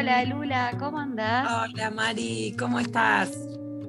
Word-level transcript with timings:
Hola 0.00 0.24
Lula, 0.24 0.72
¿cómo 0.78 0.98
andás? 0.98 1.46
Hola 1.74 1.90
Mari, 1.90 2.56
¿cómo 2.58 2.80
estás? 2.80 3.30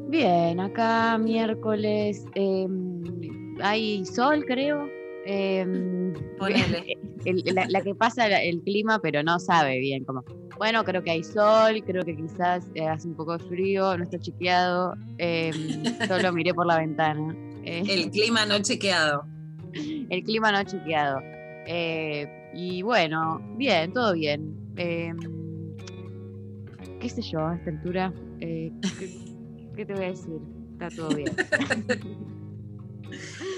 Bien, 0.09 0.59
acá 0.59 1.17
miércoles. 1.17 2.25
eh, 2.35 2.67
hay 3.61 4.05
sol, 4.05 4.43
creo. 4.45 4.89
eh, 5.25 5.65
Ponele. 6.37 6.83
el- 7.25 7.43
la, 7.55 7.65
la 7.69 7.81
que 7.81 7.95
pasa 7.95 8.27
el 8.41 8.59
clima, 8.61 8.99
pero 8.99 9.23
no 9.23 9.39
sabe 9.39 9.79
bien 9.79 10.03
cómo. 10.03 10.21
Bueno, 10.57 10.83
creo 10.83 11.01
que 11.01 11.11
hay 11.11 11.23
sol, 11.23 11.81
creo 11.85 12.03
que 12.03 12.13
quizás 12.17 12.67
eh, 12.75 12.85
hace 12.85 13.07
un 13.07 13.15
poco 13.15 13.37
de 13.37 13.45
frío, 13.45 13.97
no 13.97 14.03
está 14.03 14.19
chequeado. 14.19 14.95
eh, 15.17 15.53
solo 16.09 16.33
miré 16.33 16.53
por 16.53 16.67
la 16.67 16.77
ventana. 16.77 17.33
eh, 17.63 17.83
El 17.87 18.11
clima 18.11 18.45
no 18.45 18.59
chequeado. 18.61 19.23
el 20.09 20.23
clima 20.25 20.51
no 20.51 20.61
chequeado. 20.65 21.21
Eh, 21.67 22.27
y 22.53 22.81
bueno, 22.81 23.39
bien, 23.55 23.93
todo 23.93 24.13
bien. 24.13 24.53
¿Qué 27.01 27.09
sé 27.09 27.21
yo 27.21 27.39
a 27.45 27.55
esta 27.55 27.71
altura? 27.71 28.13
Eh, 28.39 28.71
¿qué, 28.99 29.09
qué 29.75 29.85
te 29.85 29.93
voy 29.93 30.05
a 30.05 30.07
decir? 30.09 30.39
Está 30.73 30.89
todo 30.95 31.09
bien. 31.15 31.31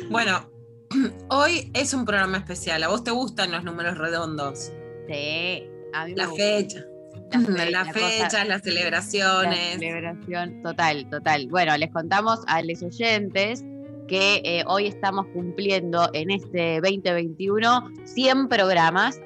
Bueno, 0.09 0.49
hoy 1.29 1.69
es 1.73 1.93
un 1.93 2.05
programa 2.05 2.37
especial. 2.37 2.81
¿A 2.83 2.87
vos 2.87 3.03
te 3.03 3.11
gustan 3.11 3.51
los 3.51 3.63
números 3.63 3.97
redondos? 3.97 4.71
Sí, 5.07 5.63
a 5.93 6.05
mí 6.05 6.11
me 6.11 6.17
La 6.17 6.25
gusta. 6.27 6.43
fecha. 6.43 6.85
La 7.31 7.39
fe- 7.39 7.71
Las 7.71 7.71
la 7.87 7.93
cosa- 7.93 8.09
fechas, 8.09 8.33
las 8.33 8.47
La 8.47 8.59
celebraciones. 8.59 9.73
celebración, 9.79 10.61
total, 10.63 11.09
total. 11.09 11.47
Bueno, 11.49 11.77
les 11.77 11.91
contamos 11.91 12.39
a 12.47 12.61
los 12.63 12.81
oyentes 12.83 13.63
que 14.07 14.41
eh, 14.43 14.63
hoy 14.67 14.87
estamos 14.87 15.27
cumpliendo 15.33 16.09
en 16.13 16.31
este 16.31 16.81
2021 16.81 17.89
100 18.05 18.47
programas. 18.49 19.21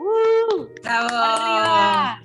¡Uh! 0.00 0.66
¡Bravo! 0.82 1.08
¡Arriba! 1.16 2.20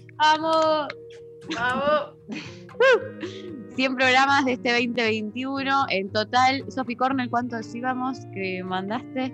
¡Vamos! 1.55 2.14
100 3.75 3.95
programas 3.95 4.45
de 4.45 4.53
este 4.53 4.72
2021 4.73 5.86
en 5.89 6.11
total. 6.11 6.64
Sofi 6.69 6.95
Cornell, 6.95 7.30
¿cuántos 7.30 7.73
íbamos 7.73 8.19
que 8.33 8.61
mandaste? 8.64 9.33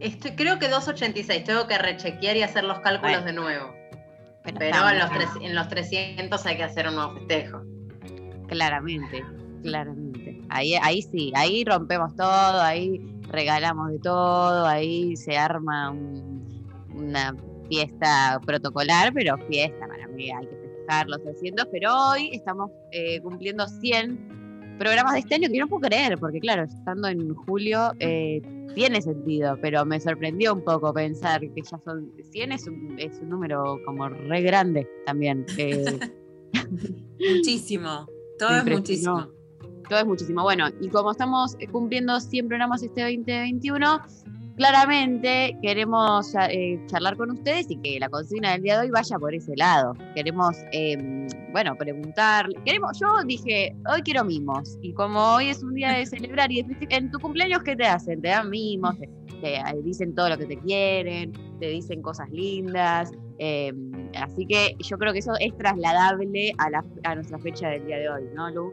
Estoy, 0.00 0.32
creo 0.32 0.58
que 0.58 0.68
286, 0.68 1.44
tengo 1.44 1.66
que 1.66 1.78
rechequear 1.78 2.36
y 2.36 2.42
hacer 2.42 2.64
los 2.64 2.78
cálculos 2.80 3.22
Bueno. 3.22 3.26
de 3.26 3.32
nuevo. 3.32 3.74
Pero 4.58 4.88
en 4.90 4.98
los, 4.98 5.10
tres- 5.10 5.38
en 5.40 5.54
los 5.54 5.68
300 5.68 6.44
hay 6.44 6.56
que 6.58 6.64
hacer 6.64 6.88
un 6.88 6.96
nuevo 6.96 7.14
festejo. 7.14 7.62
Claramente, 8.48 9.24
claramente. 9.62 10.42
Ahí, 10.50 10.74
ahí 10.82 11.00
sí, 11.00 11.32
ahí 11.34 11.64
rompemos 11.64 12.14
todo, 12.16 12.60
ahí 12.60 13.00
regalamos 13.30 13.90
de 13.92 13.98
todo, 14.00 14.66
ahí 14.66 15.16
se 15.16 15.38
arma 15.38 15.90
un- 15.90 16.44
una 16.94 17.34
fiesta 17.68 18.40
protocolar, 18.44 19.12
pero 19.12 19.36
fiesta 19.48 19.86
para 19.86 20.06
mí, 20.08 20.30
hay 20.30 20.46
que 20.46 20.56
festejar 20.56 21.08
los 21.08 21.22
300, 21.22 21.66
pero 21.70 21.90
hoy 22.10 22.30
estamos 22.32 22.70
eh, 22.92 23.20
cumpliendo 23.20 23.66
100 23.66 24.76
programas 24.78 25.14
de 25.14 25.20
este 25.20 25.36
año 25.36 25.48
que 25.50 25.58
no 25.58 25.68
puedo 25.68 25.82
creer, 25.88 26.18
porque 26.18 26.40
claro, 26.40 26.64
estando 26.64 27.08
en 27.08 27.34
julio 27.34 27.92
eh, 27.98 28.40
tiene 28.74 29.00
sentido, 29.00 29.56
pero 29.60 29.84
me 29.84 30.00
sorprendió 30.00 30.52
un 30.52 30.64
poco 30.64 30.92
pensar 30.92 31.40
que 31.40 31.62
ya 31.62 31.78
son 31.84 32.12
100 32.30 32.52
es 32.52 32.66
un, 32.66 32.96
es 32.98 33.18
un 33.20 33.30
número 33.30 33.78
como 33.84 34.08
re 34.08 34.42
grande 34.42 34.88
también. 35.06 35.46
eh, 35.58 35.98
Muchísimo. 37.36 38.06
Todo 38.38 38.56
es 38.56 38.64
muchísimo. 38.64 39.28
todo 39.88 39.98
es 39.98 40.06
muchísimo. 40.06 40.42
Bueno, 40.42 40.66
y 40.80 40.88
como 40.88 41.12
estamos 41.12 41.56
cumpliendo 41.70 42.18
100 42.20 42.48
programas 42.48 42.82
este 42.82 43.02
2021, 43.02 44.00
claramente 44.56 45.56
queremos 45.62 46.34
eh, 46.48 46.80
charlar 46.86 47.16
con 47.16 47.30
ustedes 47.30 47.70
y 47.70 47.76
que 47.76 47.98
la 47.98 48.08
consigna 48.08 48.52
del 48.52 48.62
día 48.62 48.74
de 48.78 48.86
hoy 48.86 48.90
vaya 48.90 49.18
por 49.18 49.34
ese 49.34 49.56
lado. 49.56 49.94
Queremos, 50.14 50.56
eh, 50.72 51.26
bueno, 51.52 51.74
preguntar. 51.76 52.48
Queremos, 52.64 52.98
yo 52.98 53.06
dije, 53.26 53.74
hoy 53.92 54.02
quiero 54.02 54.24
mimos. 54.24 54.78
Y 54.82 54.92
como 54.92 55.20
hoy 55.34 55.48
es 55.48 55.62
un 55.62 55.74
día 55.74 55.92
de 55.92 56.06
celebrar 56.06 56.50
y 56.52 56.64
en 56.90 57.10
tu 57.10 57.18
cumpleaños, 57.18 57.62
¿qué 57.62 57.76
te 57.76 57.84
hacen? 57.84 58.20
Te 58.20 58.28
dan 58.28 58.50
mimos, 58.50 58.98
te, 58.98 59.08
te, 59.40 59.56
eh, 59.56 59.62
dicen 59.82 60.14
todo 60.14 60.28
lo 60.28 60.38
que 60.38 60.46
te 60.46 60.58
quieren, 60.58 61.32
te 61.58 61.68
dicen 61.68 62.02
cosas 62.02 62.30
lindas. 62.30 63.12
eh, 63.38 63.72
así 64.16 64.46
que 64.46 64.76
yo 64.78 64.96
creo 64.96 65.12
que 65.12 65.18
eso 65.18 65.32
es 65.40 65.56
trasladable 65.56 66.52
a, 66.58 66.70
la, 66.70 66.84
a 67.04 67.14
nuestra 67.14 67.38
fecha 67.38 67.68
del 67.68 67.86
día 67.86 67.98
de 67.98 68.08
hoy, 68.08 68.22
¿no, 68.34 68.50
Lu? 68.50 68.72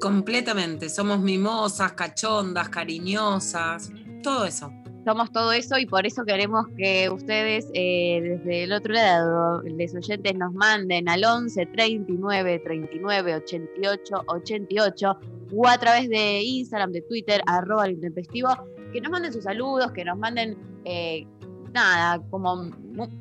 Completamente. 0.00 0.88
Somos 0.88 1.20
mimosas, 1.20 1.92
cachondas, 1.92 2.68
cariñosas. 2.68 3.92
Todo 4.22 4.44
eso. 4.44 4.72
Somos 5.04 5.32
todo 5.32 5.52
eso 5.52 5.78
y 5.78 5.86
por 5.86 6.06
eso 6.06 6.24
queremos 6.24 6.66
que 6.76 7.08
ustedes 7.08 7.70
eh, 7.74 8.20
desde 8.22 8.64
el 8.64 8.72
otro 8.72 8.92
lado, 8.92 9.62
los 9.62 9.94
oyentes, 9.94 10.34
nos 10.34 10.52
manden 10.52 11.08
al 11.08 11.24
11 11.24 11.66
39 11.66 12.58
39 12.60 13.34
88 13.36 14.24
88 14.26 15.18
o 15.52 15.66
a 15.66 15.78
través 15.78 16.08
de 16.08 16.42
Instagram, 16.42 16.92
de 16.92 17.02
Twitter, 17.02 17.40
arroba 17.46 17.86
el 17.86 17.92
intempestivo, 17.92 18.50
que 18.92 19.00
nos 19.00 19.10
manden 19.10 19.32
sus 19.32 19.44
saludos, 19.44 19.92
que 19.92 20.04
nos 20.04 20.18
manden 20.18 20.56
eh, 20.84 21.26
nada, 21.72 22.22
como 22.30 22.70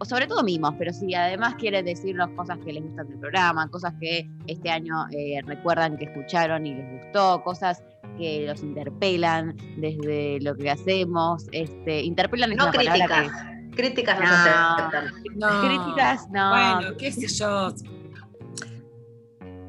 sobre 0.08 0.28
todo 0.28 0.44
mimos, 0.44 0.74
pero 0.78 0.92
si 0.92 1.14
además 1.14 1.56
quieren 1.56 1.86
decirnos 1.86 2.30
cosas 2.36 2.58
que 2.60 2.74
les 2.74 2.84
gustan 2.84 3.08
del 3.08 3.20
programa, 3.20 3.68
cosas 3.70 3.94
que 4.00 4.30
este 4.48 4.70
año 4.70 5.08
eh, 5.12 5.40
recuerdan 5.46 5.98
que 5.98 6.06
escucharon 6.06 6.66
y 6.66 6.76
les 6.76 7.04
gustó, 7.04 7.42
cosas 7.44 7.84
que 8.20 8.46
los 8.48 8.62
interpelan 8.62 9.56
desde 9.78 10.40
lo 10.42 10.56
que 10.56 10.70
hacemos, 10.70 11.48
este, 11.52 12.04
interpelan 12.04 12.52
es 12.52 12.58
No 12.58 12.66
una 12.66 12.74
críticas. 12.74 13.32
Críticas 13.76 14.20
no, 14.20 14.26
No. 14.26 14.44
se 14.44 14.50
aceptan. 14.50 15.14
No. 15.36 15.62
críticas, 15.62 16.30
no, 16.32 16.50
Bueno, 16.50 16.98
qué 16.98 17.12
sé 17.12 17.28
yo. 17.28 17.74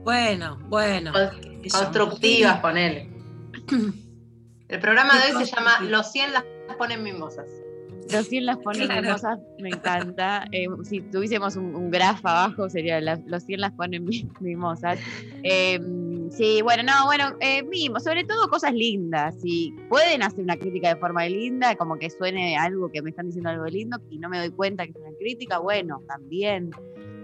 Bueno, 0.03 0.59
bueno. 0.69 1.13
Constructivas, 1.71 2.61
ponele. 2.61 3.09
El 4.69 4.81
programa 4.81 5.15
de 5.19 5.33
hoy 5.35 5.45
se 5.45 5.55
llama. 5.55 5.81
Los 5.83 6.11
100 6.13 6.33
las 6.33 6.45
ponen 6.79 7.03
mimosas. 7.03 7.47
Los 8.13 8.27
100 8.29 8.47
las 8.47 8.59
ponen 8.59 8.87
Claro. 8.87 9.03
mimosas, 9.03 9.39
me 9.59 9.69
encanta. 9.71 10.45
Eh, 10.53 10.67
si 10.85 11.01
tuviésemos 11.01 11.57
un, 11.57 11.75
un 11.75 11.91
abajo, 11.95 12.69
sería 12.71 13.01
las- 13.01 13.21
los 13.27 13.45
100 13.45 13.61
las 13.61 13.73
ponen 13.73 14.05
mi- 14.05 14.29
mimosas. 14.41 14.99
Eh, 15.43 15.79
sí, 16.31 16.61
bueno, 16.63 16.83
no, 16.83 17.07
bueno, 17.07 17.37
eh, 17.41 17.63
mimos, 17.63 18.05
sobre 18.05 18.25
todo 18.25 18.49
cosas 18.49 18.73
lindas. 18.75 19.35
Si 19.41 19.75
pueden 19.89 20.23
hacer 20.23 20.43
una 20.45 20.57
crítica 20.57 20.89
de 20.95 21.01
forma 21.01 21.27
linda, 21.27 21.75
como 21.77 21.99
que 21.99 22.11
suene 22.11 22.57
algo 22.57 22.91
que 22.91 23.03
me 23.03 23.11
están 23.11 23.27
diciendo 23.27 23.51
algo 23.51 23.67
lindo 23.67 23.99
y 24.11 24.19
no 24.19 24.29
me 24.29 24.39
doy 24.39 24.51
cuenta 24.51 24.85
que 24.85 24.91
es 24.91 24.97
una 24.97 25.17
crítica, 25.19 25.59
bueno, 25.59 26.03
también. 26.09 26.71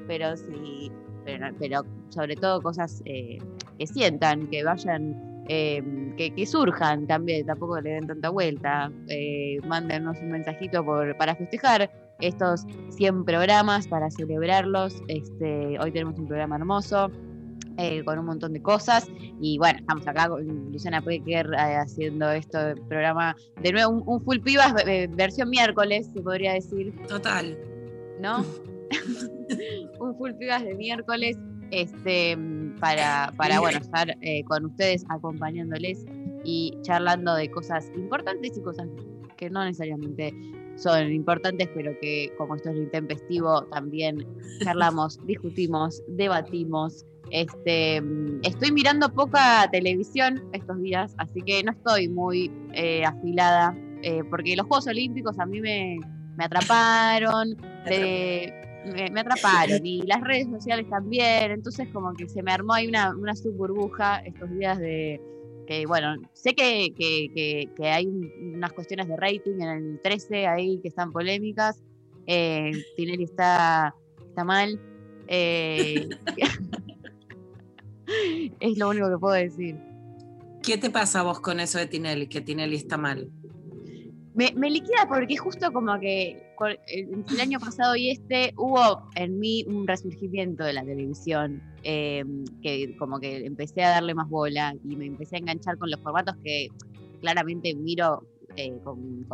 Pero 0.06 0.37
sí, 0.37 0.90
pero, 1.25 1.49
pero 1.58 1.84
sobre 2.10 2.37
todo 2.37 2.62
cosas 2.62 3.02
eh, 3.05 3.38
que 3.78 3.87
sientan, 3.87 4.46
que 4.49 4.62
vayan 4.62 5.14
eh, 5.48 5.82
que, 6.16 6.34
que 6.34 6.46
surjan 6.46 7.06
también, 7.06 7.46
tampoco 7.46 7.81
le 7.81 7.90
den 7.90 8.06
tanta 8.06 8.31
vuelta. 8.31 8.90
Eh, 9.08 9.58
mándenos 9.66 10.16
un 10.19 10.31
mensajito 10.31 10.84
por, 10.84 11.16
para 11.16 11.34
festejar 11.34 11.90
estos 12.20 12.64
100 12.90 13.25
programas, 13.25 13.87
para 13.88 14.10
celebrarlos. 14.10 15.02
Este, 15.08 15.78
hoy 15.78 15.93
tenemos 15.93 16.19
un 16.19 16.26
programa 16.26 16.56
hermoso. 16.56 17.10
eh, 17.78 18.02
con 18.04 18.19
un 18.19 18.25
montón 18.25 18.54
de 18.54 18.62
cosas 18.62 19.06
y 19.40 19.58
bueno, 19.58 19.78
estamos 19.78 20.06
acá 20.08 20.28
con 20.31 20.72
Luciana 20.72 21.02
Pecker 21.02 21.46
eh, 21.52 21.76
haciendo 21.76 22.31
esto 22.31 22.58
programa 22.88 23.37
de 23.62 23.72
nuevo, 23.72 23.90
un, 23.93 24.02
un 24.06 24.20
full 24.25 24.38
pibas 24.38 24.72
eh, 24.87 25.08
versión 25.10 25.50
miércoles, 25.50 26.08
se 26.14 26.22
podría 26.22 26.54
decir, 26.54 26.94
Total. 27.06 27.56
¿no? 28.20 28.44
un 30.00 30.16
full 30.16 30.32
pibas 30.38 30.64
de 30.64 30.75
miércoles. 30.75 31.37
Este, 31.70 32.37
para, 32.81 33.32
para 33.37 33.61
bueno, 33.61 33.78
estar 33.78 34.17
eh, 34.20 34.44
con 34.44 34.67
ustedes 34.67 35.05
acompañándoles 35.08 36.05
y 36.44 36.76
charlando 36.82 37.34
de 37.34 37.50
cosas 37.50 37.90
importantes 37.96 38.56
y 38.56 38.62
cosas 38.62 38.88
que 39.37 39.50
no 39.50 39.64
necesariamente 39.64 40.32
son 40.76 41.11
importantes, 41.12 41.69
pero 41.75 41.93
que 42.00 42.32
como 42.37 42.55
esto 42.56 42.70
es 42.70 42.76
intempestivo, 42.76 43.62
también 43.64 44.26
charlamos, 44.62 45.19
discutimos, 45.26 46.02
debatimos. 46.08 47.05
Este, 47.31 48.00
estoy 48.43 48.70
mirando 48.70 49.12
poca 49.12 49.69
televisión 49.72 50.43
estos 50.52 50.81
días, 50.81 51.12
así 51.19 51.43
que 51.43 51.62
no 51.64 51.72
estoy 51.72 52.08
muy 52.08 52.52
eh, 52.72 53.05
afilada, 53.05 53.76
eh, 54.02 54.22
porque 54.31 54.55
los 54.55 54.67
Juegos 54.67 54.87
Olímpicos 54.87 55.38
a 55.40 55.46
mí 55.46 55.61
me, 55.61 55.99
me 56.37 56.44
atraparon, 56.44 57.56
de- 57.88 58.65
me, 58.92 59.10
me 59.10 59.20
atraparon 59.20 59.84
y 59.84 60.02
las 60.02 60.20
redes 60.22 60.48
sociales 60.48 60.86
también, 60.88 61.50
entonces 61.52 61.88
como 61.92 62.12
que 62.14 62.28
se 62.28 62.42
me 62.42 62.52
armó 62.52 62.74
ahí 62.74 62.86
una, 62.88 63.14
una 63.16 63.34
subburbuja 63.34 64.18
estos 64.18 64.50
días 64.58 64.78
de 64.78 65.20
que, 65.66 65.84
bueno, 65.86 66.14
sé 66.32 66.54
que, 66.54 66.92
que- 66.96 67.28
que- 67.34 67.68
que 67.76 67.88
hay 67.88 68.06
un- 68.06 68.30
unas 68.54 68.72
cuestiones 68.72 69.08
de 69.08 69.16
rating 69.16 69.60
en 69.60 69.68
el 69.68 70.00
13 70.02 70.46
ahí 70.46 70.78
que 70.80 70.88
están 70.88 71.12
polémicas, 71.12 71.82
eh, 72.26 72.70
Tinelli 72.96 73.24
está, 73.24 73.94
está 74.28 74.44
mal, 74.44 74.80
eh, 75.28 76.08
es 78.60 78.78
lo 78.78 78.88
único 78.90 79.10
que 79.10 79.18
puedo 79.18 79.34
decir. 79.34 79.76
¿Qué 80.62 80.78
te 80.78 80.90
pasa 80.90 81.20
a 81.20 81.22
vos 81.24 81.40
con 81.40 81.58
eso 81.60 81.78
de 81.78 81.86
Tinelli? 81.86 82.28
Que 82.28 82.40
Tinelli 82.40 82.76
está 82.76 82.96
mal. 82.96 83.28
Me, 84.34 84.52
me 84.54 84.70
liquida 84.70 85.06
porque 85.08 85.36
justo 85.36 85.72
como 85.72 85.98
que 85.98 86.42
el, 86.64 86.79
entre 87.12 87.35
el 87.35 87.41
año 87.43 87.61
pasado 87.61 87.94
y 87.97 88.11
este 88.11 88.55
hubo 88.56 89.03
en 89.14 89.38
mí 89.38 89.64
un 89.69 89.87
resurgimiento 89.87 90.64
de 90.64 90.73
la 90.73 90.82
televisión, 90.85 91.61
eh, 91.82 92.25
que 92.62 92.97
como 92.97 93.20
que 93.20 93.44
empecé 93.44 93.85
a 93.85 93.91
darle 93.91 94.14
más 94.14 94.29
bola 94.31 94.75
y 94.82 94.97
me 94.97 95.05
empecé 95.06 95.37
a 95.37 95.38
enganchar 95.41 95.76
con 95.76 95.91
los 95.91 96.00
formatos 96.00 96.35
que 96.43 96.69
claramente 97.20 97.75
miro 97.75 98.25
eh, 98.56 98.73
con- 98.82 99.26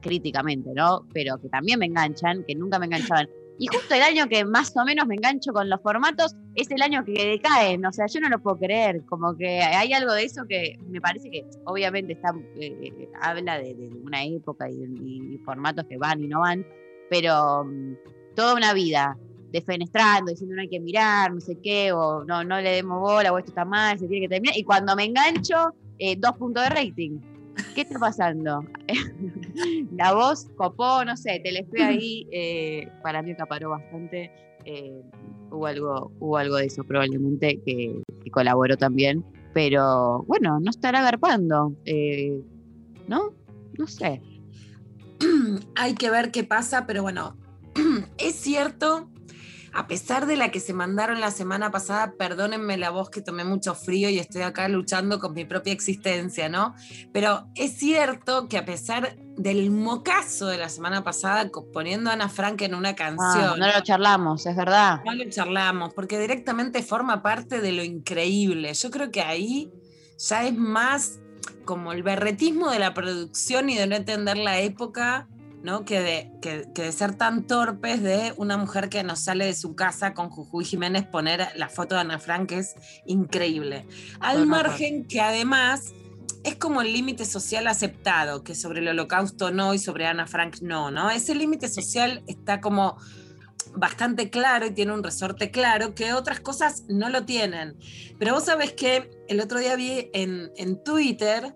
críticamente, 0.00 0.70
¿no? 0.74 1.06
Pero 1.12 1.36
que 1.38 1.48
también 1.50 1.78
me 1.78 1.86
enganchan, 1.86 2.42
que 2.46 2.54
nunca 2.54 2.78
me 2.78 2.86
enganchaban. 2.86 3.28
Y 3.58 3.66
justo 3.66 3.94
el 3.94 4.02
año 4.02 4.26
que 4.28 4.44
más 4.44 4.74
o 4.76 4.84
menos 4.84 5.06
me 5.06 5.14
engancho 5.16 5.52
con 5.52 5.68
los 5.68 5.80
formatos 5.82 6.34
es 6.56 6.70
el 6.70 6.80
año 6.82 7.04
que 7.04 7.12
decaen, 7.12 7.84
o 7.84 7.92
sea, 7.92 8.06
yo 8.06 8.20
no 8.20 8.28
lo 8.28 8.38
puedo 8.38 8.58
creer, 8.58 9.02
como 9.04 9.36
que 9.36 9.60
hay 9.60 9.92
algo 9.92 10.12
de 10.14 10.24
eso 10.24 10.46
que 10.48 10.78
me 10.88 11.00
parece 11.00 11.30
que 11.30 11.44
obviamente 11.64 12.14
está, 12.14 12.34
eh, 12.58 13.08
habla 13.20 13.58
de, 13.58 13.74
una 14.02 14.24
época 14.24 14.68
y, 14.70 15.38
formatos 15.44 15.84
que 15.86 15.98
van 15.98 16.22
y 16.22 16.26
no 16.26 16.40
van, 16.40 16.66
pero 17.10 17.64
mm, 17.64 17.94
toda 18.34 18.54
una 18.54 18.72
vida 18.72 19.16
defenestrando, 19.52 20.30
diciendo 20.30 20.56
no 20.56 20.62
hay 20.62 20.68
que 20.68 20.80
mirar, 20.80 21.32
no 21.32 21.40
sé 21.40 21.58
qué, 21.62 21.92
o 21.92 22.24
no, 22.24 22.42
no 22.42 22.60
le 22.60 22.70
demos 22.70 23.00
bola, 23.00 23.32
o 23.32 23.38
esto 23.38 23.50
está 23.50 23.64
mal, 23.64 23.98
se 23.98 24.08
tiene 24.08 24.26
que 24.26 24.34
terminar, 24.34 24.56
y 24.56 24.64
cuando 24.64 24.96
me 24.96 25.04
engancho, 25.04 25.74
eh, 25.98 26.16
dos 26.16 26.32
puntos 26.36 26.64
de 26.64 26.70
rating. 26.70 27.18
¿Qué 27.74 27.82
está 27.82 27.98
pasando? 27.98 28.64
La 29.96 30.12
voz 30.12 30.48
copó, 30.56 31.04
no 31.04 31.16
sé, 31.16 31.40
Telefe 31.42 31.82
ahí, 31.82 32.26
eh, 32.30 32.88
para 33.02 33.22
mí 33.22 33.32
acaparó 33.32 33.70
bastante. 33.70 34.30
Hubo, 35.56 35.66
algo, 35.66 36.12
hubo 36.20 36.36
algo 36.36 36.56
de 36.56 36.66
eso 36.66 36.84
probablemente 36.84 37.60
que, 37.64 38.02
colaboró 38.30 38.76
también. 38.76 39.24
Pero 39.54 40.24
bueno, 40.26 40.60
no 40.60 40.70
estará 40.70 41.00
agarpando. 41.00 41.74
eh, 41.84 42.40
¿No? 43.08 43.32
No 43.78 43.86
sé. 43.86 44.20
Hay 45.76 45.94
que 45.94 46.10
ver 46.10 46.30
qué 46.30 46.44
pasa, 46.44 46.86
pero 46.86 47.02
bueno, 47.02 47.36
es 48.18 48.34
cierto, 48.34 49.08
a 49.78 49.86
pesar 49.86 50.24
de 50.26 50.36
la 50.36 50.50
que 50.50 50.58
se 50.58 50.72
mandaron 50.72 51.20
la 51.20 51.30
semana 51.30 51.70
pasada, 51.70 52.14
perdónenme 52.18 52.78
la 52.78 52.88
voz 52.90 53.10
que 53.10 53.20
tomé 53.20 53.44
mucho 53.44 53.74
frío 53.74 54.08
y 54.08 54.18
estoy 54.18 54.40
acá 54.42 54.68
luchando 54.68 55.18
con 55.20 55.34
mi 55.34 55.44
propia 55.44 55.72
existencia, 55.74 56.48
¿no? 56.48 56.74
Pero 57.12 57.46
es 57.54 57.76
cierto 57.76 58.48
que 58.48 58.56
a 58.56 58.64
pesar 58.64 59.16
del 59.36 59.70
mocazo 59.70 60.46
de 60.46 60.56
la 60.56 60.70
semana 60.70 61.04
pasada, 61.04 61.50
poniendo 61.74 62.08
a 62.08 62.14
Ana 62.14 62.30
Frank 62.30 62.62
en 62.62 62.74
una 62.74 62.88
Ah, 62.90 62.94
canción, 62.96 63.58
no 63.58 63.66
lo 63.66 63.80
charlamos, 63.82 64.46
es 64.46 64.56
verdad. 64.56 65.00
no 65.04 65.14
lo 65.14 65.28
charlamos, 65.28 65.92
porque 65.92 66.18
directamente 66.18 66.82
forma 66.82 67.22
parte 67.22 67.60
de 67.60 67.72
lo 67.72 67.84
increíble. 67.84 68.72
Yo 68.72 68.90
creo 68.90 69.10
que 69.10 69.20
ahí 69.20 69.70
ya 70.18 70.46
es 70.46 70.56
más 70.56 71.20
como 71.66 71.92
el 71.92 72.02
berretismo 72.02 72.70
de 72.70 72.78
la 72.78 72.94
producción 72.94 73.68
y 73.68 73.76
de 73.76 73.86
no 73.86 73.94
entender 73.96 74.38
la 74.38 74.58
época, 74.60 75.28
¿no? 75.62 75.84
Que 75.84 76.00
de, 76.00 76.32
que, 76.40 76.68
que 76.74 76.82
de 76.82 76.92
ser 76.92 77.14
tan 77.14 77.46
torpes 77.46 78.02
de 78.02 78.34
una 78.36 78.56
mujer 78.56 78.88
que 78.88 79.02
nos 79.02 79.20
sale 79.20 79.46
de 79.46 79.54
su 79.54 79.74
casa 79.74 80.14
con 80.14 80.30
Jujuy 80.30 80.64
Jiménez 80.64 81.06
poner 81.06 81.48
la 81.56 81.68
foto 81.68 81.94
de 81.94 82.02
Ana 82.02 82.18
Frank, 82.18 82.52
es 82.52 82.74
increíble. 83.04 83.86
Al 84.20 84.46
margen 84.46 85.04
que 85.06 85.20
además 85.20 85.92
es 86.44 86.54
como 86.54 86.80
el 86.80 86.92
límite 86.92 87.24
social 87.24 87.66
aceptado, 87.66 88.44
que 88.44 88.54
sobre 88.54 88.78
el 88.78 88.88
holocausto 88.88 89.50
no 89.50 89.74
y 89.74 89.78
sobre 89.78 90.06
Ana 90.06 90.28
Frank 90.28 90.58
no, 90.60 90.92
¿no? 90.92 91.10
Ese 91.10 91.34
límite 91.34 91.68
social 91.68 92.22
está 92.28 92.60
como 92.60 92.96
bastante 93.74 94.30
claro 94.30 94.66
y 94.66 94.70
tiene 94.70 94.92
un 94.92 95.02
resorte 95.02 95.50
claro 95.50 95.94
que 95.94 96.12
otras 96.12 96.38
cosas 96.40 96.84
no 96.88 97.10
lo 97.10 97.24
tienen. 97.24 97.76
Pero 98.18 98.34
vos 98.34 98.44
sabés 98.44 98.72
que 98.72 99.10
el 99.28 99.40
otro 99.40 99.58
día 99.58 99.74
vi 99.76 100.08
en, 100.12 100.52
en 100.56 100.82
Twitter 100.82 101.54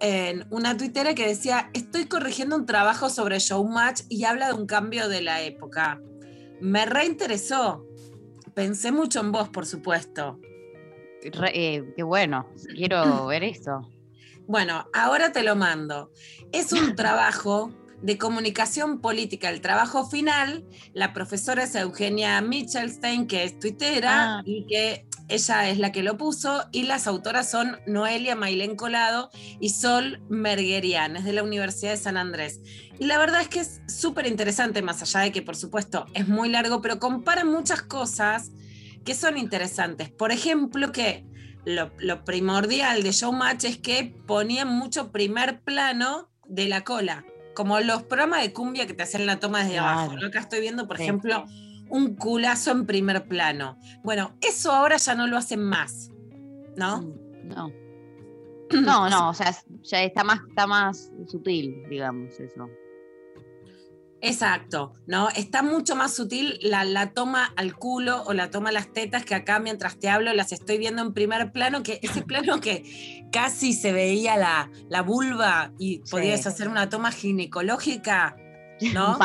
en 0.00 0.46
una 0.50 0.76
tuitera 0.76 1.14
que 1.14 1.26
decía, 1.26 1.70
estoy 1.74 2.06
corrigiendo 2.06 2.56
un 2.56 2.66
trabajo 2.66 3.10
sobre 3.10 3.38
Showmatch 3.38 4.02
y 4.08 4.24
habla 4.24 4.48
de 4.48 4.54
un 4.54 4.66
cambio 4.66 5.08
de 5.08 5.22
la 5.22 5.42
época. 5.42 6.00
Me 6.60 6.86
reinteresó. 6.86 7.84
Pensé 8.54 8.90
mucho 8.92 9.20
en 9.20 9.32
vos, 9.32 9.48
por 9.48 9.66
supuesto. 9.66 10.40
Re- 11.22 11.52
eh, 11.76 11.92
qué 11.96 12.02
bueno, 12.02 12.48
quiero 12.74 13.26
ver 13.26 13.44
eso. 13.44 13.88
Bueno, 14.46 14.86
ahora 14.94 15.32
te 15.32 15.42
lo 15.42 15.56
mando. 15.56 16.10
Es 16.52 16.72
un 16.72 16.94
trabajo 16.94 17.70
de 18.00 18.16
comunicación 18.16 19.00
política. 19.00 19.50
El 19.50 19.60
trabajo 19.60 20.06
final, 20.08 20.64
la 20.94 21.12
profesora 21.12 21.64
es 21.64 21.74
Eugenia 21.74 22.40
Michelstein, 22.40 23.26
que 23.26 23.44
es 23.44 23.58
tuitera 23.58 24.38
Ah. 24.38 24.42
y 24.44 24.64
que 24.66 25.04
ella 25.28 25.68
es 25.68 25.78
la 25.78 25.92
que 25.92 26.02
lo 26.02 26.16
puso, 26.16 26.64
y 26.72 26.82
las 26.84 27.06
autoras 27.06 27.50
son 27.50 27.78
Noelia 27.86 28.34
Mailén 28.34 28.76
Colado 28.76 29.30
y 29.60 29.70
Sol 29.70 30.20
Merguerian, 30.28 31.16
es 31.16 31.24
de 31.24 31.32
la 31.32 31.42
Universidad 31.42 31.90
de 31.92 31.96
San 31.98 32.16
Andrés. 32.16 32.60
Y 32.98 33.06
la 33.06 33.18
verdad 33.18 33.40
es 33.42 33.48
que 33.48 33.60
es 33.60 33.80
súper 33.88 34.26
interesante, 34.26 34.82
más 34.82 35.02
allá 35.02 35.20
de 35.20 35.32
que, 35.32 35.42
por 35.42 35.56
supuesto, 35.56 36.06
es 36.14 36.28
muy 36.28 36.48
largo, 36.48 36.80
pero 36.82 36.98
compara 36.98 37.44
muchas 37.44 37.82
cosas 37.82 38.50
que 39.04 39.14
son 39.14 39.38
interesantes. 39.38 40.10
Por 40.10 40.32
ejemplo, 40.32 40.92
que 40.92 41.24
lo, 41.64 41.90
lo 41.98 42.24
primordial 42.24 43.02
de 43.02 43.12
Showmatch 43.12 43.64
es 43.64 43.78
que 43.78 44.14
ponían 44.26 44.68
mucho 44.68 45.12
primer 45.12 45.60
plano 45.60 46.30
de 46.46 46.66
la 46.68 46.82
cola, 46.84 47.24
como 47.54 47.78
los 47.80 48.02
programas 48.04 48.42
de 48.42 48.52
cumbia 48.52 48.86
que 48.86 48.94
te 48.94 49.02
hacen 49.02 49.26
la 49.26 49.38
toma 49.40 49.58
desde 49.60 49.74
Claro. 49.74 49.88
abajo. 50.00 50.16
¿no? 50.16 50.26
Acá 50.28 50.40
estoy 50.40 50.60
viendo, 50.60 50.86
por 50.88 50.96
Sí. 50.96 51.02
ejemplo, 51.04 51.44
un 51.90 52.14
culazo 52.16 52.70
en 52.72 52.86
primer 52.86 53.26
plano. 53.26 53.78
Bueno, 54.02 54.36
eso 54.40 54.72
ahora 54.72 54.96
ya 54.96 55.14
no 55.14 55.26
lo 55.26 55.36
hacen 55.36 55.62
más, 55.62 56.10
¿no? 56.76 57.02
Mm, 57.02 57.48
No. 57.48 57.72
No, 58.70 59.08
no, 59.08 59.30
o 59.30 59.34
sea, 59.34 59.56
ya 59.82 60.02
está 60.02 60.24
más, 60.24 60.40
está 60.46 60.66
más 60.66 61.10
sutil, 61.26 61.84
digamos, 61.88 62.38
eso. 62.38 62.68
Exacto, 64.20 64.94
¿no? 65.06 65.28
Está 65.30 65.62
mucho 65.62 65.94
más 65.94 66.12
sutil 66.12 66.58
la, 66.60 66.84
la 66.84 67.12
toma 67.12 67.52
al 67.56 67.76
culo 67.76 68.24
o 68.26 68.32
la 68.32 68.50
toma 68.50 68.70
a 68.70 68.72
las 68.72 68.92
tetas 68.92 69.24
que 69.24 69.36
acá 69.36 69.60
mientras 69.60 69.96
te 69.98 70.08
hablo 70.08 70.32
las 70.34 70.50
estoy 70.50 70.76
viendo 70.76 71.02
en 71.02 71.14
primer 71.14 71.52
plano, 71.52 71.84
que 71.84 72.00
ese 72.02 72.22
plano 72.22 72.60
que 72.60 73.26
casi 73.30 73.72
se 73.72 73.92
veía 73.92 74.36
la, 74.36 74.70
la 74.88 75.02
vulva 75.02 75.72
y 75.78 76.02
Sí. 76.04 76.10
podías 76.10 76.46
hacer 76.48 76.68
una 76.68 76.88
toma 76.88 77.12
ginecológica, 77.12 78.36
¿no? 78.92 79.16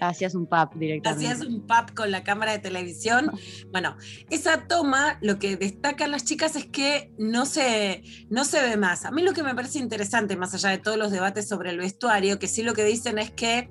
Hacías 0.00 0.34
un 0.34 0.46
pap 0.46 0.74
directamente. 0.74 1.26
Hacías 1.26 1.46
un 1.46 1.66
pap 1.66 1.92
con 1.94 2.10
la 2.10 2.22
cámara 2.22 2.52
de 2.52 2.58
televisión. 2.58 3.30
Bueno, 3.70 3.96
esa 4.30 4.66
toma, 4.66 5.18
lo 5.22 5.38
que 5.38 5.56
destacan 5.56 6.10
las 6.10 6.24
chicas 6.24 6.56
es 6.56 6.66
que 6.66 7.12
no 7.18 7.46
se, 7.46 8.02
no 8.28 8.44
se 8.44 8.60
ve 8.60 8.76
más. 8.76 9.04
A 9.04 9.10
mí 9.10 9.22
lo 9.22 9.32
que 9.32 9.42
me 9.42 9.54
parece 9.54 9.78
interesante, 9.78 10.36
más 10.36 10.54
allá 10.54 10.70
de 10.70 10.78
todos 10.78 10.96
los 10.96 11.10
debates 11.10 11.48
sobre 11.48 11.70
el 11.70 11.78
vestuario, 11.78 12.38
que 12.38 12.48
sí 12.48 12.62
lo 12.62 12.74
que 12.74 12.84
dicen 12.84 13.18
es 13.18 13.30
que 13.30 13.70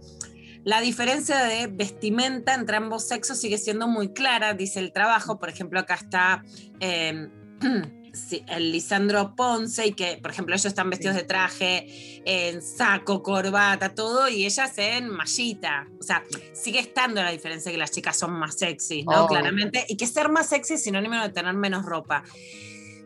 la 0.63 0.82
diferencia 0.82 1.44
de 1.44 1.67
vestimenta 1.67 2.55
entre 2.55 2.77
ambos 2.77 3.08
sexos 3.08 3.39
sigue 3.39 3.60
siendo 3.60 3.88
muy 3.88 4.13
clara, 4.13 4.55
dice 4.55 4.79
el 4.79 4.91
trabajo. 4.91 5.38
Por 5.38 5.50
ejemplo, 5.50 5.79
acá 5.79 5.94
está 5.94 6.44
eh, 6.79 7.29
el 8.48 8.72
Lisandro 8.72 9.36
Ponce, 9.36 9.88
y 9.88 9.94
que, 9.94 10.18
por 10.22 10.32
ejemplo, 10.32 10.56
ellos 10.56 10.66
están 10.66 10.90
vestidos 10.90 11.16
de 11.16 11.24
traje, 11.24 12.22
en 12.26 12.62
saco, 12.62 13.22
corbata, 13.22 13.94
todo, 13.94 14.28
y 14.30 14.46
ellas 14.46 14.78
en 14.78 15.10
mallita. 15.10 15.88
O 16.00 16.04
sea, 16.04 16.24
sigue 16.54 16.80
estando 16.80 17.22
la 17.22 17.32
diferencia 17.32 17.72
que 17.72 17.78
las 17.78 17.92
chicas 17.92 18.18
son 18.18 18.34
más 18.34 18.56
sexy, 18.56 19.04
¿no? 19.04 19.26
Oh. 19.26 19.28
Claramente. 19.28 19.86
Y 19.88 19.98
que 19.98 20.08
ser 20.08 20.30
más 20.30 20.48
sexy 20.48 20.76
es 20.76 20.84
sinónimo 20.84 21.22
de 21.22 21.30
tener 21.30 21.54
menos 21.54 21.86
ropa. 21.86 22.24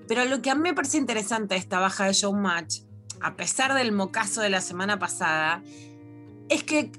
Pero 0.07 0.25
lo 0.25 0.41
que 0.41 0.49
a 0.49 0.55
mí 0.55 0.61
me 0.61 0.73
parece 0.73 0.97
interesante 0.97 1.53
de 1.53 1.59
esta 1.59 1.79
baja 1.79 2.05
de 2.05 2.13
Showmatch, 2.13 2.81
a 3.21 3.35
pesar 3.35 3.73
del 3.73 3.91
mocazo 3.91 4.41
de 4.41 4.49
la 4.49 4.61
semana 4.61 4.97
pasada, 4.97 5.61
es 6.49 6.63
que 6.63 6.91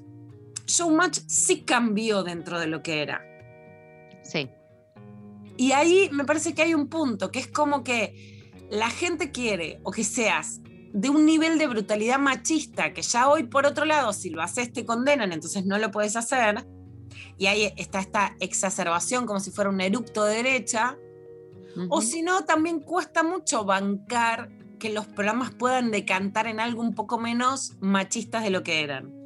Showmatch 0.67 1.19
sí 1.27 1.61
cambió 1.61 2.23
dentro 2.23 2.59
de 2.59 2.67
lo 2.67 2.81
que 2.81 3.01
era. 3.01 3.21
Sí. 4.23 4.49
Y 5.61 5.73
ahí 5.73 6.09
me 6.11 6.25
parece 6.25 6.55
que 6.55 6.63
hay 6.63 6.73
un 6.73 6.87
punto, 6.87 7.29
que 7.29 7.37
es 7.37 7.47
como 7.47 7.83
que 7.83 8.57
la 8.71 8.89
gente 8.89 9.29
quiere 9.29 9.79
o 9.83 9.91
que 9.91 10.03
seas 10.03 10.59
de 10.91 11.07
un 11.11 11.23
nivel 11.23 11.59
de 11.59 11.67
brutalidad 11.67 12.17
machista 12.17 12.95
que 12.95 13.03
ya 13.03 13.29
hoy 13.29 13.43
por 13.43 13.67
otro 13.67 13.85
lado 13.85 14.11
si 14.11 14.31
lo 14.31 14.41
haces 14.41 14.73
te 14.73 14.87
condenan, 14.87 15.31
entonces 15.31 15.63
no 15.67 15.77
lo 15.77 15.91
puedes 15.91 16.15
hacer. 16.15 16.65
Y 17.37 17.45
ahí 17.45 17.71
está 17.77 17.99
esta 17.99 18.35
exacerbación 18.39 19.27
como 19.27 19.39
si 19.39 19.51
fuera 19.51 19.69
un 19.69 19.79
erupto 19.81 20.25
de 20.25 20.37
derecha. 20.37 20.97
O 21.89 22.01
si 22.01 22.23
no, 22.23 22.43
también 22.43 22.79
cuesta 22.79 23.21
mucho 23.21 23.63
bancar 23.63 24.49
que 24.79 24.89
los 24.89 25.05
programas 25.05 25.51
puedan 25.51 25.91
decantar 25.91 26.47
en 26.47 26.59
algo 26.59 26.81
un 26.81 26.95
poco 26.95 27.19
menos 27.19 27.73
machistas 27.81 28.41
de 28.41 28.49
lo 28.49 28.63
que 28.63 28.81
eran. 28.81 29.20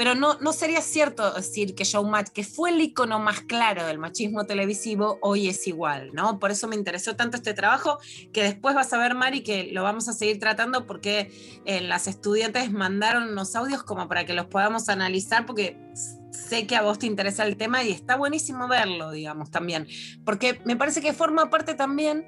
Pero 0.00 0.14
no, 0.14 0.52
sería 0.54 0.80
cierto 0.80 1.30
decir 1.30 1.74
que 1.74 1.84
Showmatch, 1.84 2.28
que 2.30 2.42
fue 2.42 2.70
el 2.70 2.80
icono 2.80 3.18
más 3.18 3.42
claro 3.42 3.86
del 3.86 3.98
machismo 3.98 4.46
televisivo, 4.46 5.18
hoy 5.20 5.50
es 5.50 5.66
igual, 5.66 6.08
¿no? 6.14 6.38
Por 6.38 6.50
eso 6.50 6.66
me 6.68 6.74
interesó 6.74 7.16
tanto 7.16 7.36
este 7.36 7.52
trabajo, 7.52 7.98
que 8.32 8.42
después 8.42 8.74
vas 8.74 8.90
a 8.94 8.98
ver, 8.98 9.14
Mari, 9.14 9.42
que 9.42 9.64
lo 9.64 9.82
vamos 9.82 10.08
a 10.08 10.14
seguir 10.14 10.40
tratando 10.40 10.86
porque 10.86 11.30
eh, 11.66 11.82
las 11.82 12.06
estudiantes 12.06 12.72
mandaron 12.72 13.24
unos 13.24 13.54
audios 13.54 13.82
como 13.82 14.08
para 14.08 14.24
que 14.24 14.32
los 14.32 14.46
podamos 14.46 14.88
analizar, 14.88 15.44
porque 15.44 15.76
sé 16.30 16.66
que 16.66 16.76
a 16.76 16.80
vos 16.80 16.98
te 16.98 17.04
interesa 17.04 17.44
el 17.44 17.58
tema 17.58 17.84
y 17.84 17.90
está 17.90 18.16
buenísimo 18.16 18.68
verlo, 18.68 19.10
digamos, 19.10 19.50
también. 19.50 19.86
Porque 20.24 20.62
me 20.64 20.76
parece 20.76 21.02
que 21.02 21.12
forma 21.12 21.50
parte 21.50 21.74
también 21.74 22.24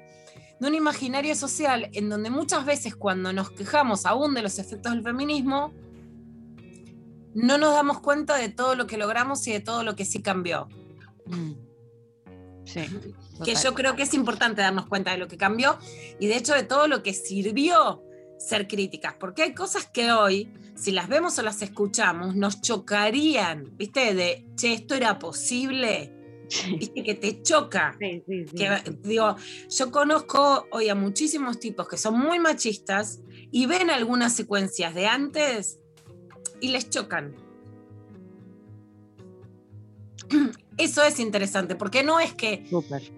de 0.59 0.67
un 0.67 0.75
imaginario 0.75 1.33
social 1.33 1.89
en 1.93 2.07
donde 2.07 2.29
muchas 2.29 2.65
veces 2.65 2.95
cuando 2.95 3.33
nos 3.33 3.49
quejamos 3.49 4.05
aún 4.05 4.35
de 4.35 4.43
los 4.43 4.59
efectos 4.59 4.93
del 4.93 5.01
feminismo, 5.01 5.73
no 7.33 7.57
nos 7.57 7.73
damos 7.73 7.99
cuenta 7.99 8.37
de 8.37 8.49
todo 8.49 8.75
lo 8.75 8.87
que 8.87 8.97
logramos 8.97 9.45
y 9.47 9.51
de 9.51 9.59
todo 9.59 9.83
lo 9.83 9.95
que 9.95 10.05
sí 10.05 10.21
cambió. 10.21 10.67
Mm. 11.25 11.53
Sí. 12.65 12.81
Que 13.43 13.55
yo 13.55 13.73
creo 13.73 13.95
que 13.95 14.03
es 14.03 14.13
importante 14.13 14.61
darnos 14.61 14.87
cuenta 14.87 15.11
de 15.11 15.17
lo 15.17 15.27
que 15.27 15.37
cambió 15.37 15.77
y 16.19 16.27
de 16.27 16.37
hecho 16.37 16.53
de 16.53 16.63
todo 16.63 16.87
lo 16.87 17.03
que 17.03 17.13
sirvió 17.13 18.03
ser 18.37 18.67
críticas, 18.67 19.15
porque 19.19 19.43
hay 19.43 19.53
cosas 19.53 19.85
que 19.85 20.11
hoy, 20.11 20.51
si 20.75 20.91
las 20.91 21.07
vemos 21.07 21.37
o 21.39 21.43
las 21.43 21.61
escuchamos, 21.61 22.35
nos 22.35 22.61
chocarían, 22.61 23.75
¿viste? 23.77 24.13
De, 24.13 24.45
che, 24.55 24.73
esto 24.73 24.95
era 24.95 25.19
posible, 25.19 26.13
Sí, 26.49 26.75
¿viste? 26.75 27.03
Que 27.03 27.15
te 27.15 27.41
choca. 27.41 27.97
sí, 27.99 28.23
que, 28.55 28.69
digo, 29.01 29.35
yo 29.69 29.91
conozco 29.91 30.67
hoy 30.71 30.89
a 30.89 30.95
muchísimos 30.95 31.59
tipos 31.59 31.87
que 31.87 31.97
son 31.97 32.19
muy 32.19 32.39
machistas 32.39 33.21
y 33.51 33.65
ven 33.65 33.89
algunas 33.89 34.33
secuencias 34.33 34.93
de 34.93 35.07
antes 35.07 35.79
y 36.61 36.69
les 36.69 36.89
chocan. 36.89 37.35
Eso 40.77 41.03
es 41.03 41.19
interesante, 41.19 41.75
porque 41.75 42.03
no 42.03 42.19
es 42.19 42.33
que 42.33 42.65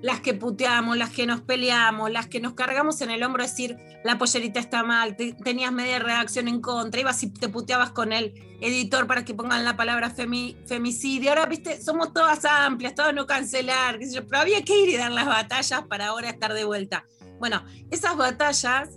las 0.01 0.19
que 0.19 0.33
puteamos, 0.33 0.97
las 0.97 1.09
que 1.11 1.25
nos 1.25 1.39
peleamos, 1.39 2.11
las 2.11 2.27
que 2.27 2.41
nos 2.41 2.53
cargamos 2.53 2.99
en 2.99 3.11
el 3.11 3.23
hombro 3.23 3.43
decir 3.43 3.77
la 4.03 4.17
pollerita 4.17 4.59
está 4.59 4.83
mal, 4.83 5.15
te- 5.15 5.31
tenías 5.33 5.71
media 5.71 5.99
redacción 5.99 6.49
en 6.49 6.59
contra, 6.59 6.99
ibas 6.99 7.23
y 7.23 7.29
te 7.29 7.47
puteabas 7.47 7.91
con 7.91 8.11
el 8.11 8.33
editor 8.59 9.07
para 9.07 9.23
que 9.23 9.33
pongan 9.33 9.63
la 9.63 9.77
palabra 9.77 10.13
femi- 10.13 10.57
femicidio. 10.65 11.29
Ahora, 11.29 11.45
viste, 11.45 11.81
somos 11.81 12.11
todas 12.11 12.43
amplias, 12.43 12.93
todas 12.93 13.13
no 13.13 13.25
cancelar, 13.25 13.99
pero 14.27 14.41
había 14.41 14.61
que 14.63 14.77
ir 14.77 14.89
y 14.89 14.97
dar 14.97 15.11
las 15.13 15.25
batallas 15.25 15.83
para 15.87 16.07
ahora 16.07 16.29
estar 16.29 16.53
de 16.53 16.65
vuelta. 16.65 17.05
Bueno, 17.39 17.63
esas 17.89 18.17
batallas 18.17 18.89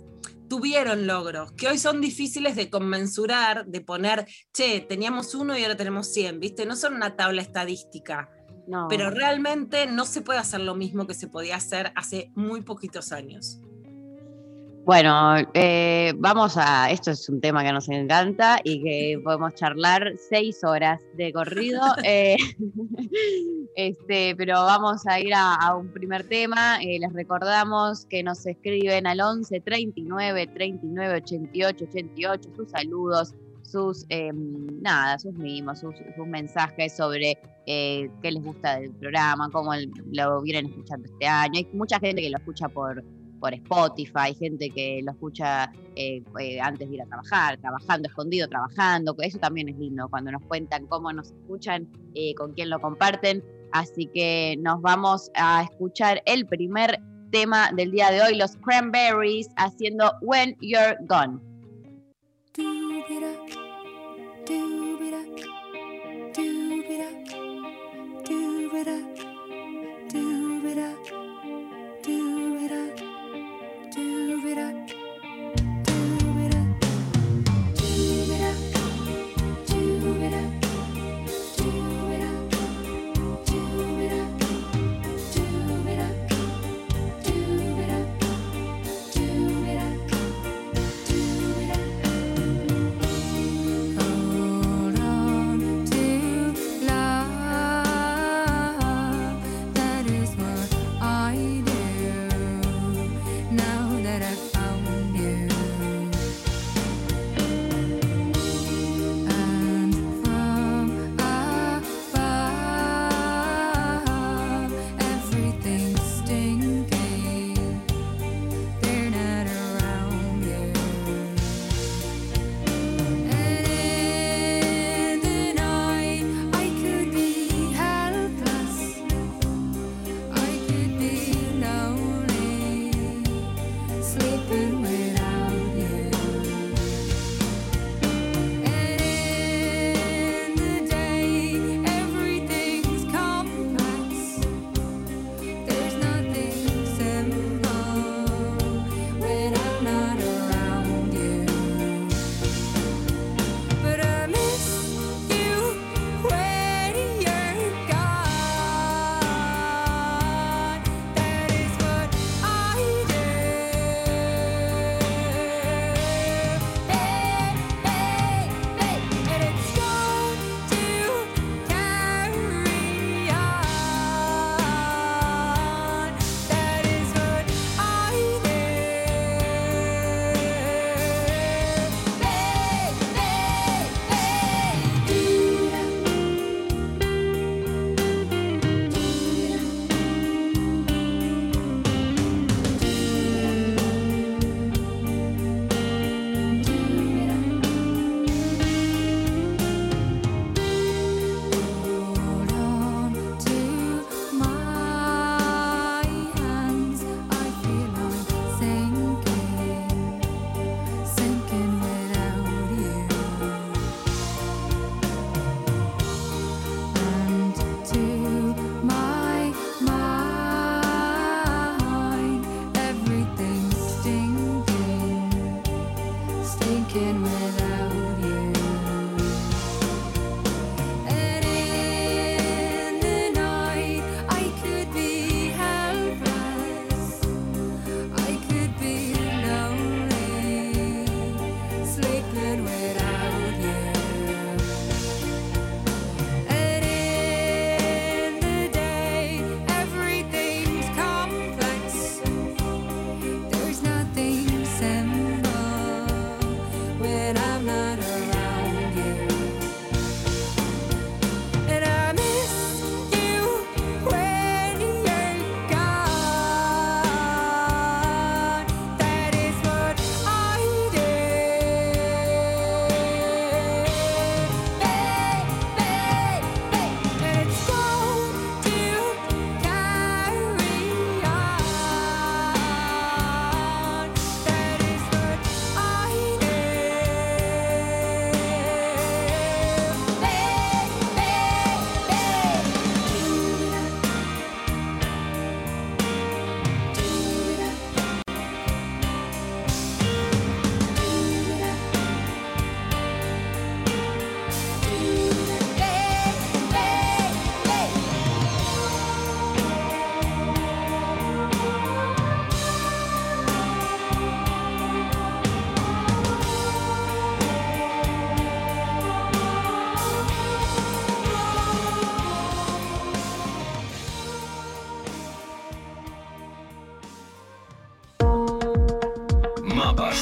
tuvieron 0.49 1.07
logros 1.07 1.53
que 1.53 1.67
hoy 1.69 1.77
son 1.77 2.01
difíciles 2.01 2.57
de 2.57 2.69
conmensurar, 2.69 3.67
de 3.67 3.79
poner, 3.81 4.25
che, 4.51 4.81
teníamos 4.81 5.33
uno 5.35 5.57
y 5.57 5.63
ahora 5.63 5.77
tenemos 5.77 6.11
100, 6.11 6.39
¿viste? 6.39 6.65
No 6.65 6.75
son 6.75 6.95
una 6.95 7.15
tabla 7.15 7.41
estadística 7.41 8.29
No. 8.67 8.87
pero 8.87 9.09
realmente 9.09 9.87
no 9.87 10.05
se 10.05 10.21
puede 10.21 10.39
hacer 10.39 10.59
lo 10.59 10.75
mismo 10.75 11.07
que 11.07 11.13
se 11.15 11.27
podía 11.27 11.55
hacer 11.55 11.91
hace 11.95 12.31
muy 12.35 12.61
poquitos 12.61 13.11
años. 13.11 13.61
Bueno, 14.85 15.35
eh, 15.53 16.13
vamos 16.17 16.57
a. 16.57 16.89
Esto 16.89 17.11
es 17.11 17.29
un 17.29 17.39
tema 17.39 17.63
que 17.63 17.71
nos 17.71 17.87
encanta 17.89 18.59
y 18.63 18.81
que 18.81 19.19
podemos 19.23 19.53
charlar 19.53 20.13
seis 20.29 20.63
horas 20.63 20.99
de 21.15 21.31
corrido. 21.31 21.79
eh, 22.03 22.37
este, 23.75 24.35
pero 24.35 24.53
vamos 24.63 25.05
a 25.05 25.19
ir 25.19 25.33
a, 25.35 25.53
a 25.55 25.75
un 25.75 25.89
primer 25.89 26.27
tema. 26.27 26.79
eh, 26.81 26.97
les 26.99 27.13
recordamos 27.13 28.05
que 28.07 28.23
nos 28.23 28.43
escriben 28.47 29.05
al 29.05 29.21
11 29.21 29.59
39 29.61 30.47
39 30.47 31.15
88 31.17 31.85
88 31.85 32.49
sus 32.55 32.69
saludos, 32.71 33.35
sus 33.61 34.05
eh, 34.09 34.31
nada, 34.33 35.19
sus 35.19 35.33
mimos, 35.35 35.81
sus, 35.81 35.93
sus 36.15 36.25
mensajes 36.25 36.97
sobre 36.97 37.37
eh, 37.67 38.09
qué 38.23 38.31
les 38.31 38.43
gusta 38.43 38.79
del 38.79 38.91
programa, 38.93 39.49
cómo 39.51 39.71
el- 39.75 39.91
lo 40.13 40.41
vienen 40.41 40.65
escuchando 40.71 41.05
este 41.05 41.27
año. 41.27 41.51
Hay 41.57 41.67
mucha 41.73 41.99
gente 41.99 42.23
que 42.23 42.29
lo 42.31 42.37
escucha 42.37 42.67
por 42.69 43.03
por 43.39 43.53
Spotify, 43.53 44.35
gente 44.37 44.69
que 44.69 45.01
lo 45.03 45.11
escucha 45.11 45.71
eh, 45.95 46.21
eh, 46.39 46.59
antes 46.61 46.89
de 46.89 46.95
ir 46.95 47.01
a 47.01 47.05
trabajar, 47.05 47.57
trabajando, 47.57 48.07
escondido, 48.07 48.47
trabajando. 48.47 49.15
Eso 49.19 49.39
también 49.39 49.69
es 49.69 49.77
lindo 49.77 50.07
cuando 50.09 50.31
nos 50.31 50.43
cuentan 50.43 50.85
cómo 50.87 51.11
nos 51.13 51.31
escuchan, 51.31 51.87
eh, 52.15 52.33
con 52.35 52.53
quién 52.53 52.69
lo 52.69 52.79
comparten. 52.79 53.43
Así 53.71 54.07
que 54.13 54.57
nos 54.59 54.81
vamos 54.81 55.31
a 55.35 55.63
escuchar 55.63 56.21
el 56.25 56.45
primer 56.47 56.99
tema 57.31 57.71
del 57.75 57.91
día 57.91 58.11
de 58.11 58.21
hoy, 58.21 58.35
los 58.35 58.57
Cranberries 58.57 59.47
haciendo 59.55 60.11
When 60.21 60.55
You're 60.59 60.97
Gone. 61.07 61.39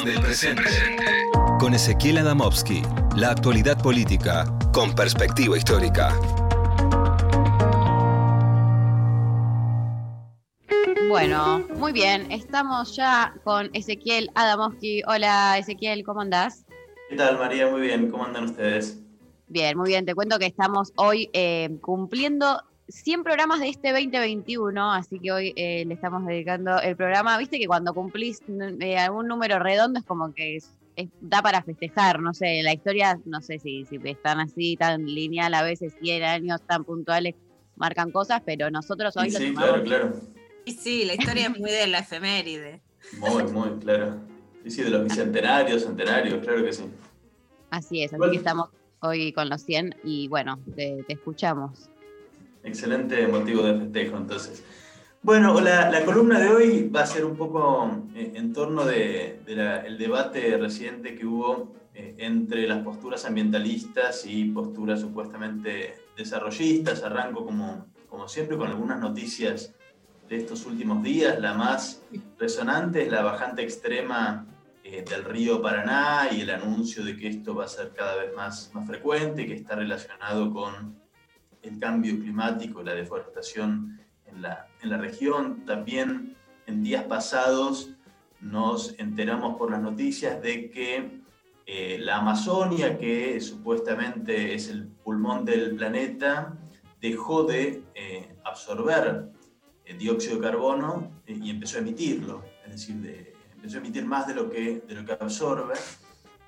Del 0.08 0.22
presente. 0.22 0.64
Con 1.60 1.74
Ezequiel 1.74 2.18
Adamovsky, 2.18 2.82
la 3.18 3.32
actualidad 3.32 3.82
política 3.82 4.46
con 4.72 4.96
perspectiva 4.96 5.58
histórica. 5.58 6.18
Bueno, 11.10 11.66
muy 11.76 11.92
bien. 11.92 12.32
Estamos 12.32 12.96
ya 12.96 13.34
con 13.44 13.70
Ezequiel 13.74 14.30
Adamowski. 14.36 15.02
Hola, 15.08 15.58
Ezequiel, 15.58 16.04
¿cómo 16.04 16.22
andás? 16.22 16.66
¿Qué 17.10 17.16
tal, 17.16 17.38
María? 17.38 17.68
Muy 17.68 17.82
bien. 17.82 18.10
¿Cómo 18.10 18.26
andan 18.26 18.46
ustedes? 18.46 19.02
Bien, 19.48 19.78
muy 19.78 19.90
bien. 19.90 20.06
Te 20.06 20.16
cuento 20.16 20.40
que 20.40 20.46
estamos 20.46 20.94
hoy 20.96 21.30
eh, 21.34 21.78
cumpliendo 21.82 22.62
100 23.04 23.24
programas 23.24 23.60
de 23.60 23.70
este 23.70 23.92
2021, 23.92 24.94
así 24.94 25.20
que 25.20 25.32
hoy 25.32 25.54
eh, 25.56 25.86
le 25.86 25.94
estamos 25.94 26.26
dedicando 26.26 26.80
el 26.82 26.96
programa. 26.96 27.38
Viste 27.38 27.60
que 27.60 27.68
cuando 27.68 27.94
cumplís 27.94 28.42
eh, 28.80 28.98
algún 28.98 29.28
número 29.28 29.60
redondo 29.60 30.00
es 30.00 30.06
como 30.06 30.34
que 30.34 30.58
es- 30.58 30.74
es- 30.96 31.10
da 31.20 31.42
para 31.42 31.62
festejar, 31.64 32.20
no 32.22 32.34
sé, 32.34 32.62
la 32.64 32.74
historia, 32.74 33.20
no 33.26 33.42
sé 33.42 33.60
si, 33.60 33.86
si 33.86 34.00
están 34.04 34.40
así, 34.40 34.76
tan 34.78 35.06
lineal, 35.06 35.54
a 35.54 35.62
veces 35.64 35.94
100 36.00 36.24
años 36.24 36.60
tan 36.66 36.84
puntuales, 36.86 37.36
marcan 37.76 38.12
cosas, 38.12 38.42
pero 38.46 38.72
nosotros 38.72 39.16
hoy 39.18 39.30
lo 39.30 39.40
sí, 39.40 39.54
claro, 39.54 39.84
claro. 39.84 40.14
Y 40.66 40.72
sí, 40.74 41.06
la 41.06 41.14
historia 41.14 41.44
es 41.48 41.60
muy 41.60 41.72
de 41.72 41.88
la 41.88 42.00
efeméride. 42.00 42.82
Muy, 43.20 43.44
muy, 43.44 43.70
claro. 43.80 44.20
Sí, 44.64 44.72
sí, 44.72 44.84
de 44.84 44.90
los 44.90 45.04
bicentenarios, 45.04 45.84
centenarios, 45.84 46.40
claro 46.44 46.64
que 46.66 46.74
sí. 46.74 46.84
Así 47.70 48.02
es, 48.02 48.12
así 48.12 48.18
Bueno. 48.18 48.32
que 48.32 48.38
estamos 48.38 48.70
hoy 49.02 49.32
con 49.34 49.50
los 49.50 49.62
100 49.62 49.96
y 50.04 50.28
bueno, 50.30 50.58
te, 50.76 51.04
te 51.08 51.14
escuchamos. 51.14 51.90
Excelente 52.64 53.28
motivo 53.28 53.64
de 53.64 53.80
festejo, 53.80 54.18
entonces. 54.18 54.64
Bueno, 55.22 55.60
la, 55.60 56.06
columna 56.06 56.40
de 56.40 56.50
hoy 56.50 56.90
va 56.90 57.02
a 57.02 57.06
ser 57.06 57.26
un 57.26 57.36
poco 57.36 58.04
eh, 58.16 58.34
en 58.36 58.54
torno 58.54 58.86
del 58.86 59.44
de, 59.46 59.82
el 59.86 59.98
debate 59.98 60.58
reciente 60.58 61.16
que 61.16 61.26
hubo 61.26 61.76
eh, 61.94 62.16
entre 62.20 62.68
las 62.68 62.84
posturas 62.84 63.26
ambientalistas 63.26 64.26
y 64.26 64.46
posturas 64.46 65.02
supuestamente 65.02 65.96
desarrollistas. 66.16 67.04
Arranco, 67.04 67.46
como, 67.46 67.88
como 68.08 68.28
siempre, 68.28 68.58
con 68.58 68.70
algunas 68.70 69.00
noticias 69.00 69.74
de 70.30 70.38
estos 70.38 70.66
últimos 70.66 71.04
días. 71.04 71.40
La 71.40 71.54
más 71.54 72.04
resonante 72.38 73.04
es 73.04 73.12
la 73.12 73.24
bajante 73.24 73.64
extrema 73.64 74.46
eh, 74.84 75.04
del 75.10 75.24
río 75.24 75.62
Paraná 75.62 76.30
y 76.32 76.42
el 76.42 76.50
anuncio 76.52 77.04
de 77.04 77.18
que 77.18 77.28
esto 77.28 77.56
va 77.56 77.66
a 77.66 77.68
ser 77.68 77.92
cada 77.94 78.16
vez 78.16 78.34
más, 78.36 78.72
más 78.74 78.88
frecuente, 78.88 79.46
que 79.46 79.56
está 79.56 79.76
relacionado 79.76 80.54
con 80.54 80.96
el 81.68 81.80
cambio 81.80 82.20
climático, 82.20 82.82
la 82.84 82.94
deforestación 82.94 84.00
en 84.26 84.42
la, 84.42 84.68
en 84.82 84.90
la 84.90 84.98
región. 84.98 85.66
También 85.66 86.36
en 86.66 86.84
días 86.84 87.04
pasados 87.04 87.92
nos 88.42 88.94
enteramos 89.00 89.58
por 89.58 89.72
las 89.72 89.82
noticias 89.82 90.42
de 90.42 90.70
que 90.70 91.22
eh, 91.66 91.98
la 92.00 92.18
Amazonia, 92.18 92.98
que 92.98 93.40
supuestamente 93.42 94.54
es 94.54 94.70
el 94.70 94.88
pulmón 94.88 95.44
del 95.44 95.76
planeta, 95.76 96.58
dejó 97.02 97.44
de 97.44 97.84
eh, 97.96 98.36
absorber 98.46 99.30
eh, 99.86 99.94
dióxido 99.98 100.36
de 100.38 100.42
carbono 100.42 101.12
y 101.28 101.50
empezó 101.50 101.78
a 101.78 101.82
emitirlo, 101.82 102.44
es 102.66 102.72
decir, 102.72 102.96
de- 102.98 103.34
empezó 103.54 103.78
a 103.78 103.80
emitir 103.80 104.06
más 104.06 104.28
de 104.28 104.36
lo 104.36 104.50
que, 104.50 104.82
de 104.88 104.96
lo 104.96 105.04
que 105.06 105.12
absorbe. 105.14 105.74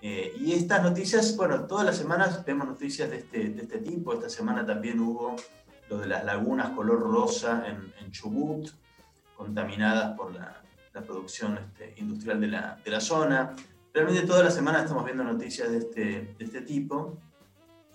Eh, 0.01 0.33
y 0.39 0.53
estas 0.53 0.81
noticias, 0.81 1.35
bueno, 1.35 1.65
todas 1.65 1.85
las 1.85 1.97
semanas 1.97 2.43
vemos 2.45 2.67
noticias 2.67 3.09
de 3.09 3.17
este, 3.17 3.49
de 3.49 3.61
este 3.61 3.79
tipo. 3.79 4.13
Esta 4.13 4.29
semana 4.29 4.65
también 4.65 4.99
hubo 4.99 5.35
lo 5.89 5.97
de 5.97 6.07
las 6.07 6.23
lagunas 6.23 6.69
color 6.71 6.99
rosa 7.01 7.63
en, 7.67 7.93
en 7.99 8.11
Chubut, 8.11 8.69
contaminadas 9.35 10.15
por 10.15 10.33
la, 10.33 10.61
la 10.93 11.01
producción 11.01 11.57
este, 11.57 11.93
industrial 11.97 12.39
de 12.39 12.47
la, 12.47 12.79
de 12.83 12.91
la 12.91 13.01
zona. 13.01 13.55
Realmente 13.93 14.25
todas 14.25 14.43
las 14.43 14.55
semanas 14.55 14.83
estamos 14.83 15.03
viendo 15.03 15.23
noticias 15.23 15.69
de 15.69 15.79
este, 15.79 16.35
de 16.37 16.45
este 16.45 16.61
tipo, 16.61 17.17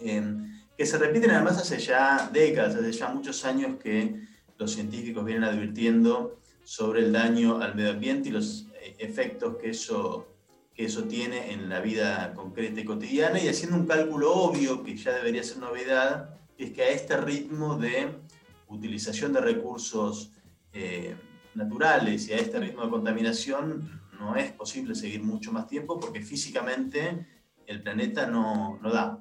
eh, 0.00 0.36
que 0.76 0.86
se 0.86 0.98
repiten 0.98 1.30
además 1.30 1.58
hace 1.58 1.78
ya 1.78 2.28
décadas, 2.32 2.74
hace 2.74 2.92
ya 2.92 3.08
muchos 3.08 3.44
años 3.44 3.76
que 3.80 4.20
los 4.58 4.72
científicos 4.72 5.24
vienen 5.24 5.44
advirtiendo 5.44 6.40
sobre 6.64 7.00
el 7.00 7.12
daño 7.12 7.60
al 7.60 7.74
medio 7.74 7.90
ambiente 7.90 8.28
y 8.28 8.32
los 8.32 8.66
eh, 8.74 8.96
efectos 8.98 9.56
que 9.56 9.70
eso 9.70 10.33
que 10.74 10.86
eso 10.86 11.04
tiene 11.04 11.52
en 11.52 11.68
la 11.68 11.80
vida 11.80 12.34
concreta 12.34 12.80
y 12.80 12.84
cotidiana 12.84 13.40
y 13.40 13.48
haciendo 13.48 13.76
un 13.76 13.86
cálculo 13.86 14.32
obvio 14.34 14.82
que 14.82 14.96
ya 14.96 15.12
debería 15.12 15.42
ser 15.44 15.58
novedad, 15.58 16.34
es 16.58 16.72
que 16.72 16.82
a 16.82 16.88
este 16.88 17.16
ritmo 17.16 17.76
de 17.76 18.08
utilización 18.68 19.32
de 19.32 19.40
recursos 19.40 20.32
eh, 20.72 21.14
naturales 21.54 22.28
y 22.28 22.32
a 22.32 22.38
este 22.38 22.58
ritmo 22.58 22.82
de 22.84 22.90
contaminación 22.90 24.00
no 24.18 24.34
es 24.36 24.50
posible 24.52 24.94
seguir 24.94 25.22
mucho 25.22 25.52
más 25.52 25.68
tiempo 25.68 26.00
porque 26.00 26.20
físicamente 26.22 27.26
el 27.66 27.82
planeta 27.82 28.26
no, 28.26 28.78
no 28.82 28.90
da. 28.90 29.18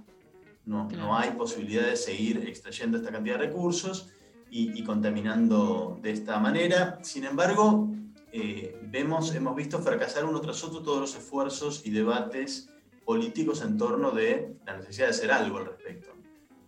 No, 0.66 0.88
Claro. 0.88 1.04
no 1.08 1.18
hay 1.18 1.32
posibilidad 1.32 1.88
de 1.88 1.98
seguir 1.98 2.38
extrayendo 2.48 2.98
esta 2.98 3.12
cantidad 3.12 3.38
de 3.38 3.48
recursos 3.48 4.10
y, 4.50 4.80
y 4.80 4.84
contaminando 4.84 6.00
de 6.02 6.12
esta 6.12 6.40
manera. 6.40 7.00
Sin 7.04 7.26
embargo, 7.26 7.92
eh, 8.36 8.80
vemos, 8.82 9.34
hemos 9.36 9.56
visto 9.56 9.80
fracasar 9.80 10.26
uno 10.26 10.42
tras 10.42 10.64
otro 10.64 10.82
todos 10.82 11.00
los 11.00 11.16
esfuerzos 11.16 11.86
y 11.86 11.92
debates 11.92 12.68
políticos 13.06 13.62
en 13.62 13.78
torno 13.78 14.10
de 14.10 14.58
la 14.66 14.78
necesidad 14.78 15.06
de 15.06 15.12
hacer 15.12 15.32
algo 15.32 15.60
al 15.60 15.66
respecto. 15.68 16.10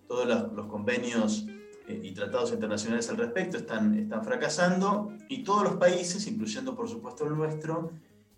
Todos 0.07 0.27
los, 0.27 0.53
los 0.53 0.67
convenios 0.67 1.47
eh, 1.87 1.99
y 2.03 2.11
tratados 2.13 2.51
internacionales 2.51 3.09
al 3.09 3.17
respecto 3.17 3.57
están, 3.57 3.97
están 3.97 4.23
fracasando 4.23 5.11
y 5.27 5.43
todos 5.43 5.63
los 5.63 5.77
países, 5.77 6.27
incluyendo 6.27 6.75
por 6.75 6.87
supuesto 6.87 7.25
el 7.25 7.35
nuestro, 7.35 7.91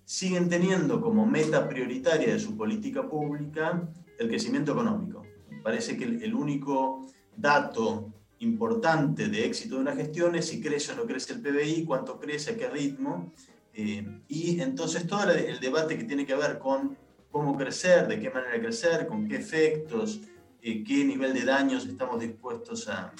siguen 0.05 0.47
teniendo 0.47 1.01
como 1.01 1.25
meta 1.25 1.67
prioritaria 1.67 2.31
de 2.31 2.39
su 2.39 2.55
política 2.55 3.09
pública 3.09 3.89
el 4.17 4.29
crecimiento 4.29 4.71
económico. 4.71 5.23
Parece 5.61 5.97
que 5.97 6.05
el, 6.05 6.23
el 6.23 6.33
único 6.33 7.05
dato 7.35 8.13
importante 8.39 9.27
de 9.27 9.45
éxito 9.45 9.75
de 9.75 9.81
una 9.81 9.95
gestión 9.95 10.35
es 10.35 10.47
si 10.47 10.61
crece 10.61 10.93
o 10.93 10.95
no 10.95 11.05
crece 11.05 11.33
el 11.33 11.41
PBI, 11.41 11.85
cuánto 11.85 12.19
crece, 12.19 12.51
a 12.51 12.57
qué 12.57 12.69
ritmo. 12.69 13.31
eh, 13.73 14.05
y 14.27 14.59
entonces 14.61 15.05
todo 15.07 15.29
el, 15.31 15.59
debate 15.59 15.97
que 15.97 16.03
tiene 16.03 16.25
que 16.25 16.35
ver 16.35 16.57
con 16.59 16.97
cómo 17.31 17.55
crecer, 17.57 18.07
de 18.07 18.19
qué 18.19 18.29
manera 18.29 18.59
crecer, 18.59 19.07
con 19.07 19.27
qué 19.27 19.35
efectos, 19.37 20.21
eh, 20.61 20.83
qué 20.83 21.03
nivel 21.05 21.33
de 21.33 21.45
daños 21.45 21.85
estamos 21.85 22.19
dispuestos 22.19 22.87
a, 22.89 23.13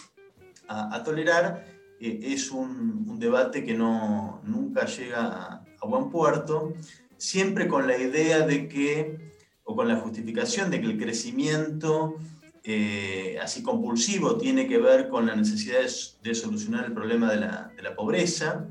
a- 0.68 1.04
tolerar, 1.04 1.66
eh, 2.00 2.20
es 2.24 2.52
un, 2.52 3.20
debate 3.20 3.64
que 3.64 3.74
no, 3.76 4.42
nunca 4.44 4.86
llega 4.86 5.64
a 5.82 5.86
buen 5.88 6.10
puerto, 6.10 6.74
siempre 7.18 7.68
con 7.68 7.88
la 7.88 7.98
idea 7.98 8.46
de 8.46 8.68
que, 8.68 9.32
o 9.64 9.76
con 9.76 9.88
la 9.88 9.98
justificación 9.98 10.72
de 10.72 10.80
que 10.82 10.88
el 10.88 10.98
crecimiento 10.98 12.16
eh, 12.70 13.40
así 13.42 13.64
compulsivo 13.64 14.38
tiene 14.38 14.68
que 14.68 14.78
ver 14.78 15.08
con 15.08 15.26
la 15.26 15.38
necesidad 15.38 15.80
de, 15.80 15.90
de 16.22 16.36
solucionar 16.36 16.84
el 16.84 16.92
problema 16.92 17.32
de 17.32 17.38
la, 17.38 17.72
de 17.74 17.82
la 17.82 17.96
pobreza. 17.96 18.68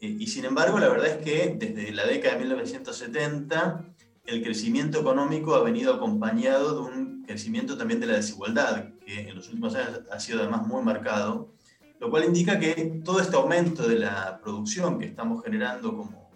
Eh, 0.00 0.06
y 0.20 0.28
sin 0.28 0.44
embargo, 0.44 0.78
la 0.78 0.88
verdad 0.88 1.08
es 1.08 1.16
que 1.16 1.56
desde 1.58 1.90
la 1.90 2.06
década 2.06 2.34
de 2.34 2.40
1970 2.42 3.84
el 4.26 4.44
crecimiento 4.44 5.00
económico 5.00 5.56
ha 5.56 5.64
venido 5.64 5.92
acompañado 5.92 6.74
de 6.76 6.80
un 6.92 7.24
crecimiento 7.24 7.76
también 7.76 7.98
de 7.98 8.06
la 8.06 8.14
desigualdad, 8.14 8.90
que 9.04 9.28
en 9.28 9.34
los 9.34 9.48
últimos 9.48 9.74
años 9.74 10.02
ha 10.12 10.20
sido 10.20 10.38
además 10.38 10.64
muy 10.68 10.84
marcado, 10.84 11.52
lo 11.98 12.08
cual 12.08 12.26
indica 12.26 12.60
que 12.60 13.02
todo 13.04 13.18
este 13.18 13.34
aumento 13.34 13.88
de 13.88 13.98
la 13.98 14.40
producción 14.40 14.96
que 15.00 15.06
estamos 15.06 15.42
generando 15.42 15.96
como, 15.96 16.30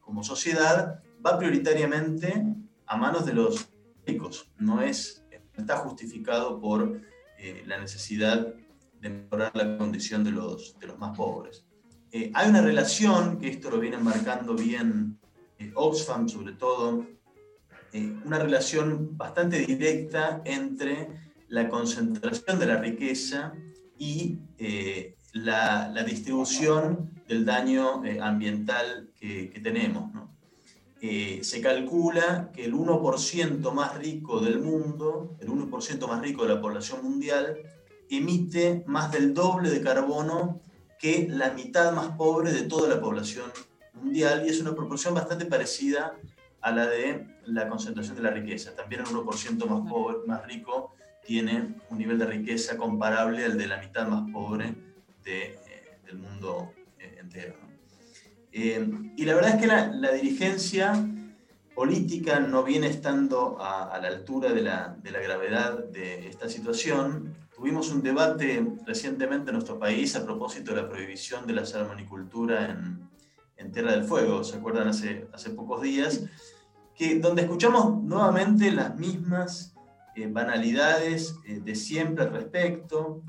como 0.00 0.24
sociedad 0.24 1.02
va 1.24 1.36
prioritariamente 1.36 2.42
a 2.86 2.96
manos 2.96 3.26
de 3.26 3.34
los 3.34 3.68
ricos, 4.06 4.50
no 4.56 4.80
es 4.80 5.23
está 5.56 5.76
justificado 5.78 6.60
por 6.60 7.00
eh, 7.38 7.62
la 7.66 7.78
necesidad 7.78 8.54
de 9.00 9.08
mejorar 9.10 9.52
la 9.54 9.76
condición 9.78 10.24
de 10.24 10.30
los, 10.30 10.78
de 10.78 10.86
los 10.86 10.98
más 10.98 11.16
pobres. 11.16 11.64
Eh, 12.10 12.30
hay 12.34 12.48
una 12.48 12.62
relación, 12.62 13.38
que 13.38 13.48
esto 13.48 13.70
lo 13.70 13.78
viene 13.78 13.98
marcando 13.98 14.54
bien 14.54 15.18
eh, 15.58 15.72
Oxfam 15.74 16.28
sobre 16.28 16.52
todo, 16.52 17.06
una 18.24 18.40
relación 18.40 19.16
bastante 19.16 19.60
directa 19.60 20.42
entre 20.44 21.08
la 21.48 21.68
concentración 21.68 22.58
de 22.58 22.66
la 22.66 22.78
riqueza 22.78 23.52
y 23.96 24.40
la, 25.32 25.88
la, 25.94 26.02
distribución 26.02 27.12
del 27.28 27.44
daño 27.44 28.02
ambiental 28.20 29.10
que, 29.14 29.60
tenemos. 29.62 30.10
Eh, 31.06 31.44
se 31.44 31.60
calcula 31.60 32.50
que 32.50 32.64
el 32.64 32.72
1% 32.72 33.72
más 33.72 33.94
rico 33.98 34.40
del 34.40 34.58
mundo, 34.58 35.36
el 35.38 35.48
1% 35.48 36.08
más 36.08 36.22
rico 36.22 36.44
de 36.44 36.54
la 36.54 36.62
población 36.62 37.04
mundial, 37.04 37.58
emite 38.08 38.84
más 38.86 39.12
del 39.12 39.34
doble 39.34 39.68
de 39.68 39.82
carbono 39.82 40.62
que 40.98 41.26
la 41.28 41.50
mitad 41.50 41.92
más 41.92 42.16
pobre 42.16 42.54
de 42.54 42.62
toda 42.62 42.88
la 42.88 43.02
población 43.02 43.52
mundial 43.92 44.44
y 44.46 44.48
es 44.48 44.62
una 44.62 44.74
proporción 44.74 45.12
bastante 45.12 45.44
parecida 45.44 46.16
a 46.62 46.70
la 46.70 46.86
de 46.86 47.26
la 47.44 47.68
concentración 47.68 48.16
de 48.16 48.22
la 48.22 48.30
riqueza. 48.30 48.74
También 48.74 49.02
el 49.02 49.08
1% 49.08 49.66
más, 49.66 49.86
pobre, 49.86 50.26
más 50.26 50.46
rico 50.46 50.94
tiene 51.22 51.74
un 51.90 51.98
nivel 51.98 52.18
de 52.18 52.24
riqueza 52.24 52.78
comparable 52.78 53.44
al 53.44 53.58
de 53.58 53.66
la 53.66 53.76
mitad 53.76 54.08
más 54.08 54.30
pobre 54.32 54.74
de, 55.22 55.48
eh, 55.48 55.98
del 56.06 56.16
mundo 56.16 56.72
eh, 56.98 57.18
entero. 57.20 57.73
Eh, 58.56 58.88
y 59.16 59.24
la 59.24 59.34
verdad 59.34 59.56
es 59.56 59.60
que 59.60 59.66
la, 59.66 60.12
dirigencia 60.12 60.92
política 61.74 62.38
no 62.38 62.62
viene 62.62 62.86
estando 62.86 63.56
a, 63.60 63.98
la 64.00 64.06
altura 64.06 64.52
de 64.52 64.62
la, 64.62 64.96
de 65.02 65.10
la 65.10 65.18
gravedad 65.18 65.86
de 65.86 66.28
esta 66.28 66.48
situación. 66.48 67.34
Tuvimos 67.52 67.90
un 67.90 68.00
debate 68.00 68.64
recientemente 68.86 69.50
en 69.50 69.54
nuestro 69.54 69.80
país 69.80 70.14
a 70.14 70.24
propósito 70.24 70.72
de 70.72 70.82
la 70.82 70.88
prohibición 70.88 71.48
de 71.48 71.54
la 71.54 71.66
salmonicultura 71.66 72.70
en, 72.70 73.10
en 73.56 73.72
Tierra 73.72 73.90
del 73.90 74.04
Fuego, 74.04 74.44
¿se 74.44 74.58
acuerdan? 74.58 74.86
Hace, 74.86 75.26
hace 75.32 75.50
pocos 75.50 75.82
días, 75.82 76.22
que, 76.94 77.18
donde 77.18 77.42
escuchamos 77.42 78.04
nuevamente 78.04 78.70
las 78.70 78.96
mismas 78.96 79.74
eh, 80.14 80.28
banalidades 80.28 81.34
eh, 81.44 81.58
de 81.58 81.74
siempre 81.74 82.22
al 82.22 82.32
respecto, 82.32 83.20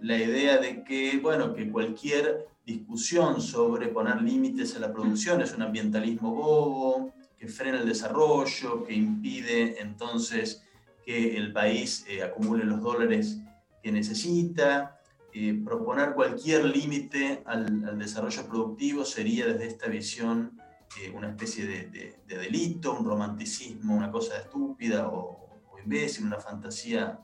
la 0.00 0.16
idea 0.16 0.56
de 0.56 0.82
que, 0.84 1.18
bueno, 1.18 1.52
que 1.52 1.70
cualquier 1.70 2.48
discusión 2.64 3.40
sobre 3.40 3.88
poner 3.88 4.22
límites 4.22 4.76
a 4.76 4.80
la 4.80 4.92
producción 4.92 5.40
es 5.40 5.54
un 5.54 5.62
ambientalismo 5.62 6.34
bobo, 6.34 7.12
que 7.38 7.48
frena 7.48 7.80
el 7.80 7.86
desarrollo, 7.86 8.84
que 8.84 8.94
impide 8.94 9.80
entonces 9.80 10.62
que 11.04 11.36
el 11.36 11.52
país 11.52 12.04
eh, 12.06 12.22
acumule 12.22 12.64
los 12.64 12.82
dólares 12.82 13.38
que 13.82 13.90
necesita. 13.90 15.00
Eh, 15.32 15.58
proponer 15.64 16.12
cualquier 16.12 16.64
límite 16.64 17.42
al, 17.46 17.98
desarrollo 17.98 18.46
productivo 18.46 19.04
sería 19.04 19.46
desde 19.46 19.68
esta 19.68 19.86
visión 19.86 20.60
eh, 21.00 21.10
una 21.14 21.28
especie 21.28 21.66
de, 21.66 21.86
de, 21.86 22.16
de, 22.26 22.38
delito, 22.38 22.92
un 22.92 23.06
romanticismo, 23.06 23.96
una 23.96 24.10
cosa 24.10 24.36
estúpida 24.36 25.08
o, 25.08 25.62
o 25.70 25.78
imbécil, 25.78 26.26
una 26.26 26.40
fantasía 26.40 27.20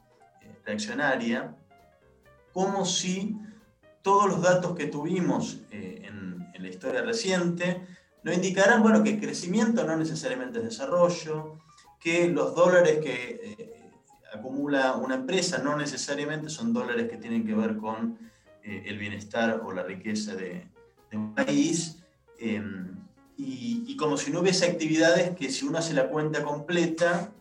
reaccionaria, 0.64 1.55
como 2.53 2.87
si 2.87 3.37
todos 4.07 4.29
los 4.29 4.40
datos 4.40 4.77
que 4.77 4.87
tuvimos 4.87 5.59
eh, 5.73 6.03
en, 6.05 6.62
la 6.62 6.69
historia 6.69 7.03
reciente 7.03 7.83
nos 8.23 8.37
indicarán 8.37 8.81
bueno, 8.81 9.03
que 9.03 9.19
crecimiento 9.19 9.83
no 9.83 9.97
necesariamente 9.97 10.59
es 10.59 10.64
desarrollo, 10.64 11.59
que 11.99 12.29
los 12.29 12.55
dólares 12.55 13.01
que 13.03 13.40
eh, 13.42 13.90
acumula 14.33 14.95
una 14.95 15.16
empresa 15.16 15.59
no 15.59 15.77
necesariamente 15.77 16.49
son 16.51 16.73
dólares 16.73 17.09
que 17.11 17.16
tienen 17.16 17.45
que 17.45 17.55
ver 17.57 17.79
con 17.79 18.16
eh, 18.62 18.85
el 18.87 18.97
bienestar 18.97 19.61
o 19.64 19.73
la 19.73 19.83
riqueza 19.83 20.37
de, 20.37 20.69
un 21.12 21.35
país. 21.35 21.99
Eh, 22.38 22.62
y, 23.37 23.97
como 23.97 24.16
si 24.16 24.31
no 24.31 24.38
hubiese 24.40 24.66
actividades 24.66 25.35
que 25.35 25.51
si 25.51 25.64
uno 25.66 25.79
hace 25.79 25.95
la 25.95 26.09
cuenta 26.09 26.45
completa, 26.45 27.33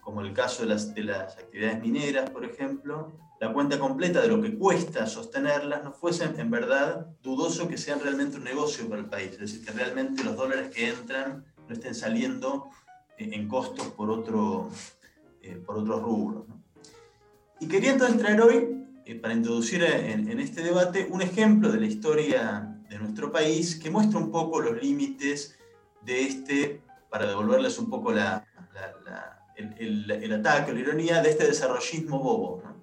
como 0.00 0.22
el 0.22 0.32
caso 0.32 0.62
de 0.62 0.70
las 1.04 1.36
actividades 1.36 1.80
mineras, 1.82 2.30
por 2.30 2.46
ejemplo, 2.46 3.12
la 3.44 3.52
cuenta 3.52 3.78
completa 3.78 4.22
de 4.22 4.28
lo 4.28 4.40
que 4.40 4.56
cuesta 4.56 5.06
sostenerlas 5.06 5.84
no 5.84 5.92
fuese 5.92 6.24
en 6.24 6.50
verdad 6.50 7.08
dudoso 7.22 7.68
que 7.68 7.76
sean 7.76 8.00
realmente 8.00 8.38
un 8.38 8.44
negocio 8.44 8.88
para 8.88 9.02
el 9.02 9.08
país, 9.10 9.32
es 9.32 9.38
decir, 9.38 9.62
que 9.62 9.70
realmente 9.70 10.24
los 10.24 10.34
dólares 10.34 10.70
que 10.74 10.88
entran 10.88 11.44
no 11.68 11.74
estén 11.74 11.94
saliendo 11.94 12.70
en 13.18 13.46
costos 13.46 13.88
por, 13.88 14.08
otro, 14.08 14.70
eh, 15.42 15.56
por 15.56 15.76
otros 15.76 16.00
rubros. 16.00 16.44
Y 17.60 17.68
quería 17.68 17.92
entonces 17.92 18.16
traer 18.16 18.40
hoy, 18.40 18.86
eh, 19.04 19.14
para 19.16 19.34
introducir 19.34 19.82
en, 19.84 20.40
este 20.40 20.62
debate, 20.62 21.06
un 21.10 21.20
ejemplo 21.20 21.70
de 21.70 21.80
la 21.80 21.86
historia 21.86 22.80
de 22.88 22.98
nuestro 22.98 23.30
país 23.30 23.76
que 23.76 23.90
muestra 23.90 24.18
un 24.18 24.30
poco 24.30 24.62
los 24.62 24.82
límites 24.82 25.58
de 26.00 26.22
este, 26.22 26.80
para 27.10 27.26
devolverles 27.26 27.78
un 27.78 27.90
poco 27.90 28.10
la, 28.10 28.42
el, 29.54 29.74
el, 29.78 30.10
el, 30.10 30.32
ataque 30.32 30.72
la 30.72 30.80
ironía, 30.80 31.20
de 31.20 31.28
este 31.28 31.46
desarrollismo 31.46 32.20
bobo. 32.20 32.73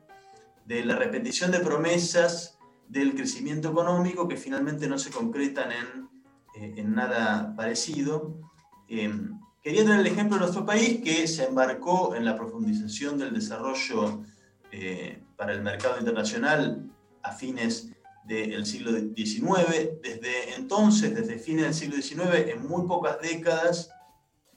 De 0.71 0.85
la 0.85 0.95
repetición 0.95 1.51
de 1.51 1.59
promesas 1.59 2.57
del 2.87 3.13
crecimiento 3.13 3.71
económico 3.71 4.29
que 4.29 4.37
finalmente 4.37 4.87
no 4.87 4.97
se 4.97 5.11
concretan 5.11 5.69
en, 5.69 6.09
eh, 6.55 6.75
en 6.77 6.95
nada 6.95 7.53
parecido. 7.57 8.39
Eh, 8.87 9.13
quería 9.61 9.83
traer 9.83 9.99
el 9.99 10.07
ejemplo 10.07 10.37
de 10.37 10.43
nuestro 10.43 10.65
país 10.65 11.01
que 11.03 11.27
se 11.27 11.43
embarcó 11.43 12.15
en 12.15 12.23
la 12.23 12.37
profundización 12.37 13.17
del 13.17 13.33
desarrollo 13.33 14.23
eh, 14.71 15.21
para 15.35 15.51
el 15.51 15.61
mercado 15.61 15.99
internacional 15.99 16.89
a 17.21 17.33
fines 17.33 17.91
del 18.23 18.65
siglo 18.65 18.91
XIX. 18.93 19.99
Desde 20.01 20.55
entonces, 20.55 21.13
desde 21.13 21.37
fines 21.37 21.65
del 21.65 21.73
siglo 21.73 21.97
XIX, 21.97 22.49
en 22.49 22.65
muy 22.65 22.87
pocas 22.87 23.19
décadas, 23.19 23.89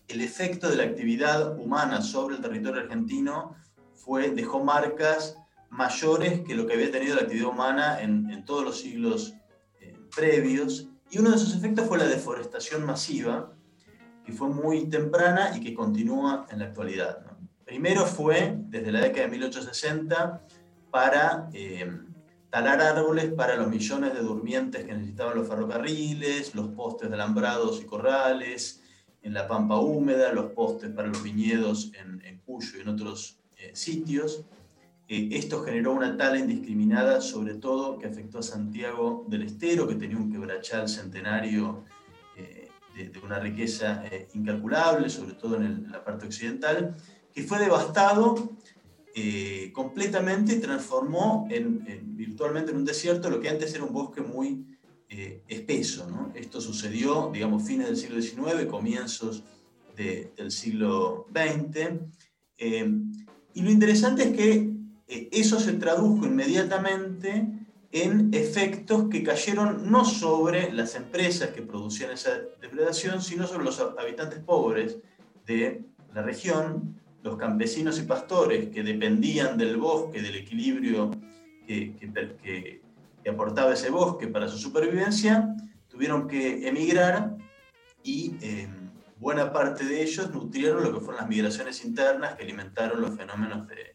el 0.06 0.20
efecto 0.20 0.70
de 0.70 0.76
la 0.76 0.84
actividad 0.84 1.58
humana 1.58 2.02
sobre 2.02 2.36
el 2.36 2.40
territorio 2.40 2.82
argentino 2.82 3.56
fue, 3.94 4.30
dejó 4.30 4.62
marcas 4.62 5.38
mayores 5.74 6.42
que 6.42 6.54
lo 6.54 6.66
que 6.66 6.74
había 6.74 6.90
tenido 6.90 7.16
la 7.16 7.22
actividad 7.22 7.48
humana 7.48 8.00
en, 8.00 8.44
todos 8.44 8.64
los 8.64 8.80
siglos 8.80 9.34
eh, 9.80 9.98
previos. 10.14 10.88
Y 11.10 11.18
uno 11.18 11.30
de 11.30 11.36
esos 11.36 11.54
efectos 11.54 11.86
fue 11.86 11.98
la 11.98 12.06
deforestación 12.06 12.84
masiva, 12.84 13.52
que 14.24 14.32
fue 14.32 14.48
muy 14.48 14.88
temprana 14.88 15.56
y 15.56 15.60
que 15.60 15.74
continúa 15.74 16.46
en 16.50 16.60
la 16.60 16.66
actualidad. 16.66 17.24
Primero 17.64 18.06
fue 18.06 18.56
desde 18.56 18.92
la 18.92 19.00
década 19.00 19.24
de 19.24 19.32
1860 19.32 20.46
para 20.90 21.48
eh, 21.52 21.90
talar 22.50 22.80
árboles 22.80 23.32
para 23.32 23.56
los 23.56 23.68
millones 23.68 24.14
de 24.14 24.20
durmientes 24.20 24.84
que 24.84 24.92
necesitaban 24.92 25.36
los 25.36 25.48
ferrocarriles, 25.48 26.54
los 26.54 26.68
postes 26.68 27.08
de 27.08 27.14
alambrados 27.16 27.82
y 27.82 27.84
corrales, 27.84 28.80
en 29.22 29.34
la 29.34 29.48
pampa 29.48 29.78
húmeda, 29.78 30.32
los 30.32 30.52
postes 30.52 30.90
para 30.90 31.08
los 31.08 31.22
viñedos 31.22 31.90
en, 31.94 32.24
en 32.24 32.38
Cuyo 32.40 32.78
y 32.78 32.82
en 32.82 32.88
otros 32.88 33.38
eh, 33.56 33.70
sitios. 33.74 34.44
Eh, 35.06 35.28
esto 35.32 35.62
generó 35.62 35.92
una 35.92 36.16
tala 36.16 36.38
indiscriminada, 36.38 37.20
sobre 37.20 37.54
todo 37.54 37.98
que 37.98 38.06
afectó 38.06 38.38
a 38.38 38.42
Santiago 38.42 39.26
del 39.28 39.42
Estero, 39.42 39.86
que 39.86 39.96
tenía 39.96 40.16
un 40.16 40.32
quebrachal 40.32 40.88
centenario 40.88 41.84
eh, 42.36 42.70
de, 42.96 43.18
una 43.18 43.38
riqueza 43.38 44.06
eh, 44.06 44.28
incalculable, 44.34 45.10
sobre 45.10 45.34
todo 45.34 45.56
en, 45.56 45.90
la 45.90 46.02
parte 46.02 46.26
occidental, 46.26 46.96
que 47.32 47.42
fue 47.42 47.58
devastado 47.58 48.52
completamente 49.72 50.54
y 50.54 50.60
transformó 50.60 51.46
en, 51.48 51.84
en, 51.86 52.16
virtualmente 52.16 52.72
en 52.72 52.78
un 52.78 52.84
desierto 52.84 53.30
lo 53.30 53.38
que 53.38 53.48
antes 53.48 53.72
era 53.72 53.84
un 53.84 53.92
bosque 53.92 54.20
muy 54.20 54.66
espeso. 55.46 56.08
Esto 56.34 56.60
sucedió, 56.60 57.30
digamos, 57.32 57.62
fines 57.62 57.86
del 57.86 57.96
siglo 57.96 58.20
XIX, 58.20 58.66
comienzos 58.68 59.44
de, 59.96 60.32
del 60.36 60.50
siglo 60.50 61.28
XX. 61.32 62.00
y 62.58 63.62
lo 63.62 63.70
interesante 63.70 64.24
es 64.24 64.36
que 64.36 64.73
eh, 65.08 65.28
eso 65.32 65.60
se 65.60 65.74
tradujo 65.74 66.26
inmediatamente 66.26 67.46
en 67.92 68.34
efectos 68.34 69.08
que 69.08 69.22
cayeron 69.22 69.90
no 69.90 70.04
sobre 70.04 70.72
las 70.72 70.96
empresas 70.96 71.50
que 71.50 71.62
producían 71.62 72.10
esa 72.10 72.40
depredación, 72.60 73.22
sino 73.22 73.46
sobre 73.46 73.64
los 73.64 73.78
habitantes 73.80 74.40
pobres 74.40 74.98
de 75.46 75.84
la 76.12 76.22
región, 76.22 77.00
los 77.22 77.36
campesinos 77.36 77.98
y 78.00 78.02
pastores 78.02 78.68
que 78.70 78.82
dependían 78.82 79.56
del 79.56 79.76
bosque, 79.76 80.20
del 80.22 80.34
equilibrio 80.34 81.12
que, 81.66 81.94
que, 82.42 82.82
aportaba 83.30 83.72
ese 83.72 83.90
bosque 83.90 84.26
para 84.26 84.48
su 84.48 84.58
supervivencia, 84.58 85.54
tuvieron 85.88 86.28
que 86.28 86.68
emigrar 86.68 87.36
y 88.02 88.36
eh, 88.42 88.68
buena 89.18 89.52
parte 89.52 89.84
de 89.84 90.02
ellos 90.02 90.30
nutrieron 90.30 90.82
lo 90.82 90.92
que 90.92 91.00
fueron 91.00 91.22
las 91.22 91.28
migraciones 91.28 91.84
internas 91.84 92.34
que 92.34 92.42
alimentaron 92.42 93.00
los 93.00 93.16
fenómenos 93.16 93.66
de, 93.68 93.93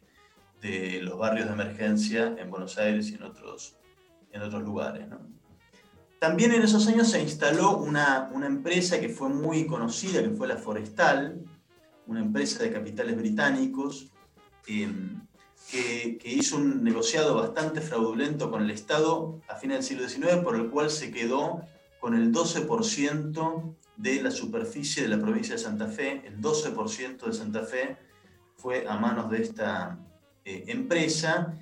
de 0.62 1.02
los 1.02 1.18
barrios 1.18 1.48
de 1.48 1.54
emergencia 1.54 2.36
en 2.38 2.50
Buenos 2.50 2.78
Aires 2.78 3.10
y 3.10 3.16
en 3.16 3.24
otros, 3.24 3.78
en 4.32 4.42
otros 4.42 4.64
lugares. 4.64 5.08
También 6.20 6.52
en 6.52 6.62
esos 6.62 6.88
años 6.88 7.10
se 7.10 7.22
instaló 7.22 7.78
una, 7.78 8.30
una, 8.34 8.46
empresa 8.46 9.00
que 9.00 9.08
fue 9.10 9.30
muy 9.30 9.66
conocida, 9.66 10.22
que 10.22 10.32
fue 10.32 10.48
la 10.48 10.58
Forestal, 10.58 11.42
una 12.08 12.20
empresa 12.20 12.62
de 12.64 12.74
capitales 12.74 13.16
británicos, 13.16 14.12
eh, 14.68 14.92
que, 15.72 16.18
que, 16.18 16.30
hizo 16.30 16.58
un 16.58 16.84
negociado 16.84 17.36
bastante 17.36 17.80
fraudulento 17.80 18.52
con 18.52 18.64
el 18.64 18.72
Estado 18.72 19.40
a 19.48 19.56
fines 19.56 19.78
del 19.78 20.10
siglo 20.10 20.10
XIX, 20.10 20.44
por 20.44 20.56
el 20.56 20.70
cual 20.70 20.90
se 20.90 21.12
quedó 21.12 21.62
con 22.00 22.16
el 22.16 22.34
12% 22.34 23.76
de 23.98 24.22
la 24.22 24.32
superficie 24.32 25.04
de 25.04 25.10
la 25.10 25.20
provincia 25.20 25.56
de 25.56 25.62
Santa 25.62 25.88
Fe. 25.88 26.24
El 26.26 26.42
12% 26.42 27.26
de 27.26 27.34
Santa 27.34 27.64
Fe 27.64 27.98
fue 28.56 28.86
a 28.88 28.98
manos 28.98 29.30
de 29.30 29.42
esta, 29.42 30.00
eh, 30.50 30.64
empresa, 30.66 31.54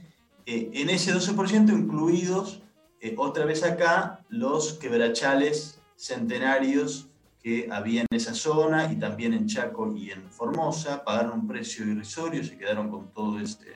eh, 0.46 0.70
en 0.76 0.90
ese 0.90 1.14
12% 1.14 1.78
incluidos 1.78 2.62
eh, 3.02 3.16
otra 3.18 3.44
vez 3.44 3.62
acá 3.64 4.24
los 4.30 4.76
quebrachales 4.76 5.82
centenarios 5.98 7.10
que 7.44 7.68
había 7.70 8.04
en 8.04 8.08
esa 8.16 8.34
zona 8.34 8.90
y 8.90 8.96
también 8.96 9.34
en 9.34 9.46
Chaco 9.46 9.94
y 9.94 10.12
en 10.12 10.32
Formosa, 10.32 11.04
pagaron 11.04 11.42
un 11.42 11.48
precio 11.48 11.86
irrisorio, 11.86 12.42
se 12.46 12.58
quedaron 12.58 12.90
con 12.90 13.12
todo 13.12 13.42
ese, 13.42 13.76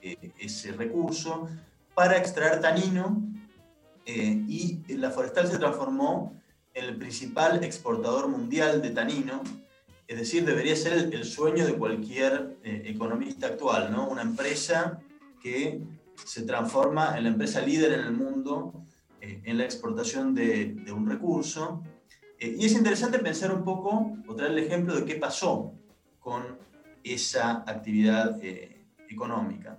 ese 0.00 0.72
recurso 0.72 1.46
para 1.94 2.16
extraer 2.16 2.62
tanino 2.62 3.22
y 4.06 4.80
la 4.96 5.10
forestal 5.10 5.48
se 5.48 5.58
transformó 5.58 6.40
en 6.72 6.84
el 6.86 6.96
principal 6.96 7.62
exportador 7.62 8.28
mundial 8.28 8.80
de 8.80 8.90
tanino, 8.90 9.42
es 10.10 10.18
decir, 10.18 10.44
debería 10.44 10.74
ser 10.74 10.94
el, 10.94 11.24
sueño 11.24 11.64
de 11.64 11.74
cualquier 11.74 12.56
eh, 12.64 12.82
economista 12.86 13.46
actual, 13.46 13.92
¿no? 13.92 14.08
Una 14.08 14.22
empresa 14.22 14.98
que 15.40 15.82
se 16.24 16.42
transforma 16.42 17.16
en 17.16 17.22
la 17.22 17.30
empresa 17.30 17.60
líder 17.60 17.92
en 17.92 18.00
el 18.00 18.12
mundo 18.14 18.72
eh, 19.20 19.40
en 19.44 19.56
la 19.56 19.62
exportación 19.62 20.34
de, 20.34 20.84
un 20.92 21.08
recurso. 21.08 21.84
Eh, 22.40 22.56
y 22.58 22.66
es 22.66 22.72
interesante 22.72 23.20
pensar 23.20 23.54
un 23.54 23.62
poco 23.62 24.16
o 24.26 24.34
traer 24.34 24.50
el 24.50 24.58
ejemplo 24.58 24.96
de 24.96 25.04
qué 25.04 25.14
pasó 25.14 25.74
con 26.18 26.58
esa 27.04 27.62
actividad 27.64 28.36
económica. 29.08 29.78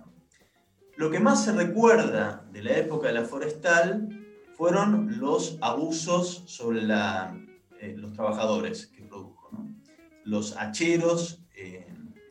Lo 0.96 1.10
que 1.10 1.20
más 1.20 1.44
se 1.44 1.52
recuerda 1.52 2.42
de 2.50 2.62
la 2.62 2.78
época 2.78 3.08
de 3.08 3.14
la 3.14 3.26
forestal 3.26 4.08
fueron 4.54 5.18
los 5.20 5.58
abusos 5.60 6.44
sobre 6.46 6.80
los 6.80 8.12
trabajadores. 8.14 8.91
Los 10.24 10.56
hacheros, 10.56 11.40
eh, 11.54 11.86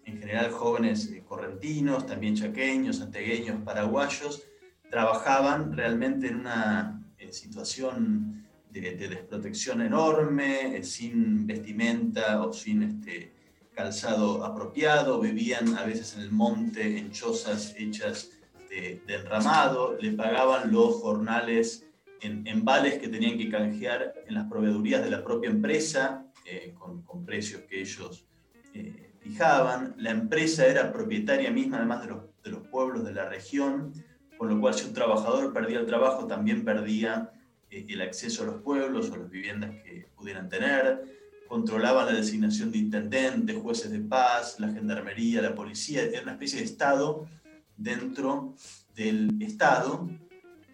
en 0.06 0.19
general 0.19 0.51
jóvenes 0.51 1.12
eh, 1.12 1.23
correntinos, 1.27 2.06
también 2.06 2.36
chaqueños, 2.36 2.97
santegueños, 2.97 3.62
paraguayos, 3.63 4.43
trabajaban 4.89 5.75
realmente 5.75 6.27
en 6.27 6.41
una 6.41 7.04
eh, 7.17 7.32
situación 7.32 8.45
de, 8.69 8.95
de 8.95 9.08
desprotección 9.08 9.82
enorme, 9.82 10.84
sin 10.84 11.45
vestimenta 11.45 12.45
o 12.45 12.54
sin 12.54 12.84
este, 12.84 13.32
calzado 13.73 14.43
apropiado, 14.45 15.19
vivían 15.19 15.77
a 15.77 15.84
veces 15.84 16.15
en 16.15 16.21
el 16.21 16.32
monte, 16.32 16.97
en 16.97 17.12
chozas 17.12 17.73
hechas 17.77 18.30
de, 18.69 19.01
de 19.06 19.15
enramado, 19.15 19.97
le 19.99 20.12
pagaban 20.12 20.71
los 20.71 20.95
jornales 20.95 21.86
en, 22.21 22.45
en 22.47 22.63
vales 22.63 22.99
que 22.99 23.10
tenían 23.10 23.38
que 23.38 23.49
canjear 23.49 24.13
en 24.27 24.36
las 24.36 24.47
proveedurías 24.47 25.04
de 25.04 25.10
la 25.10 25.23
propia 25.23 25.49
empresa, 25.49 26.25
eh, 26.52 26.74
con, 26.78 27.26
precios 27.26 27.62
que 27.62 27.80
ellos 27.80 28.26
eh, 28.74 29.14
fijaban. 29.22 29.96
La 29.98 30.12
empresa 30.12 30.68
era 30.68 30.92
propietaria 30.92 31.50
misma, 31.50 31.78
además 31.78 32.02
de 32.02 32.08
los, 32.10 32.24
de 32.44 32.50
los 32.52 32.68
pueblos 32.68 33.06
de 33.06 33.14
la 33.14 33.30
región, 33.30 33.94
con 34.38 34.50
lo 34.50 34.60
cual 34.60 34.74
si 34.74 34.86
un 34.86 34.94
trabajador 34.94 35.54
perdía 35.54 35.80
el 35.80 35.86
trabajo, 35.86 36.28
también 36.28 36.66
perdía 36.66 37.32
eh, 37.70 37.86
el 37.88 38.02
acceso 38.02 38.44
a 38.44 38.48
los 38.48 38.62
pueblos 38.62 39.10
o 39.12 39.16
las 39.16 39.30
viviendas 39.30 39.70
que 39.82 40.08
pudieran 40.14 40.50
tener. 40.50 41.22
Controlaban 41.48 42.08
la 42.08 42.14
designación 42.14 42.70
de 42.70 42.80
intendentes, 42.80 43.56
jueces 43.56 43.90
de 43.90 44.00
paz, 44.00 44.60
la 44.60 44.74
gendarmería, 44.74 45.42
la 45.42 45.56
policía. 45.56 46.04
Era 46.04 46.24
una 46.24 46.34
especie 46.34 46.60
de 46.60 46.66
Estado 46.66 47.30
dentro 47.78 48.56
del 48.94 49.42
Estado. 49.42 50.10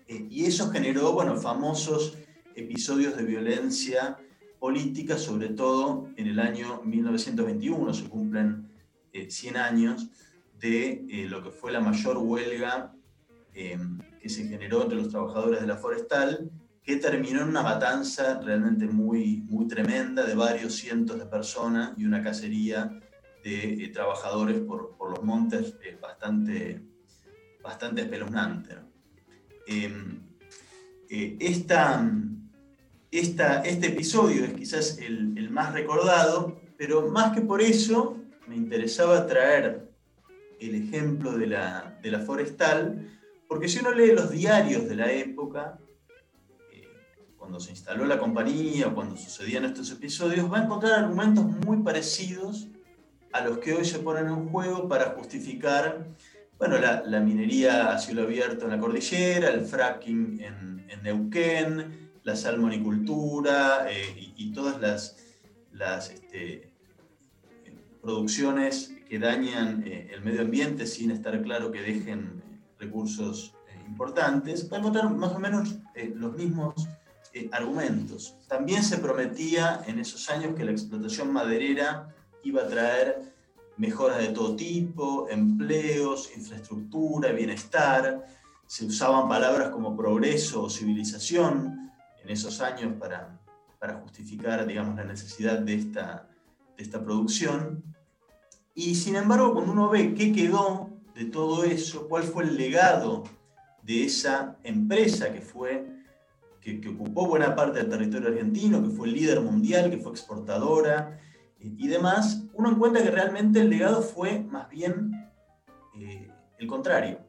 Eh, 0.07 0.25
y 0.27 0.45
eso 0.45 0.71
generó, 0.71 1.11
bueno, 1.11 1.37
famosos 1.37 2.17
episodios 2.55 3.15
de 3.15 3.23
violencia 3.23 4.17
política, 4.59 5.17
sobre 5.17 5.49
todo 5.49 6.09
en 6.15 6.27
el 6.27 6.39
año 6.39 6.81
1921, 6.83 7.93
se 7.93 8.09
cumplen 8.09 8.69
eh, 9.13 9.29
100 9.29 9.57
años 9.57 10.09
de 10.59 11.05
eh, 11.09 11.27
lo 11.29 11.43
que 11.43 11.51
fue 11.51 11.71
la 11.71 11.79
mayor 11.79 12.17
huelga 12.17 12.93
eh, 13.59 13.75
que 14.21 14.29
se 14.29 14.47
generó 14.47 14.83
entre 14.83 14.99
los 14.99 15.09
trabajadores 15.09 15.61
de 15.61 15.65
la 15.65 15.77
forestal, 15.77 16.51
que 16.83 16.97
terminó 16.97 17.41
en 17.41 17.47
una 17.47 17.63
matanza 17.63 18.39
realmente 18.39 18.85
muy, 18.85 19.43
muy 19.49 19.67
tremenda 19.67 20.23
de 20.23 20.35
varios 20.35 20.75
cientos 20.75 21.17
de 21.17 21.25
personas 21.25 21.93
y 21.97 22.05
una 22.05 22.21
cacería 22.21 22.99
de 23.43 23.83
eh, 23.83 23.87
trabajadores 23.89 24.59
por, 24.59 24.95
por, 24.95 25.09
los 25.09 25.23
montes 25.23 25.75
eh, 25.83 25.97
bastante, 25.99 26.83
bastante 27.63 28.01
espeluznante. 28.01 28.75
¿no? 28.75 28.87
esta 31.09 32.09
este 33.19 33.87
episodio 33.87 34.45
es 34.45 34.53
quizás 34.53 34.97
el, 34.99 35.49
más 35.49 35.73
recordado, 35.73 36.59
pero 36.77 37.09
más 37.09 37.33
que 37.33 37.41
por 37.41 37.61
eso 37.61 38.17
me 38.47 38.55
interesaba 38.55 39.25
traer 39.25 39.89
el 40.59 40.75
ejemplo 40.75 41.37
de 41.37 41.47
la, 41.47 42.23
forestal, 42.25 43.09
porque 43.47 43.67
si 43.67 43.79
uno 43.79 43.91
lee 43.91 44.11
los 44.11 44.29
diarios 44.29 44.87
de 44.87 44.95
la 44.95 45.11
época, 45.11 45.79
eh, 46.71 46.83
cuando 47.37 47.59
se 47.59 47.71
instaló 47.71 48.05
la 48.05 48.19
compañía 48.19 48.89
cuando 48.93 49.17
sucedían 49.17 49.65
estos 49.65 49.91
episodios, 49.91 50.51
va 50.51 50.59
a 50.59 50.63
encontrar 50.65 50.99
argumentos 50.99 51.45
muy 51.65 51.77
parecidos 51.77 52.67
a 53.31 53.41
los 53.41 53.57
que 53.59 53.73
hoy 53.73 53.85
se 53.85 53.99
ponen 53.99 54.27
en 54.27 54.49
juego 54.49 54.87
para 54.87 55.11
justificar 55.11 56.05
bueno, 56.57 56.79
la, 56.79 57.03
la 57.05 57.19
minería 57.19 57.91
a 57.91 57.99
cielo 57.99 58.23
abierto 58.23 58.65
en 58.65 58.71
la 58.71 58.79
cordillera, 58.79 59.49
el 59.49 59.61
fracking 59.61 60.39
en, 60.41 60.85
en 60.89 61.03
Neuquén, 61.03 62.06
la 62.27 62.35
salmonicultura 62.35 63.89
eh, 63.89 64.33
y, 64.35 64.51
todas 64.51 64.81
las, 64.81 65.15
las 65.71 66.09
este, 66.09 66.73
producciones 68.01 68.91
que 69.07 69.17
dañan 69.17 69.83
eh, 69.87 70.11
el 70.13 70.21
medio 70.25 70.41
ambiente 70.41 70.85
sin 70.87 71.11
estar 71.11 71.41
claro 71.41 71.71
que 71.71 71.81
dejen 71.81 72.19
eh, 72.43 72.59
recursos 72.79 73.53
importantes, 73.87 74.69
va 74.69 74.75
a 74.75 74.79
encontrar 74.81 75.09
más 75.09 75.31
o 75.31 75.39
menos 75.39 75.77
los 76.15 76.35
mismos 76.35 76.73
argumentos. 77.53 78.35
También 78.49 78.83
se 78.83 78.97
prometía 78.97 79.81
en 79.87 79.99
esos 79.99 80.29
años 80.29 80.53
que 80.57 80.65
la 80.65 80.71
explotación 80.71 81.31
maderera 81.31 82.13
iba 82.43 82.63
a 82.63 82.67
traer 82.67 83.21
mejoras 83.77 84.17
de 84.17 84.27
todo 84.27 84.57
tipo, 84.57 85.29
empleos, 85.29 86.29
infraestructura, 86.35 87.31
bienestar. 87.31 88.27
Se 88.65 88.85
usaban 88.85 89.29
palabras 89.29 89.69
como 89.69 89.95
progreso 89.95 90.63
o 90.63 90.69
civilización 90.69 91.86
en 92.27 92.33
esos 92.33 92.59
años 92.59 92.93
para, 92.99 93.39
para 93.79 94.01
justificar, 94.01 94.67
digamos, 94.67 94.97
la 94.97 95.05
necesidad 95.05 95.59
de 95.59 95.75
esta, 95.75 96.27
de 96.75 96.83
esta 96.83 97.01
producción. 97.01 97.81
Y 98.75 98.95
sin 98.95 99.15
embargo, 99.15 99.53
cuando 99.53 99.71
uno 99.71 99.89
ve 99.89 100.13
qué 100.13 100.33
quedó 100.33 100.89
de 101.15 101.25
todo 101.25 101.63
eso, 101.63 102.09
cuál 102.09 102.23
fue 102.23 102.43
el 102.43 102.57
legado 102.57 103.23
de 103.81 104.03
esa 104.03 104.57
empresa 104.63 105.31
que 105.31 105.39
fue 105.39 105.87
que, 106.59 106.81
que, 106.81 106.89
ocupó 106.89 107.27
buena 107.27 107.55
parte 107.55 107.79
del 107.79 107.89
territorio 107.89 108.27
argentino, 108.27 108.83
que 108.83 108.89
fue 108.89 109.07
líder 109.07 109.39
mundial, 109.39 109.89
que 109.89 109.97
fue 109.97 110.11
exportadora 110.11 111.21
y 111.59 111.87
demás, 111.87 112.43
uno 112.53 112.69
encuentra 112.69 113.01
que 113.01 113.09
realmente 113.09 113.61
el 113.61 113.69
legado 113.69 114.01
fue 114.01 114.39
más 114.39 114.69
bien 114.69 115.11
eh, 115.95 116.29
el 116.59 116.67
contrario 116.67 117.26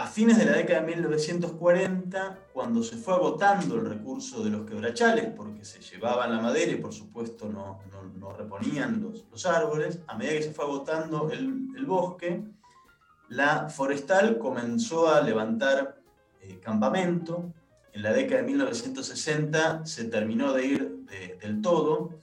a 0.00 0.06
fines 0.06 0.38
de 0.38 0.46
la 0.46 0.52
década 0.52 0.80
de 0.80 0.94
1940, 0.94 2.38
cuando 2.54 2.82
se 2.82 2.96
fue 2.96 3.12
agotando 3.12 3.74
el 3.74 3.84
recurso 3.84 4.42
de 4.42 4.48
los 4.48 4.66
quebrachales, 4.66 5.26
porque 5.36 5.62
se 5.62 5.78
llevaban 5.82 6.34
la 6.34 6.40
madera 6.40 6.72
y 6.72 6.76
por 6.76 6.94
supuesto 6.94 7.50
no, 7.50 7.80
no, 8.18 8.32
reponían 8.32 9.02
los, 9.02 9.26
los, 9.30 9.44
árboles, 9.44 10.00
a 10.06 10.16
medida 10.16 10.38
que 10.38 10.44
se 10.44 10.52
fue 10.52 10.64
agotando 10.64 11.30
el, 11.30 11.68
el 11.76 11.84
bosque, 11.84 12.42
la 13.28 13.68
forestal 13.68 14.38
comenzó 14.38 15.12
a 15.12 15.20
levantar 15.20 16.00
eh, 16.40 16.58
campamento. 16.60 17.52
En 17.92 18.02
la 18.02 18.14
década 18.14 18.40
de 18.40 18.46
1960 18.46 19.84
se 19.84 20.04
terminó 20.04 20.54
de 20.54 20.64
ir 20.64 20.96
de, 21.10 21.36
del 21.42 21.60
todo. 21.60 22.20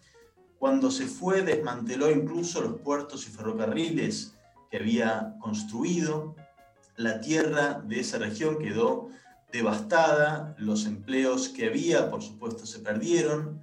Cuando 0.58 0.90
se 0.90 1.06
fue, 1.06 1.44
desmanteló 1.44 2.10
incluso 2.10 2.60
los 2.60 2.82
puertos 2.82 3.28
y 3.28 3.30
ferrocarriles 3.30 4.34
que 4.72 4.78
había 4.78 5.36
construido 5.40 6.36
la 6.98 7.22
tierra 7.22 7.82
de 7.86 8.00
esa 8.00 8.18
región 8.18 8.58
quedó 8.58 9.10
devastada, 9.52 10.56
los 10.58 10.86
empleos 10.86 11.50
que 11.50 11.68
había, 11.68 12.10
por 12.10 12.22
supuesto, 12.22 12.66
se 12.66 12.80
perdieron, 12.80 13.62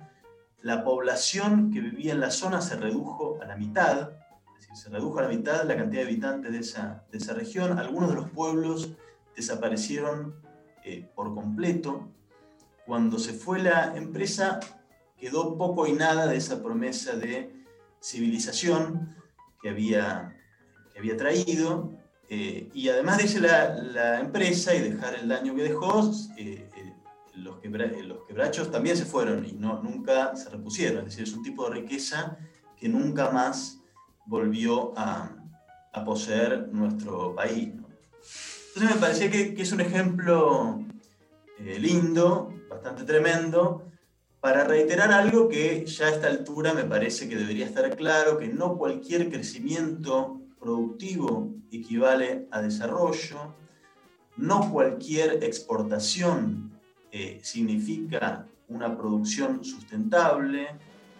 la 0.62 0.82
población 0.82 1.70
que 1.70 1.80
vivía 1.80 2.12
en 2.12 2.20
la 2.20 2.30
zona 2.30 2.62
se 2.62 2.76
redujo 2.76 3.38
a 3.42 3.44
la 3.44 3.56
mitad, 3.56 4.12
es 4.54 4.60
decir, 4.60 4.76
se 4.76 4.88
redujo 4.88 5.18
a 5.18 5.22
la 5.22 5.28
mitad 5.28 5.64
la 5.64 5.76
cantidad 5.76 6.02
de 6.02 6.08
habitantes 6.08 6.52
de 6.52 6.58
esa, 6.58 7.04
de 7.10 7.18
esa 7.18 7.34
región, 7.34 7.78
algunos 7.78 8.08
de 8.08 8.16
los 8.16 8.30
pueblos 8.30 8.92
desaparecieron 9.36 10.36
eh, 10.84 11.10
por 11.14 11.34
completo. 11.34 12.08
Cuando 12.86 13.18
se 13.18 13.32
fue 13.32 13.60
la 13.60 13.96
empresa, 13.96 14.60
quedó 15.18 15.58
poco 15.58 15.86
y 15.86 15.92
nada 15.92 16.26
de 16.28 16.36
esa 16.36 16.62
promesa 16.62 17.14
de 17.14 17.52
civilización 18.00 19.16
que 19.60 19.70
había, 19.70 20.36
que 20.92 20.98
había 20.98 21.16
traído, 21.16 22.03
eh, 22.36 22.68
y 22.74 22.88
además 22.88 23.18
de 23.18 23.22
irse 23.22 23.40
la, 23.40 23.76
la, 23.76 24.18
empresa 24.18 24.74
y 24.74 24.80
dejar 24.80 25.14
el 25.14 25.28
daño 25.28 25.54
que 25.54 25.62
dejó, 25.62 26.10
eh, 26.36 26.68
eh, 26.76 26.92
los, 27.34 27.58
los, 27.64 28.24
quebrachos 28.26 28.72
también 28.72 28.96
se 28.96 29.04
fueron 29.04 29.44
y 29.46 29.52
no, 29.52 29.80
nunca 29.80 30.34
se 30.34 30.50
repusieron. 30.50 31.06
Es 31.06 31.16
decir, 31.16 31.22
es 31.22 31.32
un 31.32 31.44
tipo 31.44 31.68
de 31.68 31.76
riqueza 31.76 32.36
que 32.76 32.88
nunca 32.88 33.30
más 33.30 33.78
volvió 34.26 34.98
a, 34.98 35.30
a 35.92 36.04
poseer 36.04 36.70
nuestro 36.72 37.36
país. 37.36 37.68
Entonces 37.68 38.96
me 38.96 39.00
parecía 39.00 39.30
que 39.30 39.54
es 39.56 39.70
un 39.70 39.80
ejemplo 39.80 40.82
lindo, 41.60 42.52
bastante 42.68 43.04
tremendo, 43.04 43.92
para 44.40 44.64
reiterar 44.64 45.12
algo 45.12 45.48
que 45.48 45.86
ya 45.86 46.06
a 46.06 46.10
esta 46.10 46.26
altura 46.26 46.74
me 46.74 46.82
parece 46.82 47.28
que 47.28 47.36
debería 47.36 47.66
estar 47.66 47.94
claro, 47.94 48.38
que 48.38 48.48
no 48.48 48.76
cualquier 48.76 49.30
crecimiento 49.30 50.43
productivo 50.64 51.54
equivale 51.70 52.48
a 52.50 52.62
desarrollo, 52.62 53.54
no 54.38 54.72
cualquier 54.72 55.44
exportación 55.44 56.72
eh, 57.12 57.38
significa 57.42 58.48
una 58.68 58.96
producción 58.96 59.62
sustentable, 59.62 60.68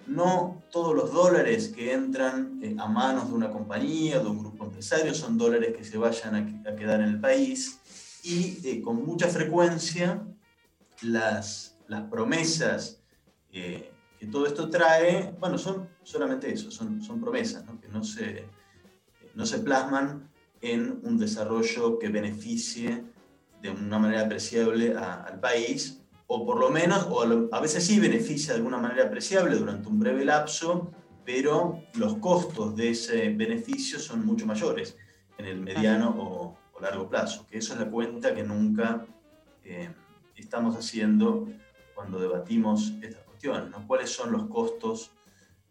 no 0.07 0.63
todos 0.73 0.95
los 0.95 1.13
dólares 1.13 1.69
que 1.69 1.93
entran 1.93 2.59
eh, 2.63 2.75
a 2.79 2.89
manos 2.89 3.29
de 3.29 3.35
una 3.35 3.51
compañía, 3.51 4.19
de 4.19 4.27
un 4.27 4.39
grupo 4.39 4.65
empresario, 4.65 5.13
son 5.13 5.37
dólares 5.37 5.77
que 5.77 5.85
se 5.85 5.99
vayan 5.99 6.65
a, 6.67 6.75
quedar 6.75 7.03
en 7.03 7.09
el 7.11 7.21
país. 7.21 7.79
Y 8.25 8.67
eh, 8.67 8.81
con 8.81 9.05
mucha 9.05 9.29
frecuencia 9.29 10.27
las, 11.03 11.77
promesas 12.11 13.03
que 13.53 13.93
todo 14.33 14.47
esto 14.47 14.71
trae, 14.71 15.37
bueno, 15.39 15.59
son 15.59 15.89
solamente 16.03 16.51
eso, 16.51 16.71
son, 16.71 17.21
promesas, 17.21 17.63
que 17.81 17.89
no 17.89 18.03
se, 18.03 18.49
no 19.35 19.47
se 19.47 19.59
plasman 19.59 20.29
en 20.61 21.01
un 21.03 21.19
desarrollo 21.19 21.99
que 21.99 22.09
beneficie 22.09 23.05
de 23.61 23.71
una 23.71 23.99
manera 23.99 24.23
apreciable 24.23 24.95
a- 24.97 25.23
al 25.25 25.41
país, 25.41 26.01
o 26.27 26.45
por 26.47 26.59
lo 26.59 26.71
menos, 26.71 27.07
o 27.11 27.23
a, 27.23 27.27
lo- 27.27 27.49
a 27.53 27.61
veces 27.61 27.85
sí 27.85 28.01
beneficia 28.01 28.53
de 28.53 28.59
alguna 28.59 28.79
manera 28.79 29.05
apreciable 29.05 29.57
durante 29.57 29.89
un 29.89 29.99
breve 29.99 30.25
lapso, 30.25 30.91
pero 31.25 31.83
los 31.95 32.17
costos 32.19 32.77
de 32.77 32.91
ese 32.91 33.31
beneficio 33.31 33.99
son 33.99 34.25
mucho 34.27 34.47
mayores 34.47 34.97
en 35.39 35.47
el 35.47 35.61
mediano 35.61 36.11
o, 36.19 36.59
o 36.73 36.81
largo 36.81 37.09
plazo, 37.09 37.47
que 37.51 37.59
eso 37.59 37.73
es 37.75 37.81
la 37.81 37.91
cuenta 37.91 38.35
que 38.35 38.43
nunca 38.43 39.07
eh, 39.65 39.91
estamos 40.37 40.77
haciendo 40.77 41.49
cuando 41.95 42.19
debatimos 42.19 42.93
estas 43.03 43.23
cuestiones, 43.25 43.71
¿no? 43.71 43.87
¿Cuáles 43.87 44.11
son 44.11 44.33
los 44.33 44.47
costos 44.49 45.13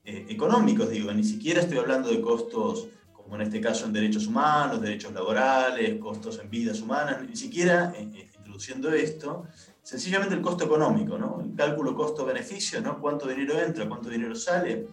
eh, 0.04 0.26
económicos? 0.30 0.90
Digo, 0.90 1.12
ni 1.14 1.24
siquiera 1.24 1.62
estoy 1.62 1.78
hablando 1.78 2.10
de 2.10 2.22
costos 2.22 2.88
como 3.34 3.42
en 3.42 3.48
este 3.48 3.62
caso 3.62 3.88
en 3.88 3.94
derechos 3.94 4.28
humanos, 4.28 4.80
derechos 4.80 5.12
laborales, 5.12 6.00
costos 6.00 6.38
en 6.38 6.52
vidas 6.52 6.80
humanas, 6.82 7.28
ni 7.28 7.36
siquiera 7.36 7.92
eh, 7.98 8.08
eh, 8.14 8.30
introduciendo 8.38 8.94
esto, 8.94 9.48
sencillamente 9.82 10.36
el 10.36 10.42
costo 10.42 10.66
económico, 10.66 11.18
¿no? 11.18 11.42
El 11.42 11.56
cálculo 11.56 11.96
costo-beneficio, 11.96 12.80
¿no? 12.82 13.02
Cuánto 13.02 13.28
dinero 13.28 13.60
entra, 13.60 13.90
cuánto 13.90 14.10
dinero 14.10 14.36
sale. 14.36 14.88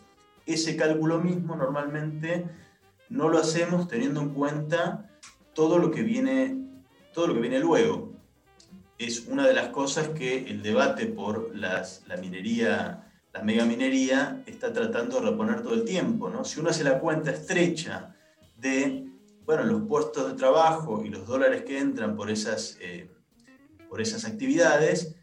Ese 0.47 0.75
cálculo 0.75 1.19
mismo 1.19 1.55
normalmente 1.55 2.47
no 3.11 3.29
lo 3.29 3.37
hacemos 3.37 3.87
teniendo 3.87 4.23
en 4.23 4.31
cuenta 4.31 5.11
todo 5.53 5.77
lo 5.77 5.91
que 5.91 6.03
viene, 6.03 6.57
todo 7.13 7.27
lo 7.27 7.35
que 7.35 7.41
viene 7.41 7.61
luego. 7.61 8.15
Es 8.97 9.27
una 9.27 9.47
de 9.47 9.53
las 9.53 9.69
cosas 9.69 10.09
que 10.09 10.49
el 10.49 10.63
debate 10.63 11.05
por 11.05 11.55
las, 11.55 12.05
la 12.07 12.17
minería, 12.17 13.13
la 13.35 13.43
megaminería, 13.43 14.43
está 14.47 14.73
tratando 14.73 15.21
de 15.21 15.31
reponer 15.31 15.63
todo 15.63 15.75
el 15.75 15.85
tiempo. 15.85 16.31
¿no? 16.31 16.43
Si 16.43 16.59
uno 16.59 16.71
hace 16.71 16.85
la 16.85 16.99
cuenta 17.01 17.33
estrecha 17.33 18.15
de 18.61 19.11
bueno, 19.51 19.65
los 19.65 19.83
puestos 19.83 20.29
de 20.29 20.35
trabajo 20.35 21.03
y 21.05 21.09
los 21.09 21.27
dólares 21.27 21.65
que 21.65 21.79
entran 21.79 22.15
por 22.15 22.31
esas, 22.31 22.79
eh, 22.81 23.11
por 23.89 24.01
esas 24.01 24.25
actividades, 24.25 25.17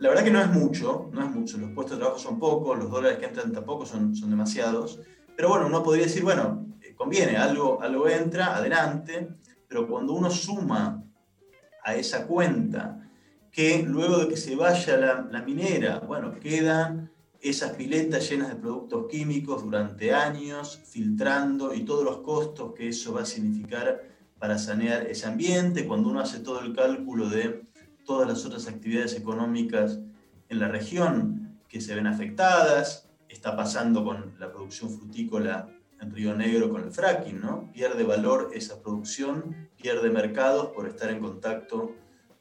la 0.00 0.08
verdad 0.08 0.24
que 0.24 0.30
no 0.30 0.40
es 0.40 0.50
mucho, 0.50 1.10
no 1.12 1.22
es 1.22 1.30
mucho. 1.30 1.58
Los 1.58 1.72
puestos 1.72 1.98
de 1.98 2.00
trabajo 2.00 2.18
son 2.18 2.38
pocos, 2.38 2.78
los 2.78 2.90
dólares 2.90 3.18
que 3.18 3.26
entran 3.26 3.52
tampoco 3.52 3.84
son, 3.84 4.16
son 4.16 4.30
demasiados. 4.30 5.00
Pero 5.36 5.50
bueno, 5.50 5.66
uno 5.66 5.82
podría 5.82 6.06
decir, 6.06 6.22
bueno, 6.22 6.66
eh, 6.80 6.94
conviene, 6.94 7.36
algo, 7.36 7.80
algo 7.82 8.08
entra, 8.08 8.56
adelante, 8.56 9.28
pero 9.68 9.86
cuando 9.86 10.14
uno 10.14 10.30
suma 10.30 11.04
a 11.84 11.94
esa 11.94 12.26
cuenta 12.26 12.98
que 13.52 13.82
luego 13.82 14.18
de 14.18 14.28
que 14.28 14.38
se 14.38 14.56
vaya 14.56 14.96
la, 14.96 15.28
la 15.30 15.42
minera, 15.42 16.00
bueno, 16.00 16.40
quedan 16.40 17.10
esas 17.40 17.72
piletas 17.72 18.28
llenas 18.28 18.48
de 18.48 18.56
productos 18.56 19.06
químicos 19.08 19.62
durante 19.62 20.12
años, 20.12 20.80
filtrando 20.84 21.74
y 21.74 21.84
todos 21.84 22.04
los 22.04 22.18
costos 22.18 22.74
que 22.74 22.88
eso 22.88 23.14
va 23.14 23.22
a 23.22 23.26
significar 23.26 24.02
para 24.38 24.58
sanear 24.58 25.06
ese 25.06 25.26
ambiente, 25.26 25.86
cuando 25.86 26.10
uno 26.10 26.20
hace 26.20 26.40
todo 26.40 26.60
el 26.60 26.74
cálculo 26.74 27.28
de 27.28 27.64
todas 28.04 28.28
las 28.28 28.44
otras 28.44 28.68
actividades 28.68 29.14
económicas 29.14 29.98
en 30.48 30.60
la 30.60 30.68
región 30.68 31.58
que 31.68 31.80
se 31.80 31.94
ven 31.94 32.06
afectadas, 32.06 33.08
está 33.28 33.56
pasando 33.56 34.04
con 34.04 34.34
la 34.38 34.50
producción 34.50 34.90
frutícola 34.90 35.68
en 36.00 36.14
Río 36.14 36.34
Negro 36.34 36.70
con 36.70 36.82
el 36.82 36.90
fracking, 36.90 37.40
¿no? 37.40 37.70
Pierde 37.72 38.04
valor 38.04 38.50
esa 38.54 38.80
producción, 38.80 39.68
pierde 39.80 40.10
mercados 40.10 40.68
por 40.68 40.86
estar 40.86 41.10
en 41.10 41.20
contacto 41.20 41.94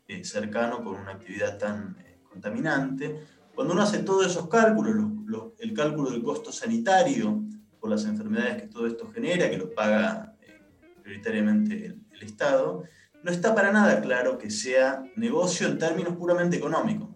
eh, 0.07 0.23
cercano 0.23 0.83
con 0.83 0.95
una 0.95 1.11
actividad 1.11 1.57
tan 1.57 1.97
eh, 1.99 2.17
contaminante. 2.29 3.25
Cuando 3.55 3.73
uno 3.73 3.83
hace 3.83 3.99
todos 3.99 4.25
esos 4.27 4.47
cálculos, 4.49 4.93
los- 4.95 5.11
los- 5.25 5.53
el 5.59 5.73
cálculo 5.73 6.11
del 6.11 6.21
costo 6.23 6.51
sanitario 6.51 7.41
por 7.79 7.89
las 7.89 8.05
enfermedades 8.05 8.61
que 8.63 8.67
todo 8.67 8.85
esto 8.87 9.09
genera, 9.11 9.49
que 9.49 9.57
lo 9.57 9.73
paga 9.73 10.35
eh, 10.41 10.59
prioritariamente 11.01 11.85
el, 11.85 12.01
el 12.13 12.23
Estado, 12.23 12.83
no 13.23 13.31
está 13.31 13.55
para 13.55 13.71
nada 13.71 14.01
claro 14.01 14.37
que 14.37 14.51
sea 14.51 15.03
negocio 15.15 15.67
en 15.67 15.79
términos 15.79 16.15
puramente 16.15 16.57
económicos, 16.57 17.09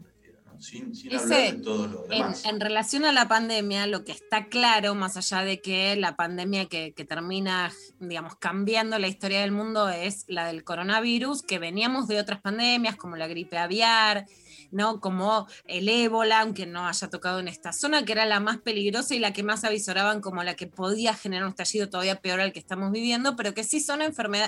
sin, 0.58 0.96
sin 0.96 1.12
Ese- 1.14 1.24
hablar 1.24 1.52
de 1.58 1.64
todo 1.64 1.88
lo 1.88 2.04
En, 2.06 2.10
demás. 2.10 2.46
en 2.46 2.60
relación 2.60 3.06
a 3.06 3.12
la 3.12 3.28
pandemia, 3.28 3.86
lo 3.88 4.04
que 4.04 4.12
está 4.12 4.48
claro, 4.48 4.96
más 4.96 5.18
allá 5.18 5.44
de 5.44 5.62
que 5.62 5.96
la 5.96 6.16
pandemia 6.16 6.66
que, 6.68 6.94
que 6.94 7.06
termina, 7.06 7.72
digamos, 8.00 8.36
cambiando 8.38 8.98
la 9.00 9.08
historia 9.08 9.42
del 9.42 9.52
mundo 9.52 9.88
es 9.90 10.26
la 10.28 10.48
del 10.48 10.64
coronavirus, 10.64 11.44
que 11.44 11.60
veníamos 11.60 12.08
de 12.08 12.20
otras 12.20 12.42
pandemias 12.42 12.96
como 12.96 13.16
la 13.16 13.28
gripe 13.28 13.58
aviar, 13.58 14.26
¿no? 14.72 15.00
Como 15.00 15.48
el 15.66 15.90
ébola, 15.90 16.42
aunque 16.42 16.66
no 16.66 16.88
haya 16.88 17.10
tocado 17.10 17.40
en 17.40 17.48
esta 17.48 17.74
zona, 17.74 18.06
que 18.06 18.12
era 18.12 18.26
la 18.26 18.40
más 18.40 18.58
peligrosa 18.58 19.16
y 19.16 19.20
la 19.20 19.34
que 19.34 19.44
más 19.44 19.64
avisoraban 19.64 20.22
como 20.22 20.44
la 20.44 20.56
que 20.56 20.68
podía 20.68 21.14
generar 21.14 21.46
un 21.46 21.50
estallido 21.50 21.90
todavía 21.90 22.22
peor 22.22 22.40
al 22.40 22.54
que 22.54 22.60
estamos 22.60 22.92
viviendo, 22.92 23.36
pero 23.36 23.54
que 23.54 23.64
sí 23.64 23.80
son, 23.80 24.00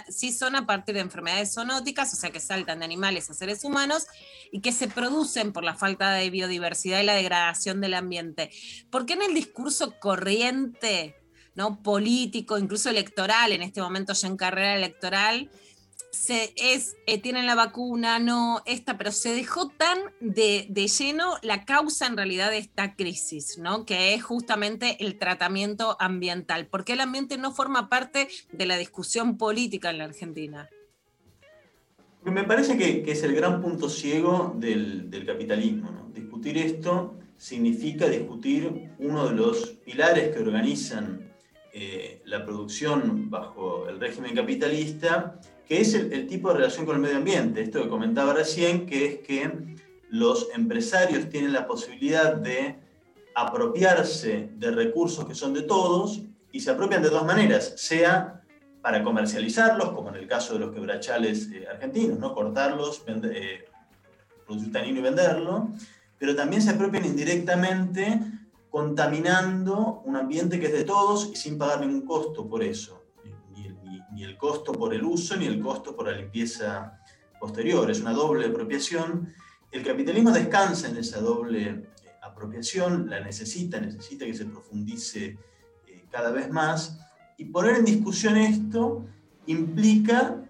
sí 0.09 0.31
son 0.31 0.55
a 0.55 0.65
partir 0.65 0.95
de 0.95 1.01
enfermedades 1.01 1.53
zoonóticas, 1.53 2.13
o 2.13 2.15
sea 2.15 2.31
que 2.31 2.39
saltan 2.39 2.79
de 2.79 2.85
animales 2.85 3.29
a 3.29 3.33
seres 3.33 3.63
humanos 3.63 4.07
y 4.51 4.61
que 4.61 4.71
se 4.71 4.87
producen 4.87 5.53
por 5.53 5.63
la 5.63 5.75
falta 5.75 6.11
de 6.11 6.29
biodiversidad 6.29 7.01
y 7.01 7.05
la 7.05 7.15
degradación 7.15 7.81
del 7.81 7.93
ambiente. 7.93 8.51
¿Por 8.89 9.05
qué 9.05 9.13
en 9.13 9.21
el 9.21 9.33
discurso 9.33 9.99
corriente, 9.99 11.15
¿no? 11.55 11.81
político, 11.81 12.57
incluso 12.57 12.89
electoral, 12.89 13.51
en 13.51 13.61
este 13.61 13.81
momento 13.81 14.13
ya 14.13 14.27
en 14.27 14.37
carrera 14.37 14.75
electoral, 14.75 15.49
se 16.11 16.53
eh, 16.57 17.21
tienen 17.21 17.45
la 17.45 17.55
vacuna, 17.55 18.19
no, 18.19 18.61
esta, 18.65 18.97
pero 18.97 19.11
se 19.11 19.33
dejó 19.33 19.69
tan 19.69 19.97
de, 20.19 20.67
de 20.69 20.87
lleno 20.87 21.35
la 21.41 21.65
causa 21.65 22.07
en 22.07 22.17
realidad 22.17 22.51
de 22.51 22.57
esta 22.57 22.95
crisis, 22.95 23.57
¿no? 23.57 23.85
Que 23.85 24.13
es 24.13 24.23
justamente 24.23 24.97
el 25.03 25.17
tratamiento 25.17 25.95
ambiental. 25.99 26.67
¿Por 26.67 26.83
qué 26.83 26.93
el 26.93 27.01
ambiente 27.01 27.37
no 27.37 27.51
forma 27.51 27.89
parte 27.89 28.27
de 28.51 28.65
la 28.65 28.77
discusión 28.77 29.37
política 29.37 29.89
en 29.89 29.97
la 29.99 30.03
Argentina? 30.05 30.69
Me 32.23 32.43
parece 32.43 32.77
que, 32.77 33.11
es 33.11 33.23
el 33.23 33.33
gran 33.33 33.61
punto 33.61 33.89
ciego 33.89 34.55
del, 34.55 35.09
capitalismo. 35.25 36.11
Discutir 36.13 36.57
esto 36.57 37.15
significa 37.35 38.07
discutir 38.07 38.91
uno 38.99 39.27
de 39.27 39.35
los 39.35 39.69
pilares 39.83 40.29
que 40.29 40.39
organizan 40.39 41.31
eh, 41.73 42.21
la 42.25 42.45
producción 42.45 43.31
bajo 43.31 43.89
el 43.89 43.99
régimen 43.99 44.35
capitalista, 44.35 45.39
que 45.71 45.79
es 45.79 45.93
el, 45.93 46.27
tipo 46.27 46.49
de 46.49 46.55
relación 46.55 46.85
con 46.85 46.97
el 46.97 47.01
medio 47.01 47.15
ambiente. 47.15 47.61
Esto 47.61 47.81
que 47.81 47.87
comentaba 47.87 48.33
recién, 48.33 48.85
que 48.85 49.05
es 49.05 49.19
que 49.19 49.49
los 50.09 50.49
empresarios 50.53 51.29
tienen 51.29 51.53
la 51.53 51.65
posibilidad 51.65 52.35
de 52.35 52.75
apropiarse 53.35 54.49
de 54.57 54.71
recursos 54.71 55.23
que 55.23 55.33
son 55.33 55.53
de 55.53 55.61
todos 55.61 56.23
y 56.51 56.59
se 56.59 56.71
apropian 56.71 57.01
de 57.01 57.07
dos 57.07 57.23
maneras, 57.23 57.75
sea 57.77 58.43
para 58.81 59.01
comercializarlos, 59.01 59.91
como 59.91 60.09
en 60.09 60.15
el 60.15 60.27
caso 60.27 60.55
de 60.55 60.59
los 60.59 60.73
quebrachales 60.73 61.49
eh, 61.53 61.65
argentinos, 61.71 62.19
¿no? 62.19 62.35
cortarlos, 62.35 63.05
vende- 63.05 63.31
eh, 63.33 63.63
producir 64.45 64.73
tanino 64.73 64.99
y 64.99 65.03
venderlo, 65.03 65.69
pero 66.19 66.35
también 66.35 66.61
se 66.61 66.71
apropian 66.71 67.05
indirectamente 67.05 68.19
contaminando 68.69 70.01
un 70.03 70.17
ambiente 70.17 70.59
que 70.59 70.65
es 70.65 70.73
de 70.73 70.83
todos 70.83 71.29
y 71.31 71.37
sin 71.37 71.57
pagar 71.57 71.79
ningún 71.79 72.05
costo 72.05 72.45
por 72.45 72.61
eso, 72.61 73.00
ni, 74.11 74.23
el 74.23 74.37
costo 74.37 74.71
por 74.71 74.93
el 74.93 75.03
uso 75.03 75.35
ni 75.35 75.45
el 75.45 75.59
costo 75.59 75.95
por 75.95 76.07
la 76.07 76.17
limpieza 76.17 76.99
posterior, 77.39 77.89
es 77.89 78.01
una 78.01 78.13
doble 78.13 78.47
apropiación. 78.47 79.33
El 79.71 79.83
capitalismo 79.83 80.31
descansa 80.31 80.89
en 80.89 80.97
esa 80.97 81.19
doble 81.19 81.69
eh, 81.69 81.85
apropiación, 82.21 83.09
la 83.09 83.19
necesita, 83.19 83.79
necesita 83.79 84.25
que 84.25 84.33
se 84.33 84.45
profundice 84.45 85.37
eh, 85.87 86.05
cada 86.11 86.31
vez 86.31 86.49
más, 86.51 86.99
y 87.37 87.45
poner 87.45 87.77
en 87.77 87.85
discusión 87.85 88.37
esto 88.37 89.05
implica 89.47 90.43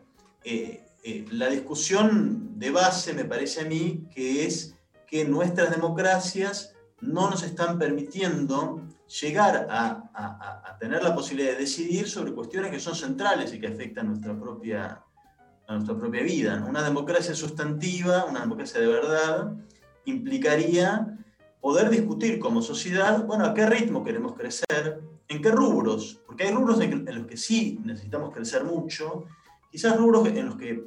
eh, 0.43 0.83
la 1.31 1.47
discusión 1.47 2.59
de 2.59 2.69
base, 2.71 3.13
me 3.13 3.25
parece 3.25 3.61
a 3.61 3.65
mí, 3.65 4.07
que 4.13 4.45
es 4.45 4.75
que 5.07 5.25
nuestras 5.25 5.71
democracias 5.71 6.73
no 7.01 7.29
nos 7.29 7.43
están 7.43 7.79
permitiendo 7.79 8.81
llegar 9.19 9.67
a, 9.69 10.09
a- 10.13 10.61
a- 10.69 10.77
tener 10.77 11.03
la 11.03 11.13
posibilidad 11.13 11.51
de 11.53 11.59
decidir 11.59 12.07
sobre 12.07 12.33
cuestiones 12.33 12.71
que 12.71 12.79
son 12.79 12.95
centrales 12.95 13.53
y 13.53 13.59
que 13.59 13.67
afectan 13.67 14.07
nuestra 14.07 14.39
propia, 14.39 15.03
a 15.67 15.73
nuestra 15.75 15.97
propia 15.97 16.23
vida. 16.23 16.57
¿no? 16.57 16.67
Una 16.67 16.81
democracia 16.81 17.35
sustantiva, 17.35 18.25
una 18.25 18.39
democracia 18.41 18.79
de 18.79 18.87
verdad, 18.87 19.53
implicaría 20.05 21.17
poder 21.59 21.89
discutir 21.89 22.39
como 22.39 22.61
sociedad, 22.61 23.23
bueno, 23.25 23.45
a 23.45 23.53
qué 23.53 23.65
ritmo 23.67 24.03
queremos 24.03 24.33
crecer, 24.33 25.01
en 25.27 25.41
qué 25.41 25.51
rubros, 25.51 26.19
porque 26.25 26.45
hay 26.45 26.51
rubros 26.53 26.79
en 26.81 27.05
los 27.05 27.27
que 27.27 27.37
sí 27.37 27.79
necesitamos 27.83 28.33
crecer 28.33 28.63
mucho, 28.63 29.25
quizás 29.71 29.95
rubros 29.97 30.27
en 30.27 30.45
los 30.47 30.55
que 30.55 30.83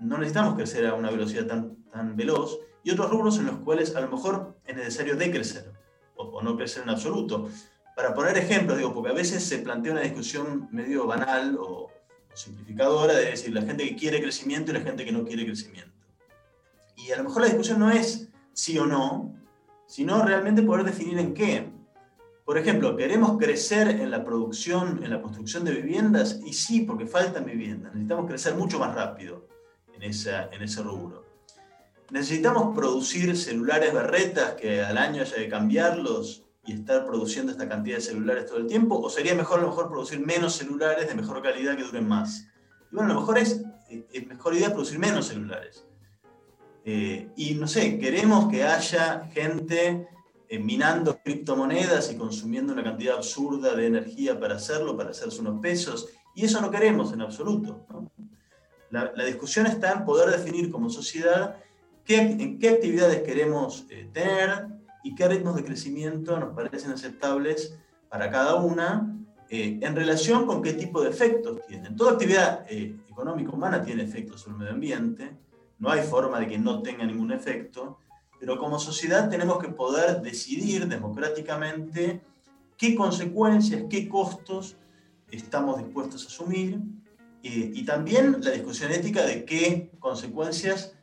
no 0.00 0.18
necesitamos 0.18 0.54
crecer 0.54 0.86
a 0.86 0.94
una 0.94 1.10
velocidad 1.10 1.46
tan, 1.46 1.76
tan 1.92 2.16
veloz, 2.16 2.58
y 2.82 2.90
otros 2.90 3.10
rubros 3.10 3.38
en 3.38 3.46
los 3.46 3.58
cuales 3.58 3.94
a 3.94 4.00
lo 4.00 4.08
mejor 4.08 4.56
es 4.66 4.76
necesario 4.76 5.16
decrecer, 5.16 5.72
o, 6.18 6.42
no 6.42 6.56
crecer 6.56 6.82
en 6.82 6.90
absoluto. 6.90 7.48
Para 7.96 8.14
poner 8.14 8.36
ejemplos, 8.36 8.76
digo, 8.78 8.92
porque 8.92 9.10
a 9.10 9.14
veces 9.14 9.42
se 9.42 9.58
plantea 9.58 9.92
una 9.92 10.02
discusión 10.02 10.68
medio 10.70 11.06
banal 11.06 11.56
o, 11.58 11.84
o 11.86 11.90
simplificadora 12.36 13.14
de 13.14 13.30
decir 13.30 13.52
la 13.52 13.62
gente 13.62 13.88
que 13.88 13.96
quiere 13.96 14.20
crecimiento 14.20 14.70
y 14.70 14.74
la 14.74 14.80
gente 14.80 15.04
que 15.04 15.12
no 15.12 15.24
quiere 15.24 15.44
crecimiento. 15.44 15.92
Y 16.96 17.10
a 17.12 17.16
lo 17.16 17.24
mejor 17.24 17.42
la 17.42 17.48
discusión 17.48 17.78
no 17.80 17.90
es 17.90 18.28
sí 18.52 18.78
o 18.78 18.86
no, 18.86 19.34
sino 19.86 20.22
realmente 20.22 20.62
poder 20.62 20.84
definir 20.84 21.18
en 21.18 21.34
qué. 21.34 21.70
Por 22.44 22.58
ejemplo, 22.58 22.96
¿queremos 22.96 23.36
crecer 23.38 23.88
en 23.88 24.10
la 24.10 24.24
producción, 24.24 25.02
en 25.02 25.10
la 25.10 25.20
construcción 25.20 25.64
de 25.64 25.72
viviendas? 25.72 26.40
Y 26.44 26.52
sí, 26.52 26.80
porque 26.80 27.06
faltan 27.06 27.44
viviendas. 27.44 27.92
Necesitamos 27.92 28.26
crecer 28.26 28.54
mucho 28.54 28.78
más 28.78 28.94
rápido 28.94 29.46
en, 29.94 30.02
esa, 30.02 30.46
en 30.46 30.62
ese 30.62 30.82
rubro. 30.82 31.17
¿Necesitamos 32.10 32.74
producir 32.74 33.36
celulares 33.36 33.92
berretas 33.92 34.54
que 34.54 34.82
al 34.82 34.96
año 34.96 35.22
haya 35.22 35.36
que 35.36 35.48
cambiarlos 35.48 36.44
y 36.64 36.72
estar 36.72 37.04
produciendo 37.04 37.52
esta 37.52 37.68
cantidad 37.68 37.96
de 37.96 38.02
celulares 38.02 38.46
todo 38.46 38.56
el 38.58 38.66
tiempo? 38.66 38.98
¿O 38.98 39.10
sería 39.10 39.34
mejor 39.34 39.58
a 39.58 39.62
lo 39.62 39.68
mejor 39.68 39.88
producir 39.88 40.24
menos 40.24 40.54
celulares 40.56 41.06
de 41.06 41.14
mejor 41.14 41.42
calidad 41.42 41.76
que 41.76 41.82
duren 41.82 42.08
más? 42.08 42.46
Y 42.90 42.96
bueno, 42.96 43.10
a 43.10 43.14
lo 43.14 43.20
mejor 43.20 43.38
es, 43.38 43.62
es 43.90 44.26
mejor 44.26 44.54
idea 44.54 44.72
producir 44.72 44.98
menos 44.98 45.26
celulares. 45.26 45.84
Eh, 46.84 47.28
y 47.36 47.54
no 47.54 47.68
sé, 47.68 47.98
queremos 47.98 48.48
que 48.48 48.64
haya 48.64 49.28
gente 49.34 50.08
eh, 50.48 50.58
minando 50.58 51.18
criptomonedas 51.22 52.10
y 52.10 52.16
consumiendo 52.16 52.72
una 52.72 52.82
cantidad 52.82 53.16
absurda 53.16 53.74
de 53.74 53.86
energía 53.86 54.40
para 54.40 54.56
hacerlo, 54.56 54.96
para 54.96 55.10
hacerse 55.10 55.42
unos 55.42 55.60
pesos. 55.60 56.08
Y 56.34 56.46
eso 56.46 56.62
no 56.62 56.70
queremos 56.70 57.12
en 57.12 57.20
absoluto. 57.20 57.84
¿no? 57.90 58.10
La, 58.88 59.12
la, 59.14 59.24
discusión 59.26 59.66
está 59.66 59.92
en 59.92 60.06
poder 60.06 60.30
definir 60.30 60.70
como 60.70 60.88
sociedad 60.88 61.56
qué, 62.08 62.16
en 62.16 62.58
qué 62.58 62.70
actividades 62.70 63.22
queremos 63.22 63.86
eh, 63.90 64.08
tener 64.12 64.66
y 65.04 65.14
qué 65.14 65.28
ritmos 65.28 65.54
de 65.56 65.64
crecimiento 65.64 66.40
nos 66.40 66.54
parecen 66.54 66.90
aceptables 66.90 67.78
para 68.08 68.30
cada 68.30 68.54
una 68.54 69.14
eh, 69.50 69.78
en 69.82 69.94
relación 69.94 70.46
con 70.46 70.62
qué 70.62 70.72
tipo 70.72 71.02
de 71.02 71.10
efectos 71.10 71.60
tienen. 71.68 71.94
Toda 71.96 72.12
actividad 72.12 72.64
eh, 72.68 72.96
económica 73.08 73.50
humana 73.50 73.82
tiene 73.82 74.02
efectos 74.02 74.40
sobre 74.40 74.54
el 74.54 74.58
medio 74.60 74.74
ambiente, 74.74 75.36
no 75.78 75.90
hay 75.90 76.00
forma 76.00 76.40
de 76.40 76.48
que 76.48 76.58
no 76.58 76.82
tenga 76.82 77.04
ningún 77.04 77.30
efecto, 77.30 77.98
pero 78.40 78.58
como 78.58 78.78
sociedad 78.78 79.28
tenemos 79.28 79.58
que 79.58 79.68
poder 79.68 80.22
decidir 80.22 80.88
democráticamente 80.88 82.22
qué 82.78 82.94
consecuencias, 82.94 83.84
qué 83.90 84.08
costos 84.08 84.76
estamos 85.30 85.78
dispuestos 85.78 86.24
a 86.24 86.28
asumir 86.28 86.80
y 87.42 87.84
también 87.84 88.38
la 88.40 88.50
discusión 88.50 88.90
ética 88.90 89.24
de 89.24 89.44
qué 89.44 89.90
consecuencias 90.00 90.97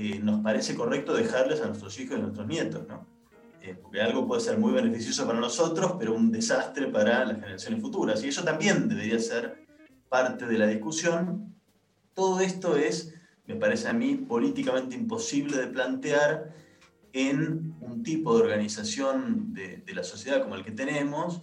eh, 0.00 0.18
nos 0.18 0.40
parece 0.40 0.74
correcto 0.74 1.12
dejarles 1.12 1.60
a 1.60 1.66
nuestros 1.66 1.98
hijos 2.00 2.16
y 2.16 2.20
a 2.20 2.22
nuestros 2.22 2.46
nietos, 2.46 2.88
¿no? 2.88 3.06
Eh, 3.60 3.76
porque 3.80 4.00
algo 4.00 4.26
puede 4.26 4.40
ser 4.40 4.56
muy 4.56 4.72
beneficioso 4.72 5.26
para 5.26 5.38
nosotros, 5.38 5.96
pero 5.98 6.14
un 6.14 6.32
desastre 6.32 6.86
para 6.86 7.26
las 7.26 7.38
generaciones 7.38 7.82
futuras. 7.82 8.24
Y 8.24 8.28
eso 8.28 8.42
también 8.42 8.88
debería 8.88 9.18
ser 9.18 9.66
parte 10.08 10.46
de 10.46 10.56
la 10.56 10.66
discusión. 10.66 11.54
Todo 12.14 12.40
esto 12.40 12.76
es, 12.76 13.12
me 13.46 13.56
parece 13.56 13.88
a 13.88 13.92
mí, 13.92 14.14
políticamente 14.14 14.96
imposible 14.96 15.58
de 15.58 15.66
plantear 15.66 16.54
en 17.12 17.74
un 17.82 18.02
tipo 18.02 18.34
de 18.34 18.44
organización 18.44 19.52
de, 19.52 19.84
la 19.92 20.04
sociedad 20.04 20.42
como 20.42 20.54
el 20.54 20.64
que 20.64 20.72
tenemos, 20.72 21.42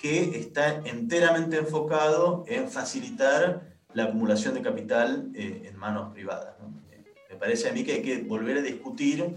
que 0.00 0.38
está 0.38 0.76
enteramente 0.84 1.56
enfocado 1.56 2.44
en 2.46 2.68
facilitar 2.68 3.76
la 3.94 4.04
acumulación 4.04 4.54
de 4.54 4.62
capital 4.62 5.32
eh, 5.34 5.62
en 5.68 5.76
manos 5.76 6.12
privadas. 6.12 6.54
¿no? 6.60 6.75
Parece 7.38 7.68
a 7.68 7.72
mí 7.72 7.84
que 7.84 7.92
hay 7.92 8.02
que 8.02 8.22
volver 8.22 8.58
a 8.58 8.62
discutir 8.62 9.34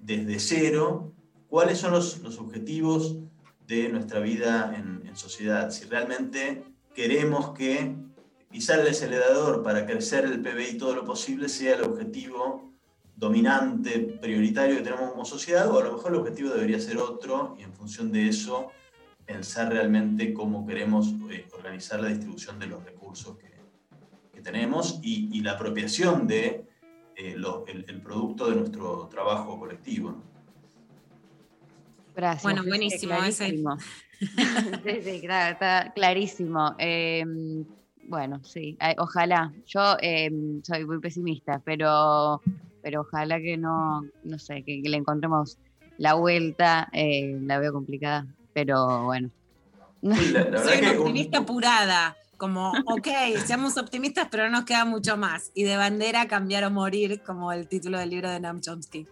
desde 0.00 0.38
cero 0.38 1.12
cuáles 1.48 1.78
son 1.78 1.92
los, 1.92 2.18
los 2.20 2.38
objetivos 2.38 3.16
de 3.66 3.88
nuestra 3.88 4.20
vida 4.20 4.74
en, 4.76 5.06
en, 5.06 5.16
sociedad. 5.16 5.70
Si 5.70 5.84
realmente 5.84 6.64
queremos 6.94 7.50
que 7.50 7.94
pisar 8.50 8.80
el 8.80 8.88
acelerador 8.88 9.62
para 9.62 9.86
crecer 9.86 10.24
el 10.24 10.40
PBI 10.40 10.78
todo 10.78 10.94
lo 10.94 11.04
posible 11.04 11.48
sea 11.48 11.76
el 11.76 11.82
objetivo 11.82 12.72
dominante, 13.20 14.18
prioritario 14.20 14.76
que 14.76 14.82
tenemos 14.82 15.10
como 15.10 15.24
sociedad, 15.24 15.70
o 15.70 15.78
a 15.78 15.84
lo 15.84 15.92
mejor 15.92 16.12
el 16.12 16.18
objetivo 16.20 16.50
debería 16.50 16.80
ser 16.80 16.96
otro 16.96 17.54
y 17.58 17.62
en 17.62 17.72
función 17.74 18.10
de 18.10 18.28
eso 18.28 18.70
pensar 19.26 19.70
realmente 19.70 20.32
cómo 20.32 20.66
queremos 20.66 21.08
eh, 21.30 21.46
organizar 21.52 22.00
la 22.00 22.08
distribución 22.08 22.58
de 22.58 22.66
los 22.66 22.82
recursos 22.82 23.36
que, 23.36 23.52
que 24.32 24.40
tenemos 24.40 24.98
y, 25.02 25.28
y, 25.36 25.42
la 25.42 25.52
apropiación 25.52 26.26
de 26.26 26.66
eh, 27.20 27.34
lo, 27.36 27.66
el, 27.66 27.84
el, 27.86 28.00
producto 28.00 28.48
de 28.48 28.56
nuestro 28.56 29.06
trabajo 29.08 29.58
colectivo. 29.58 30.12
¿no? 30.12 30.22
Gracias. 32.16 32.42
Bueno, 32.42 32.64
buenísimo. 32.64 33.14
Clarísimo. 33.14 33.76
sí, 34.84 35.02
sí, 35.02 35.20
claro, 35.20 35.52
está 35.52 35.92
clarísimo. 35.94 36.74
Eh, 36.78 37.22
bueno, 38.04 38.42
sí, 38.42 38.78
ojalá. 38.96 39.52
Yo 39.66 39.98
eh, 40.00 40.30
soy 40.62 40.86
muy 40.86 40.98
pesimista, 40.98 41.60
pero, 41.62 42.40
pero 42.82 43.02
ojalá 43.02 43.38
que 43.38 43.58
no, 43.58 44.02
no 44.24 44.38
sé, 44.38 44.62
que, 44.62 44.82
que 44.82 44.88
le 44.88 44.96
encontremos 44.96 45.58
la 45.98 46.14
vuelta. 46.14 46.88
Eh, 46.94 47.38
la 47.42 47.58
veo 47.58 47.74
complicada, 47.74 48.26
pero 48.54 49.04
bueno. 49.04 49.30
Sí, 50.02 50.32
la, 50.32 50.44
la 50.44 50.64
soy 50.64 50.78
una 50.78 50.92
optimista 50.92 51.38
un... 51.38 51.44
apurada 51.44 52.16
como, 52.40 52.72
ok, 52.86 53.06
seamos 53.44 53.76
optimistas, 53.76 54.26
pero 54.30 54.44
no 54.44 54.50
nos 54.50 54.64
queda 54.64 54.84
mucho 54.84 55.16
más. 55.16 55.52
Y 55.54 55.62
de 55.62 55.76
bandera 55.76 56.26
cambiar 56.26 56.64
o 56.64 56.70
morir, 56.70 57.22
como 57.22 57.52
el 57.52 57.68
título 57.68 57.98
del 57.98 58.10
libro 58.10 58.30
de 58.30 58.40
Noam 58.40 58.60
Chomsky. 58.60 59.06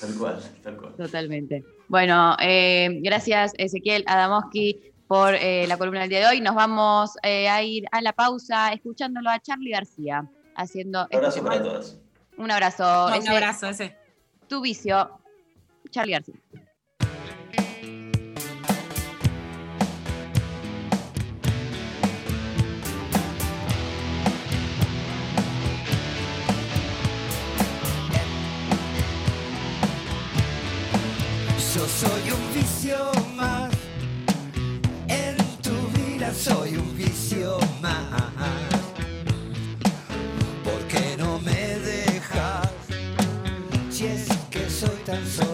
Tal 0.00 0.14
cual, 0.14 0.42
tal 0.62 0.76
cual. 0.78 0.94
Totalmente. 0.96 1.62
Bueno, 1.88 2.36
eh, 2.40 3.00
gracias 3.02 3.52
Ezequiel 3.58 4.02
Adamowski 4.06 4.80
por 5.06 5.34
eh, 5.34 5.66
la 5.66 5.76
columna 5.76 6.00
del 6.00 6.08
día 6.08 6.20
de 6.20 6.26
hoy. 6.26 6.40
Nos 6.40 6.54
vamos 6.54 7.12
eh, 7.22 7.48
a 7.50 7.62
ir 7.62 7.84
a 7.92 8.00
la 8.00 8.14
pausa 8.14 8.72
escuchándolo 8.72 9.28
a 9.28 9.38
Charlie 9.40 9.72
García 9.72 10.26
haciendo. 10.56 11.06
Un 11.10 11.16
abrazo 11.16 11.36
este 11.36 11.48
para 11.48 11.62
todos. 11.62 11.98
Un 12.38 12.50
abrazo. 12.50 12.82
No, 12.82 13.14
ese, 13.14 13.28
un 13.28 13.28
abrazo 13.28 13.68
ese. 13.68 13.96
Tu 14.48 14.62
vicio, 14.62 15.20
Charlie 15.90 16.14
García. 16.14 16.34
Soy 32.00 32.30
un 32.32 32.54
vicio 32.54 32.96
más, 33.36 33.72
en 35.06 35.36
tu 35.62 35.76
vida 35.96 36.32
soy 36.34 36.76
un 36.76 36.96
vicio 36.96 37.58
más. 37.80 38.32
¿Por 40.64 40.80
qué 40.88 41.16
no 41.16 41.38
me 41.40 41.78
dejas? 41.78 42.68
Si 43.90 44.06
es 44.06 44.26
que 44.50 44.68
soy 44.68 44.98
tan 45.06 45.24
solo 45.24 45.53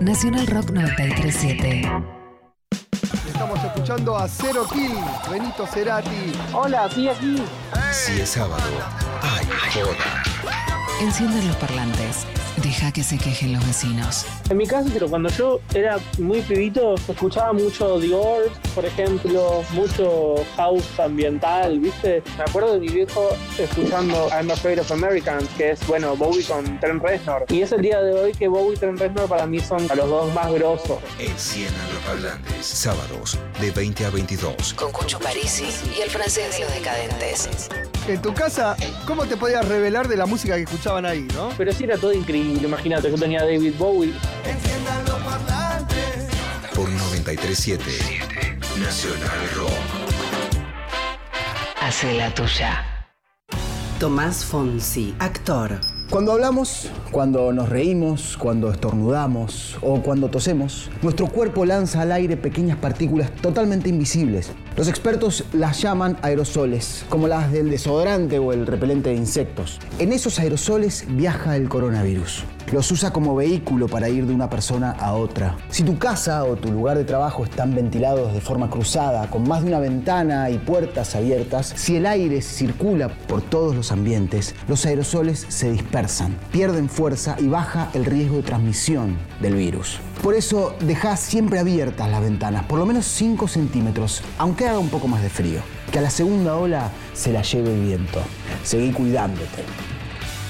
Nacional 0.00 0.46
Rock 0.46 0.70
937. 0.70 1.82
Estamos 3.26 3.62
escuchando 3.62 4.16
a 4.16 4.26
Cero 4.26 4.66
Kill, 4.72 4.94
Benito 5.30 5.66
Cerati. 5.66 6.32
Hola, 6.54 6.88
sí, 6.88 7.06
aquí. 7.06 7.36
Si 7.92 8.22
es 8.22 8.30
sábado, 8.30 8.62
hay 9.20 9.44
joda. 9.74 10.22
Encienden 11.02 11.46
los 11.46 11.56
parlantes. 11.56 12.26
Deja 12.62 12.92
que 12.92 13.02
se 13.02 13.16
quejen 13.16 13.54
los 13.54 13.66
vecinos. 13.66 14.26
En 14.50 14.58
mi 14.58 14.66
caso, 14.66 14.90
pero 14.92 15.08
cuando 15.08 15.30
yo 15.30 15.60
era 15.72 15.98
muy 16.18 16.42
pibito, 16.42 16.94
escuchaba 17.08 17.52
mucho 17.54 17.98
The 17.98 18.08
Doors, 18.08 18.50
por 18.74 18.84
ejemplo, 18.84 19.64
mucho 19.72 20.34
house 20.56 21.00
ambiental, 21.00 21.78
¿viste? 21.78 22.22
Me 22.36 22.44
acuerdo 22.44 22.74
de 22.74 22.80
mi 22.80 22.88
viejo 22.88 23.30
escuchando 23.58 24.28
I'm 24.30 24.50
Afraid 24.50 24.80
of 24.80 24.92
Americans, 24.92 25.48
que 25.56 25.70
es, 25.70 25.86
bueno, 25.86 26.14
Bowie 26.16 26.44
con 26.44 26.78
Trent 26.80 27.02
Reznor. 27.02 27.46
Y 27.48 27.62
es 27.62 27.72
el 27.72 27.80
día 27.80 28.02
de 28.02 28.12
hoy 28.12 28.32
que 28.32 28.48
Bowie 28.48 28.74
y 28.74 28.78
Trent 28.78 29.00
Reznor 29.00 29.28
para 29.28 29.46
mí 29.46 29.60
son 29.60 29.86
los 29.88 30.08
dos 30.08 30.34
más 30.34 30.52
grosos. 30.52 30.98
Enciendan 31.18 31.94
los 31.94 32.02
parlantes. 32.02 32.66
Sábados, 32.66 33.38
de 33.60 33.70
20 33.70 34.04
a 34.04 34.10
22. 34.10 34.74
Con 34.74 34.92
Cucho 34.92 35.18
Parisi 35.18 35.68
y 35.96 36.02
el 36.02 36.10
francés 36.10 36.58
de 36.58 36.64
los 36.64 36.74
decadentes. 36.74 37.48
En 38.10 38.20
tu 38.20 38.34
casa, 38.34 38.76
¿cómo 39.06 39.24
te 39.24 39.36
podías 39.36 39.66
revelar 39.68 40.08
de 40.08 40.16
la 40.16 40.26
música 40.26 40.56
que 40.56 40.62
escuchaban 40.62 41.06
ahí, 41.06 41.28
no? 41.32 41.50
Pero 41.56 41.70
sí 41.70 41.84
era 41.84 41.96
todo 41.96 42.12
increíble, 42.12 42.66
imagínate, 42.66 43.08
yo 43.08 43.16
tenía 43.16 43.44
David 43.44 43.74
Bowie. 43.78 44.12
Por 46.74 46.90
937 46.90 47.84
Nacional 48.80 49.50
Rock. 49.54 49.70
Hace 51.80 52.14
la 52.14 52.34
tuya. 52.34 52.84
Tomás 54.00 54.44
Fonsi, 54.44 55.14
actor. 55.20 55.78
Cuando 56.10 56.32
hablamos, 56.32 56.90
cuando 57.12 57.52
nos 57.52 57.68
reímos, 57.68 58.36
cuando 58.36 58.72
estornudamos 58.72 59.78
o 59.80 60.02
cuando 60.02 60.28
tosemos, 60.28 60.90
nuestro 61.02 61.28
cuerpo 61.28 61.64
lanza 61.64 62.00
al 62.00 62.10
aire 62.10 62.36
pequeñas 62.36 62.76
partículas 62.78 63.30
totalmente 63.36 63.90
invisibles. 63.90 64.50
Los 64.76 64.88
expertos 64.88 65.44
las 65.52 65.80
llaman 65.80 66.16
aerosoles, 66.22 67.04
como 67.08 67.28
las 67.28 67.52
del 67.52 67.70
desodorante 67.70 68.40
o 68.40 68.52
el 68.52 68.66
repelente 68.66 69.10
de 69.10 69.14
insectos. 69.14 69.78
En 70.00 70.12
esos 70.12 70.40
aerosoles 70.40 71.04
viaja 71.10 71.54
el 71.54 71.68
coronavirus. 71.68 72.42
Los 72.72 72.92
usa 72.92 73.12
como 73.12 73.34
vehículo 73.34 73.88
para 73.88 74.08
ir 74.08 74.26
de 74.26 74.34
una 74.34 74.48
persona 74.48 74.92
a 74.92 75.14
otra. 75.14 75.56
Si 75.70 75.82
tu 75.82 75.98
casa 75.98 76.44
o 76.44 76.54
tu 76.54 76.70
lugar 76.70 76.96
de 76.96 77.04
trabajo 77.04 77.42
están 77.42 77.74
ventilados 77.74 78.32
de 78.32 78.40
forma 78.40 78.70
cruzada, 78.70 79.28
con 79.28 79.48
más 79.48 79.62
de 79.62 79.68
una 79.68 79.80
ventana 79.80 80.50
y 80.50 80.58
puertas 80.58 81.16
abiertas, 81.16 81.72
si 81.74 81.96
el 81.96 82.06
aire 82.06 82.40
circula 82.42 83.08
por 83.08 83.42
todos 83.42 83.74
los 83.74 83.90
ambientes, 83.90 84.54
los 84.68 84.86
aerosoles 84.86 85.46
se 85.48 85.72
dispersan, 85.72 86.36
pierden 86.52 86.88
fuerza 86.88 87.34
y 87.40 87.48
baja 87.48 87.90
el 87.92 88.04
riesgo 88.04 88.36
de 88.36 88.44
transmisión 88.44 89.18
del 89.40 89.56
virus. 89.56 89.98
Por 90.22 90.34
eso 90.34 90.76
deja 90.78 91.16
siempre 91.16 91.58
abiertas 91.58 92.08
las 92.08 92.22
ventanas, 92.22 92.66
por 92.66 92.78
lo 92.78 92.86
menos 92.86 93.04
5 93.06 93.48
centímetros, 93.48 94.22
aunque 94.38 94.68
haga 94.68 94.78
un 94.78 94.90
poco 94.90 95.08
más 95.08 95.22
de 95.22 95.28
frío. 95.28 95.60
Que 95.90 95.98
a 95.98 96.02
la 96.02 96.10
segunda 96.10 96.54
ola 96.54 96.92
se 97.14 97.32
la 97.32 97.42
lleve 97.42 97.74
el 97.74 97.80
viento. 97.80 98.20
Seguí 98.62 98.92
cuidándote. 98.92 99.64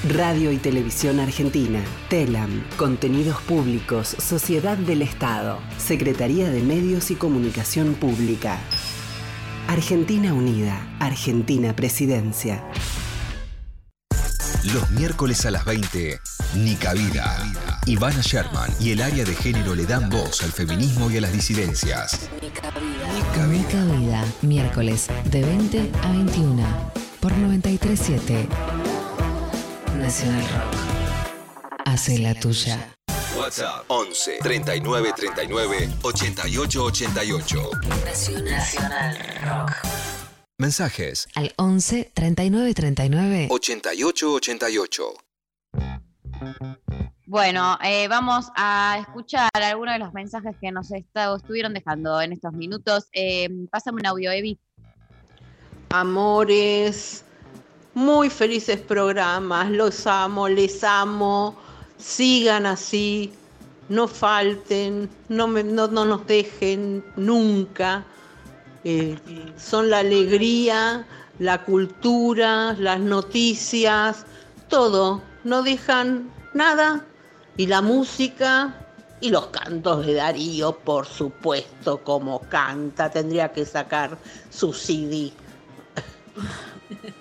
Radio 0.08 0.50
y 0.50 0.56
Televisión 0.56 1.20
Argentina, 1.20 1.84
TELAM, 2.08 2.64
Contenidos 2.78 3.42
Públicos, 3.42 4.16
Sociedad 4.18 4.78
del 4.78 5.02
Estado, 5.02 5.60
Secretaría 5.76 6.48
de 6.48 6.62
Medios 6.62 7.10
y 7.10 7.16
Comunicación 7.16 7.92
Pública. 7.92 8.58
Argentina 9.68 10.32
Unida, 10.32 10.96
Argentina 11.00 11.76
Presidencia. 11.76 12.64
Los 14.72 14.90
miércoles 14.90 15.44
a 15.44 15.50
las 15.50 15.66
20, 15.66 16.18
Nica 16.54 16.94
Vida. 16.94 17.36
Ivana 17.84 18.22
Sherman 18.22 18.70
y 18.80 18.92
el 18.92 19.02
área 19.02 19.26
de 19.26 19.34
género 19.34 19.74
le 19.74 19.84
dan 19.84 20.08
voz 20.08 20.42
al 20.42 20.52
feminismo 20.52 21.10
y 21.10 21.18
a 21.18 21.20
las 21.20 21.32
disidencias. 21.32 22.30
Nica 22.40 23.84
Vida. 23.84 24.24
Miércoles 24.40 25.08
de 25.26 25.42
20 25.42 25.90
a 26.02 26.12
21. 26.12 26.62
Por 27.20 27.32
937. 27.36 28.79
Nacional 30.10 30.42
Rock. 30.42 31.78
Hace 31.86 32.18
la 32.18 32.34
tuya. 32.34 32.96
WhatsApp 33.38 33.84
11 33.86 34.38
39 34.42 35.12
39 35.16 35.88
88 36.02 36.82
88. 36.84 37.70
Nacional 38.50 39.16
Rock. 39.44 39.70
Mensajes 40.58 41.28
Al 41.36 41.52
11 41.56 42.10
39 42.12 42.74
39 42.74 43.46
88 43.52 44.32
88. 44.32 45.14
Bueno, 47.26 47.78
eh, 47.84 48.08
vamos 48.08 48.46
a 48.56 48.96
escuchar 49.00 49.48
algunos 49.62 49.94
de 49.94 50.00
los 50.00 50.12
mensajes 50.12 50.56
que 50.60 50.72
nos 50.72 50.90
está- 50.90 51.36
estuvieron 51.36 51.72
dejando 51.72 52.20
en 52.20 52.32
estos 52.32 52.52
minutos. 52.52 53.06
Eh, 53.12 53.48
pásame 53.70 54.00
un 54.00 54.06
audio, 54.06 54.32
Evi. 54.32 54.58
Amores, 55.90 57.24
muy 57.94 58.30
felices 58.30 58.80
programas, 58.80 59.70
los 59.70 60.06
amo, 60.06 60.48
les 60.48 60.84
amo, 60.84 61.56
sigan 61.98 62.66
así, 62.66 63.32
no 63.88 64.06
falten, 64.06 65.10
no, 65.28 65.48
no, 65.48 65.88
no 65.88 66.04
nos 66.04 66.26
dejen 66.26 67.04
nunca. 67.16 68.04
Eh, 68.84 69.18
son 69.58 69.90
la 69.90 69.98
alegría, 69.98 71.04
la 71.38 71.64
cultura, 71.64 72.74
las 72.78 73.00
noticias, 73.00 74.24
todo, 74.68 75.20
no 75.44 75.62
dejan 75.62 76.30
nada. 76.54 77.04
Y 77.56 77.66
la 77.66 77.82
música 77.82 78.74
y 79.20 79.28
los 79.28 79.48
cantos 79.48 80.06
de 80.06 80.14
Darío, 80.14 80.78
por 80.78 81.06
supuesto, 81.06 81.98
como 81.98 82.40
canta, 82.48 83.10
tendría 83.10 83.52
que 83.52 83.66
sacar 83.66 84.16
su 84.48 84.72
CD. 84.72 85.32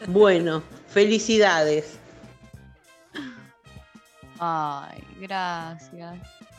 Bueno, 0.08 0.64
felicidades. 0.88 1.98
Ay, 4.40 5.04
gracias. 5.20 6.16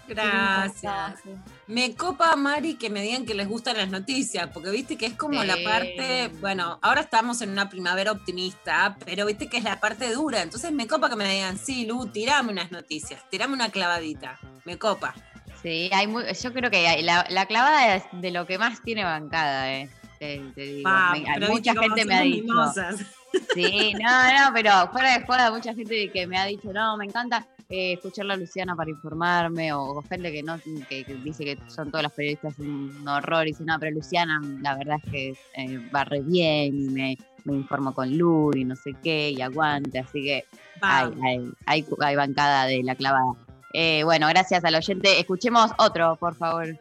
Gracias. 0.06 1.20
Me 1.68 1.94
copa, 1.94 2.34
Mari, 2.34 2.74
que 2.74 2.90
me 2.90 3.00
digan 3.00 3.24
que 3.24 3.32
les 3.32 3.48
gustan 3.48 3.76
las 3.76 3.88
noticias, 3.90 4.48
porque 4.52 4.70
viste 4.70 4.96
que 4.98 5.06
es 5.06 5.14
como 5.14 5.44
la 5.44 5.54
parte, 5.62 6.28
bueno, 6.40 6.78
ahora 6.82 7.02
estamos 7.02 7.40
en 7.42 7.50
una 7.50 7.68
primavera 7.68 8.10
optimista, 8.10 8.96
pero 9.04 9.24
viste 9.24 9.48
que 9.48 9.58
es 9.58 9.64
la 9.64 9.78
parte 9.78 10.12
dura, 10.12 10.42
entonces 10.42 10.72
me 10.72 10.88
copa 10.88 11.08
que 11.08 11.14
me 11.16 11.32
digan, 11.32 11.56
sí, 11.56 11.86
Lu, 11.86 12.06
tirame 12.08 12.50
unas 12.50 12.72
noticias, 12.72 13.22
tirame 13.30 13.54
una 13.54 13.68
clavadita, 13.70 14.38
me 14.64 14.76
copa. 14.78 15.14
Sí, 15.62 15.88
hay 15.92 16.08
muy- 16.08 16.24
yo 16.42 16.52
creo 16.52 16.70
que 16.72 16.88
hay- 16.88 17.02
la, 17.02 17.24
la 17.30 17.46
clavada 17.46 17.94
es 17.94 18.02
de 18.12 18.32
lo 18.32 18.46
que 18.46 18.58
más 18.58 18.82
tiene 18.82 19.04
bancada, 19.04 19.72
eh. 19.72 19.88
Te, 20.20 20.38
te 20.54 20.60
digo. 20.60 20.90
Me- 21.12 21.24
pero 21.34 21.48
mucha 21.52 21.72
gente 21.74 22.04
me 22.04 22.14
ha 22.14 22.20
dicho. 22.22 22.44
mimosas. 22.44 22.96
Sí, 23.54 23.92
no, 23.94 24.10
no, 24.26 24.52
pero 24.52 24.70
fuera 24.92 25.16
de 25.16 25.24
joda, 25.24 25.52
mucha 25.52 25.72
gente 25.72 26.10
que 26.12 26.26
me 26.26 26.36
ha 26.36 26.46
dicho, 26.46 26.72
no, 26.72 26.96
me 26.96 27.04
encanta 27.04 27.46
eh, 27.68 27.92
escucharla 27.92 28.34
a 28.34 28.36
Luciana 28.36 28.74
para 28.74 28.90
informarme, 28.90 29.72
o 29.72 30.02
gente 30.08 30.32
que 30.32 30.42
no, 30.42 30.60
que, 30.88 31.04
que 31.04 31.14
dice 31.14 31.44
que 31.44 31.56
son 31.68 31.92
todos 31.92 32.02
los 32.02 32.12
periodistas 32.12 32.58
un 32.58 33.06
horror, 33.06 33.46
y 33.46 33.52
dice, 33.52 33.62
no, 33.64 33.76
pero 33.78 33.92
Luciana, 33.94 34.40
la 34.60 34.76
verdad 34.76 34.96
es 35.04 35.10
que 35.12 35.28
eh, 35.54 35.78
va 35.94 36.02
re 36.04 36.22
bien, 36.22 36.76
y 36.76 36.88
me, 36.90 37.18
me 37.44 37.54
informo 37.54 37.94
con 37.94 38.16
Lu, 38.18 38.50
y 38.56 38.64
no 38.64 38.74
sé 38.74 38.94
qué, 39.02 39.30
y 39.30 39.40
aguante, 39.42 40.00
así 40.00 40.22
que 40.24 40.44
hay, 40.80 41.52
hay, 41.66 41.86
hay 42.00 42.16
bancada 42.16 42.66
de 42.66 42.82
la 42.82 42.96
clavada. 42.96 43.32
Eh, 43.72 44.02
bueno, 44.02 44.26
gracias 44.26 44.64
al 44.64 44.74
oyente. 44.74 45.20
Escuchemos 45.20 45.70
otro, 45.78 46.16
por 46.16 46.34
favor. 46.34 46.76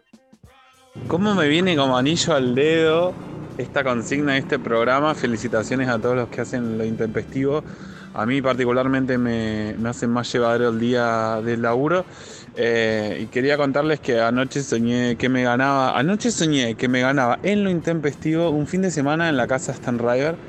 ¿Cómo 1.07 1.33
me 1.33 1.47
viene 1.47 1.75
como 1.75 1.97
anillo 1.97 2.33
al 2.35 2.53
dedo 2.55 3.17
esta 3.57 3.83
consigna 3.83 4.33
de 4.33 4.39
este 4.39 4.59
programa? 4.59 5.15
Felicitaciones 5.15 5.89
a 5.89 5.99
todos 5.99 6.15
los 6.15 6.29
que 6.29 6.41
hacen 6.41 6.77
lo 6.77 6.85
intempestivo. 6.85 7.65
A 8.13 8.25
mí 8.25 8.41
particularmente 8.41 9.17
me, 9.17 9.75
me 9.77 9.89
hace 9.89 10.07
más 10.07 10.31
llevadero 10.31 10.69
el 10.69 10.79
día 10.79 11.41
del 11.41 11.61
laburo. 11.63 12.07
Eh, 12.53 13.17
y 13.21 13.27
quería 13.29 13.57
contarles 13.57 13.99
que 14.01 14.19
anoche 14.19 14.61
soñé 14.63 15.17
que 15.17 15.29
me 15.29 15.43
ganaba, 15.43 15.97
anoche 15.97 16.31
soñé 16.31 16.75
que 16.75 16.87
me 16.89 17.01
ganaba 17.01 17.39
en 17.43 17.63
lo 17.63 17.69
intempestivo 17.71 18.51
un 18.51 18.67
fin 18.67 18.81
de 18.81 18.91
semana 18.91 19.29
en 19.29 19.37
la 19.37 19.47
casa 19.47 19.71
Stan 19.71 19.97
River 19.99 20.39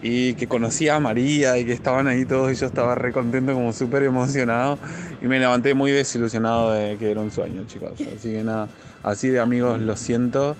y 0.00 0.34
que 0.36 0.46
conocía 0.48 0.96
a 0.96 1.00
María 1.00 1.58
y 1.58 1.66
que 1.66 1.72
estaban 1.72 2.06
ahí 2.06 2.24
todos 2.26 2.52
y 2.52 2.54
yo 2.56 2.66
estaba 2.66 2.94
re 2.94 3.12
contento, 3.12 3.52
como 3.54 3.72
súper 3.72 4.02
emocionado 4.04 4.80
y 5.20 5.26
me 5.26 5.38
levanté 5.40 5.74
muy 5.74 5.90
desilusionado 5.92 6.72
de 6.72 6.98
que 6.98 7.10
era 7.10 7.20
un 7.20 7.30
sueño, 7.30 7.64
chicos. 7.64 8.06
Así 8.06 8.32
que 8.32 8.44
nada, 8.44 8.70
así 9.02 9.28
de 9.28 9.40
amigos 9.40 9.80
los 9.80 9.98
siento 10.00 10.56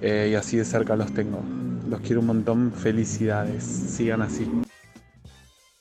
eh, 0.00 0.28
y 0.32 0.34
así 0.34 0.56
de 0.56 0.64
cerca 0.64 0.96
los 0.96 1.12
tengo. 1.14 1.42
Los 1.88 2.00
quiero 2.00 2.20
un 2.20 2.26
montón, 2.26 2.72
felicidades, 2.72 3.64
sigan 3.64 4.22
así. 4.22 4.44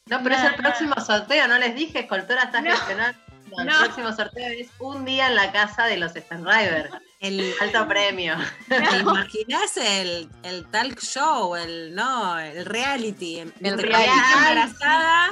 No, 0.08 0.22
pero 0.24 0.36
es 0.36 0.44
el 0.44 0.56
próximo 0.56 0.96
sorteo, 0.96 1.48
no 1.48 1.58
les 1.58 1.76
dije, 1.76 2.00
Escoltora 2.00 2.44
está 2.44 2.62
gestionando. 2.62 3.18
El 3.58 3.66
no. 3.66 3.80
próximo 3.80 4.14
sorteo 4.14 4.48
es 4.50 4.70
un 4.80 5.04
día 5.04 5.28
en 5.28 5.36
la 5.36 5.52
casa 5.52 5.86
de 5.86 5.98
los 5.98 6.16
Stan 6.16 6.46
River. 6.46 6.90
El 7.20 7.54
alto 7.62 7.88
premio. 7.88 8.36
¿Te 8.68 8.98
imaginas 9.00 9.78
el, 9.78 10.30
el 10.44 10.66
talk 10.68 11.00
show, 11.00 11.56
el 11.56 11.94
no, 11.94 12.40
el 12.40 12.66
reality? 12.66 13.40
El 13.40 13.78
reality. 13.78 14.10
Embarazada 14.38 15.30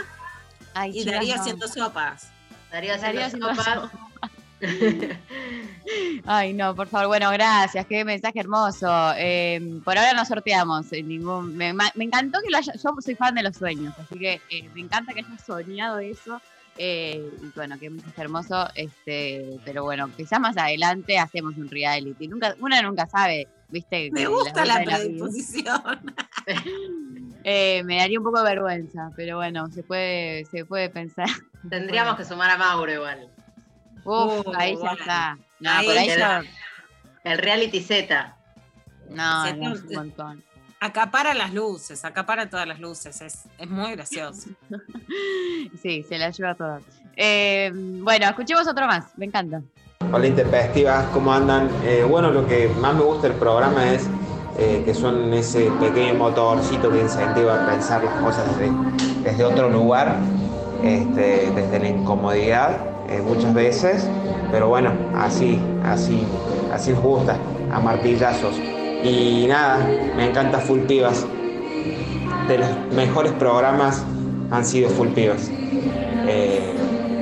Ay, 0.74 0.92
y 1.00 1.06
Darío 1.06 1.36
no. 1.36 1.42
haciendo 1.42 1.68
sopas. 1.68 2.30
Darío 2.72 2.94
haciendo 2.94 3.56
sopas. 3.56 3.92
Ay, 6.26 6.54
no, 6.54 6.76
por 6.76 6.88
favor. 6.88 7.08
Bueno, 7.08 7.32
gracias. 7.32 7.86
Qué 7.86 8.06
mensaje 8.06 8.40
hermoso. 8.40 8.88
Eh, 9.18 9.80
por 9.84 9.98
ahora 9.98 10.14
no 10.14 10.26
sorteamos 10.26 10.92
en 10.94 11.08
ningún. 11.08 11.56
Me, 11.56 11.74
me 11.74 12.04
encantó 12.04 12.40
que 12.42 12.50
lo 12.50 12.58
haya. 12.58 12.74
Yo 12.74 12.96
soy 13.00 13.16
fan 13.16 13.36
de 13.36 13.44
los 13.44 13.56
sueños, 13.56 13.94
así 13.98 14.18
que 14.20 14.42
eh, 14.50 14.70
me 14.74 14.82
encanta 14.82 15.14
que 15.14 15.22
hayas 15.22 15.46
soñado 15.46 16.00
eso. 16.00 16.42
Eh, 16.82 17.30
y 17.42 17.46
bueno, 17.56 17.78
qué 17.80 17.90
mensaje 17.90 18.22
hermoso. 18.22 18.70
Este, 18.76 19.60
pero 19.66 19.84
bueno, 19.84 20.10
quizás 20.16 20.40
más 20.40 20.58
adelante 20.58 21.18
hacemos 21.18 21.58
un 21.58 21.70
reality. 21.70 22.28
Nunca, 22.28 22.56
una 22.60 22.82
nunca 22.82 23.06
sabe, 23.08 23.48
viste. 23.70 24.10
Me 24.12 24.22
que 24.22 24.28
gusta 24.28 24.66
la 24.66 24.84
predisposición. 24.84 26.14
Eh, 27.46 27.84
me 27.86 27.96
daría 27.96 28.20
un 28.20 28.26
poco 28.26 28.40
de 28.40 28.50
vergüenza, 28.50 29.12
pero 29.16 29.38
bueno, 29.38 29.72
se 29.72 29.82
puede, 29.82 30.46
se 30.48 30.66
puede 30.66 30.90
pensar. 30.90 31.30
Tendríamos 31.70 32.18
que 32.18 32.26
sumar 32.26 32.52
a 32.52 32.58
Mauro 32.58 32.92
igual. 32.92 33.30
Uf, 34.10 34.48
Uh, 34.48 34.52
ahí 34.58 34.76
ya 34.82 34.92
está. 34.94 35.38
No, 35.60 35.70
Ahí 35.70 35.86
por 35.86 35.98
ahí 35.98 36.08
ya. 36.08 36.42
El 37.24 37.38
reality 37.38 37.80
Z. 37.80 38.36
No, 39.10 39.46
es 39.46 39.54
un 39.54 39.94
montón. 39.94 40.44
Acapara 40.80 41.34
las 41.34 41.54
luces, 41.54 42.06
acapara 42.06 42.50
todas 42.50 42.66
las 42.66 42.80
luces. 42.80 43.22
Es, 43.22 43.46
es 43.58 43.70
muy 43.70 43.92
gracioso. 43.92 44.50
Sí, 45.82 46.04
se 46.08 46.18
la 46.18 46.30
lleva 46.30 46.56
toda. 46.56 46.82
Eh, 47.16 47.72
bueno, 47.74 48.26
escuchemos 48.28 48.68
otro 48.68 48.86
más, 48.86 49.18
me 49.18 49.26
encanta. 49.26 49.62
Hola 50.12 50.28
Intempestivas, 50.28 51.06
¿cómo 51.08 51.34
andan? 51.34 51.70
Eh, 51.84 52.06
bueno, 52.08 52.32
lo 52.32 52.48
que 52.48 52.68
más 52.80 52.94
me 52.96 53.02
gusta 53.02 53.28
del 53.28 53.38
programa 53.38 53.92
es 53.92 54.08
eh, 54.58 54.84
que 54.86 54.94
son 54.94 55.34
ese 55.34 55.72
pequeño 55.80 56.14
motorcito 56.16 56.92
que 56.92 57.02
incentiva 57.02 57.64
a 57.64 57.70
pensar 57.70 58.04
las 58.04 58.14
cosas 58.22 58.46
desde, 58.58 58.72
desde 59.24 59.44
otro 59.44 59.70
lugar, 59.70 60.16
este, 60.84 61.52
desde 61.52 61.80
la 61.80 61.90
incomodidad 61.90 62.78
eh, 63.10 63.22
muchas 63.22 63.54
veces, 63.54 64.08
pero 64.52 64.68
bueno, 64.68 64.94
así, 65.16 65.60
así, 65.84 66.24
así 66.72 66.92
nos 66.92 67.02
gusta, 67.02 67.38
a 67.72 67.80
martillazos. 67.80 68.56
Y 69.04 69.46
nada, 69.48 69.78
me 70.16 70.28
encanta 70.30 70.60
Full 70.60 70.82
Pibas. 70.82 71.26
De 72.48 72.58
los 72.58 72.70
mejores 72.94 73.32
programas 73.34 74.04
han 74.52 74.64
sido 74.64 74.90
Full 74.90 75.10
Pibas. 75.10 75.50
Eh, 76.28 76.76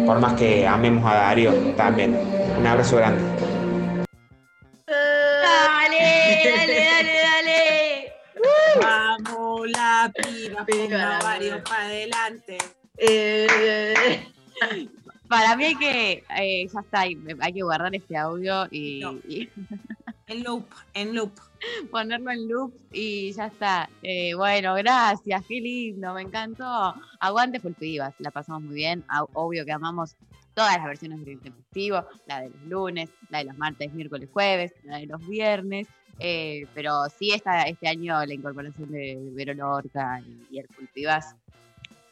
por 0.06 0.20
más 0.20 0.34
que 0.34 0.68
amemos 0.68 1.06
a 1.06 1.16
Darío 1.16 1.54
también. 1.78 2.20
Un 2.58 2.68
abrazo 2.68 2.98
grande. 2.98 3.22
Dale, 4.88 6.44
dale, 6.44 6.86
dale, 6.86 7.16
dale. 7.24 8.14
Vamos, 8.82 9.70
la 9.70 10.12
piba, 10.14 10.66
piba. 10.66 11.64
para 11.64 11.86
adelante. 11.86 12.58
Eh, 12.98 13.94
Para 15.28 15.56
mí 15.58 15.66
hay 15.66 15.76
que, 15.76 16.24
eh, 16.40 16.68
ya 16.72 16.80
está, 16.80 17.02
hay, 17.02 17.18
hay 17.40 17.54
que 17.54 17.62
guardar 17.62 17.94
este 17.96 18.16
audio 18.18 18.68
y, 18.72 19.00
No. 19.02 19.14
y 19.28 19.50
En 20.28 20.44
loop, 20.44 20.66
en 20.94 21.16
loop. 21.16 21.32
ponerlo 21.90 22.32
en 22.32 22.50
loop 22.50 22.74
y 22.92 23.32
ya 23.32 23.46
está. 23.48 23.90
Eh, 24.04 24.34
bueno, 24.34 24.74
gracias, 24.76 25.42
qué 25.48 25.62
lindo, 25.62 26.14
me 26.14 26.22
encantó. 26.24 26.94
Aguante 27.22 27.62
Fulpivas, 27.62 28.14
la 28.20 28.30
pasamos 28.32 28.62
muy 28.64 28.76
bien. 28.76 29.06
Obvio 29.34 29.64
que 29.64 29.72
amamos 29.72 30.16
todas 30.54 30.76
las 30.76 30.86
versiones 30.86 31.20
del 31.20 31.30
Intempestivo, 31.36 32.04
la 32.26 32.42
de 32.42 32.50
los 32.50 32.62
lunes, 32.66 33.10
la 33.30 33.38
de 33.38 33.46
los 33.46 33.58
martes, 33.58 33.94
miércoles, 33.94 34.28
jueves, 34.34 34.74
la 34.84 34.98
de 34.98 35.06
los 35.06 35.26
viernes. 35.26 35.88
eh, 36.20 36.66
pero 36.74 37.08
sí, 37.18 37.32
esta, 37.32 37.62
este 37.64 37.88
año 37.88 38.26
la 38.26 38.34
incorporación 38.34 38.92
de 38.92 39.18
Vero 39.34 39.54
Lorca 39.54 40.20
y, 40.20 40.56
y 40.56 40.60
el 40.60 40.68
Fulpivas 40.68 41.36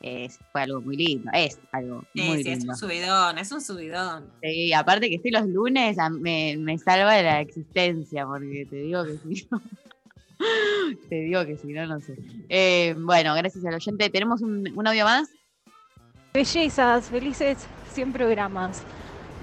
es, 0.01 0.37
fue 0.51 0.61
algo 0.61 0.81
muy 0.81 0.97
lindo, 0.97 1.29
es 1.33 1.59
algo 1.71 2.03
Sí, 2.13 2.21
muy 2.21 2.43
sí, 2.43 2.49
es 2.51 2.59
lindo. 2.59 2.73
un 2.73 2.77
subidón, 2.79 3.37
es 3.37 3.51
un 3.51 3.61
subidón. 3.61 4.25
Sí, 4.41 4.73
aparte 4.73 5.09
que 5.09 5.15
estoy 5.15 5.31
los 5.31 5.47
lunes, 5.47 5.97
a- 5.99 6.09
me, 6.09 6.55
me 6.57 6.77
salva 6.77 7.13
de 7.13 7.23
la 7.23 7.41
existencia, 7.41 8.25
porque 8.25 8.65
te 8.69 8.75
digo 8.77 9.03
que 9.05 9.17
si 9.17 9.47
no. 9.51 9.61
te 11.09 11.15
digo 11.15 11.45
que 11.45 11.57
si 11.57 11.67
no, 11.73 11.85
no 11.87 11.99
sé. 12.01 12.15
Eh, 12.49 12.95
bueno, 12.99 13.33
gracias 13.35 13.65
al 13.65 13.73
oyente. 13.75 14.09
¿Tenemos 14.09 14.41
un, 14.41 14.71
un 14.75 14.87
audio 14.87 15.05
más? 15.05 15.29
Bellezas, 16.33 17.05
felices 17.05 17.65
100 17.93 18.11
programas. 18.11 18.83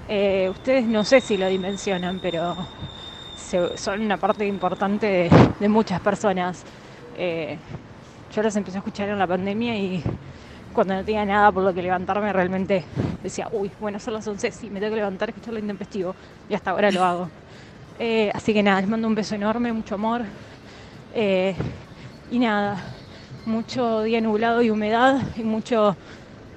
Eh, 0.07 0.49
ustedes 0.51 0.85
no 0.85 1.03
sé 1.03 1.21
si 1.21 1.37
lo 1.37 1.47
dimensionan, 1.47 2.19
pero 2.21 2.55
se- 3.37 3.77
son 3.77 4.01
una 4.01 4.17
parte 4.17 4.45
importante 4.45 5.07
de, 5.07 5.29
de 5.59 5.69
muchas 5.69 5.99
personas. 6.01 6.63
Eh, 7.17 7.57
yo 8.35 8.43
los 8.43 8.55
empecé 8.55 8.77
a 8.77 8.79
escuchar 8.79 9.09
en 9.09 9.17
la 9.19 9.27
pandemia 9.27 9.75
y 9.77 10.03
cuando 10.73 10.95
no 10.95 11.03
tenía 11.03 11.25
nada 11.25 11.51
por 11.51 11.63
lo 11.63 11.73
que 11.73 11.81
levantarme, 11.81 12.33
realmente 12.33 12.83
decía, 13.21 13.47
uy, 13.51 13.71
bueno, 13.79 13.99
son 13.99 14.15
las 14.15 14.27
11, 14.27 14.51
sí, 14.51 14.69
me 14.69 14.79
tengo 14.79 14.91
que 14.91 14.97
levantar 14.97 15.29
escuchar 15.29 15.53
lo 15.53 15.59
intempestivo. 15.59 16.15
Y 16.49 16.53
hasta 16.53 16.71
ahora 16.71 16.91
lo 16.91 17.03
hago. 17.03 17.29
Eh, 17.99 18.31
así 18.33 18.53
que 18.53 18.63
nada, 18.63 18.81
les 18.81 18.89
mando 18.89 19.07
un 19.07 19.15
beso 19.15 19.35
enorme, 19.35 19.71
mucho 19.71 19.95
amor. 19.95 20.23
Eh, 21.13 21.55
y 22.31 22.39
nada, 22.39 22.77
mucho 23.45 24.01
día 24.01 24.19
nublado 24.19 24.61
y 24.61 24.69
humedad 24.69 25.21
y 25.35 25.43
mucho 25.43 25.95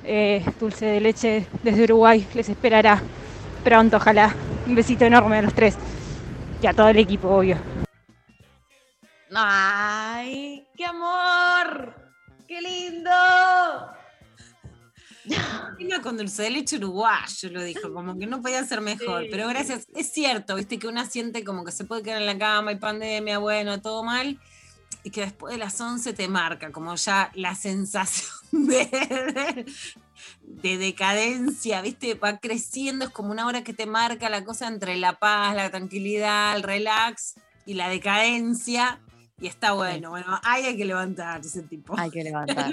eh, 0.04 0.44
dulce 0.58 0.86
de 0.86 1.00
leche 1.00 1.46
desde 1.62 1.84
Uruguay. 1.84 2.26
Les 2.34 2.48
esperará 2.48 3.00
pronto, 3.62 3.98
ojalá. 3.98 4.34
Un 4.66 4.74
besito 4.74 5.04
enorme 5.04 5.38
a 5.38 5.42
los 5.42 5.54
tres 5.54 5.76
y 6.62 6.66
a 6.66 6.72
todo 6.72 6.88
el 6.88 6.98
equipo, 6.98 7.28
obvio. 7.28 7.56
¡Ay, 9.34 10.66
qué 10.76 10.86
amor! 10.86 11.94
¡Qué 12.48 12.60
lindo! 12.62 13.10
Vino 15.78 16.00
con 16.02 16.16
dulce 16.16 16.44
de 16.44 16.50
leche 16.50 16.76
uruguayo, 16.76 17.50
lo 17.50 17.62
dijo, 17.62 17.92
como 17.92 18.18
que 18.18 18.26
no 18.26 18.40
podía 18.40 18.64
ser 18.64 18.80
mejor. 18.80 19.22
Sí. 19.22 19.28
Pero 19.30 19.48
gracias, 19.48 19.86
es 19.94 20.12
cierto, 20.12 20.54
viste 20.54 20.78
que 20.78 20.88
una 20.88 21.04
siente 21.06 21.44
como 21.44 21.64
que 21.64 21.72
se 21.72 21.84
puede 21.84 22.02
quedar 22.02 22.20
en 22.20 22.26
la 22.26 22.38
cama, 22.38 22.70
hay 22.70 22.76
pandemia, 22.76 23.38
bueno, 23.38 23.80
todo 23.80 24.02
mal. 24.02 24.38
Y 25.02 25.10
que 25.10 25.20
después 25.20 25.52
de 25.52 25.58
las 25.58 25.80
11 25.80 26.14
te 26.14 26.28
marca 26.28 26.72
como 26.72 26.94
ya 26.96 27.30
la 27.34 27.54
sensación 27.54 28.66
de, 28.66 28.86
de, 29.34 29.66
de 30.42 30.78
decadencia, 30.78 31.80
¿viste? 31.80 32.14
Va 32.14 32.38
creciendo, 32.38 33.04
es 33.04 33.10
como 33.10 33.30
una 33.30 33.46
hora 33.46 33.62
que 33.62 33.72
te 33.72 33.86
marca 33.86 34.28
la 34.28 34.44
cosa 34.44 34.66
entre 34.66 34.96
la 34.96 35.18
paz, 35.18 35.54
la 35.54 35.70
tranquilidad, 35.70 36.56
el 36.56 36.62
relax 36.62 37.34
y 37.66 37.74
la 37.74 37.88
decadencia. 37.88 39.00
Y 39.38 39.48
está 39.48 39.72
bueno, 39.72 40.10
bueno, 40.10 40.40
hay 40.42 40.76
que 40.76 40.84
levantarse, 40.84 41.62
tipo. 41.62 41.98
Hay 41.98 42.10
que 42.10 42.24
levantar. 42.24 42.72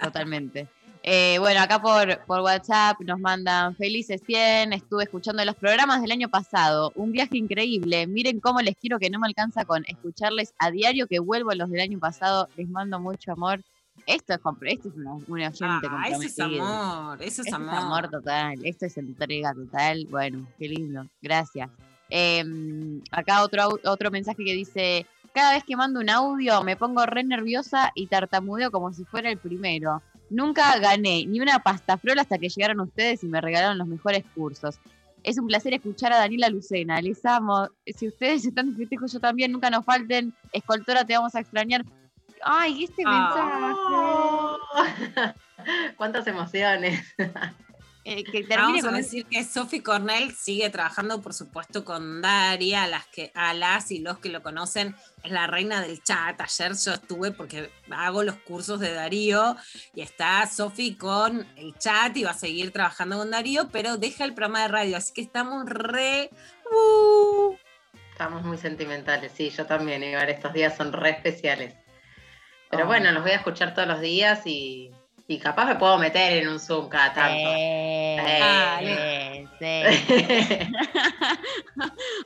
Totalmente. 0.00 0.68
Eh, 1.04 1.38
bueno, 1.40 1.60
acá 1.60 1.82
por, 1.82 2.24
por 2.26 2.40
WhatsApp 2.40 3.00
nos 3.00 3.18
mandan 3.18 3.74
felices 3.74 4.20
100. 4.24 4.72
Estuve 4.72 5.04
escuchando 5.04 5.44
los 5.44 5.56
programas 5.56 6.00
del 6.00 6.12
año 6.12 6.28
pasado. 6.28 6.92
Un 6.94 7.10
viaje 7.10 7.36
increíble. 7.38 8.06
Miren 8.06 8.38
cómo 8.38 8.60
les 8.60 8.76
quiero 8.76 9.00
que 9.00 9.10
no 9.10 9.18
me 9.18 9.26
alcanza 9.26 9.64
con 9.64 9.84
escucharles 9.88 10.54
a 10.58 10.70
diario 10.70 11.08
que 11.08 11.18
vuelvo 11.18 11.50
a 11.50 11.56
los 11.56 11.68
del 11.70 11.80
año 11.80 11.98
pasado. 11.98 12.48
Les 12.56 12.68
mando 12.68 13.00
mucho 13.00 13.32
amor. 13.32 13.60
Esto 14.06 14.32
es, 14.32 14.40
esto 14.62 14.88
es 14.88 14.94
una, 14.94 15.12
un 15.14 15.24
oyente 15.28 15.60
Ah, 15.62 16.04
eso 16.08 16.22
es 16.22 16.38
amor, 16.38 17.22
eso 17.22 17.42
es 17.42 17.46
Esto 17.48 17.56
amor. 17.56 17.74
es 17.74 17.80
amor 17.80 18.10
total. 18.10 18.58
Esto 18.64 18.86
es 18.86 18.96
entrega 18.96 19.52
total. 19.54 20.06
Bueno, 20.08 20.46
qué 20.56 20.68
lindo. 20.68 21.06
Gracias. 21.20 21.68
Eh, 22.10 22.44
acá 23.10 23.42
otro, 23.42 23.68
otro 23.84 24.10
mensaje 24.12 24.44
que 24.44 24.54
dice: 24.54 25.06
Cada 25.34 25.54
vez 25.54 25.64
que 25.64 25.76
mando 25.76 25.98
un 25.98 26.10
audio 26.10 26.62
me 26.62 26.76
pongo 26.76 27.04
re 27.06 27.24
nerviosa 27.24 27.90
y 27.96 28.06
tartamudeo 28.06 28.70
como 28.70 28.92
si 28.92 29.04
fuera 29.04 29.30
el 29.30 29.38
primero. 29.38 30.00
Nunca 30.32 30.78
gané 30.78 31.26
ni 31.26 31.40
una 31.40 31.58
pasta 31.58 31.98
frola 31.98 32.22
hasta 32.22 32.38
que 32.38 32.48
llegaron 32.48 32.80
ustedes 32.80 33.22
y 33.22 33.26
me 33.28 33.40
regalaron 33.40 33.76
los 33.78 33.86
mejores 33.86 34.24
cursos. 34.34 34.78
Es 35.22 35.38
un 35.38 35.46
placer 35.46 35.74
escuchar 35.74 36.12
a 36.12 36.16
Daniela 36.18 36.48
Lucena. 36.48 37.00
Les 37.00 37.24
amo. 37.24 37.68
Si 37.86 38.08
ustedes 38.08 38.44
están 38.46 38.70
de 38.72 38.76
festejo, 38.78 39.06
yo 39.06 39.20
también. 39.20 39.52
Nunca 39.52 39.70
nos 39.70 39.84
falten. 39.84 40.34
Escoltora, 40.52 41.04
te 41.04 41.14
vamos 41.14 41.34
a 41.34 41.40
extrañar. 41.40 41.84
Ay, 42.42 42.84
este 42.84 43.02
Ah. 43.06 43.74
mensaje. 44.74 45.34
Cuántas 45.96 46.26
emociones. 46.26 47.00
Eh, 48.04 48.24
que 48.24 48.42
termine 48.42 48.82
Vamos 48.82 48.84
a 48.84 48.96
decir 48.96 49.26
que 49.26 49.44
Sophie 49.44 49.82
Cornell 49.82 50.34
sigue 50.34 50.68
trabajando, 50.70 51.20
por 51.22 51.34
supuesto, 51.34 51.84
con 51.84 52.20
Daria, 52.20 52.82
a 52.82 52.88
las 52.88 53.06
que 53.06 53.30
a 53.34 53.54
las 53.54 53.92
y 53.92 54.00
los 54.00 54.18
que 54.18 54.28
lo 54.28 54.42
conocen, 54.42 54.96
es 55.22 55.30
la 55.30 55.46
reina 55.46 55.80
del 55.80 56.02
chat. 56.02 56.40
Ayer 56.40 56.72
yo 56.84 56.94
estuve 56.94 57.30
porque 57.30 57.70
hago 57.90 58.24
los 58.24 58.36
cursos 58.38 58.80
de 58.80 58.92
Darío 58.92 59.56
y 59.94 60.00
está 60.00 60.44
Sophie 60.46 60.98
con 60.98 61.46
el 61.56 61.78
chat 61.78 62.16
y 62.16 62.24
va 62.24 62.30
a 62.30 62.34
seguir 62.34 62.72
trabajando 62.72 63.18
con 63.18 63.30
Darío, 63.30 63.68
pero 63.68 63.96
deja 63.96 64.24
el 64.24 64.34
programa 64.34 64.62
de 64.62 64.68
radio, 64.68 64.96
así 64.96 65.12
que 65.12 65.20
estamos 65.22 65.64
re 65.66 66.30
uh, 66.72 67.54
Estamos 68.10 68.42
muy 68.42 68.58
sentimentales, 68.58 69.32
sí, 69.34 69.50
yo 69.50 69.64
también. 69.66 70.02
Igual 70.02 70.28
estos 70.28 70.52
días 70.52 70.76
son 70.76 70.92
re 70.92 71.10
especiales. 71.10 71.74
Pero 72.70 72.84
Oh. 72.84 72.86
bueno, 72.86 73.12
los 73.12 73.22
voy 73.22 73.32
a 73.32 73.36
escuchar 73.36 73.74
todos 73.74 73.86
los 73.86 74.00
días 74.00 74.46
y, 74.46 74.90
y 75.32 75.38
capaz 75.38 75.64
me 75.66 75.76
puedo 75.76 75.96
meter 75.98 76.42
en 76.42 76.48
un 76.48 76.60
Zoom 76.60 76.88
cada 76.88 77.12
tanto. 77.14 77.50
Eh, 77.54 79.46
sí. 79.58 79.82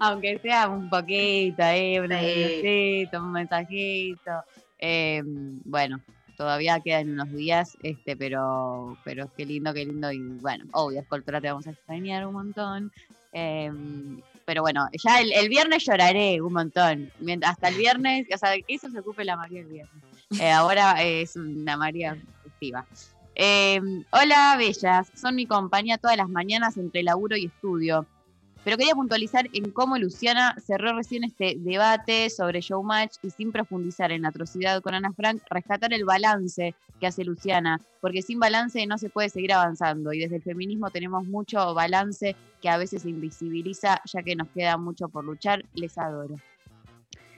Aunque 0.01 0.39
sea 0.39 0.69
un 0.69 0.89
poquito 0.91 1.63
ahí, 1.63 1.99
un 1.99 2.09
Sí. 2.09 2.15
minutito, 2.15 3.19
un 3.23 3.33
mensajito. 3.33 4.31
Eh, 4.79 5.23
bueno, 5.25 6.01
todavía 6.37 6.81
quedan 6.81 7.11
unos 7.11 7.33
días, 7.33 7.77
este, 7.83 8.17
pero, 8.17 8.97
pero 9.05 9.31
qué 9.37 9.47
lindo, 9.47 9.73
qué 9.73 9.85
lindo. 9.85 10.11
Y 10.13 10.19
bueno, 10.19 10.65
obvio, 10.73 11.01
Escoltora 11.01 11.41
te 11.41 11.49
vamos 11.49 11.67
a 11.67 11.71
extrañar 11.71 12.27
un 12.27 12.35
montón. 12.35 12.93
Em, 13.33 14.21
pero 14.45 14.63
bueno, 14.63 14.89
ya 15.03 15.21
el, 15.21 15.33
el 15.33 15.49
viernes 15.49 15.85
lloraré 15.85 16.41
un 16.41 16.53
montón. 16.53 17.11
Hasta 17.43 17.69
el 17.69 17.75
viernes, 17.77 18.27
o 18.35 18.39
sea, 18.39 18.55
que 18.57 18.65
eso 18.75 18.91
se 18.91 18.99
ocupe 19.01 19.25
la 19.25 19.37
María 19.37 19.61
el 19.61 19.67
viernes. 19.67 20.03
Eh, 20.41 20.51
ahora 20.51 21.03
es 21.03 21.37
una 21.37 21.77
María 21.77 22.17
Em, 23.35 24.05
hola, 24.11 24.57
bellas. 24.57 25.13
Son 25.15 25.35
mi 25.35 25.47
compañía 25.47 25.99
todas 25.99 26.17
las 26.17 26.29
mañanas 26.29 26.77
entre 26.79 27.03
laburo 27.03 27.37
y 27.37 27.47
estudio. 27.47 28.07
Pero 28.65 28.79
quería 28.79 28.95
puntualizar 28.95 29.49
en 29.53 29.71
cómo 29.71 29.97
Luciana 29.97 30.57
cerró 30.59 30.97
recién 30.97 31.23
este 31.23 31.55
debate 31.57 32.31
sobre 32.31 32.61
Showmatch 32.61 33.19
y 33.23 33.31
sin 33.31 33.53
profundizar 33.53 34.11
en 34.11 34.23
la 34.23 34.31
atrocidad 34.31 34.83
con 34.83 34.93
Ana 34.93 35.13
Frank, 35.13 35.41
rescatar 35.51 35.93
el 35.93 36.05
balance 36.05 36.75
que 36.99 37.07
hace 37.07 37.25
Luciana, 37.25 37.81
porque 38.01 38.23
sin 38.23 38.41
balance 38.41 38.85
no 38.87 38.99
se 38.99 39.09
puede 39.09 39.29
seguir 39.29 39.53
avanzando 39.53 40.13
y 40.13 40.19
desde 40.19 40.37
el 40.37 40.43
feminismo 40.43 40.91
tenemos 40.91 41.25
mucho 41.27 41.75
balance 41.75 42.35
que 42.61 42.69
a 42.69 42.77
veces 42.77 43.03
se 43.03 43.11
invisibiliza 43.11 44.01
ya 44.05 44.23
que 44.25 44.35
nos 44.35 44.49
queda 44.49 44.77
mucho 44.79 45.09
por 45.09 45.25
luchar. 45.25 45.65
Les 45.75 45.97
adoro. 45.97 46.35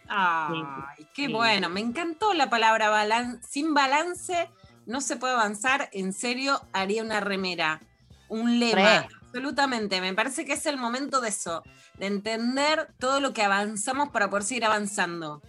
Ay, 0.08 1.06
qué 1.12 1.26
sí. 1.26 1.32
bueno. 1.32 1.68
Me 1.68 1.80
encantó 1.80 2.32
la 2.32 2.48
palabra 2.48 2.88
balance. 2.88 3.46
Sin 3.46 3.74
balance 3.74 4.48
no 4.88 5.00
se 5.00 5.16
puede 5.16 5.34
avanzar. 5.34 5.88
En 5.92 6.12
serio, 6.12 6.60
haría 6.72 7.02
una 7.04 7.20
remera, 7.20 7.80
un 8.28 8.58
lema. 8.58 9.02
Re. 9.02 9.08
Absolutamente. 9.22 10.00
Me 10.00 10.14
parece 10.14 10.44
que 10.44 10.54
es 10.54 10.66
el 10.66 10.78
momento 10.78 11.20
de 11.20 11.28
eso, 11.28 11.62
de 11.98 12.06
entender 12.06 12.88
todo 12.98 13.20
lo 13.20 13.32
que 13.32 13.42
avanzamos 13.42 14.08
para 14.08 14.30
poder 14.30 14.44
seguir 14.44 14.64
avanzando. 14.64 15.42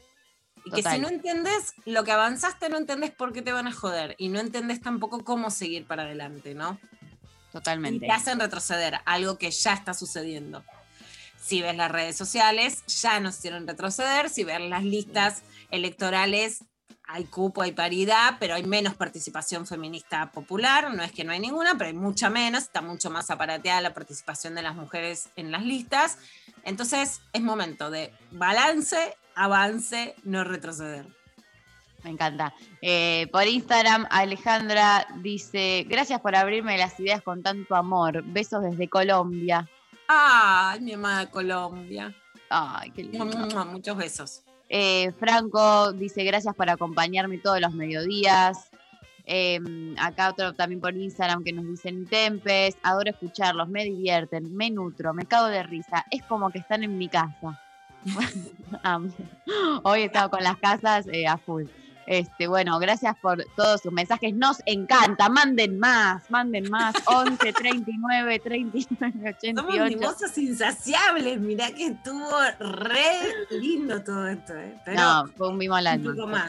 Y 0.66 0.72
que 0.72 0.84
si 0.84 1.00
no 1.00 1.08
entendés 1.08 1.74
lo 1.86 2.04
que 2.04 2.12
avanzaste, 2.12 2.68
no 2.68 2.78
entendés 2.78 3.12
por 3.12 3.32
qué 3.32 3.42
te 3.42 3.54
van 3.54 3.68
a 3.68 3.72
joder. 3.72 4.14
Y 4.18 4.28
no 4.28 4.40
entendés 4.40 4.82
tampoco 4.82 5.24
cómo 5.24 5.50
seguir 5.50 5.88
para 5.88 6.04
adelante, 6.04 6.54
¿no? 6.54 6.78
Y 7.02 7.52
Totalmente. 7.54 8.06
te 8.06 8.12
hacen 8.12 8.40
retroceder, 8.40 9.00
algo 9.06 9.38
que 9.38 9.50
ya 9.50 9.74
está 9.74 9.94
sucediendo. 9.94 10.64
Si 11.42 11.62
ves 11.62 11.78
las 11.78 11.90
redes 11.90 12.18
sociales, 12.18 12.84
ya 12.88 13.22
nos 13.22 13.38
hicieron 13.38 13.66
retroceder. 13.66 14.30
Si 14.30 14.44
ves 14.44 14.60
las 14.60 14.84
listas 14.84 15.44
electorales, 15.72 16.66
hay 17.12 17.24
cupo, 17.24 17.64
hay 17.64 17.72
paridad, 17.72 18.36
pero 18.40 18.54
hay 18.54 18.64
menos 18.64 18.94
participación 18.94 19.66
feminista 19.66 20.32
popular. 20.32 20.94
No 20.94 21.02
es 21.02 21.12
que 21.12 21.24
no 21.24 21.32
hay 21.32 21.40
ninguna, 21.40 21.74
pero 21.76 21.88
hay 21.88 21.96
mucha 21.96 22.30
menos. 22.30 22.64
Está 22.64 22.84
mucho 22.84 23.10
más 23.10 23.32
aparateada 23.32 23.82
la 23.82 23.96
participación 23.96 24.54
de 24.54 24.62
las 24.62 24.76
mujeres 24.76 25.30
en 25.36 25.52
las 25.52 25.64
listas. 25.64 26.20
Entonces 26.64 27.22
es 27.34 27.42
momento 27.42 27.90
de 27.90 28.14
balance, 28.30 29.18
avance, 29.34 30.14
no 30.24 30.44
retroceder. 30.44 31.08
Me 32.04 32.12
encanta. 32.12 32.54
Eh, 32.80 33.28
por 33.32 33.48
Instagram, 33.48 34.06
Alejandra 34.12 35.08
dice: 35.24 35.88
Gracias 35.90 36.22
por 36.22 36.36
abrirme 36.36 36.78
las 36.78 37.00
ideas 37.00 37.24
con 37.24 37.42
tanto 37.42 37.76
amor. 37.76 38.24
Besos 38.24 38.62
desde 38.62 38.88
Colombia. 38.88 39.68
Ay, 40.08 40.80
mi 40.82 40.94
amada 40.94 41.28
Colombia. 41.32 42.16
Ay, 42.52 42.92
qué 42.92 43.04
lindo. 43.04 43.66
Muchos 43.66 43.98
besos. 43.98 44.44
Eh, 44.70 45.12
Franco 45.20 45.92
dice: 45.94 46.24
Gracias 46.24 46.56
por 46.56 46.70
acompañarme 46.70 47.40
todos 47.40 47.60
los 47.60 47.74
mediodías. 47.74 48.70
Eh, 49.32 49.60
acá 50.00 50.30
otro 50.30 50.54
también 50.54 50.82
por 50.82 50.98
Instagram 50.98 51.44
que 51.44 51.54
nos 51.54 51.68
dicen 51.68 52.08
Tempes, 52.08 52.76
adoro 52.82 53.12
escucharlos, 53.12 53.70
me 53.70 53.84
divierten, 53.84 54.56
me 54.56 54.72
nutro, 54.72 55.14
me 55.14 55.26
cago 55.26 55.50
de 55.50 55.62
risa, 55.62 56.04
es 56.10 56.24
como 56.24 56.50
que 56.50 56.58
están 56.58 56.84
en 56.84 56.98
mi 56.98 57.10
casa. 57.10 57.62
Hoy 59.84 60.02
he 60.02 60.06
estado 60.06 60.32
con 60.32 60.44
las 60.44 60.58
casas 60.58 61.06
eh, 61.12 61.28
a 61.28 61.38
full. 61.38 61.66
Este, 62.10 62.48
bueno, 62.48 62.80
gracias 62.80 63.16
por 63.22 63.46
todos 63.56 63.82
sus 63.82 63.92
mensajes. 63.92 64.34
Nos 64.34 64.64
encanta. 64.66 65.30
Manden 65.30 65.78
más, 65.78 66.28
manden 66.32 66.68
más. 66.72 66.96
11 67.06 67.54
39 67.54 68.40
39 68.40 69.38
Somos 69.56 69.76
88. 69.76 69.84
mimosas 69.96 70.36
insaciables. 70.40 71.40
Mirá 71.40 71.72
que 71.72 71.86
estuvo 71.86 72.28
re 72.60 73.12
lindo 73.52 74.04
todo 74.04 74.28
esto. 74.28 74.56
¿eh? 74.56 74.74
Pero 74.86 75.00
no, 75.00 75.28
fue 75.38 75.50
un 75.50 75.58
mimo 75.60 75.76
al 75.76 75.86
alma. 75.86 76.48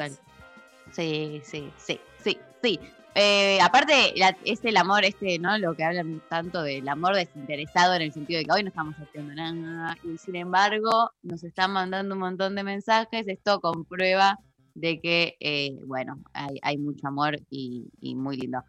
Sí, 0.93 1.43
sí, 1.45 1.71
sí, 1.79 2.01
sí, 2.25 2.39
sí. 2.63 2.81
Eh, 3.15 3.61
aparte, 3.61 4.15
la- 4.17 4.37
es 4.47 4.65
el 4.65 4.79
amor, 4.79 5.05
este, 5.05 5.39
¿no? 5.39 5.59
Lo 5.59 5.75
que 5.75 5.85
hablan 5.85 6.23
tanto 6.31 6.63
del 6.63 6.89
amor 6.89 7.17
desinteresado 7.17 7.93
en 7.95 8.03
el 8.03 8.13
sentido 8.15 8.39
de 8.39 8.47
que 8.47 8.53
hoy 8.53 8.63
no 8.63 8.69
estamos 8.69 8.95
haciendo 8.99 9.35
nada 9.35 9.95
y 10.05 10.17
sin 10.17 10.37
embargo 10.37 11.11
nos 11.23 11.45
están 11.45 11.73
mandando 11.73 12.15
un 12.15 12.21
montón 12.21 12.55
de 12.55 12.63
mensajes. 12.65 13.29
Esto 13.29 13.61
comprueba 13.61 14.39
de 14.75 15.01
que, 15.01 15.37
eh, 15.41 15.79
bueno, 15.87 16.21
hay, 16.33 16.59
hay 16.63 16.79
mucho 16.79 17.07
amor 17.07 17.41
y, 17.51 17.89
y 18.01 18.15
muy 18.15 18.37
lindo. 18.37 18.63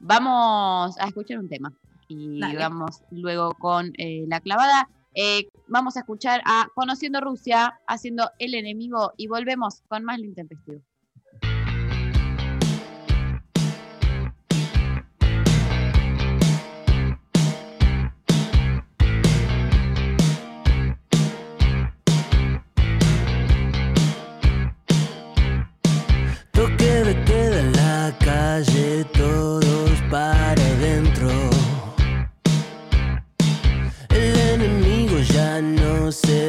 Vamos 0.00 0.98
a 0.98 1.06
escuchar 1.06 1.38
un 1.38 1.48
tema 1.48 1.72
y 2.08 2.40
Dale. 2.40 2.58
vamos 2.58 3.02
luego 3.10 3.54
con 3.54 3.92
eh, 3.98 4.24
la 4.28 4.40
clavada. 4.40 4.88
Eh, 5.14 5.48
vamos 5.68 5.96
a 5.96 6.00
escuchar 6.00 6.42
a 6.44 6.68
Conociendo 6.74 7.20
Rusia 7.20 7.80
haciendo 7.86 8.30
el 8.38 8.54
enemigo 8.54 9.12
y 9.16 9.28
volvemos 9.28 9.82
con 9.88 10.04
más 10.04 10.18
lo 10.18 10.26
intempestivo. 10.26 10.80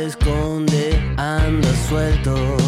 Esconde, 0.05 0.99
anda 1.17 1.69
suelto. 1.87 2.64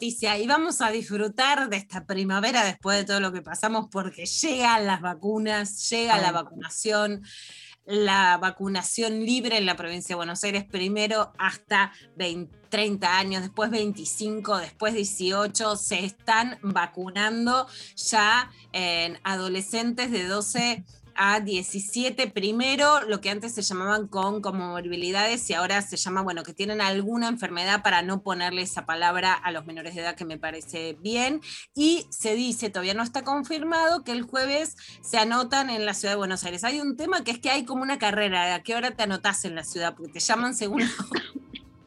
Noticia 0.00 0.38
y 0.38 0.46
vamos 0.46 0.80
a 0.80 0.90
disfrutar 0.90 1.68
de 1.68 1.76
esta 1.76 2.06
primavera 2.06 2.64
después 2.64 2.96
de 2.96 3.04
todo 3.04 3.20
lo 3.20 3.32
que 3.32 3.42
pasamos 3.42 3.88
porque 3.92 4.24
llegan 4.24 4.86
las 4.86 5.02
vacunas, 5.02 5.90
llega 5.90 6.16
la 6.16 6.32
vacunación, 6.32 7.22
la 7.84 8.38
vacunación 8.38 9.26
libre 9.26 9.58
en 9.58 9.66
la 9.66 9.76
provincia 9.76 10.14
de 10.14 10.16
Buenos 10.16 10.42
Aires 10.42 10.64
primero 10.64 11.34
hasta 11.36 11.92
20 12.16 12.60
30 12.70 13.18
años, 13.18 13.42
después 13.42 13.70
25, 13.70 14.58
después 14.58 14.94
18, 14.94 15.76
se 15.76 16.04
están 16.04 16.58
vacunando 16.62 17.66
ya 17.96 18.50
en 18.72 19.18
adolescentes 19.24 20.10
de 20.10 20.24
12 20.24 20.84
a 21.16 21.40
17 21.40 22.28
primero, 22.28 23.02
lo 23.02 23.20
que 23.20 23.30
antes 23.30 23.54
se 23.54 23.62
llamaban 23.62 24.08
con 24.08 24.40
comorbilidades 24.40 25.48
y 25.50 25.54
ahora 25.54 25.82
se 25.82 25.96
llama, 25.96 26.22
bueno, 26.22 26.42
que 26.42 26.54
tienen 26.54 26.80
alguna 26.80 27.28
enfermedad 27.28 27.82
para 27.82 28.02
no 28.02 28.22
ponerle 28.22 28.62
esa 28.62 28.86
palabra 28.86 29.32
a 29.34 29.52
los 29.52 29.66
menores 29.66 29.94
de 29.94 30.02
edad 30.02 30.16
que 30.16 30.24
me 30.24 30.38
parece 30.38 30.96
bien. 31.00 31.40
Y 31.74 32.06
se 32.10 32.34
dice, 32.34 32.70
todavía 32.70 32.94
no 32.94 33.02
está 33.02 33.22
confirmado, 33.22 34.04
que 34.04 34.12
el 34.12 34.22
jueves 34.22 34.76
se 35.02 35.18
anotan 35.18 35.70
en 35.70 35.86
la 35.86 35.94
ciudad 35.94 36.12
de 36.12 36.18
Buenos 36.18 36.44
Aires. 36.44 36.64
Hay 36.64 36.80
un 36.80 36.96
tema 36.96 37.24
que 37.24 37.30
es 37.30 37.38
que 37.38 37.50
hay 37.50 37.64
como 37.64 37.82
una 37.82 37.98
carrera, 37.98 38.54
¿a 38.54 38.62
qué 38.62 38.74
hora 38.74 38.90
te 38.92 39.02
anotás 39.02 39.44
en 39.44 39.54
la 39.54 39.64
ciudad? 39.64 39.94
Porque 39.94 40.12
te 40.12 40.20
llaman 40.20 40.54
según... 40.54 40.82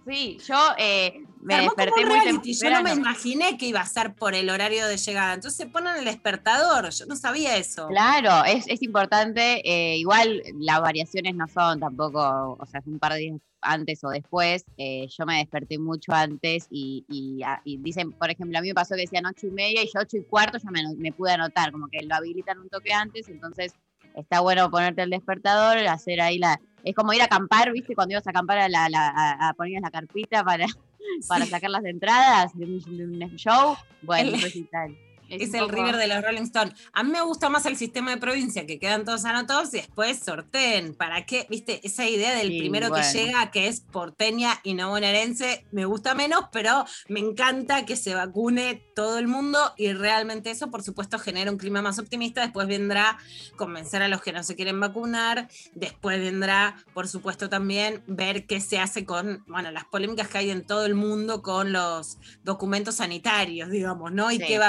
Sí, 0.06 0.38
yo 0.46 0.56
eh, 0.78 1.24
me 1.42 1.62
desperté 1.62 2.06
muy 2.06 2.16
reality, 2.16 2.54
Yo 2.54 2.70
no 2.70 2.84
me 2.84 2.90
temprano. 2.90 3.02
imaginé 3.02 3.58
que 3.58 3.68
iba 3.68 3.80
a 3.80 3.86
ser 3.86 4.14
por 4.16 4.36
el 4.36 4.50
horario 4.50 4.86
de 4.88 4.98
llegada. 4.98 5.34
Entonces 5.34 5.58
se 5.58 5.66
ponen 5.68 5.96
el 5.96 6.06
despertador. 6.06 6.90
Yo 6.90 7.06
no 7.06 7.16
sabía 7.16 7.56
eso. 7.56 7.88
Claro, 7.88 8.44
es, 8.46 8.68
es 8.68 8.82
importante. 8.82 9.62
eh, 9.64 9.98
igual 9.98 10.42
las 10.60 10.82
variaciones 10.82 11.36
no 11.36 11.48
son 11.48 11.80
tampoco, 11.80 12.58
o 12.60 12.66
sea, 12.66 12.82
es 12.82 12.88
un 12.88 13.00
par 13.00 13.14
de 13.14 13.20
días 13.20 13.40
antes 13.62 14.04
o 14.04 14.10
después. 14.10 14.66
eh, 14.78 15.08
yo 15.08 15.26
me 15.26 15.38
desperté 15.38 15.78
mucho 15.80 16.12
antes 16.14 16.68
y, 16.70 17.06
y, 17.10 17.42
y 17.64 17.78
dicen, 17.78 18.12
por 18.12 18.30
ejemplo, 18.30 18.58
a 18.58 18.62
mí 18.62 18.68
me 18.70 18.74
pasó 18.74 18.96
que 18.96 19.02
decían 19.02 19.26
ocho 19.26 19.48
y 19.48 19.52
media 19.52 19.84
y 19.84 19.86
yo 19.86 20.02
ocho 20.02 20.18
y 20.18 20.24
cuarto 20.24 20.58
ya 20.58 20.70
me, 20.70 20.82
me 20.98 21.14
pude 21.14 21.32
anotar, 21.32 21.72
como 21.72 21.88
que 21.88 22.02
lo 22.06 22.14
habilitan 22.16 22.60
un 22.60 22.68
toque 22.68 22.92
antes, 22.92 23.30
entonces 23.30 23.74
está 24.18 24.42
bueno 24.42 24.70
ponerte 24.70 25.02
el 25.04 25.10
despertador, 25.12 25.78
hacer 25.88 26.20
ahí 26.20 26.40
la... 26.40 26.60
Es 26.84 26.94
como 26.96 27.14
ir 27.14 27.22
a 27.22 27.26
acampar, 27.26 27.72
¿viste? 27.72 27.96
Cuando 27.96 28.14
ibas 28.14 28.28
a 28.28 28.32
acampar 28.32 28.58
a, 28.60 28.70
la, 28.70 28.90
la- 28.90 29.10
a, 29.10 29.50
a 29.50 29.54
ponías 29.54 29.82
la 29.82 29.90
carpita 29.92 30.44
para, 30.44 30.66
para 31.28 31.46
sacar 31.46 31.70
las 31.70 31.86
entradas 31.86 32.52
de 32.58 32.66
un, 32.66 32.98
de 33.20 33.26
un 33.26 33.36
show. 33.38 33.76
Bueno, 34.02 34.30
El- 34.30 34.36
un 34.36 34.42
recital. 34.42 34.98
Es, 35.30 35.54
el 35.54 35.62
poco- 35.62 35.72
River 35.74 35.96
de 35.98 36.08
los 36.08 36.22
Rolling 36.24 36.44
Stones. 36.44 36.74
A 36.94 37.04
mí 37.04 37.12
me 37.12 37.22
gusta 37.22 37.50
más 37.50 37.66
el 37.66 37.76
sistema 37.78 38.12
de 38.12 38.18
provincia, 38.18 38.66
que 38.66 38.80
quedan 38.80 39.06
todos 39.06 39.26
anotados 39.26 39.74
y 39.74 39.78
después 39.78 40.20
sorteen. 40.20 40.94
¿Para 40.96 41.26
qué? 41.26 41.48
¿Viste? 41.50 41.80
Esa 41.84 42.08
idea 42.08 42.36
del 42.36 42.50
Sí, 42.50 42.60
primero 42.60 42.90
bueno. 42.90 43.06
que 43.12 43.18
llega, 43.18 43.50
que 43.52 43.68
es 43.68 43.82
porteña 43.82 44.60
y 44.64 44.74
no 44.74 44.90
bonaerense, 44.90 45.66
me 45.72 45.86
gusta 45.86 46.14
menos, 46.14 46.46
pero 46.52 46.86
me 47.10 47.20
encanta 47.20 47.86
que 47.86 47.96
se 47.96 48.14
vacune 48.14 48.84
todo 48.96 49.18
el 49.18 49.28
mundo 49.28 49.60
y 49.78 49.94
realmente 49.94 50.52
eso, 50.52 50.70
por 50.70 50.84
supuesto, 50.84 51.18
genera 51.20 51.52
un 51.52 51.58
clima 51.58 51.82
más 51.82 52.00
optimista. 52.00 52.42
Después 52.42 52.68
vendrá 52.68 53.18
convencer 53.56 54.02
a 54.04 54.08
los 54.08 54.22
que 54.22 54.34
no 54.34 54.44
se 54.44 54.56
quieren 54.56 54.80
vacunar. 54.80 55.48
Después 55.74 56.20
vendrá, 56.20 56.76
por 56.94 57.08
supuesto, 57.08 57.50
también 57.50 58.04
ver 58.08 58.46
qué 58.46 58.60
se 58.62 58.80
hace 58.80 59.06
con, 59.06 59.44
bueno, 59.48 59.72
las 59.72 59.86
polémicas 59.86 60.28
que 60.28 60.38
hay 60.40 60.50
en 60.52 60.66
todo 60.66 60.86
el 60.86 60.96
mundo 60.96 61.42
con 61.42 61.72
los 61.74 62.18
documentos 62.44 62.96
sanitarios, 62.96 63.70
digamos, 63.70 64.12
¿no? 64.12 64.32
Y 64.32 64.38
Sí, 64.38 64.42
qué 64.48 64.54
sí. 64.54 64.60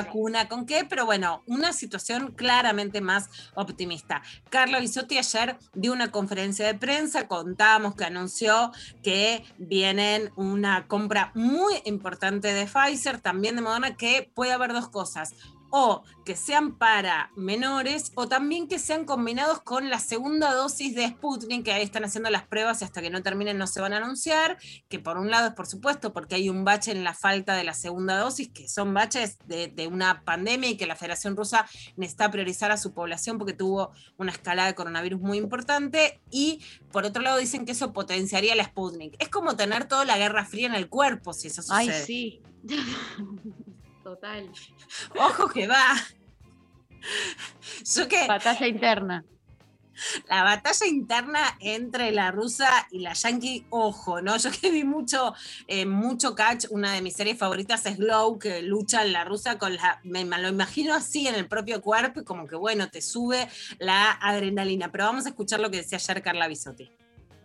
Con 0.48 0.66
qué, 0.66 0.84
pero 0.84 1.06
bueno, 1.06 1.42
una 1.46 1.72
situación 1.72 2.32
claramente 2.32 3.00
más 3.00 3.28
optimista. 3.54 4.22
Carla 4.50 4.80
Bisotti 4.80 5.18
ayer 5.18 5.56
dio 5.74 5.92
una 5.92 6.10
conferencia 6.10 6.66
de 6.66 6.74
prensa, 6.74 7.28
contamos 7.28 7.94
que 7.94 8.04
anunció 8.04 8.72
que 9.02 9.44
vienen 9.58 10.32
una 10.36 10.86
compra 10.86 11.32
muy 11.34 11.74
importante 11.84 12.52
de 12.52 12.66
Pfizer, 12.66 13.20
también 13.20 13.56
de 13.56 13.62
Moderna, 13.62 13.96
que 13.96 14.30
puede 14.34 14.52
haber 14.52 14.72
dos 14.72 14.88
cosas 14.88 15.34
o 15.76 16.04
que 16.24 16.36
sean 16.36 16.78
para 16.78 17.32
menores 17.34 18.12
o 18.14 18.28
también 18.28 18.68
que 18.68 18.78
sean 18.78 19.04
combinados 19.04 19.60
con 19.60 19.90
la 19.90 19.98
segunda 19.98 20.54
dosis 20.54 20.94
de 20.94 21.08
Sputnik, 21.08 21.64
que 21.64 21.72
ahí 21.72 21.82
están 21.82 22.04
haciendo 22.04 22.30
las 22.30 22.46
pruebas 22.46 22.80
y 22.80 22.84
hasta 22.84 23.02
que 23.02 23.10
no 23.10 23.24
terminen 23.24 23.58
no 23.58 23.66
se 23.66 23.80
van 23.80 23.92
a 23.92 23.96
anunciar, 23.96 24.56
que 24.88 25.00
por 25.00 25.18
un 25.18 25.32
lado 25.32 25.48
es 25.48 25.54
por 25.54 25.66
supuesto 25.66 26.12
porque 26.12 26.36
hay 26.36 26.48
un 26.48 26.64
bache 26.64 26.92
en 26.92 27.02
la 27.02 27.12
falta 27.12 27.56
de 27.56 27.64
la 27.64 27.74
segunda 27.74 28.16
dosis, 28.16 28.50
que 28.50 28.68
son 28.68 28.94
baches 28.94 29.36
de, 29.46 29.66
de 29.66 29.88
una 29.88 30.22
pandemia 30.24 30.70
y 30.70 30.76
que 30.76 30.86
la 30.86 30.94
Federación 30.94 31.36
Rusa 31.36 31.66
necesita 31.96 32.30
priorizar 32.30 32.70
a 32.70 32.76
su 32.76 32.94
población 32.94 33.38
porque 33.38 33.52
tuvo 33.52 33.90
una 34.16 34.30
escalada 34.30 34.68
de 34.68 34.76
coronavirus 34.76 35.20
muy 35.20 35.38
importante 35.38 36.20
y 36.30 36.60
por 36.92 37.04
otro 37.04 37.20
lado 37.20 37.38
dicen 37.38 37.66
que 37.66 37.72
eso 37.72 37.92
potenciaría 37.92 38.54
la 38.54 38.62
Sputnik. 38.62 39.16
Es 39.18 39.28
como 39.28 39.56
tener 39.56 39.88
toda 39.88 40.04
la 40.04 40.18
Guerra 40.18 40.44
Fría 40.44 40.68
en 40.68 40.76
el 40.76 40.88
cuerpo 40.88 41.32
si 41.32 41.48
eso 41.48 41.62
sucede. 41.62 41.92
Ay, 41.92 42.04
sí. 42.06 42.42
Total. 44.04 44.50
Ojo 45.18 45.48
que 45.48 45.66
va. 45.66 45.94
Yo 47.94 48.06
que 48.06 48.26
Batalla 48.26 48.66
interna. 48.66 49.24
la 50.28 50.42
batalla 50.42 50.86
interna 50.86 51.56
entre 51.60 52.10
la 52.12 52.30
rusa 52.30 52.68
y 52.90 52.98
la 52.98 53.12
yankee, 53.14 53.66
ojo, 53.70 54.20
¿no? 54.20 54.36
Yo 54.36 54.50
que 54.50 54.70
vi 54.70 54.84
mucho, 54.84 55.34
eh, 55.68 55.86
mucho 55.86 56.34
catch, 56.34 56.66
una 56.70 56.92
de 56.92 57.00
mis 57.00 57.14
series 57.14 57.38
favoritas 57.38 57.86
es 57.86 57.96
Glow, 57.96 58.38
que 58.38 58.62
lucha 58.62 59.04
la 59.04 59.24
rusa 59.24 59.56
con 59.58 59.74
la, 59.76 60.00
me, 60.04 60.24
me 60.24 60.38
lo 60.38 60.48
imagino 60.48 60.94
así 60.94 61.26
en 61.28 61.34
el 61.36 61.46
propio 61.48 61.80
cuerpo 61.80 62.20
y 62.20 62.24
como 62.24 62.46
que 62.46 62.56
bueno, 62.56 62.90
te 62.90 63.00
sube 63.00 63.48
la 63.78 64.10
adrenalina. 64.12 64.90
Pero 64.92 65.04
vamos 65.04 65.26
a 65.26 65.30
escuchar 65.30 65.60
lo 65.60 65.70
que 65.70 65.78
decía 65.78 65.98
ayer 65.98 66.22
Carla 66.22 66.48
Bisotti. 66.48 66.90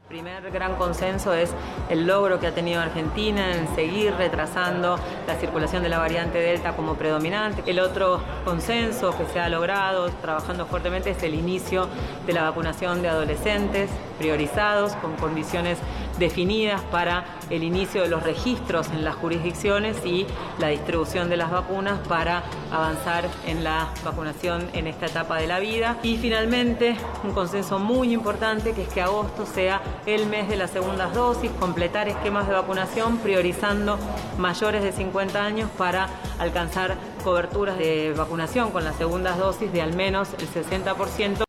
Primer 0.09 0.49
gran 0.49 0.75
consenso 0.75 1.35
es 1.35 1.51
el 1.87 2.07
logro 2.07 2.39
que 2.39 2.47
ha 2.47 2.51
tenido 2.51 2.81
Argentina 2.81 3.55
en 3.55 3.67
seguir 3.75 4.11
retrasando 4.15 4.97
la 5.27 5.35
circulación 5.35 5.83
de 5.83 5.89
la 5.89 5.99
variante 5.99 6.39
Delta 6.39 6.75
como 6.75 6.95
predominante. 6.95 7.61
El 7.69 7.79
otro 7.79 8.19
consenso 8.43 9.15
que 9.15 9.27
se 9.27 9.39
ha 9.39 9.47
logrado 9.49 10.09
trabajando 10.09 10.65
fuertemente 10.65 11.11
es 11.11 11.21
el 11.21 11.35
inicio 11.35 11.87
de 12.25 12.33
la 12.33 12.41
vacunación 12.41 13.03
de 13.03 13.09
adolescentes 13.09 13.91
priorizados 14.17 14.93
con 14.93 15.15
condiciones 15.17 15.77
definidas 16.19 16.81
para 16.91 17.25
el 17.49 17.63
inicio 17.63 18.03
de 18.03 18.09
los 18.09 18.23
registros 18.23 18.87
en 18.89 19.03
las 19.03 19.15
jurisdicciones 19.15 19.97
y 20.05 20.27
la 20.59 20.67
distribución 20.67 21.29
de 21.29 21.37
las 21.37 21.49
vacunas 21.49 21.99
para 22.07 22.43
avanzar 22.71 23.27
en 23.47 23.63
la 23.63 23.89
vacunación 24.03 24.67
en 24.73 24.87
esta 24.87 25.07
etapa 25.07 25.37
de 25.37 25.47
la 25.47 25.59
vida. 25.59 25.97
Y 26.03 26.17
finalmente, 26.17 26.95
un 27.23 27.31
consenso 27.31 27.79
muy 27.79 28.13
importante 28.13 28.73
que 28.73 28.83
es 28.83 28.89
que 28.89 29.01
agosto 29.01 29.45
sea 29.45 29.81
el 30.05 30.27
mes 30.27 30.49
de 30.49 30.57
las 30.57 30.71
segundas 30.71 31.13
dosis, 31.13 31.49
completar 31.59 32.07
esquemas 32.07 32.47
de 32.47 32.53
vacunación 32.53 33.17
priorizando 33.17 33.97
mayores 34.37 34.83
de 34.83 34.91
50 34.91 35.43
años 35.43 35.69
para 35.77 36.09
alcanzar 36.39 36.97
coberturas 37.23 37.77
de 37.77 38.13
vacunación 38.15 38.71
con 38.71 38.83
las 38.83 38.95
segundas 38.95 39.37
dosis 39.37 39.71
de 39.71 39.81
al 39.81 39.95
menos 39.95 40.29
el 40.39 40.47
60%. 40.47 41.48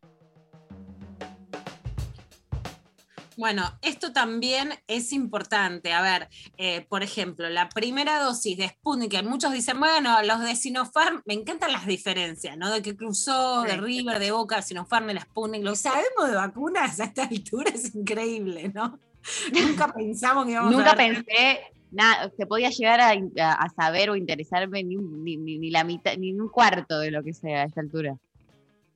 Bueno, 3.41 3.63
esto 3.81 4.13
también 4.13 4.75
es 4.87 5.15
importante. 5.15 5.95
A 5.95 6.03
ver, 6.03 6.29
eh, 6.59 6.85
por 6.91 7.03
ejemplo, 7.03 7.49
la 7.49 7.71
primera 7.71 8.21
dosis 8.21 8.59
de 8.59 8.69
Sputnik, 8.69 9.11
que 9.13 9.23
muchos 9.23 9.51
dicen, 9.55 9.81
bueno, 9.81 10.23
los 10.23 10.41
de 10.41 10.55
Sinopharm, 10.55 11.23
me 11.25 11.33
encantan 11.33 11.73
las 11.73 11.87
diferencias, 11.87 12.59
¿no? 12.59 12.71
De 12.71 12.83
que 12.83 12.95
cruzó, 12.95 13.63
de. 13.63 13.79
River, 13.79 14.19
de 14.19 14.31
Boca, 14.31 14.61
Sinopharm, 14.61 15.07
de 15.07 15.15
la 15.15 15.23
Sputnik. 15.23 15.65
Lo 15.65 15.75
sabemos 15.75 16.29
de 16.29 16.35
vacunas 16.35 17.01
a 17.01 17.05
esta 17.05 17.23
altura 17.23 17.71
es 17.75 17.95
increíble, 17.95 18.71
¿no? 18.75 18.99
Nunca 19.55 19.91
pensamos 19.91 20.45
que 20.45 20.53
íbamos 20.53 20.73
Nunca 20.73 20.91
a 20.91 20.95
ver 20.97 21.25
pensé 21.25 21.61
nada, 21.93 22.31
que 22.37 22.45
podía 22.47 22.69
llegar 22.69 23.01
a, 23.01 23.69
saber 23.75 24.11
o 24.11 24.17
interesarme 24.17 24.85
ni, 24.85 24.97
ni, 24.97 25.39
ni- 25.39 25.59
ni 25.59 25.71
la 25.71 25.83
mitad, 25.83 26.13
ni 26.19 26.33
un 26.33 26.51
cuarto 26.51 26.99
de 26.99 27.11
lo 27.11 27.23
que 27.23 27.33
sea 27.33 27.63
a 27.63 27.65
esta 27.65 27.81
altura. 27.81 28.19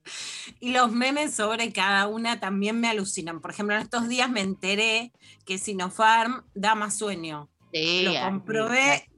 Y 0.59 0.71
los 0.71 0.91
memes 0.91 1.33
sobre 1.35 1.71
cada 1.73 2.07
una 2.07 2.39
también 2.39 2.79
me 2.79 2.87
alucinan. 2.87 3.41
Por 3.41 3.51
ejemplo, 3.51 3.75
en 3.75 3.81
estos 3.81 4.07
días 4.07 4.29
me 4.29 4.41
enteré 4.41 5.11
que 5.45 5.57
Sinopharm 5.57 6.43
da 6.53 6.75
más 6.75 6.97
sueño. 6.97 7.49
Sí, 7.73 8.03
Lo 8.03 8.13
comprobé. 8.21 9.09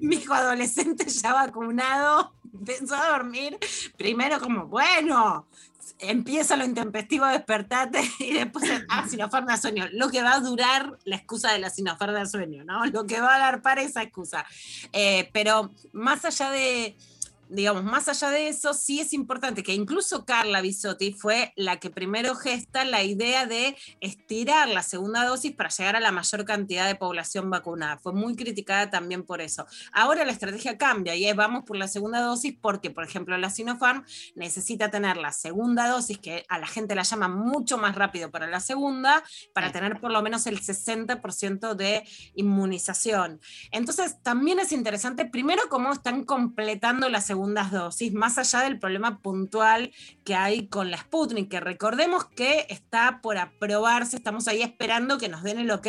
mi 0.00 0.16
hijo 0.16 0.32
adolescente 0.34 1.08
ya 1.08 1.32
vacunado, 1.32 2.32
empezó 2.52 2.94
a 2.94 3.10
dormir. 3.10 3.58
Primero 3.96 4.38
como, 4.38 4.66
bueno, 4.66 5.48
empieza 5.98 6.56
lo 6.56 6.64
intempestivo, 6.64 7.26
despertate 7.26 8.00
y 8.20 8.34
después, 8.34 8.70
ah, 8.88 9.06
Sinopharm 9.08 9.46
da 9.46 9.56
sueño. 9.56 9.86
Lo 9.92 10.10
que 10.10 10.22
va 10.22 10.34
a 10.34 10.40
durar 10.40 10.98
la 11.04 11.16
excusa 11.16 11.52
de 11.52 11.58
la 11.58 11.70
Sinopharm 11.70 12.14
da 12.14 12.26
sueño, 12.26 12.64
¿no? 12.64 12.86
Lo 12.86 13.04
que 13.04 13.20
va 13.20 13.34
a 13.34 13.38
dar 13.38 13.62
para 13.62 13.82
esa 13.82 14.02
excusa. 14.02 14.46
Eh, 14.92 15.28
pero 15.32 15.72
más 15.92 16.24
allá 16.24 16.50
de 16.50 16.96
digamos, 17.48 17.84
más 17.84 18.08
allá 18.08 18.30
de 18.30 18.48
eso, 18.48 18.74
sí 18.74 19.00
es 19.00 19.12
importante 19.12 19.62
que 19.62 19.74
incluso 19.74 20.24
Carla 20.24 20.60
Bisotti 20.60 21.12
fue 21.12 21.52
la 21.56 21.78
que 21.78 21.90
primero 21.90 22.34
gesta 22.34 22.84
la 22.84 23.02
idea 23.02 23.46
de 23.46 23.76
estirar 24.00 24.68
la 24.68 24.82
segunda 24.82 25.24
dosis 25.24 25.52
para 25.52 25.70
llegar 25.70 25.96
a 25.96 26.00
la 26.00 26.12
mayor 26.12 26.44
cantidad 26.44 26.86
de 26.86 26.94
población 26.94 27.50
vacunada. 27.50 27.98
Fue 27.98 28.12
muy 28.12 28.36
criticada 28.36 28.90
también 28.90 29.22
por 29.24 29.40
eso. 29.40 29.66
Ahora 29.92 30.24
la 30.24 30.32
estrategia 30.32 30.76
cambia 30.76 31.14
y 31.14 31.26
es 31.26 31.36
vamos 31.36 31.64
por 31.64 31.76
la 31.76 31.88
segunda 31.88 32.20
dosis 32.20 32.54
porque, 32.60 32.90
por 32.90 33.04
ejemplo, 33.04 33.36
la 33.38 33.50
Sinopharm 33.50 34.04
necesita 34.34 34.90
tener 34.90 35.16
la 35.16 35.32
segunda 35.32 35.88
dosis, 35.88 36.18
que 36.18 36.44
a 36.48 36.58
la 36.58 36.66
gente 36.66 36.94
la 36.94 37.02
llama 37.02 37.28
mucho 37.28 37.78
más 37.78 37.94
rápido 37.94 38.30
para 38.30 38.46
la 38.46 38.60
segunda, 38.60 39.22
para 39.54 39.72
tener 39.72 40.00
por 40.00 40.10
lo 40.10 40.22
menos 40.22 40.46
el 40.46 40.60
60% 40.60 41.74
de 41.74 42.04
inmunización. 42.34 43.40
Entonces, 43.70 44.22
también 44.22 44.58
es 44.58 44.72
interesante, 44.72 45.24
primero, 45.24 45.62
cómo 45.68 45.92
están 45.92 46.24
completando 46.24 47.08
las 47.08 47.30
segundas 47.38 47.70
dosis, 47.70 48.12
más 48.12 48.36
allá 48.36 48.62
del 48.62 48.80
problema 48.80 49.20
puntual 49.20 49.92
que 50.24 50.34
hay 50.34 50.66
con 50.66 50.90
la 50.90 50.96
Sputnik, 50.96 51.48
que 51.48 51.60
recordemos 51.60 52.24
que 52.24 52.66
está 52.68 53.20
por 53.22 53.38
aprobarse, 53.38 54.16
estamos 54.16 54.48
ahí 54.48 54.60
esperando 54.60 55.18
que 55.18 55.28
nos 55.28 55.44
den 55.44 55.60
el 55.60 55.70
ok 55.70 55.86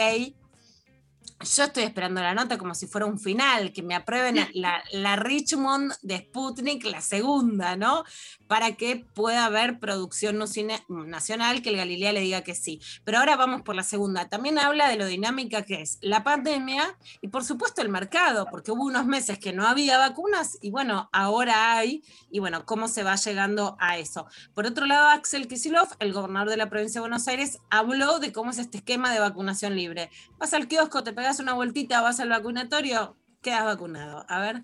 yo 1.40 1.64
estoy 1.66 1.84
esperando 1.84 2.22
la 2.22 2.34
nota 2.34 2.58
como 2.58 2.74
si 2.76 2.88
fuera 2.88 3.06
un 3.06 3.20
final, 3.20 3.72
que 3.74 3.84
me 3.84 3.96
aprueben 3.96 4.48
la, 4.54 5.16
Richmond 5.16 5.94
de 6.02 6.18
Sputnik, 6.18 6.84
la 6.86 7.02
segunda, 7.02 7.76
¿no? 7.76 8.04
Para 8.48 8.76
que 8.76 9.06
pueda 9.14 9.46
haber 9.46 9.80
producción 9.80 10.38
nacional, 10.38 11.62
que 11.62 11.70
el 11.70 11.78
Galilea 11.78 12.14
le 12.14 12.22
diga 12.22 12.42
que 12.42 12.56
sí. 12.56 12.82
Pero 13.04 13.20
ahora 13.20 13.36
vamos 13.36 13.62
por 13.62 13.76
la 13.76 13.84
segunda. 13.84 14.30
También 14.30 14.60
habla 14.60 14.90
de 14.90 14.98
lo 14.98 15.06
dinámica 15.06 15.64
que 15.64 15.82
es 15.82 15.98
la 16.02 16.24
pandemia 16.24 16.98
y 17.22 17.28
por 17.28 17.44
supuesto 17.44 17.82
el 17.82 17.90
mercado, 17.90 18.48
porque 18.50 18.72
hubo 18.72 18.84
unos 18.84 19.06
meses 19.06 19.40
que 19.40 19.54
no 19.54 19.68
había 19.68 19.98
vacunas 19.98 20.58
y 20.62 20.72
bueno, 20.72 21.10
ahora 21.12 21.78
hay, 21.78 22.04
y 22.32 22.40
bueno, 22.40 22.66
cómo 22.66 22.88
se 22.88 23.04
va 23.04 23.16
llegando 23.16 23.78
a 23.80 23.98
eso. 23.98 24.28
Por 24.54 24.66
otro 24.66 24.86
lado, 24.86 25.10
Axel 25.10 25.48
Kisilov, 25.48 25.90
el 26.00 26.14
gobernador 26.14 26.50
de 26.50 26.58
la 26.58 26.70
provincia 26.70 27.00
de 27.00 27.08
Buenos 27.08 27.28
Aires, 27.28 27.60
habló 27.70 28.20
de 28.20 28.32
cómo 28.32 28.52
es 28.52 28.58
este 28.58 28.78
esquema 28.78 29.14
de 29.14 29.20
vacunación 29.20 29.76
libre. 29.76 30.10
Vas 30.38 30.54
al 30.54 30.68
kiosco, 30.68 31.04
te 31.04 31.14
pegas 31.20 31.42
una 31.42 31.54
vueltita, 31.54 32.00
vas 32.00 32.22
al 32.22 32.30
vacunatorio, 32.30 33.18
quedas 33.42 33.66
vacunado. 33.66 34.24
A 34.30 34.40
ver. 34.40 34.64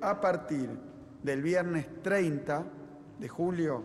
A 0.00 0.20
partir 0.20 0.70
del 1.24 1.42
viernes 1.42 1.86
30 2.04 2.64
de 3.18 3.28
julio, 3.28 3.82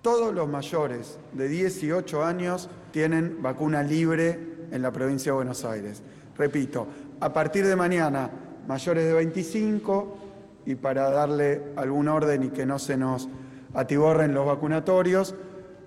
todos 0.00 0.34
los 0.34 0.48
mayores 0.48 1.18
de 1.34 1.48
18 1.48 2.24
años 2.24 2.70
tienen 2.90 3.42
vacuna 3.42 3.82
libre 3.82 4.66
en 4.70 4.80
la 4.80 4.90
provincia 4.92 5.32
de 5.32 5.36
Buenos 5.36 5.62
Aires. 5.66 6.02
Repito, 6.38 6.86
a 7.20 7.30
partir 7.34 7.66
de 7.66 7.76
mañana, 7.76 8.30
mayores 8.66 9.04
de 9.04 9.12
25, 9.12 10.18
y 10.64 10.74
para 10.74 11.10
darle 11.10 11.64
algún 11.76 12.08
orden 12.08 12.44
y 12.44 12.48
que 12.48 12.64
no 12.64 12.78
se 12.78 12.96
nos 12.96 13.28
atiborren 13.74 14.32
los 14.32 14.46
vacunatorios, 14.46 15.34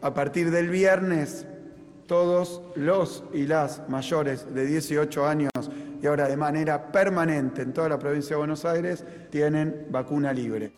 a 0.03 0.13
partir 0.13 0.51
del 0.51 0.69
viernes 0.69 1.47
todos 2.09 2.63
los 2.75 3.23
y 3.31 3.45
las 3.45 3.87
mayores 3.87 4.51
de 4.51 4.65
18 4.65 5.27
años 5.27 5.51
y 6.01 6.07
ahora 6.07 6.27
de 6.27 6.35
manera 6.35 6.91
permanente 6.91 7.61
en 7.61 7.71
toda 7.71 7.87
la 7.87 7.99
provincia 7.99 8.31
de 8.31 8.37
Buenos 8.37 8.65
Aires 8.65 9.05
tienen 9.29 9.85
vacuna 9.91 10.33
libre. 10.33 10.73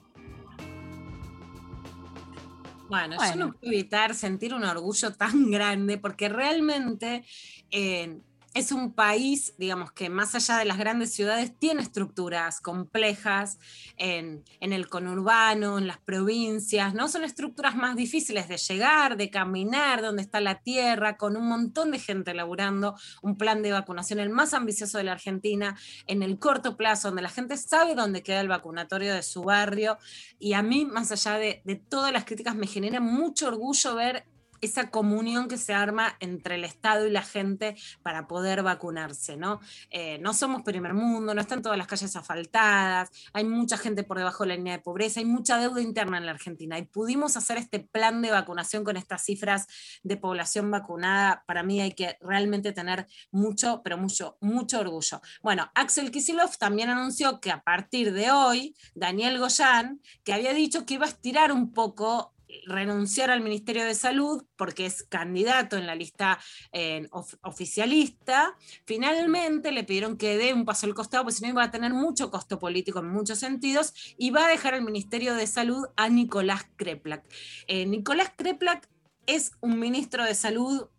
Bueno, 2.89 3.15
yo 3.15 3.36
no 3.38 3.53
puedo 3.53 3.71
evitar 3.71 4.13
sentir 4.13 4.53
un 4.53 4.65
orgullo 4.65 5.13
tan 5.13 5.49
grande 5.49 5.97
porque 5.97 6.27
realmente 6.27 7.23
eh, 7.71 8.19
es 8.54 8.74
un 8.74 8.93
país, 8.93 9.54
digamos, 9.58 9.93
que 9.93 10.10
más 10.10 10.36
allá 10.36 10.58
de 10.58 10.66
las 10.66 10.78
grandes 10.78 11.14
ciudades 11.14 11.58
tiene 11.58 11.82
estructuras 11.82 12.60
complejas 12.60 13.60
en, 13.95 14.43
el 14.60 14.89
conurbano, 14.89 15.78
en 15.78 15.88
las 15.88 15.99
provincias, 15.99 16.93
¿no? 16.93 17.08
Son 17.08 17.24
estructuras 17.24 17.78
más 17.78 17.95
difíciles 17.95 18.49
de 18.49 18.58
llegar, 18.58 19.16
de 19.16 19.30
caminar, 19.30 20.02
donde 20.02 20.22
está 20.22 20.41
la 20.41 20.60
tierra, 20.60 21.16
con 21.16 21.38
un 21.38 21.47
montón 21.47 21.91
de 21.91 21.99
gente 21.99 22.34
laburando, 22.34 22.95
un 23.22 23.38
plan 23.38 23.62
de 23.62 23.72
vacunación 23.72 24.20
el 24.20 24.30
más 24.30 24.54
ambicioso 24.54 24.97
de 24.97 25.06
la 25.06 25.14
Argentina, 25.14 25.78
en 26.08 26.22
el 26.22 26.38
corto 26.38 26.76
plazo, 26.76 27.08
donde 27.08 27.22
la 27.22 27.30
gente 27.30 27.56
sabe 27.56 27.95
dónde 27.95 28.22
queda 28.22 28.41
el 28.41 28.49
vacunatorio 28.49 29.14
de 29.14 29.24
su 29.24 29.43
barrio. 29.43 29.97
Y 30.39 30.54
a 30.54 30.62
mí, 30.62 30.86
más 30.86 31.12
allá 31.14 31.38
de 31.38 31.84
todas 31.88 32.12
las 32.12 32.26
críticas, 32.26 32.56
me 32.56 32.68
genera 32.68 32.99
mucho 32.99 33.47
orgullo 33.47 33.95
ver 33.95 34.26
esa 34.62 34.89
comunión 34.89 35.47
que 35.47 35.57
se 35.57 35.74
arma 35.74 36.16
entre 36.20 36.55
el 36.55 36.64
Estado 36.64 37.07
y 37.07 37.12
la 37.12 37.24
gente 37.24 37.76
para 38.03 38.28
poder 38.28 38.64
vacunarse, 38.64 39.38
¿no? 39.38 39.59
Eh, 39.89 40.18
no 40.20 40.34
somos 40.34 40.62
primer 40.62 40.93
mundo, 40.93 41.34
no 41.34 41.41
están 41.41 41.62
todas 41.62 41.78
las 41.78 41.88
calles 41.88 42.16
asfaltadas, 42.16 43.09
hay 43.34 43.43
mucha 43.43 43.78
gente 43.78 44.03
por 44.03 44.18
debajo 44.18 44.43
de 44.43 44.49
la 44.49 44.55
línea 44.55 44.78
de 44.78 44.84
pobreza, 44.84 45.20
hay 45.20 45.26
mucha 45.26 45.57
deuda 45.57 45.82
interna 45.82 46.18
en 46.18 46.26
la 46.26 46.32
Argentina 46.32 46.78
y 46.78 46.84
pudimos 46.84 47.38
hacer 47.38 47.57
este 47.57 47.80
plan 47.80 48.22
de 48.22 48.32
vacunación 48.32 48.84
con 48.84 48.97
estas 48.97 49.24
cifras 49.24 49.68
de 50.03 50.18
población 50.18 50.70
vacunada. 50.72 51.43
Para 51.45 51.64
mí 51.64 51.82
hay 51.82 51.93
que 51.93 52.18
realmente 52.22 52.72
tener 52.72 53.07
mucho, 53.32 53.82
pero 53.84 53.97
mucho, 53.97 54.38
mucho 54.41 54.80
orgullo. 54.80 55.22
Bueno, 55.41 55.72
Axel 55.76 56.12
Kisilov 56.12 56.57
también 56.57 56.89
anunció 56.89 57.39
que 57.39 57.51
a 57.51 57.64
partir 57.64 58.14
de 58.14 58.32
hoy, 58.32 58.76
Daniel 58.95 59.39
Goyan, 59.39 60.01
que 60.24 60.34
había 60.34 60.53
dicho 60.53 60.86
que 60.86 60.95
iba 60.95 61.05
a 61.05 61.09
estirar 61.09 61.51
un 61.51 61.72
poco 61.74 62.34
renunciar 62.66 63.30
al 63.30 63.41
Ministerio 63.41 63.86
de 63.86 63.95
Salud 63.95 64.43
porque 64.56 64.86
es 64.86 65.04
candidato 65.04 65.78
en 65.78 65.88
la 65.88 65.95
lista 65.95 66.39
eh, 66.72 67.08
of 67.12 67.36
oficialista, 67.43 68.56
finalmente 68.86 69.72
le 69.72 69.84
pidieron 69.84 70.18
que 70.18 70.38
dé 70.38 70.54
un 70.54 70.66
paso 70.66 70.86
al 70.86 70.93
costado, 70.93 71.24
porque 71.24 71.38
si 71.38 71.43
no 71.43 71.49
iba 71.49 71.64
a 71.64 71.72
tener 71.72 71.93
mucho 71.93 72.32
costo 72.32 72.60
político 72.60 72.99
en 72.99 73.10
muchos 73.10 73.39
sentidos, 73.39 73.93
y 74.18 74.32
va 74.32 74.45
a 74.45 74.49
dejar 74.49 74.74
el 74.74 74.84
Ministerio 74.84 75.36
de 75.36 75.47
Salud 75.47 75.88
a 75.95 76.10
Nicolás 76.10 76.66
Kreplak. 76.76 77.26
Eh, 77.68 77.86
Nicolás 77.86 78.32
Kreplak 78.36 78.88
es 79.26 79.52
un 79.62 79.80
ministro 79.80 80.24
de 80.24 80.36
Salud 80.36 80.89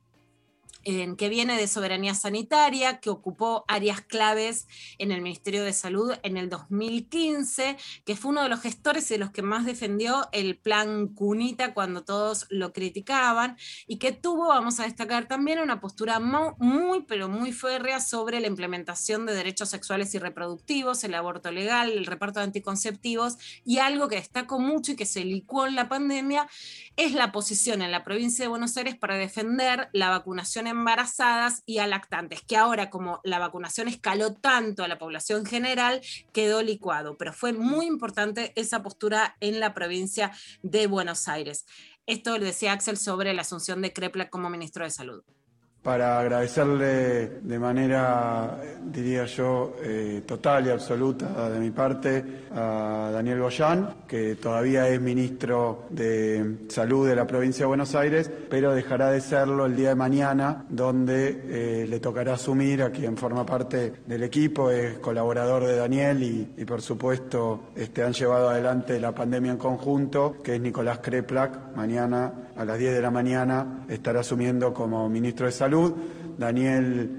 en, 0.84 1.16
que 1.16 1.28
viene 1.28 1.56
de 1.56 1.68
soberanía 1.68 2.14
sanitaria, 2.14 3.00
que 3.00 3.10
ocupó 3.10 3.64
áreas 3.68 4.00
claves 4.00 4.66
en 4.98 5.12
el 5.12 5.22
Ministerio 5.22 5.64
de 5.64 5.72
Salud 5.72 6.12
en 6.22 6.36
el 6.36 6.48
2015, 6.48 7.76
que 8.04 8.16
fue 8.16 8.30
uno 8.30 8.42
de 8.42 8.48
los 8.48 8.60
gestores 8.60 9.10
y 9.10 9.14
de 9.14 9.18
los 9.18 9.30
que 9.30 9.42
más 9.42 9.64
defendió 9.64 10.28
el 10.32 10.56
plan 10.56 11.09
Cunita 11.09 11.74
cuando 11.74 12.04
todos 12.04 12.46
lo 12.50 12.72
criticaban, 12.72 13.56
y 13.86 13.98
que 13.98 14.12
tuvo, 14.12 14.48
vamos 14.48 14.80
a 14.80 14.84
destacar 14.84 15.26
también, 15.26 15.59
una 15.59 15.80
postura 15.80 16.20
muy, 16.20 17.02
pero 17.02 17.28
muy 17.28 17.52
férrea 17.52 18.00
sobre 18.00 18.40
la 18.40 18.46
implementación 18.46 19.26
de 19.26 19.34
derechos 19.34 19.68
sexuales 19.68 20.14
y 20.14 20.18
reproductivos, 20.18 21.04
el 21.04 21.14
aborto 21.14 21.50
legal, 21.50 21.90
el 21.90 22.06
reparto 22.06 22.40
de 22.40 22.44
anticonceptivos, 22.44 23.38
y 23.64 23.78
algo 23.78 24.09
que 24.09 24.16
destacó 24.16 24.59
mucho 24.59 24.92
y 24.92 24.96
que 24.96 25.06
se 25.06 25.24
licuó 25.24 25.66
en 25.66 25.74
la 25.74 25.88
pandemia, 25.88 26.48
es 26.97 27.14
la 27.14 27.32
posición 27.32 27.82
en 27.82 27.90
la 27.90 28.05
provincia 28.05 28.44
de 28.44 28.48
Buenos 28.48 28.77
Aires 28.77 28.97
para 28.97 29.16
defender 29.16 29.89
la 29.93 30.10
vacunación 30.10 30.66
embarazadas 30.66 31.62
y 31.66 31.78
a 31.78 31.86
lactantes, 31.86 32.43
que 32.43 32.56
ahora 32.56 32.90
como 32.90 33.20
la 33.24 33.39
vacunación 33.39 33.89
escaló 33.89 34.35
tanto 34.35 34.85
a 34.85 34.89
la 34.89 34.98
población 34.98 35.47
general, 35.47 36.01
quedó 36.32 36.62
licuado, 36.62 37.16
pero 37.16 37.32
fue 37.32 37.52
muy 37.52 37.86
importante 37.86 38.52
esa 38.56 38.82
postura 38.82 39.36
en 39.40 39.60
la 39.60 39.74
provincia 39.74 40.32
de 40.62 40.86
Buenos 40.86 41.28
Aires. 41.28 41.66
Esto 42.06 42.36
lo 42.36 42.44
decía 42.44 42.73
Axel 42.73 42.97
sobre 42.97 43.32
la 43.32 43.43
asunción 43.43 43.81
de 43.81 43.93
Krepla 43.93 44.28
como 44.28 44.51
ministro 44.51 44.85
de 44.85 44.90
Salud 44.90 45.23
para 45.82 46.20
agradecerle 46.20 47.40
de 47.42 47.59
manera, 47.59 48.56
diría 48.84 49.24
yo, 49.24 49.74
eh, 49.82 50.22
total 50.24 50.68
y 50.68 50.70
absoluta 50.70 51.50
de 51.50 51.59
mi 51.59 51.72
parte 51.72 52.24
a 52.54 53.10
Daniel 53.12 53.40
Goyán, 53.40 53.94
que 54.06 54.36
todavía 54.36 54.88
es 54.88 55.00
ministro 55.00 55.86
de 55.90 56.59
Salud 56.68 57.09
de 57.09 57.16
la 57.16 57.26
provincia 57.26 57.64
de 57.64 57.66
Buenos 57.66 57.96
Aires, 57.96 58.30
pero 58.48 58.72
dejará 58.72 59.10
de 59.10 59.20
serlo 59.20 59.66
el 59.66 59.74
día 59.74 59.88
de 59.88 59.94
mañana, 59.96 60.64
donde 60.68 61.42
eh, 61.48 61.86
le 61.88 61.98
tocará 61.98 62.34
asumir 62.34 62.84
a 62.84 62.90
quien 62.90 63.16
forma 63.16 63.44
parte 63.44 63.92
del 64.06 64.22
equipo, 64.22 64.70
es 64.70 64.98
colaborador 65.00 65.66
de 65.66 65.74
Daniel 65.74 66.22
y, 66.22 66.52
y 66.59 66.64
por 66.64 66.80
supuesto 66.80 67.70
este, 67.74 68.04
han 68.04 68.12
llevado 68.12 68.50
adelante 68.50 69.00
la 69.00 69.12
pandemia 69.12 69.50
en 69.50 69.59
conjunto, 69.59 70.36
que 70.44 70.54
es 70.54 70.60
Nicolás 70.60 71.00
Kreplak. 71.00 71.74
Mañana 71.74 72.50
a 72.56 72.64
las 72.64 72.78
10 72.78 72.94
de 72.94 73.02
la 73.02 73.10
mañana 73.10 73.84
estará 73.88 74.20
asumiendo 74.20 74.72
como 74.72 75.09
ministro 75.09 75.46
de 75.46 75.52
Salud. 75.52 75.72
Daniel 76.39 77.11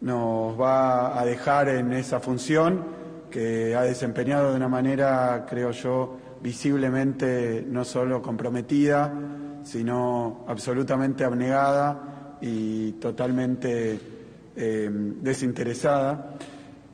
nos 0.00 0.60
va 0.60 1.18
a 1.18 1.24
dejar 1.24 1.68
en 1.68 1.92
esa 1.92 2.20
función 2.20 2.84
que 3.30 3.74
ha 3.74 3.82
desempeñado 3.82 4.50
de 4.50 4.56
una 4.56 4.68
manera, 4.68 5.46
creo 5.48 5.70
yo, 5.70 6.18
visiblemente 6.42 7.64
no 7.66 7.84
solo 7.84 8.20
comprometida, 8.20 9.12
sino 9.62 10.44
absolutamente 10.48 11.24
abnegada 11.24 12.38
y 12.40 12.92
totalmente 12.92 13.98
eh, 14.56 14.90
desinteresada 14.92 16.34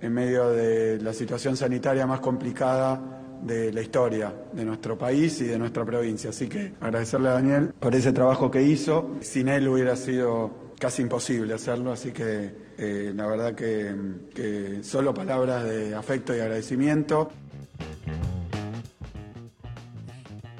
en 0.00 0.12
medio 0.12 0.50
de 0.50 1.00
la 1.00 1.12
situación 1.12 1.56
sanitaria 1.56 2.06
más 2.06 2.20
complicada 2.20 3.18
de 3.42 3.72
la 3.72 3.80
historia 3.80 4.32
de 4.52 4.64
nuestro 4.64 4.98
país 4.98 5.40
y 5.40 5.44
de 5.44 5.58
nuestra 5.58 5.84
provincia. 5.84 6.30
Así 6.30 6.48
que 6.48 6.74
agradecerle 6.80 7.28
a 7.28 7.32
Daniel 7.32 7.72
por 7.78 7.94
ese 7.94 8.12
trabajo 8.12 8.50
que 8.50 8.62
hizo. 8.62 9.16
Sin 9.20 9.48
él 9.48 9.66
hubiera 9.68 9.96
sido 9.96 10.67
casi 10.78 11.02
imposible 11.02 11.54
hacerlo, 11.54 11.92
así 11.92 12.12
que 12.12 12.54
eh, 12.78 13.12
la 13.14 13.26
verdad 13.26 13.54
que, 13.54 13.94
que 14.34 14.82
solo 14.82 15.12
palabras 15.12 15.64
de 15.64 15.94
afecto 15.94 16.36
y 16.36 16.40
agradecimiento. 16.40 17.30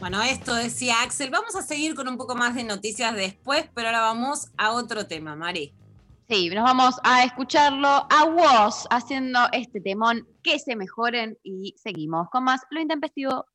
Bueno, 0.01 0.23
esto 0.23 0.55
decía 0.55 1.03
Axel. 1.03 1.31
Vamos 1.31 1.57
a 1.57 1.62
seguir 1.62 1.95
con 1.95 2.09
un 2.09 2.16
poco 2.16 2.36
más 2.36 2.55
de 2.55 2.65
noticias 2.65 3.15
después, 3.15 3.69
pero 3.74 3.89
ahora 3.89 4.01
vamos 4.01 4.49
a 4.57 4.73
otro 4.73 5.07
tema, 5.07 5.35
Mari. 5.35 5.74
Sí, 6.28 6.51
nos 6.51 6.65
vamos 6.65 6.97
a 7.05 7.24
escucharlo 7.24 7.89
a 7.89 8.24
Woz 8.24 8.86
haciendo 8.90 9.40
este 9.53 9.81
temón 9.81 10.28
que 10.43 10.59
se 10.59 10.77
mejoren 10.77 11.39
y 11.43 11.74
seguimos 11.78 12.28
con 12.31 12.45
más 12.45 12.61
lo 12.70 12.81
intempestivo. 12.81 13.47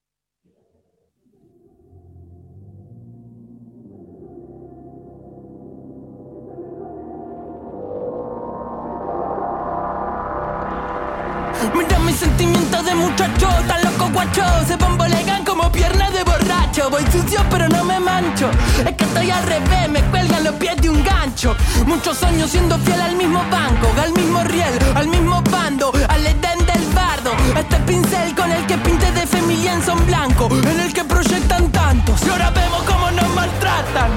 Sentimientos 12.16 12.86
de 12.86 12.96
muchacho, 12.96 13.48
tan 13.68 13.84
loco 13.84 14.10
guacho. 14.14 14.44
Se 14.68 14.76
bambolean 14.76 15.44
como 15.46 15.72
piernas 15.72 16.14
de 16.14 16.24
borracho. 16.24 16.90
Voy 16.90 17.04
sucio 17.12 17.40
pero 17.50 17.68
no 17.70 17.84
me 17.84 18.00
mancho. 18.00 18.50
Es 18.86 18.96
que 18.96 19.04
estoy 19.04 19.32
al 19.32 19.44
revés, 19.44 19.90
me 19.90 20.02
cuelgan 20.04 20.44
los 20.44 20.54
pies 20.56 20.76
de 20.78 20.90
un 20.90 21.04
gancho. 21.04 21.56
Muchos 21.86 22.22
años 22.24 22.50
siendo 22.50 22.78
fiel 22.80 23.02
al 23.02 23.16
mismo 23.16 23.40
banco 23.50 23.88
Al 24.02 24.14
mismo 24.14 24.44
riel, 24.44 24.74
al 24.96 25.08
mismo 25.08 25.42
bando 25.52 25.92
Al 26.10 26.26
edén 26.26 26.60
del 26.66 26.86
bardo. 26.94 27.32
Este 27.58 27.78
pincel 27.88 28.36
con 28.36 28.52
el 28.52 28.66
que 28.66 28.78
pinte 28.78 29.12
de 29.12 29.28
familia 29.28 29.74
en 29.74 29.84
son 29.84 30.06
blanco 30.06 30.50
En 30.52 30.80
el 30.80 30.94
que 30.94 31.04
proyectan 31.04 31.72
tantos. 31.72 32.22
Y 32.26 32.30
ahora 32.30 32.50
vemos 32.52 32.84
cómo 32.84 33.12
nos 33.12 33.30
maltratan 33.36 34.12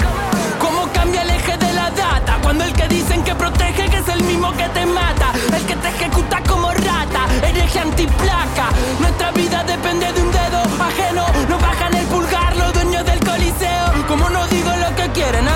Cómo 0.59 0.91
cambia 0.93 1.21
el 1.23 1.29
eje 1.29 1.57
de 1.57 1.73
la 1.73 1.89
data 1.91 2.37
Cuando 2.41 2.63
el 2.63 2.73
que 2.73 2.87
dicen 2.87 3.23
que 3.23 3.35
protege 3.35 3.89
que 3.89 3.97
es 3.97 4.07
el 4.07 4.23
mismo 4.23 4.51
que 4.53 4.67
te 4.69 4.85
mata 4.85 5.16
Hereje 7.67 7.79
antiplaca. 7.79 8.69
Nuestra 8.99 9.31
vida 9.31 9.63
depende 9.63 10.11
de 10.13 10.21
un 10.21 10.31
dedo 10.31 10.61
ajeno. 10.79 11.25
No 11.49 11.59
bajan 11.59 11.93
el 11.95 12.05
pulgar 12.05 12.55
los 12.55 12.73
dueños 12.73 13.05
del 13.05 13.19
coliseo. 13.19 14.05
Como 14.07 14.29
no 14.29 14.47
digo 14.47 14.69
lo 14.77 14.95
que 14.95 15.09
quieren 15.11 15.47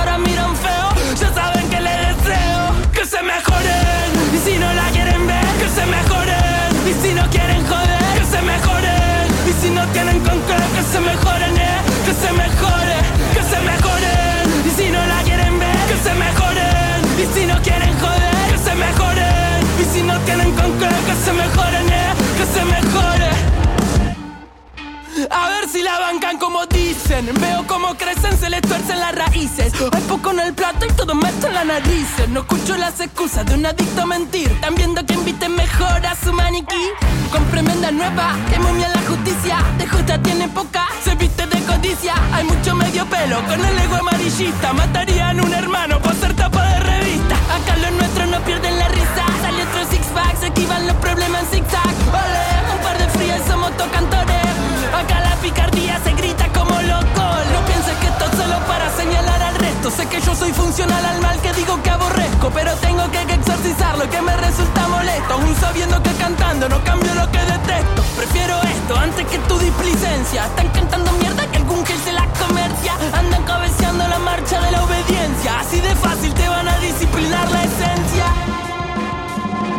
como 26.61 26.65
dicen. 26.67 27.29
Veo 27.39 27.65
cómo 27.67 27.95
crecen, 27.95 28.37
se 28.37 28.49
les 28.49 28.61
tuercen 28.61 28.99
las 28.99 29.15
raíces. 29.15 29.73
Hay 29.91 30.01
poco 30.01 30.31
en 30.31 30.39
el 30.39 30.53
plato 30.53 30.85
y 30.85 30.93
todo 30.93 31.15
meto 31.15 31.47
en 31.47 31.53
la 31.53 31.63
nariz. 31.63 32.07
No 32.29 32.41
escucho 32.41 32.77
las 32.77 32.99
excusas 32.99 33.45
de 33.45 33.55
un 33.55 33.65
adicto 33.65 34.01
a 34.01 34.05
mentir. 34.05 34.49
Están 34.51 34.75
viendo 34.75 35.05
que 35.05 35.13
inviten 35.13 35.55
mejor 35.55 36.05
a 36.05 36.15
su 36.15 36.33
maniquí. 36.33 36.89
Con 37.31 37.43
tremenda 37.51 37.91
nueva, 37.91 38.35
que 38.51 38.59
momia 38.59 38.89
la 38.89 39.01
justicia. 39.07 39.57
De 39.77 39.87
justa 39.87 40.21
tiene 40.21 40.47
poca, 40.49 40.87
se 41.03 41.15
viste 41.15 41.45
de 41.47 41.59
codicia. 41.61 42.13
Hay 42.33 42.43
mucho 42.45 42.75
medio 42.75 43.05
pelo 43.05 43.41
con 43.45 43.63
el 43.63 43.79
ego 43.79 43.95
amarillista. 43.95 44.73
Matarían 44.73 45.41
un 45.41 45.53
hermano 45.53 45.99
por 45.99 46.13
ser 46.15 46.35
tapa 46.35 46.63
de 46.63 46.79
revista. 46.79 47.35
Acá 47.55 47.77
los 47.77 47.91
nuestros 47.93 48.27
no 48.29 48.39
pierden 48.41 48.77
la 48.77 48.87
risa. 48.89 49.23
Sale 49.41 49.63
otro 49.63 49.85
six 49.89 50.05
pack, 50.07 50.39
se 50.39 50.47
esquivan 50.47 50.87
los 50.87 50.95
problemas 50.97 51.43
en 51.43 51.63
zigzag. 51.63 51.95
Ole, 52.09 52.73
un 52.75 52.83
par 52.83 52.97
de 52.97 53.07
frías 53.09 53.41
somos 53.47 53.75
tocantores. 53.77 54.50
Acá 54.93 55.21
la 55.21 55.35
picardía 55.37 55.99
se 56.03 56.13
grita 56.13 56.47
como 56.53 56.79
loco. 56.81 57.23
No 57.53 57.65
pienses 57.65 57.95
que 57.97 58.07
esto 58.07 58.25
es 58.25 58.37
solo 58.37 58.59
para 58.67 58.89
señalar 58.91 59.41
al 59.41 59.55
resto. 59.55 59.89
Sé 59.91 60.05
que 60.07 60.21
yo 60.21 60.35
soy 60.35 60.51
funcional 60.51 61.03
al 61.05 61.21
mal 61.21 61.39
que 61.41 61.53
digo 61.53 61.81
que 61.81 61.89
aborrezco. 61.89 62.49
Pero 62.53 62.73
tengo 62.75 63.09
que 63.11 63.21
exorcizarlo 63.21 64.09
que 64.09 64.21
me 64.21 64.35
resulta 64.37 64.87
molesto. 64.87 65.33
Aún 65.33 65.55
sabiendo 65.55 66.01
que 66.03 66.11
cantando 66.13 66.69
no 66.69 66.83
cambio 66.83 67.13
lo 67.15 67.29
que 67.31 67.39
detesto. 67.39 68.03
Prefiero 68.17 68.61
esto 68.61 68.97
antes 68.97 69.25
que 69.27 69.37
tu 69.39 69.57
displicencia. 69.59 70.45
Están 70.45 70.69
cantando 70.69 71.11
mierda 71.13 71.47
que 71.47 71.57
algún 71.57 71.85
gel 71.85 71.99
se 72.03 72.11
la 72.11 72.27
comercia. 72.33 72.93
Andan 73.13 73.43
cabeceando 73.43 74.07
la 74.07 74.19
marcha 74.19 74.59
de 74.61 74.71
la 74.71 74.83
obediencia. 74.83 75.59
Así 75.59 75.79
de 75.79 75.95
fácil 75.95 76.33
te 76.33 76.47
van 76.47 76.67
a 76.67 76.77
disciplinar 76.79 77.49
la 77.49 77.63
esencia. 77.63 78.25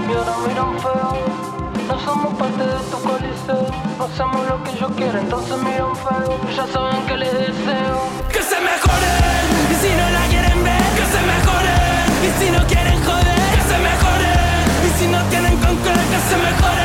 Y 0.08 0.14
ahora 0.14 0.36
miran 0.46 0.78
feo. 0.80 1.41
Somos 2.04 2.34
parte 2.34 2.64
de 2.66 2.78
tu 2.90 2.98
coliseo. 2.98 3.66
Hacemos 4.02 4.48
lo 4.48 4.62
que 4.64 4.76
yo 4.76 4.88
quiero, 4.96 5.18
entonces 5.18 5.56
miran 5.58 5.94
feo. 5.94 6.38
Ya 6.56 6.66
saben 6.66 7.06
que 7.06 7.16
les 7.16 7.32
deseo. 7.32 7.98
Que 8.32 8.42
se 8.42 8.58
mejoren. 8.60 9.44
Y 9.70 9.74
si 9.82 9.90
no 9.98 10.06
la 10.10 10.24
quieren 10.32 10.64
ver, 10.64 10.82
que 10.98 11.06
se 11.14 11.20
mejoren. 11.32 12.04
Y 12.26 12.30
si 12.38 12.50
no 12.50 12.66
quieren 12.66 12.98
joder, 13.06 13.40
que 13.54 13.62
se 13.70 13.78
mejoren. 13.88 14.62
Y 14.86 14.90
si 14.98 15.06
no 15.14 15.20
tienen 15.30 15.56
con 15.58 15.76
qué, 15.84 15.94
que 16.12 16.20
se 16.28 16.36
mejoren, 16.46 16.81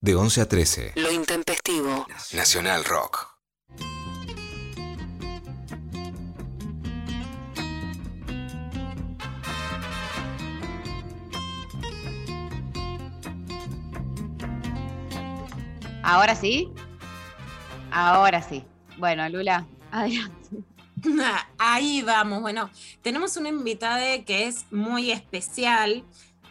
De 0.00 0.14
11 0.14 0.42
a 0.42 0.48
13. 0.48 0.92
Lo 0.94 1.10
intempestivo. 1.10 2.06
Nacional 2.32 2.84
Rock. 2.84 3.26
Ahora 16.04 16.36
sí. 16.36 16.70
Ahora 17.90 18.40
sí. 18.40 18.64
Bueno, 18.98 19.28
Lula, 19.28 19.66
adelante. 19.90 20.58
Ahí 21.58 22.02
vamos. 22.02 22.40
Bueno, 22.40 22.70
tenemos 23.02 23.36
una 23.36 23.48
invitada 23.48 24.24
que 24.24 24.46
es 24.46 24.64
muy 24.70 25.10
especial. 25.10 26.04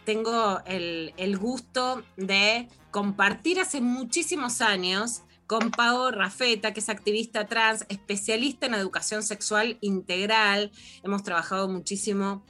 Tengo 0.04 0.60
el, 0.66 1.14
el 1.16 1.38
gusto 1.38 2.04
de 2.18 2.68
compartir 2.90 3.60
hace 3.60 3.80
muchísimos 3.80 4.60
años 4.60 5.22
con 5.48 5.70
Pau 5.70 6.10
Rafeta, 6.10 6.72
que 6.72 6.80
es 6.80 6.90
activista 6.90 7.46
trans, 7.46 7.86
especialista 7.88 8.66
en 8.66 8.74
educación 8.74 9.22
sexual 9.22 9.78
integral. 9.80 10.70
Hemos 11.02 11.22
trabajado 11.22 11.68
muchísimo 11.68 12.44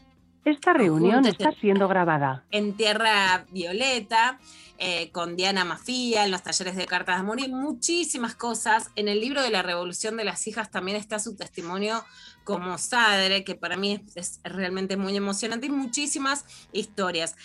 Esta 0.45 0.73
reunión 0.73 1.25
está 1.25 1.53
siendo 1.61 1.87
grabada. 1.87 2.45
en 2.51 2.77
Tierra 2.77 3.47
Violeta, 3.53 4.41
eh, 4.79 5.11
con 5.13 5.37
Diana 5.37 5.65
Mafía, 5.65 6.25
en 6.25 6.33
los 6.33 6.43
talleres 6.43 6.75
de 6.75 6.87
cartas 6.87 7.17
de 7.17 7.21
amor 7.21 7.41
y 7.41 7.49
muchísimas 7.49 8.35
cosas. 8.35 8.91
En 8.97 9.07
el 9.07 9.21
libro 9.21 9.43
de 9.43 9.51
la 9.51 9.63
Revolución 9.63 10.17
de 10.17 10.25
las 10.25 10.47
Hijas 10.49 10.71
también 10.71 10.97
está 10.97 11.21
su 11.21 11.37
testimonio 11.37 12.05
como 12.43 12.79
Sadre, 12.79 13.45
que 13.45 13.55
para 13.55 13.77
mí 13.77 14.03
es, 14.17 14.17
es 14.17 14.41
realmente 14.43 14.97
muy 14.97 15.17
emocionante 15.17 15.67
y 15.67 15.71
muchísimas 15.71 16.45
historias. 16.73 17.37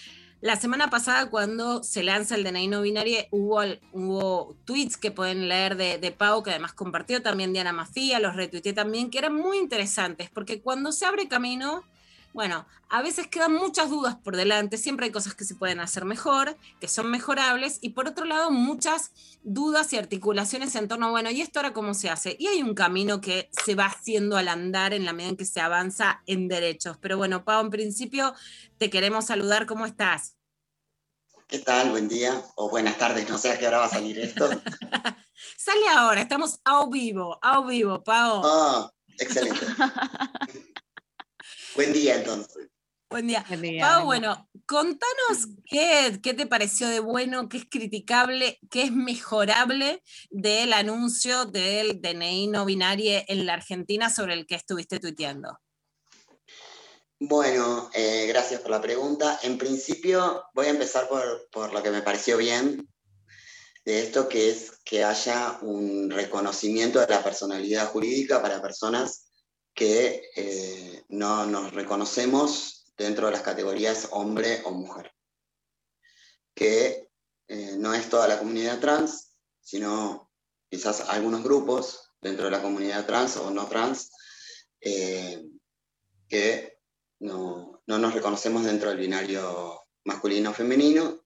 La 0.44 0.58
semana 0.58 0.90
pasada, 0.90 1.30
cuando 1.30 1.84
se 1.84 2.04
lanza 2.04 2.36
el 2.36 2.44
DNI 2.44 2.68
no 2.68 2.82
binario, 2.82 3.20
hubo, 3.32 3.62
hubo 3.94 4.58
tweets 4.66 4.98
que 4.98 5.10
pueden 5.10 5.48
leer 5.48 5.78
de, 5.78 6.00
de 6.00 6.12
Pau, 6.12 6.44
que 6.44 6.50
además 6.50 6.74
compartió 6.74 7.22
también 7.22 7.54
Diana 7.54 7.72
Mafía, 7.72 8.20
los 8.20 8.36
retuiteé 8.36 8.74
también, 8.74 9.10
que 9.10 9.20
eran 9.20 9.34
muy 9.34 9.58
interesantes, 9.58 10.30
porque 10.30 10.62
cuando 10.62 10.92
se 10.92 11.06
abre 11.06 11.30
camino, 11.30 11.86
bueno, 12.34 12.66
a 12.90 13.04
veces 13.04 13.28
quedan 13.28 13.54
muchas 13.54 13.90
dudas 13.92 14.16
por 14.16 14.36
delante, 14.36 14.78
siempre 14.78 15.06
hay 15.06 15.12
cosas 15.12 15.36
que 15.36 15.46
se 15.46 15.54
pueden 15.54 15.80
hacer 15.80 16.04
mejor, 16.04 16.58
que 16.80 16.88
son 16.88 17.12
mejorables, 17.12 17.78
y 17.82 17.90
por 17.90 18.08
otro 18.08 18.26
lado, 18.26 18.50
muchas 18.50 19.12
dudas 19.44 19.94
y 19.94 19.98
articulaciones 19.98 20.76
en 20.76 20.88
torno 20.88 21.12
bueno, 21.12 21.30
¿y 21.30 21.42
esto 21.42 21.60
ahora 21.60 21.74
cómo 21.74 21.94
se 21.94 22.10
hace? 22.10 22.36
Y 22.40 22.48
hay 22.48 22.64
un 22.64 22.74
camino 22.74 23.22
que 23.22 23.50
se 23.64 23.76
va 23.76 23.86
haciendo 23.86 24.36
al 24.36 24.48
andar 24.48 24.94
en 24.94 25.06
la 25.06 25.14
medida 25.14 25.30
en 25.30 25.38
que 25.38 25.46
se 25.46 25.62
avanza 25.62 26.24
en 26.26 26.48
derechos. 26.48 26.98
Pero 27.00 27.18
bueno, 27.18 27.46
Pau, 27.46 27.64
en 27.64 27.70
principio 27.70 28.34
te 28.80 28.90
queremos 28.90 29.26
saludar, 29.26 29.68
¿cómo 29.68 29.86
estás? 29.86 30.33
¿Qué 31.48 31.60
tal? 31.60 31.92
Buen 31.92 32.08
día 32.08 32.42
o 32.56 32.70
buenas 32.70 32.98
tardes, 32.98 33.30
no 33.30 33.38
sé 33.38 33.52
a 33.52 33.60
qué 33.60 33.68
hora 33.68 33.80
va 33.80 33.86
a 33.86 33.90
salir 33.90 34.18
esto. 34.20 34.50
Sale 35.58 35.88
ahora, 35.96 36.22
estamos 36.22 36.60
a 36.64 36.86
vivo, 36.90 37.38
a 37.42 37.66
vivo, 37.66 38.04
Pau. 38.04 38.42
Ah, 38.44 38.92
excelente. 39.20 39.66
Buen 41.76 41.92
día 41.94 42.16
entonces. 42.16 42.70
Buen 43.10 43.28
día. 43.28 43.46
día, 43.50 43.82
Pau, 43.82 44.06
buen 44.06 44.22
bueno, 44.22 44.50
contanos 44.66 45.48
qué, 45.66 46.20
qué 46.24 46.34
te 46.34 46.48
pareció 46.48 46.88
de 46.88 47.00
bueno, 47.00 47.48
qué 47.48 47.58
es 47.58 47.66
criticable, 47.70 48.60
qué 48.72 48.84
es 48.84 48.92
mejorable 48.92 50.02
del 50.32 50.74
anuncio 50.74 51.46
del 51.46 52.02
DNI 52.02 52.48
no 52.48 52.66
binario 52.66 53.22
en 53.28 53.46
la 53.46 53.54
Argentina 53.54 54.10
sobre 54.10 54.34
el 54.34 54.48
que 54.48 54.56
estuviste 54.56 55.00
tuiteando. 55.00 55.60
Bueno, 57.26 57.90
eh, 57.94 58.26
gracias 58.28 58.60
por 58.60 58.72
la 58.72 58.82
pregunta. 58.82 59.40
En 59.44 59.58
principio 59.58 60.44
voy 60.54 60.66
a 60.66 60.72
empezar 60.72 61.08
por, 61.08 61.48
por 61.52 61.72
lo 61.72 61.82
que 61.82 61.90
me 61.90 62.02
pareció 62.02 62.36
bien 62.36 62.86
de 63.86 64.02
esto, 64.04 64.28
que 64.28 64.50
es 64.50 64.72
que 64.84 65.06
haya 65.06 65.58
un 65.62 66.10
reconocimiento 66.10 67.00
de 67.00 67.08
la 67.08 67.24
personalidad 67.24 67.88
jurídica 67.88 68.42
para 68.42 68.62
personas 68.62 69.32
que 69.74 70.22
eh, 70.36 71.06
no 71.08 71.46
nos 71.46 71.74
reconocemos 71.74 72.92
dentro 72.98 73.28
de 73.28 73.32
las 73.32 73.42
categorías 73.42 74.10
hombre 74.12 74.62
o 74.66 74.72
mujer. 74.72 75.14
Que 76.54 77.08
eh, 77.48 77.76
no 77.78 77.94
es 77.94 78.10
toda 78.10 78.28
la 78.28 78.38
comunidad 78.38 78.82
trans, 78.82 79.38
sino 79.62 80.30
quizás 80.70 81.08
algunos 81.08 81.42
grupos 81.42 82.12
dentro 82.20 82.46
de 82.46 82.52
la 82.52 82.62
comunidad 82.62 83.06
trans 83.06 83.38
o 83.38 83.50
no 83.50 83.68
trans 83.68 84.12
eh, 84.82 85.42
que 86.28 86.73
no, 87.24 87.82
no 87.88 87.98
nos 87.98 88.14
reconocemos 88.14 88.66
dentro 88.66 88.90
del 88.90 89.00
binario 89.00 89.82
masculino-femenino 90.06 91.24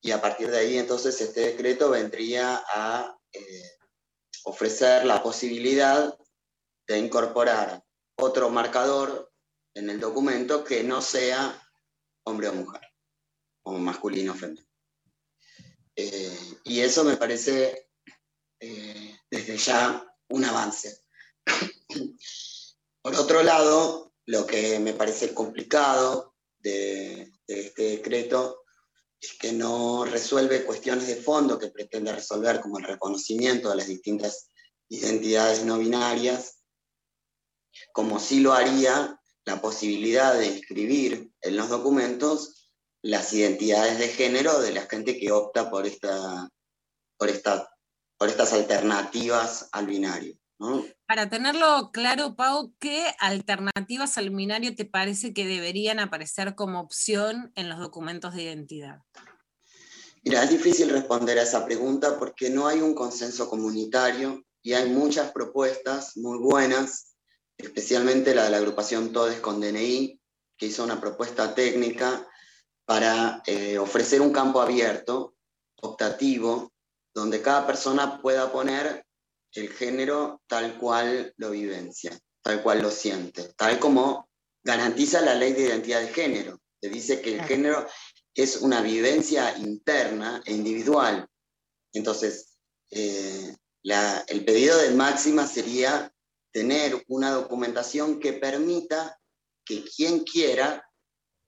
y 0.00 0.12
a 0.12 0.20
partir 0.20 0.50
de 0.50 0.58
ahí 0.58 0.78
entonces 0.78 1.20
este 1.20 1.40
decreto 1.40 1.90
vendría 1.90 2.62
a 2.68 3.18
ofrecer 4.44 5.04
la 5.04 5.22
posibilidad 5.22 6.16
de 6.86 6.98
incorporar 6.98 7.82
otro 8.16 8.50
marcador 8.50 9.32
en 9.74 9.90
el 9.90 9.98
documento 9.98 10.62
que 10.62 10.84
no 10.84 11.02
sea 11.02 11.60
hombre 12.24 12.48
o 12.48 12.54
mujer, 12.54 12.82
o 13.64 13.72
masculino 13.72 14.32
o 14.32 14.36
femenino. 14.36 14.68
Eh, 15.96 16.60
y 16.64 16.80
eso 16.80 17.02
me 17.04 17.16
parece 17.16 17.88
eh, 18.60 19.18
desde 19.30 19.56
ya 19.56 20.06
un 20.28 20.44
avance. 20.44 21.04
Por 23.02 23.14
otro 23.16 23.42
lado, 23.42 24.13
lo 24.26 24.46
que 24.46 24.78
me 24.78 24.94
parece 24.94 25.34
complicado 25.34 26.34
de, 26.58 27.30
este 27.46 27.82
decreto 27.82 28.62
es 29.20 29.34
que 29.38 29.52
no 29.52 30.04
resuelve 30.04 30.64
cuestiones 30.64 31.06
de 31.06 31.16
fondo 31.16 31.58
que 31.58 31.68
pretende 31.68 32.12
resolver, 32.12 32.60
como 32.60 32.78
el 32.78 32.84
reconocimiento 32.84 33.70
de 33.70 33.76
las 33.76 33.86
distintas 33.86 34.50
identidades 34.88 35.64
no 35.64 35.78
binarias, 35.78 36.62
como 37.92 38.18
sí 38.18 38.40
lo 38.40 38.52
haría 38.52 39.20
la 39.44 39.60
posibilidad 39.60 40.38
de 40.38 40.46
inscribir 40.46 41.30
en 41.40 41.56
los 41.56 41.68
documentos 41.68 42.70
las 43.02 43.32
identidades 43.34 43.98
de 43.98 44.08
género 44.08 44.60
de 44.60 44.72
la 44.72 44.82
gente 44.86 45.18
que 45.18 45.30
opta 45.30 45.70
por, 45.70 45.86
esta, 45.86 46.48
por, 47.18 47.28
esta, 47.28 47.68
por 48.16 48.30
estas 48.30 48.54
alternativas 48.54 49.68
al 49.72 49.86
binario. 49.86 50.38
Para 51.06 51.28
tenerlo 51.28 51.90
claro, 51.92 52.34
Pau, 52.36 52.74
¿qué 52.78 53.14
alternativas 53.18 54.18
al 54.18 54.30
binario 54.30 54.74
te 54.74 54.84
parece 54.84 55.32
que 55.32 55.46
deberían 55.46 56.00
aparecer 56.00 56.54
como 56.54 56.80
opción 56.80 57.52
en 57.54 57.68
los 57.68 57.78
documentos 57.78 58.34
de 58.34 58.44
identidad? 58.44 59.00
Mira, 60.22 60.42
es 60.42 60.50
difícil 60.50 60.88
responder 60.88 61.38
a 61.38 61.42
esa 61.42 61.66
pregunta 61.66 62.18
porque 62.18 62.48
no 62.48 62.66
hay 62.66 62.80
un 62.80 62.94
consenso 62.94 63.48
comunitario 63.48 64.42
y 64.62 64.72
hay 64.72 64.88
muchas 64.88 65.30
propuestas 65.32 66.16
muy 66.16 66.38
buenas, 66.38 67.16
especialmente 67.58 68.34
la 68.34 68.44
de 68.44 68.50
la 68.50 68.56
agrupación 68.56 69.12
Todes 69.12 69.40
con 69.40 69.60
DNI, 69.60 70.18
que 70.56 70.66
hizo 70.66 70.82
una 70.82 71.00
propuesta 71.00 71.54
técnica 71.54 72.26
para 72.86 73.42
eh, 73.46 73.78
ofrecer 73.78 74.22
un 74.22 74.32
campo 74.32 74.62
abierto, 74.62 75.34
optativo, 75.82 76.72
donde 77.12 77.42
cada 77.42 77.66
persona 77.66 78.20
pueda 78.22 78.50
poner 78.50 79.04
el 79.54 79.70
género 79.70 80.42
tal 80.46 80.78
cual 80.78 81.32
lo 81.36 81.50
vivencia, 81.50 82.18
tal 82.42 82.62
cual 82.62 82.82
lo 82.82 82.90
siente, 82.90 83.52
tal 83.56 83.78
como 83.78 84.28
garantiza 84.62 85.20
la 85.20 85.34
ley 85.34 85.52
de 85.52 85.62
identidad 85.62 86.00
de 86.00 86.08
género, 86.08 86.60
que 86.80 86.88
dice 86.88 87.20
que 87.20 87.34
el 87.34 87.44
género 87.44 87.86
es 88.34 88.56
una 88.56 88.82
vivencia 88.82 89.56
interna 89.58 90.42
e 90.44 90.52
individual. 90.52 91.28
Entonces, 91.92 92.56
eh, 92.90 93.54
el 94.26 94.44
pedido 94.44 94.78
de 94.78 94.90
máxima 94.90 95.46
sería 95.46 96.12
tener 96.52 97.04
una 97.08 97.30
documentación 97.30 98.18
que 98.18 98.32
permita 98.32 99.18
que 99.64 99.84
quien 99.84 100.20
quiera 100.20 100.84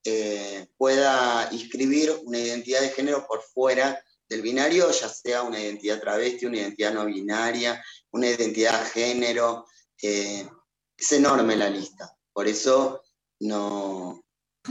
eh, 0.05 0.69
pueda 0.77 1.49
inscribir 1.53 2.13
una 2.25 2.39
identidad 2.39 2.81
de 2.81 2.91
género 2.91 3.27
por 3.27 3.43
fuera 3.43 4.03
del 4.29 4.43
binario, 4.43 4.91
ya 4.91 5.09
sea 5.09 5.43
una 5.43 5.61
identidad 5.61 6.01
travesti, 6.01 6.47
una 6.47 6.59
identidad 6.59 6.93
no 6.93 7.07
binaria, 7.07 7.83
una 8.11 8.29
identidad 8.29 8.85
género. 8.91 9.67
Eh, 10.03 10.49
es 10.97 11.13
enorme 11.13 11.57
la 11.57 11.69
lista. 11.69 12.17
Por 12.33 12.49
eso 12.49 13.03
no, 13.41 14.25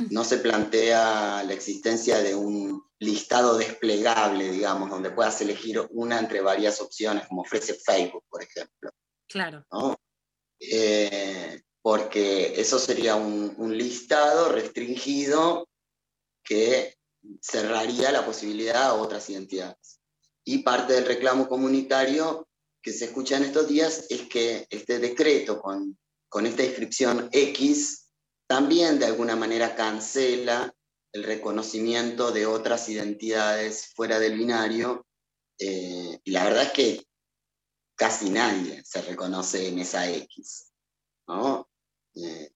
no 0.09 0.23
se 0.23 0.37
plantea 0.37 1.43
la 1.43 1.53
existencia 1.53 2.21
de 2.21 2.35
un 2.35 2.83
listado 2.99 3.57
desplegable, 3.57 4.51
digamos, 4.51 4.89
donde 4.89 5.11
puedas 5.11 5.39
elegir 5.41 5.85
una 5.91 6.19
entre 6.19 6.41
varias 6.41 6.81
opciones, 6.81 7.27
como 7.27 7.41
ofrece 7.41 7.75
Facebook, 7.75 8.23
por 8.29 8.43
ejemplo. 8.43 8.91
Claro. 9.27 9.65
Eh, 10.59 11.61
porque 11.81 12.59
eso 12.59 12.79
sería 12.79 13.15
un 13.15 13.77
listado 13.77 14.49
restringido 14.49 15.67
que 16.43 16.94
cerraría 17.41 18.11
la 18.11 18.25
posibilidad 18.25 18.83
a 18.83 18.93
otras 18.93 19.29
identidades. 19.29 19.99
Y 20.43 20.59
parte 20.59 20.93
del 20.93 21.05
reclamo 21.05 21.47
comunitario 21.47 22.47
que 22.81 22.93
se 22.93 23.05
escucha 23.05 23.37
en 23.37 23.43
estos 23.45 23.67
días 23.67 24.05
es 24.09 24.23
que 24.29 24.67
este 24.69 24.99
decreto 24.99 25.59
con, 25.59 25.97
con 26.29 26.45
esta 26.45 26.63
inscripción 26.63 27.29
X 27.31 28.11
también 28.47 28.99
de 28.99 29.07
alguna 29.07 29.35
manera 29.35 29.75
cancela 29.75 30.73
el 31.11 31.23
reconocimiento 31.23 32.31
de 32.31 32.45
otras 32.45 32.89
identidades 32.89 33.93
fuera 33.95 34.19
del 34.19 34.37
binario. 34.37 35.07
Eh, 35.57 36.19
y 36.23 36.31
la 36.31 36.43
verdad 36.43 36.63
es 36.63 36.71
que 36.71 37.07
casi 37.95 38.29
nadie 38.29 38.83
se 38.83 39.01
reconoce 39.01 39.67
en 39.67 39.79
esa 39.79 40.09
X. 40.11 40.73
¿no? 41.27 41.69
Eh, 42.15 42.51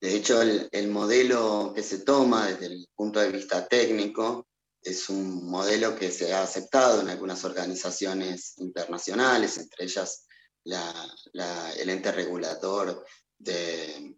de 0.00 0.14
hecho, 0.14 0.40
el, 0.42 0.88
modelo 0.88 1.72
que 1.74 1.82
se 1.82 1.98
toma 1.98 2.46
desde 2.46 2.66
el 2.66 2.88
punto 2.94 3.18
de 3.18 3.32
vista 3.32 3.66
técnico 3.66 4.46
es 4.80 5.08
un 5.08 5.50
modelo 5.50 5.96
que 5.96 6.12
se 6.12 6.32
ha 6.32 6.42
aceptado 6.42 7.00
en 7.00 7.08
algunas 7.08 7.44
organizaciones 7.44 8.56
internacionales, 8.58 9.58
entre 9.58 9.86
ellas 9.86 10.24
el 10.64 11.90
ente 11.90 12.12
regulador 12.12 13.04
del 13.36 14.16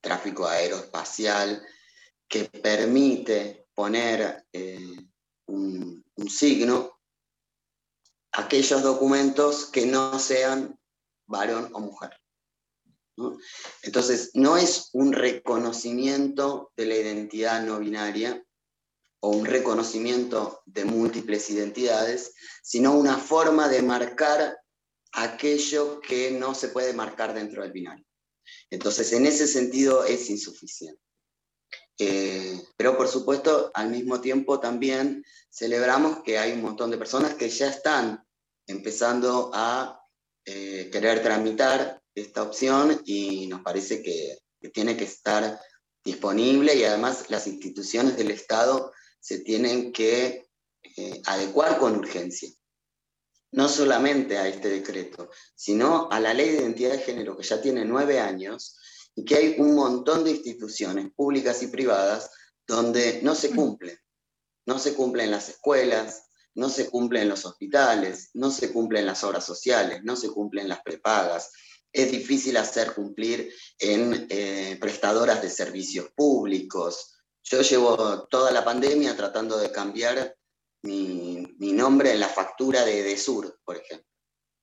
tráfico 0.00 0.46
aeroespacial, 0.46 1.66
que 2.28 2.44
permite 2.44 3.66
poner 3.74 4.46
eh, 4.52 4.96
un, 5.46 6.04
un 6.14 6.30
signo 6.30 7.00
a 8.32 8.42
aquellos 8.42 8.82
documentos 8.82 9.66
que 9.66 9.84
no 9.84 10.16
sean 10.20 10.78
varón 11.26 11.70
o 11.74 11.80
mujer. 11.80 12.16
Entonces, 13.82 14.30
no 14.34 14.56
es 14.56 14.90
un 14.92 15.12
reconocimiento 15.12 16.72
de 16.76 16.86
la 16.86 16.96
identidad 16.96 17.62
no 17.62 17.78
binaria 17.78 18.44
o 19.20 19.30
un 19.30 19.46
reconocimiento 19.46 20.62
de 20.66 20.84
múltiples 20.84 21.48
identidades, 21.50 22.34
sino 22.62 22.92
una 22.92 23.16
forma 23.16 23.68
de 23.68 23.82
marcar 23.82 24.58
aquello 25.12 26.00
que 26.00 26.32
no 26.32 26.54
se 26.54 26.68
puede 26.68 26.92
marcar 26.92 27.34
dentro 27.34 27.62
del 27.62 27.72
binario. 27.72 28.04
Entonces, 28.70 29.12
en 29.12 29.26
ese 29.26 29.46
sentido 29.46 30.04
es 30.04 30.28
insuficiente. 30.28 31.00
Eh, 31.98 32.60
pero 32.76 32.96
por 32.96 33.08
supuesto, 33.08 33.70
al 33.72 33.90
mismo 33.90 34.20
tiempo 34.20 34.58
también 34.58 35.24
celebramos 35.48 36.22
que 36.24 36.38
hay 36.38 36.52
un 36.52 36.62
montón 36.62 36.90
de 36.90 36.98
personas 36.98 37.34
que 37.34 37.48
ya 37.48 37.68
están 37.68 38.26
empezando 38.66 39.50
a 39.54 40.00
eh, 40.44 40.90
querer 40.90 41.22
tramitar 41.22 42.02
esta 42.14 42.42
opción 42.42 43.00
y 43.04 43.46
nos 43.46 43.62
parece 43.62 44.02
que, 44.02 44.38
tiene 44.72 44.96
que 44.96 45.04
estar 45.04 45.60
disponible 46.02 46.74
y 46.74 46.84
además 46.84 47.28
las 47.28 47.46
instituciones 47.46 48.16
del 48.16 48.30
Estado 48.30 48.92
se 49.20 49.40
tienen 49.40 49.92
que 49.92 50.48
eh, 50.96 51.22
adecuar 51.26 51.78
con 51.78 51.96
urgencia. 51.96 52.48
No 53.52 53.68
solamente 53.68 54.38
a 54.38 54.48
este 54.48 54.70
decreto, 54.70 55.28
sino 55.54 56.08
a 56.10 56.18
la 56.18 56.32
ley 56.32 56.48
de 56.48 56.62
identidad 56.62 56.92
de 56.92 56.98
género 57.00 57.36
que 57.36 57.42
ya 57.42 57.60
tiene 57.60 57.84
nueve 57.84 58.20
años 58.20 58.78
y 59.14 59.26
que 59.26 59.36
hay 59.36 59.56
un 59.58 59.74
montón 59.74 60.24
de 60.24 60.30
instituciones 60.30 61.12
públicas 61.14 61.62
y 61.62 61.66
privadas 61.66 62.30
donde 62.66 63.20
no 63.22 63.34
se 63.34 63.50
cumple. 63.50 64.00
No 64.64 64.78
se 64.78 64.94
cumple 64.94 65.24
en 65.24 65.30
las 65.30 65.50
escuelas, 65.50 66.24
no 66.54 66.70
se 66.70 66.88
cumple 66.88 67.20
en 67.20 67.28
los 67.28 67.44
hospitales, 67.44 68.30
no 68.34 68.50
se 68.50 68.72
cumple 68.72 69.00
en 69.00 69.06
las 69.06 69.22
obras 69.24 69.44
sociales, 69.44 70.00
no 70.04 70.16
se 70.16 70.30
cumple 70.30 70.62
en 70.62 70.68
las 70.68 70.82
prepagas, 70.82 71.50
es 71.94 72.10
difícil 72.10 72.56
hacer 72.56 72.92
cumplir 72.92 73.54
en 73.78 74.26
eh, 74.28 74.76
prestadoras 74.80 75.40
de 75.40 75.48
servicios 75.48 76.10
públicos. 76.14 77.14
Yo 77.44 77.62
llevo 77.62 78.26
toda 78.26 78.50
la 78.50 78.64
pandemia 78.64 79.16
tratando 79.16 79.56
de 79.56 79.70
cambiar 79.70 80.36
mi, 80.82 81.46
mi 81.58 81.72
nombre 81.72 82.10
en 82.10 82.18
la 82.18 82.28
factura 82.28 82.84
de, 82.84 83.04
de 83.04 83.16
Sur, 83.16 83.60
por 83.64 83.76
ejemplo. 83.76 84.08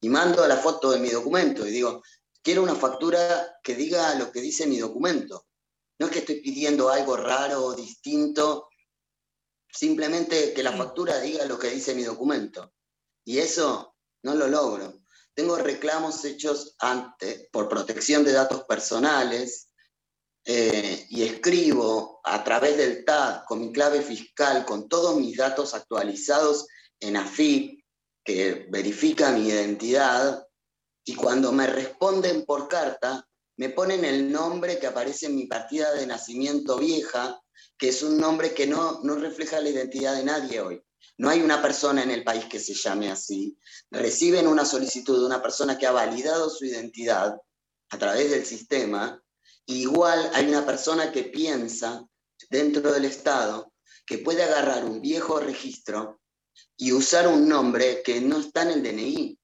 Y 0.02 0.10
mando 0.10 0.46
la 0.46 0.58
foto 0.58 0.92
de 0.92 1.00
mi 1.00 1.10
documento 1.10 1.66
y 1.66 1.72
digo, 1.72 2.04
quiero 2.44 2.64
una 2.64 2.76
factura 2.76 3.56
que 3.64 3.76
diga 3.76 4.14
lo 4.16 4.30
que 4.30 4.42
dice 4.42 4.68
mi 4.68 4.78
documento. 4.78 5.48
No 6.00 6.08
es 6.08 6.12
que 6.12 6.20
estoy 6.20 6.42
pidiendo 6.42 6.90
algo 6.90 7.16
raro 7.16 7.64
o 7.64 7.76
distinto, 7.76 8.68
simplemente 9.72 10.52
que 10.52 10.64
la 10.64 10.74
factura 10.74 11.20
diga 11.22 11.46
lo 11.46 11.58
que 11.58 11.70
dice 11.70 11.96
mi 11.96 12.04
documento. 12.04 12.74
Y 13.24 13.38
eso 13.38 13.96
no 14.24 14.36
lo 14.36 14.48
logro. 14.48 15.01
Tengo 15.34 15.58
reclamos 15.58 16.24
hechos 16.26 16.76
antes 16.80 17.48
por 17.52 17.70
protección 17.70 18.24
de 18.24 18.34
datos 18.34 18.64
personales 18.66 19.70
eh, 20.46 21.06
y 21.10 21.24
escribo 21.24 22.20
a 22.24 22.44
través 22.44 22.78
del 22.78 23.06
TAD 23.06 23.44
con 23.48 23.62
mi 23.62 23.72
clave 23.72 24.02
fiscal, 24.02 24.66
con 24.66 24.90
todos 24.90 25.16
mis 25.18 25.38
datos 25.38 25.74
actualizados 25.74 26.68
en 27.00 27.18
AFIP, 27.18 27.84
que 28.24 28.68
verifica 28.70 29.32
mi 29.32 29.48
identidad, 29.48 30.46
y 31.04 31.16
cuando 31.16 31.52
me 31.52 31.68
responden 31.68 32.46
por 32.46 32.68
carta, 32.68 33.28
me 33.58 33.70
ponen 33.70 34.06
el 34.06 34.32
nombre 34.32 34.80
que 34.80 34.88
aparece 34.88 35.28
en 35.28 35.36
mi 35.36 35.46
partida 35.46 35.94
de 35.94 36.08
nacimiento 36.08 36.78
vieja, 36.78 37.42
que 37.78 37.90
es 37.90 38.04
un 38.04 38.18
nombre 38.18 38.54
que 38.54 38.68
no, 38.68 39.02
no 39.04 39.16
refleja 39.16 39.60
la 39.60 39.70
identidad 39.70 40.16
de 40.16 40.24
nadie 40.24 40.62
hoy. 40.62 40.84
No 41.22 41.30
hay 41.30 41.40
una 41.44 41.62
persona 41.62 42.02
en 42.02 42.10
el 42.10 42.24
país 42.24 42.46
que 42.46 42.60
se 42.60 42.74
llame 42.74 43.12
así. 43.12 43.56
Reciben 43.92 44.48
una 44.48 44.66
solicitud 44.66 45.20
de 45.20 45.26
una 45.28 45.40
persona 45.40 45.78
que 45.78 45.86
ha 45.86 45.92
validado 45.92 46.50
su 46.50 46.66
identidad 46.66 47.40
a 47.92 47.98
través 48.00 48.32
del 48.32 48.44
sistema. 48.44 49.22
Igual 49.68 50.32
hay 50.34 50.48
una 50.48 50.66
persona 50.66 51.12
que 51.12 51.26
piensa 51.26 52.04
dentro 52.50 52.92
del 52.92 53.06
Estado 53.06 53.72
que 54.04 54.18
puede 54.18 54.42
agarrar 54.42 54.84
un 54.84 55.00
viejo 55.00 55.40
registro 55.40 56.20
y 56.76 56.92
usar 56.92 57.28
un 57.28 57.48
nombre 57.48 58.02
que 58.04 58.20
no 58.20 58.40
está 58.40 58.64
en 58.64 58.70
el 58.72 58.82
DNI. 58.82 59.38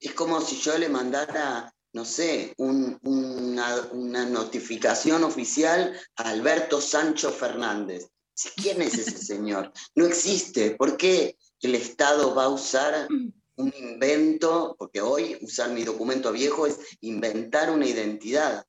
Es 0.00 0.14
como 0.14 0.40
si 0.40 0.56
yo 0.56 0.78
le 0.78 0.88
mandara, 0.88 1.70
no 1.92 2.06
sé, 2.06 2.54
un- 2.56 2.98
una, 3.02 3.82
una 3.92 4.24
notificación 4.24 5.24
oficial 5.24 5.94
a 6.16 6.30
Alberto 6.30 6.80
Sancho 6.80 7.30
Fernández. 7.30 8.08
¿Quién 8.56 8.82
es 8.82 8.98
ese 8.98 9.18
señor? 9.18 9.72
No 9.94 10.06
existe. 10.06 10.72
¿Por 10.72 10.96
qué 10.96 11.38
el 11.60 11.74
Estado 11.74 12.34
va 12.34 12.44
a 12.44 12.48
usar 12.48 13.08
un 13.08 13.74
invento? 13.78 14.76
Porque 14.78 15.00
hoy 15.00 15.38
usar 15.40 15.70
mi 15.70 15.84
documento 15.84 16.32
viejo 16.32 16.66
es 16.66 16.78
inventar 17.00 17.70
una 17.70 17.86
identidad. 17.86 18.66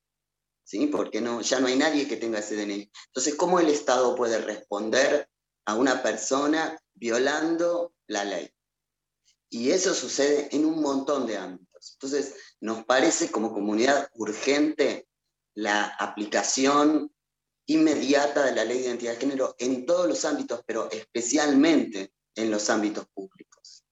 ¿Sí? 0.64 0.88
Porque 0.88 1.22
no, 1.22 1.42
ya 1.42 1.60
no 1.60 1.68
hay 1.68 1.78
nadie 1.78 2.08
que 2.08 2.18
tenga 2.18 2.40
ese 2.40 2.56
DNI. 2.56 2.92
Entonces, 3.08 3.36
¿cómo 3.36 3.60
el 3.60 3.70
Estado 3.70 4.16
puede 4.16 4.40
responder 4.40 5.30
a 5.66 5.76
una 5.76 6.04
persona 6.04 6.78
violando 6.94 7.94
la 8.08 8.26
ley? 8.26 8.50
Y 9.50 9.72
eso 9.72 9.94
sucede 9.94 10.50
en 10.52 10.66
un 10.66 10.82
montón 10.82 11.26
de 11.26 11.38
ámbitos. 11.38 11.94
Entonces, 11.94 12.36
nos 12.60 12.84
parece 12.84 13.32
como 13.32 13.54
comunidad 13.54 14.10
urgente 14.14 15.08
la 15.54 15.86
aplicación 15.86 17.14
inmediata 17.68 18.46
de 18.46 18.56
la 18.56 18.66
ley 18.66 18.80
de 18.80 18.86
identidad 18.86 19.14
de 19.14 19.20
género 19.20 19.56
en 19.60 19.86
todos 19.86 20.08
los 20.08 20.26
ámbitos, 20.26 20.62
pero 20.66 20.90
especialmente 20.90 22.14
en 22.36 22.50
los 22.52 22.70
ámbitos 22.70 23.08
públicos. 23.08 23.84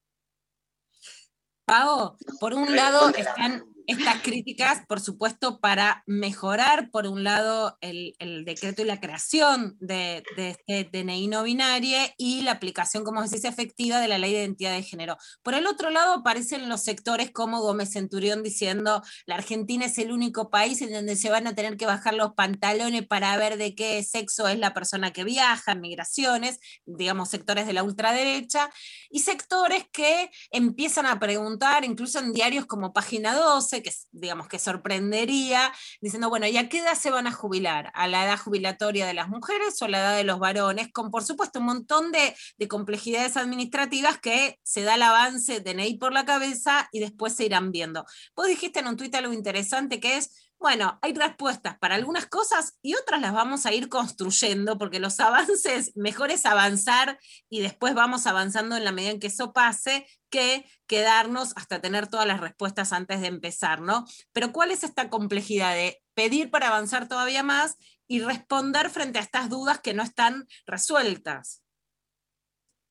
Pau, 1.66 2.18
por 2.40 2.54
un 2.54 2.76
lado 2.76 3.10
están 3.10 3.75
estas 3.88 4.22
críticas, 4.22 4.84
por 4.88 5.00
supuesto, 5.00 5.60
para 5.60 6.04
mejorar, 6.06 6.90
por 6.92 7.08
un 7.08 7.24
lado, 7.24 7.78
el, 7.82 8.14
decreto 8.46 8.82
y 8.82 8.86
la 8.86 9.00
creación 9.00 9.78
de, 9.80 10.24
de 10.36 10.50
este 10.52 10.90
DNI 10.92 11.28
no 11.28 11.44
binario 11.44 11.98
y 12.18 12.42
la 12.42 12.52
aplicación, 12.52 13.04
como 13.04 13.22
decís, 13.22 13.44
efectiva 13.46 14.00
de 14.00 14.08
la 14.08 14.18
ley 14.18 14.34
de 14.34 14.40
identidad 14.40 14.74
de 14.74 14.84
género. 14.84 15.18
Por 15.44 15.54
el 15.54 15.68
otro 15.68 15.90
lado, 15.90 16.14
aparecen 16.14 16.70
los 16.70 16.84
sectores 16.84 17.32
como 17.32 17.62
Gómez 17.62 17.92
Centurión 17.92 18.44
diciendo 18.44 19.02
la 19.26 19.36
Argentina 19.36 19.86
es 19.86 19.98
el 19.98 20.12
único 20.12 20.50
país 20.50 20.82
en 20.82 20.94
donde 20.94 21.16
se 21.16 21.30
van 21.30 21.48
a 21.48 21.56
tener 21.56 21.78
que 21.78 21.86
bajar 21.86 22.14
los 22.14 22.34
pantalones 22.34 23.06
para 23.08 23.36
ver 23.38 23.58
de 23.58 23.76
qué 23.76 24.04
sexo 24.04 24.48
es 24.48 24.60
la 24.60 24.74
persona 24.74 25.12
que 25.12 25.24
viaja, 25.24 25.76
migraciones, 25.76 26.60
digamos, 26.86 27.30
sectores 27.30 27.68
de 27.68 27.74
la 27.74 27.84
ultraderecha, 27.84 28.70
y 29.10 29.20
sectores 29.20 29.86
que 29.92 30.32
empiezan 30.52 31.06
a 31.06 31.20
preguntar, 31.20 31.86
incluso 31.86 32.20
en 32.20 32.34
diarios 32.34 32.66
como 32.66 32.94
Página 32.94 33.34
12, 33.34 33.75
que 33.82 33.92
digamos 34.12 34.48
que 34.48 34.60
sorprendería, 34.60 35.72
diciendo, 36.02 36.30
bueno, 36.30 36.48
¿y 36.48 36.58
a 36.58 36.70
qué 36.70 36.80
edad 36.80 36.96
se 36.96 37.12
van 37.12 37.28
a 37.28 37.32
jubilar? 37.32 37.92
¿A 37.94 38.08
la 38.08 38.26
edad 38.26 38.38
jubilatoria 38.38 39.06
de 39.06 39.14
las 39.14 39.30
mujeres 39.30 39.82
o 39.82 39.86
a 39.86 39.90
la 39.90 40.00
edad 40.00 40.18
de 40.18 40.24
los 40.24 40.40
varones? 40.40 40.92
Con, 40.92 41.12
por 41.12 41.24
supuesto, 41.24 41.60
un 41.60 41.66
montón 41.66 42.12
de, 42.12 42.36
de 42.58 42.68
complejidades 42.68 43.38
administrativas 43.38 44.20
que 44.20 44.60
se 44.64 44.84
da 44.84 44.96
el 44.96 45.04
avance 45.04 45.60
DNI 45.60 45.98
por 45.98 46.14
la 46.14 46.26
cabeza 46.26 46.90
y 46.92 47.00
después 47.00 47.36
se 47.36 47.46
irán 47.46 47.72
viendo. 47.72 48.06
Vos 48.36 48.48
dijiste 48.48 48.80
en 48.80 48.88
un 48.88 48.98
tuit 48.98 49.14
algo 49.16 49.34
interesante 49.34 50.00
que 50.00 50.18
es, 50.18 50.45
bueno, 50.60 50.98
hay 51.02 51.14
respuestas 51.14 51.78
para 51.78 51.96
algunas 51.96 52.26
cosas 52.28 52.78
y 52.82 52.96
otras 52.96 53.22
las 53.22 53.34
vamos 53.34 53.66
a 53.66 53.74
ir 53.74 53.90
construyendo 53.90 54.78
porque 54.78 55.00
los 55.00 55.20
avances, 55.20 55.92
mejor 55.96 56.32
es 56.32 56.46
avanzar 56.46 57.20
y 57.50 57.62
después 57.62 57.94
vamos 57.94 58.26
avanzando 58.28 58.76
en 58.76 58.84
la 58.84 58.92
medida 58.92 59.12
en 59.12 59.20
que 59.20 59.28
eso 59.28 59.54
pase 59.54 60.08
que 60.30 60.66
quedarnos 60.88 61.54
hasta 61.56 61.82
tener 61.82 62.08
todas 62.08 62.28
las 62.28 62.40
respuestas 62.40 62.94
antes 62.94 63.22
de 63.22 63.28
empezar, 63.28 63.82
¿no? 63.82 64.06
Pero 64.34 64.52
¿cuál 64.52 64.72
es 64.72 64.84
esta 64.84 65.10
complejidad 65.10 65.74
de 65.74 66.02
pedir 66.14 66.50
para 66.50 66.68
avanzar 66.68 67.08
todavía 67.08 67.44
más 67.44 67.78
y 68.08 68.22
responder 68.22 68.90
frente 68.90 69.20
a 69.20 69.22
estas 69.22 69.50
dudas 69.50 69.80
que 69.80 69.94
no 69.94 70.04
están 70.04 70.48
resueltas? 70.66 71.62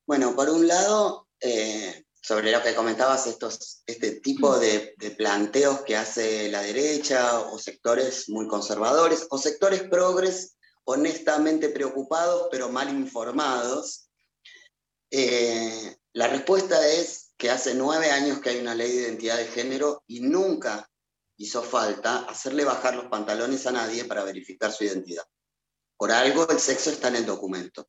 Bueno, 0.06 0.34
por 0.36 0.50
un 0.50 0.68
lado, 0.68 1.28
eh, 1.40 2.04
sobre 2.24 2.50
lo 2.50 2.62
que 2.62 2.74
comentabas, 2.74 3.26
estos, 3.26 3.82
este 3.86 4.12
tipo 4.12 4.58
de, 4.58 4.94
de 4.96 5.10
planteos 5.10 5.82
que 5.82 5.94
hace 5.94 6.48
la 6.48 6.62
derecha 6.62 7.38
o 7.40 7.58
sectores 7.58 8.30
muy 8.30 8.48
conservadores 8.48 9.26
o 9.28 9.36
sectores 9.36 9.82
progres 9.82 10.56
honestamente 10.84 11.68
preocupados 11.68 12.48
pero 12.50 12.70
mal 12.70 12.88
informados, 12.88 14.08
eh, 15.10 15.98
la 16.14 16.28
respuesta 16.28 16.88
es 16.88 17.34
que 17.36 17.50
hace 17.50 17.74
nueve 17.74 18.10
años 18.10 18.40
que 18.40 18.50
hay 18.50 18.58
una 18.58 18.74
ley 18.74 18.90
de 18.90 19.02
identidad 19.02 19.36
de 19.36 19.48
género 19.48 20.02
y 20.06 20.20
nunca 20.20 20.90
hizo 21.36 21.62
falta 21.62 22.24
hacerle 22.24 22.64
bajar 22.64 22.94
los 22.94 23.06
pantalones 23.06 23.66
a 23.66 23.72
nadie 23.72 24.06
para 24.06 24.24
verificar 24.24 24.72
su 24.72 24.84
identidad. 24.84 25.24
Por 25.98 26.10
algo 26.10 26.48
el 26.48 26.58
sexo 26.58 26.90
está 26.90 27.08
en 27.08 27.16
el 27.16 27.26
documento. 27.26 27.86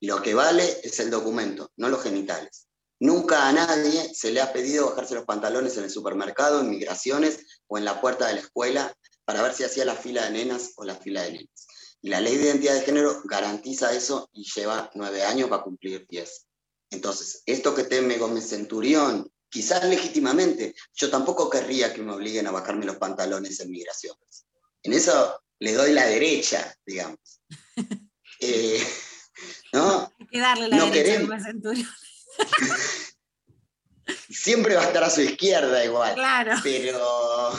Y 0.00 0.06
lo 0.06 0.20
que 0.20 0.34
vale 0.34 0.80
es 0.82 1.00
el 1.00 1.10
documento, 1.10 1.72
no 1.76 1.88
los 1.88 2.02
genitales. 2.02 2.66
Nunca 3.00 3.48
a 3.48 3.52
nadie 3.52 4.14
se 4.14 4.30
le 4.30 4.42
ha 4.42 4.52
pedido 4.52 4.90
bajarse 4.90 5.14
los 5.14 5.24
pantalones 5.24 5.76
en 5.78 5.84
el 5.84 5.90
supermercado, 5.90 6.60
en 6.60 6.68
migraciones 6.68 7.46
o 7.66 7.78
en 7.78 7.86
la 7.86 7.98
puerta 7.98 8.26
de 8.26 8.34
la 8.34 8.40
escuela 8.40 8.94
para 9.24 9.42
ver 9.42 9.54
si 9.54 9.64
hacía 9.64 9.86
la 9.86 9.96
fila 9.96 10.24
de 10.24 10.32
nenas 10.32 10.72
o 10.76 10.84
la 10.84 10.94
fila 10.94 11.22
de 11.22 11.32
nenas. 11.32 11.66
Y 12.02 12.10
la 12.10 12.20
ley 12.20 12.36
de 12.36 12.44
identidad 12.44 12.74
de 12.74 12.82
género 12.82 13.22
garantiza 13.24 13.94
eso 13.94 14.28
y 14.34 14.44
lleva 14.54 14.90
nueve 14.94 15.22
años 15.22 15.48
para 15.48 15.62
cumplir 15.62 16.06
diez. 16.10 16.46
Entonces, 16.90 17.42
esto 17.46 17.74
que 17.74 17.84
teme 17.84 18.18
Gómez 18.18 18.48
Centurión, 18.48 19.32
quizás 19.48 19.84
legítimamente, 19.84 20.74
yo 20.94 21.10
tampoco 21.10 21.48
querría 21.48 21.94
que 21.94 22.02
me 22.02 22.12
obliguen 22.12 22.48
a 22.48 22.50
bajarme 22.50 22.84
los 22.84 22.96
pantalones 22.96 23.60
en 23.60 23.70
migraciones. 23.70 24.46
En 24.82 24.92
eso 24.92 25.40
le 25.58 25.72
doy 25.72 25.92
la 25.92 26.06
derecha, 26.06 26.74
digamos. 26.84 27.40
Eh, 28.42 28.82
¿no? 29.74 30.10
Hay 30.18 30.26
que 30.26 30.38
darle 30.38 30.68
la 30.68 30.76
No 30.78 30.86
derecha 30.86 31.00
a 31.00 31.04
queremos. 31.04 31.28
Gómez 31.28 31.44
Centurión. 31.44 31.88
Siempre 34.30 34.74
va 34.74 34.82
a 34.82 34.86
estar 34.86 35.04
a 35.04 35.10
su 35.10 35.20
izquierda 35.20 35.84
igual. 35.84 36.14
Claro. 36.14 36.56
Pero, 36.62 37.52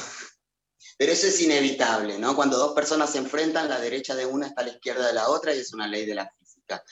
pero 0.97 1.11
eso 1.11 1.27
es 1.27 1.41
inevitable, 1.41 2.17
¿no? 2.19 2.35
Cuando 2.35 2.57
dos 2.57 2.73
personas 2.73 3.11
se 3.11 3.19
enfrentan, 3.19 3.69
la 3.69 3.79
derecha 3.79 4.15
de 4.15 4.25
una 4.25 4.47
está 4.47 4.61
a 4.61 4.65
la 4.65 4.71
izquierda 4.71 5.07
de 5.07 5.13
la 5.13 5.29
otra 5.29 5.53
y 5.53 5.59
es 5.59 5.73
una 5.73 5.87
ley 5.87 6.05
de 6.05 6.15
la 6.15 6.31
física. 6.39 6.83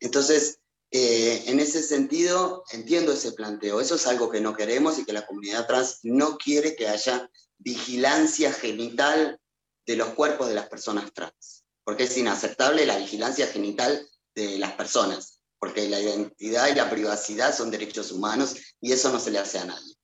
Entonces, 0.00 0.60
eh, 0.94 1.44
en 1.46 1.58
ese 1.58 1.82
sentido, 1.82 2.64
entiendo 2.70 3.12
ese 3.12 3.32
planteo. 3.32 3.80
Eso 3.80 3.94
es 3.94 4.06
algo 4.06 4.30
que 4.30 4.42
no 4.42 4.54
queremos 4.54 4.98
y 4.98 5.06
que 5.06 5.14
la 5.14 5.26
comunidad 5.26 5.66
trans 5.66 6.00
no 6.02 6.36
quiere 6.36 6.76
que 6.76 6.86
haya 6.86 7.30
vigilancia 7.56 8.52
genital 8.52 9.40
de 9.86 9.96
los 9.96 10.10
cuerpos 10.10 10.48
de 10.48 10.54
las 10.54 10.68
personas 10.68 11.12
trans, 11.14 11.64
porque 11.84 12.04
es 12.04 12.16
inaceptable 12.16 12.84
la 12.84 12.98
vigilancia 12.98 13.46
genital 13.46 14.06
de 14.34 14.58
las 14.58 14.72
personas, 14.72 15.31
porque 15.62 15.88
la 15.88 16.00
identidad 16.00 16.70
y 16.70 16.74
la 16.74 16.90
privacidad 16.90 17.56
son 17.56 17.70
derechos 17.70 18.10
humanos 18.10 18.56
y 18.80 18.90
eso 18.90 19.12
no 19.12 19.20
se 19.20 19.30
le 19.30 19.38
hace 19.38 19.60
a 19.60 19.64
nadie. 19.64 19.94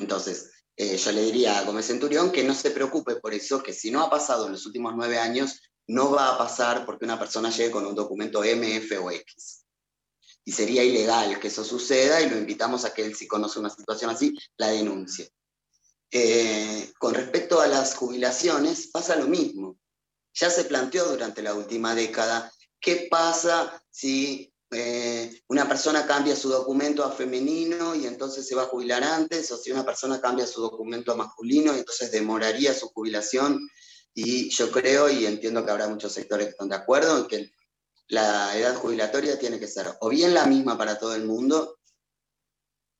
Entonces, 0.00 0.50
eh, 0.76 0.96
yo 0.96 1.12
le 1.12 1.22
diría 1.22 1.60
a 1.60 1.62
Gómez 1.62 1.86
Centurión 1.86 2.32
que 2.32 2.42
no 2.42 2.52
se 2.56 2.72
preocupe 2.72 3.14
por 3.14 3.32
eso, 3.32 3.62
que 3.62 3.72
si 3.72 3.92
no 3.92 4.02
ha 4.02 4.10
pasado 4.10 4.46
en 4.46 4.52
los 4.52 4.66
últimos 4.66 4.94
nueve 4.96 5.16
años, 5.16 5.60
no 5.86 6.10
va 6.10 6.34
a 6.34 6.38
pasar 6.38 6.84
porque 6.84 7.04
una 7.04 7.20
persona 7.20 7.50
llegue 7.50 7.70
con 7.70 7.86
un 7.86 7.94
documento 7.94 8.40
MF 8.40 9.00
o 9.00 9.12
X. 9.12 9.64
Y 10.44 10.50
sería 10.50 10.82
ilegal 10.82 11.38
que 11.38 11.46
eso 11.48 11.62
suceda 11.62 12.20
y 12.20 12.28
lo 12.28 12.36
invitamos 12.36 12.84
a 12.84 12.92
que 12.92 13.04
él, 13.04 13.14
si 13.14 13.28
conoce 13.28 13.60
una 13.60 13.70
situación 13.70 14.10
así, 14.10 14.36
la 14.56 14.70
denuncie. 14.70 15.30
Eh, 16.10 16.92
con 16.98 17.14
respecto 17.14 17.60
a 17.60 17.68
las 17.68 17.94
jubilaciones, 17.94 18.88
pasa 18.88 19.14
lo 19.14 19.28
mismo. 19.28 19.78
Ya 20.34 20.50
se 20.50 20.64
planteó 20.64 21.04
durante 21.04 21.42
la 21.42 21.54
última 21.54 21.94
década 21.94 22.52
qué 22.80 23.06
pasa 23.08 23.80
si 23.88 24.52
eh, 24.70 25.42
una 25.48 25.68
persona 25.68 26.06
cambia 26.06 26.34
su 26.34 26.48
documento 26.48 27.04
a 27.04 27.12
femenino 27.12 27.94
y 27.94 28.06
entonces 28.06 28.46
se 28.46 28.54
va 28.54 28.62
a 28.62 28.66
jubilar 28.66 29.04
antes, 29.04 29.50
o 29.52 29.56
si 29.56 29.70
una 29.70 29.84
persona 29.84 30.20
cambia 30.20 30.46
su 30.46 30.60
documento 30.60 31.12
a 31.12 31.16
masculino 31.16 31.74
y 31.74 31.78
entonces 31.78 32.10
demoraría 32.10 32.74
su 32.74 32.88
jubilación. 32.88 33.60
Y 34.14 34.48
yo 34.50 34.70
creo 34.70 35.08
y 35.08 35.26
entiendo 35.26 35.64
que 35.64 35.70
habrá 35.70 35.88
muchos 35.88 36.12
sectores 36.12 36.46
que 36.46 36.50
están 36.52 36.68
de 36.68 36.76
acuerdo 36.76 37.18
en 37.18 37.26
que 37.26 37.52
la 38.08 38.56
edad 38.56 38.74
jubilatoria 38.76 39.38
tiene 39.38 39.58
que 39.58 39.66
ser 39.68 39.88
o 40.00 40.08
bien 40.08 40.32
la 40.32 40.46
misma 40.46 40.78
para 40.78 40.98
todo 40.98 41.14
el 41.14 41.24
mundo, 41.24 41.78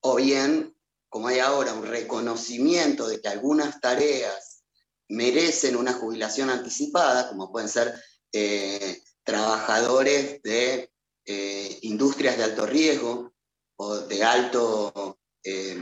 o 0.01 0.17
bien, 0.17 0.77
como 1.09 1.29
hay 1.29 1.41
ahora, 1.41 1.73
un 1.73 1.87
reconocimiento 1.87 3.09
de 3.09 3.21
que 3.21 3.29
algunas 3.29 3.81
tareas 3.81 4.63
merecen 5.09 5.77
una 5.77 5.95
jubilación 5.95 6.51
anticipada, 6.51 7.29
como 7.29 7.51
pueden 7.51 7.69
ser 7.69 7.95
eh, 8.33 9.03
trabajadores 9.25 10.43
de 10.43 10.93
eh, 11.27 11.79
industrias 11.83 12.37
de 12.37 12.45
alto 12.45 12.67
riesgo 12.67 13.35
o 13.77 13.97
de 13.99 14.25
alto 14.25 15.19
eh, 15.45 15.79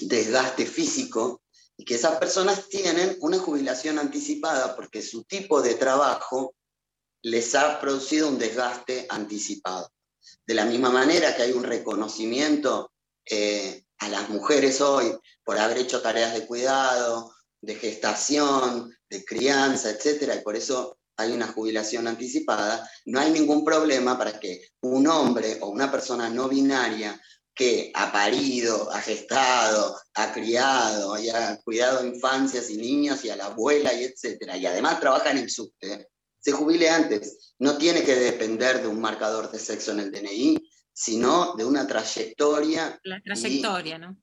desgaste 0.00 0.66
físico, 0.66 1.42
y 1.76 1.84
que 1.84 1.94
esas 1.94 2.18
personas 2.18 2.68
tienen 2.68 3.16
una 3.20 3.38
jubilación 3.38 3.98
anticipada 3.98 4.76
porque 4.76 5.02
su 5.02 5.24
tipo 5.24 5.62
de 5.62 5.74
trabajo 5.74 6.54
les 7.22 7.54
ha 7.54 7.80
producido 7.80 8.28
un 8.28 8.38
desgaste 8.38 9.06
anticipado. 9.08 9.90
De 10.46 10.54
la 10.54 10.64
misma 10.64 10.90
manera 10.90 11.34
que 11.34 11.42
hay 11.42 11.52
un 11.52 11.64
reconocimiento 11.64 12.92
eh, 13.24 13.84
a 13.98 14.08
las 14.08 14.28
mujeres 14.28 14.80
hoy 14.80 15.16
por 15.44 15.58
haber 15.58 15.78
hecho 15.78 16.02
tareas 16.02 16.34
de 16.34 16.46
cuidado, 16.46 17.34
de 17.60 17.74
gestación, 17.76 18.96
de 19.08 19.24
crianza, 19.24 19.90
etc. 19.90 20.34
Y 20.38 20.42
por 20.42 20.56
eso 20.56 20.98
hay 21.16 21.32
una 21.32 21.48
jubilación 21.48 22.06
anticipada, 22.08 22.88
no 23.06 23.20
hay 23.20 23.30
ningún 23.30 23.64
problema 23.64 24.16
para 24.18 24.38
que 24.38 24.68
un 24.80 25.06
hombre 25.06 25.58
o 25.60 25.68
una 25.68 25.90
persona 25.90 26.28
no 26.28 26.48
binaria 26.48 27.20
que 27.54 27.92
ha 27.94 28.10
parido, 28.10 28.90
ha 28.92 29.00
gestado, 29.00 29.98
ha 30.14 30.32
criado, 30.32 31.14
haya 31.14 31.60
cuidado 31.62 32.06
infancias 32.06 32.70
y 32.70 32.76
niños 32.78 33.24
y 33.24 33.30
a 33.30 33.36
la 33.36 33.46
abuela 33.46 33.92
y 33.92 34.04
etcétera, 34.04 34.56
y 34.56 34.66
además 34.66 35.00
trabaja 35.00 35.30
en 35.30 35.38
el 35.38 35.50
subte, 35.50 36.08
se 36.40 36.52
jubile 36.52 36.88
antes. 36.88 37.54
No 37.58 37.76
tiene 37.76 38.02
que 38.02 38.14
depender 38.14 38.82
de 38.82 38.88
un 38.88 39.00
marcador 39.00 39.50
de 39.50 39.58
sexo 39.58 39.92
en 39.92 40.00
el 40.00 40.10
DNI, 40.10 40.58
sino 40.92 41.54
de 41.54 41.64
una 41.64 41.86
trayectoria. 41.86 42.98
La 43.04 43.20
trayectoria, 43.22 43.98
¿no? 43.98 44.16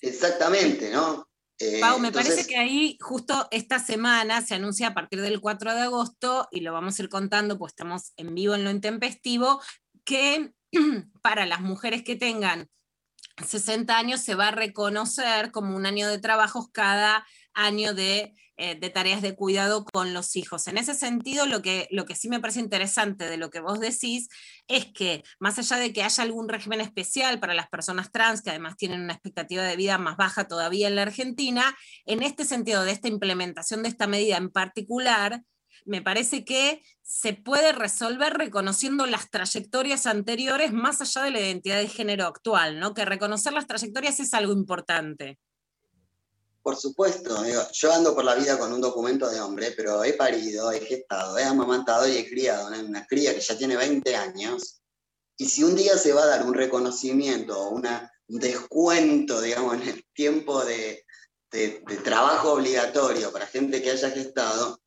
Exactamente, 0.00 0.90
¿no? 0.90 1.27
Eh, 1.60 1.80
Pau, 1.80 1.98
me 1.98 2.12
parece 2.12 2.46
que 2.46 2.56
ahí 2.56 2.96
justo 3.00 3.48
esta 3.50 3.78
semana 3.78 4.42
se 4.42 4.54
anuncia 4.54 4.88
a 4.88 4.94
partir 4.94 5.20
del 5.20 5.40
4 5.40 5.74
de 5.74 5.80
agosto, 5.82 6.48
y 6.52 6.60
lo 6.60 6.72
vamos 6.72 6.98
a 6.98 7.02
ir 7.02 7.08
contando, 7.08 7.58
pues 7.58 7.72
estamos 7.72 8.12
en 8.16 8.34
vivo 8.34 8.54
en 8.54 8.64
lo 8.64 8.70
intempestivo, 8.70 9.60
que 10.04 10.52
para 11.22 11.46
las 11.46 11.60
mujeres 11.60 12.04
que 12.04 12.16
tengan 12.16 12.68
60 13.44 13.96
años 13.96 14.20
se 14.20 14.34
va 14.34 14.48
a 14.48 14.52
reconocer 14.52 15.50
como 15.50 15.76
un 15.76 15.86
año 15.86 16.08
de 16.08 16.18
trabajos 16.18 16.68
cada 16.72 17.26
año 17.54 17.94
de, 17.94 18.34
de, 18.58 18.90
tareas 18.90 19.22
de 19.22 19.34
cuidado 19.34 19.84
con 19.84 20.12
los 20.12 20.34
hijos. 20.36 20.66
En 20.66 20.78
ese 20.78 20.94
sentido, 20.94 21.46
lo 21.46 21.62
que, 21.62 21.88
lo 21.90 22.04
que 22.06 22.16
sí 22.16 22.28
me 22.28 22.40
parece 22.40 22.60
interesante 22.60 23.28
de 23.28 23.36
lo 23.36 23.50
que 23.50 23.60
vos 23.60 23.78
decís 23.78 24.28
es 24.66 24.86
que 24.86 25.22
más 25.38 25.58
allá 25.58 25.76
de 25.76 25.92
que 25.92 26.02
haya 26.02 26.22
algún 26.22 26.48
régimen 26.48 26.80
especial 26.80 27.38
para 27.38 27.54
las 27.54 27.68
personas 27.68 28.10
trans, 28.10 28.42
que 28.42 28.50
además 28.50 28.76
tienen 28.76 29.02
una 29.02 29.12
expectativa 29.12 29.62
de 29.62 29.76
vida 29.76 29.96
más 29.98 30.16
baja 30.16 30.48
todavía 30.48 30.88
en 30.88 30.96
la 30.96 31.02
Argentina, 31.02 31.76
en 32.04 32.22
este 32.22 32.44
sentido 32.44 32.84
de 32.84 32.92
esta 32.92 33.08
implementación 33.08 33.82
de 33.82 33.88
esta 33.88 34.06
medida 34.06 34.36
en 34.36 34.50
particular, 34.50 35.42
me 35.84 36.02
parece 36.02 36.44
que 36.44 36.82
se 37.02 37.32
puede 37.34 37.72
resolver 37.72 38.34
reconociendo 38.34 39.06
las 39.06 39.30
trayectorias 39.30 40.06
anteriores 40.06 40.72
más 40.72 41.00
allá 41.00 41.22
de 41.22 41.30
la 41.30 41.40
identidad 41.40 41.78
de 41.78 41.88
género 41.88 42.26
actual, 42.26 42.78
¿no? 42.78 42.92
Que 42.92 43.04
reconocer 43.04 43.52
las 43.52 43.66
trayectorias 43.66 44.20
es 44.20 44.34
algo 44.34 44.52
importante. 44.52 45.38
Por 46.68 46.76
supuesto, 46.76 47.34
yo 47.72 47.92
ando 47.94 48.14
por 48.14 48.24
la 48.24 48.34
vida 48.34 48.58
con 48.58 48.70
un 48.70 48.82
documento 48.82 49.30
de 49.30 49.40
hombre, 49.40 49.70
pero 49.70 50.04
he 50.04 50.12
parido, 50.12 50.70
he 50.70 50.80
gestado, 50.80 51.38
he 51.38 51.42
amamantado 51.42 52.06
y 52.06 52.18
he 52.18 52.28
criado 52.28 52.68
una, 52.68 53.06
cría 53.06 53.34
que 53.34 53.40
ya 53.40 53.56
tiene 53.56 53.74
20 53.74 54.14
años. 54.14 54.82
Y 55.38 55.46
si 55.46 55.64
un 55.64 55.74
día 55.74 55.96
se 55.96 56.12
va 56.12 56.24
a 56.24 56.26
dar 56.26 56.44
un 56.44 56.52
reconocimiento 56.52 57.58
o 57.58 57.70
un 57.70 57.88
descuento, 58.38 59.40
digamos, 59.40 59.76
en 59.76 59.88
el 59.88 60.04
tiempo 60.12 60.62
de 60.62 61.06
trabajo 62.04 62.52
obligatorio 62.52 63.32
para 63.32 63.46
gente 63.46 63.80
que 63.80 63.92
haya 63.92 64.10
gestado, 64.10 64.78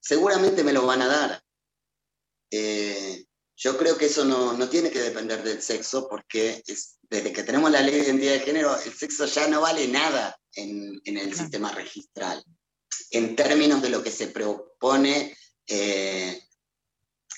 seguramente 0.00 0.64
me 0.64 0.72
lo 0.72 0.84
van 0.84 1.02
a 1.02 1.06
dar. 1.06 1.42
Eh, 2.50 3.24
yo 3.58 3.76
creo 3.76 3.98
que 3.98 4.06
eso 4.06 4.24
no, 4.24 4.52
no, 4.52 4.68
tiene 4.68 4.88
que 4.88 5.00
depender 5.00 5.42
del 5.42 5.60
sexo, 5.60 6.08
porque 6.08 6.62
es, 6.64 6.98
desde 7.02 7.32
que 7.32 7.42
tenemos 7.42 7.72
la 7.72 7.82
ley 7.82 7.96
de 7.96 8.06
identidad 8.06 8.32
de 8.34 8.40
género, 8.40 8.80
el 8.80 8.94
sexo 8.94 9.26
ya 9.26 9.48
no 9.48 9.60
vale 9.60 9.88
nada 9.88 10.38
en, 10.52 11.00
en 11.04 11.16
el 11.18 11.34
sistema 11.34 11.72
registral, 11.72 12.42
en 13.10 13.34
términos 13.34 13.82
de 13.82 13.90
lo 13.90 14.00
que 14.00 14.12
se 14.12 14.28
propone 14.28 15.36
eh, 15.66 16.40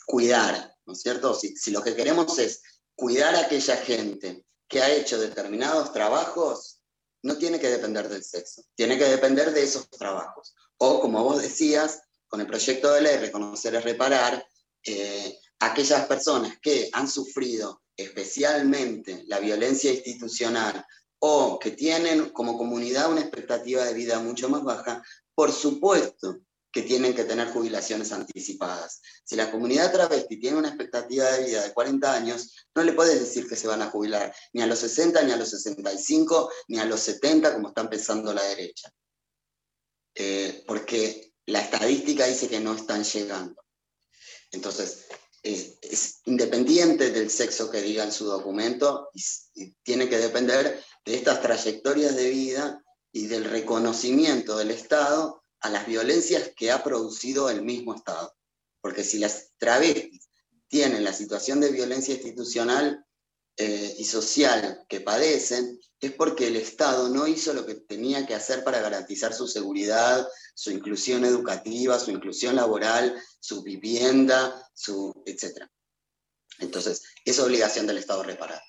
cuidar, 0.04 0.76
¿no 0.84 0.92
es 0.92 1.00
cierto? 1.00 1.34
Si, 1.34 1.56
si 1.56 1.70
lo 1.70 1.82
que 1.82 1.96
queremos 1.96 2.38
es 2.38 2.62
cuidar 2.94 3.34
a 3.34 3.40
aquella 3.40 3.78
gente 3.78 4.44
que 4.68 4.82
ha 4.82 4.92
hecho 4.92 5.18
determinados 5.18 5.90
trabajos, 5.90 6.80
no 7.22 7.38
tiene 7.38 7.58
que 7.58 7.70
depender 7.70 8.10
del 8.10 8.24
sexo, 8.24 8.62
tiene 8.74 8.98
que 8.98 9.06
depender 9.06 9.54
de 9.54 9.62
esos 9.62 9.88
trabajos. 9.88 10.54
O, 10.76 11.00
como 11.00 11.24
vos 11.24 11.40
decías, 11.40 12.02
con 12.28 12.42
el 12.42 12.46
proyecto 12.46 12.92
de 12.92 13.00
ley 13.00 13.16
Reconocer 13.16 13.74
es 13.74 13.84
Reparar, 13.84 14.46
eh, 14.84 15.38
aquellas 15.60 16.06
personas 16.06 16.58
que 16.60 16.90
han 16.92 17.08
sufrido 17.08 17.82
especialmente 17.96 19.24
la 19.26 19.38
violencia 19.38 19.92
institucional 19.92 20.84
o 21.18 21.58
que 21.58 21.70
tienen 21.70 22.30
como 22.30 22.56
comunidad 22.56 23.10
una 23.10 23.20
expectativa 23.20 23.84
de 23.84 23.94
vida 23.94 24.18
mucho 24.20 24.48
más 24.48 24.64
baja, 24.64 25.02
por 25.34 25.52
supuesto 25.52 26.40
que 26.72 26.82
tienen 26.82 27.14
que 27.14 27.24
tener 27.24 27.48
jubilaciones 27.48 28.12
anticipadas. 28.12 29.02
Si 29.24 29.36
la 29.36 29.50
comunidad 29.50 29.92
travesti 29.92 30.38
tiene 30.38 30.58
una 30.58 30.68
expectativa 30.68 31.30
de 31.32 31.44
vida 31.44 31.62
de 31.62 31.72
40 31.72 32.14
años, 32.14 32.54
no 32.74 32.84
le 32.84 32.92
puedes 32.92 33.18
decir 33.18 33.48
que 33.48 33.56
se 33.56 33.66
van 33.66 33.82
a 33.82 33.90
jubilar 33.90 34.34
ni 34.52 34.62
a 34.62 34.66
los 34.66 34.78
60, 34.78 35.22
ni 35.22 35.32
a 35.32 35.36
los 35.36 35.50
65, 35.50 36.50
ni 36.68 36.78
a 36.78 36.84
los 36.84 37.00
70, 37.00 37.52
como 37.54 37.68
están 37.68 37.90
pensando 37.90 38.32
la 38.32 38.44
derecha. 38.44 38.90
Eh, 40.14 40.64
porque 40.66 41.32
la 41.46 41.60
estadística 41.60 42.26
dice 42.26 42.48
que 42.48 42.60
no 42.60 42.74
están 42.74 43.02
llegando. 43.04 43.60
Entonces, 44.52 45.06
es, 45.42 46.20
independiente 46.24 47.10
del 47.10 47.30
sexo 47.30 47.70
que 47.70 47.82
diga 47.82 48.04
en 48.04 48.12
su 48.12 48.26
documento 48.26 49.08
y, 49.14 49.72
tiene 49.82 50.08
que 50.08 50.18
depender 50.18 50.82
de 51.04 51.14
estas 51.14 51.40
trayectorias 51.42 52.14
de 52.16 52.30
vida 52.30 52.84
y 53.12 53.26
del 53.26 53.44
reconocimiento 53.44 54.56
del 54.56 54.70
Estado 54.70 55.42
a 55.60 55.70
las 55.70 55.86
violencias 55.86 56.52
que 56.56 56.70
ha 56.70 56.82
producido 56.82 57.50
el 57.50 57.62
mismo 57.62 57.94
Estado. 57.94 58.34
Porque 58.80 59.04
si 59.04 59.18
las 59.18 59.50
travestis 59.58 60.28
tienen 60.68 61.04
la 61.04 61.12
situación 61.12 61.60
de 61.60 61.70
violencia 61.70 62.14
institucional 62.14 63.04
eh, 63.62 63.94
y 63.98 64.04
social 64.04 64.86
que 64.88 65.02
padecen, 65.02 65.78
es 66.00 66.12
porque 66.12 66.46
el 66.46 66.56
Estado 66.56 67.10
no 67.10 67.26
hizo 67.26 67.52
lo 67.52 67.66
que 67.66 67.74
tenía 67.74 68.26
que 68.26 68.34
hacer 68.34 68.64
para 68.64 68.80
garantizar 68.80 69.34
su 69.34 69.46
seguridad, 69.46 70.26
su 70.54 70.70
inclusión 70.70 71.26
educativa, 71.26 71.98
su 71.98 72.10
inclusión 72.10 72.56
laboral, 72.56 73.22
su 73.38 73.62
vivienda, 73.62 74.66
su, 74.72 75.12
etc. 75.26 75.68
Entonces, 76.58 77.02
es 77.22 77.38
obligación 77.38 77.86
del 77.86 77.98
Estado 77.98 78.22
reparar. 78.22 78.62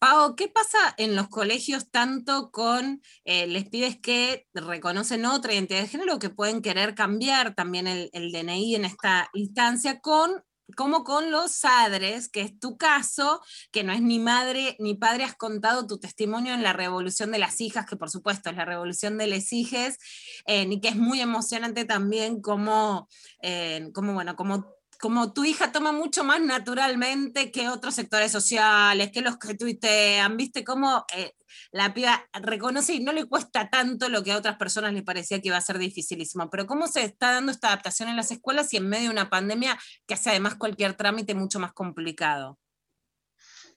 Pau, 0.00 0.34
¿qué 0.34 0.48
pasa 0.48 0.92
en 0.98 1.14
los 1.14 1.28
colegios 1.28 1.88
tanto 1.88 2.50
con 2.50 3.00
eh, 3.24 3.46
les 3.46 3.68
pibes 3.68 4.00
que 4.00 4.48
reconocen 4.52 5.24
otra 5.26 5.54
identidad 5.54 5.82
de 5.82 5.88
género 5.88 6.18
que 6.18 6.28
pueden 6.28 6.60
querer 6.60 6.96
cambiar 6.96 7.54
también 7.54 7.86
el, 7.86 8.10
el 8.12 8.32
DNI 8.32 8.74
en 8.74 8.84
esta 8.84 9.30
instancia 9.32 10.00
con 10.00 10.44
como 10.74 11.04
con 11.04 11.30
los 11.30 11.60
padres, 11.60 12.28
que 12.28 12.40
es 12.40 12.58
tu 12.58 12.76
caso, 12.76 13.40
que 13.70 13.84
no 13.84 13.92
es 13.92 14.00
ni 14.00 14.18
madre 14.18 14.76
ni 14.78 14.94
padre, 14.94 15.24
has 15.24 15.36
contado 15.36 15.86
tu 15.86 15.98
testimonio 15.98 16.54
en 16.54 16.62
la 16.62 16.72
revolución 16.72 17.30
de 17.30 17.38
las 17.38 17.60
hijas, 17.60 17.86
que 17.86 17.96
por 17.96 18.10
supuesto 18.10 18.50
es 18.50 18.56
la 18.56 18.64
revolución 18.64 19.18
de 19.18 19.26
las 19.26 19.52
hijas, 19.52 19.98
eh, 20.46 20.66
y 20.68 20.80
que 20.80 20.88
es 20.88 20.96
muy 20.96 21.20
emocionante 21.20 21.84
también 21.84 22.40
como, 22.40 23.08
eh, 23.42 23.90
como 23.94 24.14
bueno, 24.14 24.36
como 24.36 24.75
como 24.98 25.32
tu 25.32 25.44
hija 25.44 25.72
toma 25.72 25.92
mucho 25.92 26.24
más 26.24 26.40
naturalmente 26.40 27.50
que 27.50 27.68
otros 27.68 27.94
sectores 27.94 28.32
sociales, 28.32 29.10
que 29.12 29.20
los 29.20 29.38
que 29.38 29.54
tuitean, 29.54 30.36
viste 30.36 30.64
cómo 30.64 31.04
eh, 31.14 31.32
la 31.72 31.94
piba 31.94 32.28
reconoce 32.32 32.94
y 32.94 33.00
no 33.00 33.12
le 33.12 33.26
cuesta 33.26 33.70
tanto 33.70 34.08
lo 34.08 34.22
que 34.22 34.32
a 34.32 34.38
otras 34.38 34.56
personas 34.56 34.92
les 34.92 35.02
parecía 35.02 35.40
que 35.40 35.48
iba 35.48 35.56
a 35.56 35.60
ser 35.60 35.78
dificilísimo. 35.78 36.50
Pero 36.50 36.66
cómo 36.66 36.86
se 36.86 37.04
está 37.04 37.32
dando 37.32 37.52
esta 37.52 37.68
adaptación 37.68 38.08
en 38.08 38.16
las 38.16 38.30
escuelas 38.30 38.72
y 38.72 38.78
en 38.78 38.88
medio 38.88 39.04
de 39.04 39.12
una 39.12 39.30
pandemia 39.30 39.78
que 40.06 40.14
hace 40.14 40.30
además 40.30 40.56
cualquier 40.56 40.96
trámite 40.96 41.34
mucho 41.34 41.58
más 41.58 41.72
complicado. 41.72 42.58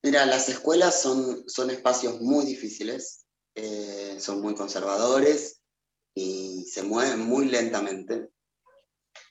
Mira, 0.02 0.26
las 0.26 0.48
escuelas 0.48 1.02
son, 1.02 1.44
son 1.48 1.70
espacios 1.70 2.22
muy 2.22 2.46
difíciles, 2.46 3.26
eh, 3.56 4.18
son 4.20 4.41
muy 4.41 4.56
conservadores 4.56 5.62
y 6.16 6.66
se 6.72 6.84
mueven 6.84 7.20
muy 7.20 7.46
lentamente. 7.48 8.30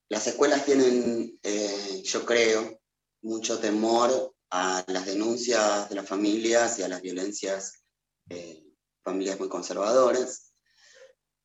Las 0.09 0.27
escuelas 0.27 0.65
tienen, 0.65 1.39
eh, 1.43 2.03
yo 2.05 2.25
creo, 2.25 2.81
mucho 3.23 3.59
temor 3.59 4.35
a 4.51 4.85
las 4.89 5.07
denuncias 5.07 5.89
de 5.89 5.95
las 5.95 6.09
familias 6.09 6.79
y 6.79 6.83
a 6.83 6.89
las 6.89 7.03
violencias, 7.03 7.85
eh, 8.31 8.65
familias 9.03 9.39
muy 9.39 9.49
conservadoras. 9.49 10.53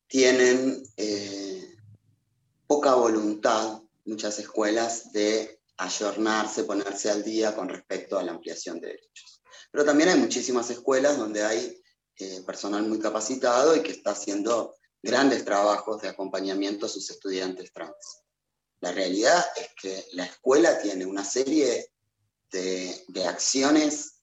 Tienen 0.06 0.82
eh, 0.96 1.76
poca 2.66 2.94
voluntad, 2.94 3.82
muchas 4.04 4.38
escuelas, 4.38 5.12
de 5.12 5.60
ayornarse, 5.76 6.64
ponerse 6.64 7.10
al 7.10 7.22
día 7.22 7.54
con 7.54 7.68
respecto 7.68 8.18
a 8.18 8.22
la 8.22 8.32
ampliación 8.32 8.80
de 8.80 8.88
derechos. 8.88 9.42
Pero 9.70 9.84
también 9.84 10.10
hay 10.10 10.18
muchísimas 10.18 10.70
escuelas 10.70 11.18
donde 11.18 11.42
hay 11.44 11.82
eh, 12.16 12.42
personal 12.46 12.86
muy 12.86 13.00
capacitado 13.00 13.74
y 13.74 13.82
que 13.82 13.90
está 13.90 14.12
haciendo 14.12 14.76
grandes 15.02 15.44
trabajos 15.44 16.00
de 16.00 16.08
acompañamiento 16.08 16.86
a 16.86 16.88
sus 16.88 17.10
estudiantes 17.10 17.72
trans. 17.72 18.23
La 18.80 18.92
realidad 18.92 19.44
es 19.56 19.68
que 19.80 20.06
la 20.12 20.24
escuela 20.24 20.80
tiene 20.80 21.06
una 21.06 21.24
serie 21.24 21.90
de, 22.50 23.04
de 23.08 23.26
acciones 23.26 24.20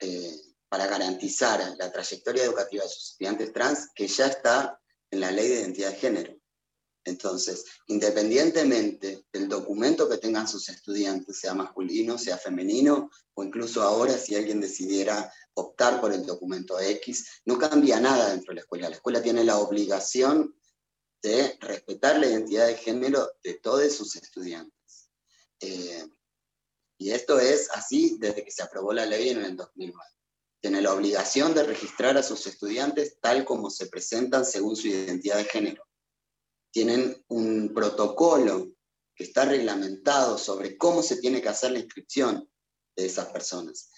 eh, 0.00 0.36
para 0.68 0.86
garantizar 0.86 1.76
la 1.78 1.90
trayectoria 1.90 2.44
educativa 2.44 2.84
de 2.84 2.90
sus 2.90 3.10
estudiantes 3.10 3.52
trans 3.52 3.88
que 3.94 4.06
ya 4.06 4.26
está 4.26 4.80
en 5.10 5.20
la 5.20 5.30
ley 5.30 5.48
de 5.48 5.60
identidad 5.60 5.90
de 5.90 5.96
género. 5.96 6.38
Entonces, 7.04 7.64
independientemente 7.86 9.24
del 9.32 9.48
documento 9.48 10.08
que 10.08 10.18
tengan 10.18 10.46
sus 10.46 10.68
estudiantes, 10.68 11.40
sea 11.40 11.54
masculino, 11.54 12.18
sea 12.18 12.36
femenino, 12.36 13.10
o 13.34 13.42
incluso 13.42 13.82
ahora 13.82 14.18
si 14.18 14.34
alguien 14.34 14.60
decidiera 14.60 15.32
optar 15.54 16.00
por 16.00 16.12
el 16.12 16.26
documento 16.26 16.78
X, 16.78 17.40
no 17.46 17.56
cambia 17.58 17.98
nada 17.98 18.30
dentro 18.30 18.50
de 18.50 18.56
la 18.56 18.60
escuela. 18.60 18.88
La 18.90 18.96
escuela 18.96 19.22
tiene 19.22 19.42
la 19.42 19.58
obligación 19.58 20.54
de 21.22 21.56
respetar 21.60 22.18
la 22.18 22.26
identidad 22.26 22.66
de 22.66 22.76
género 22.76 23.30
de 23.42 23.54
todos 23.54 23.92
sus 23.92 24.16
estudiantes. 24.16 25.10
Eh, 25.60 26.06
y 26.98 27.10
esto 27.10 27.38
es 27.38 27.70
así 27.70 28.16
desde 28.18 28.44
que 28.44 28.50
se 28.50 28.62
aprobó 28.62 28.92
la 28.92 29.06
ley 29.06 29.30
en 29.30 29.44
el 29.44 29.56
2009. 29.56 30.04
Tiene 30.60 30.80
la 30.80 30.92
obligación 30.92 31.54
de 31.54 31.62
registrar 31.62 32.16
a 32.16 32.22
sus 32.22 32.46
estudiantes 32.46 33.18
tal 33.20 33.44
como 33.44 33.70
se 33.70 33.86
presentan 33.86 34.44
según 34.44 34.76
su 34.76 34.88
identidad 34.88 35.36
de 35.36 35.44
género 35.44 35.88
tienen 36.70 37.24
un 37.28 37.72
protocolo 37.74 38.70
que 39.14 39.24
está 39.24 39.44
reglamentado 39.44 40.38
sobre 40.38 40.76
cómo 40.76 41.02
se 41.02 41.16
tiene 41.16 41.42
que 41.42 41.48
hacer 41.48 41.72
la 41.72 41.80
inscripción 41.80 42.48
de 42.96 43.06
esas 43.06 43.26
personas. 43.26 43.90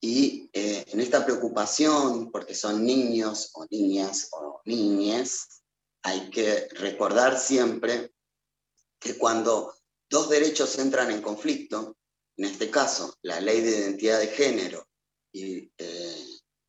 Y 0.00 0.50
eh, 0.52 0.84
en 0.88 1.00
esta 1.00 1.24
preocupación, 1.24 2.30
porque 2.30 2.54
son 2.54 2.84
niños 2.84 3.50
o 3.54 3.66
niñas 3.70 4.28
o 4.32 4.60
niñes, 4.64 5.62
hay 6.04 6.28
que 6.30 6.68
recordar 6.72 7.38
siempre 7.38 8.12
que 9.00 9.16
cuando 9.16 9.74
dos 10.08 10.28
derechos 10.28 10.78
entran 10.78 11.10
en 11.10 11.22
conflicto, 11.22 11.96
en 12.36 12.44
este 12.44 12.70
caso 12.70 13.16
la 13.22 13.40
ley 13.40 13.62
de 13.62 13.78
identidad 13.78 14.20
de 14.20 14.28
género 14.28 14.86
y 15.32 15.72
eh, 15.78 16.26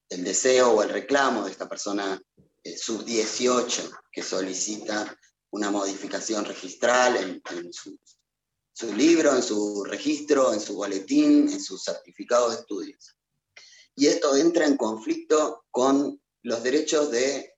el 0.10 0.24
deseo 0.24 0.72
o 0.72 0.84
el 0.84 0.90
reclamo 0.90 1.46
de 1.46 1.52
esta 1.52 1.68
persona 1.68 2.20
eh, 2.64 2.78
sub-18 2.78 3.92
que 4.10 4.24
solicita 4.24 5.18
una 5.52 5.70
modificación 5.70 6.46
registral 6.46 7.18
en, 7.18 7.74
su, 7.74 8.94
libro, 8.94 9.36
en 9.36 9.44
su 9.44 9.84
registro, 9.84 10.54
en 10.54 10.62
su 10.62 10.76
boletín, 10.76 11.50
en 11.50 11.62
su 11.62 11.78
certificado 11.78 12.50
de 12.50 12.58
estudios. 12.58 13.18
Y 13.96 14.08
esto 14.08 14.36
entra 14.36 14.66
en 14.66 14.78
conflicto 14.78 15.66
con 15.72 16.22
los 16.42 16.64
derechos 16.64 17.12
de 17.12 17.55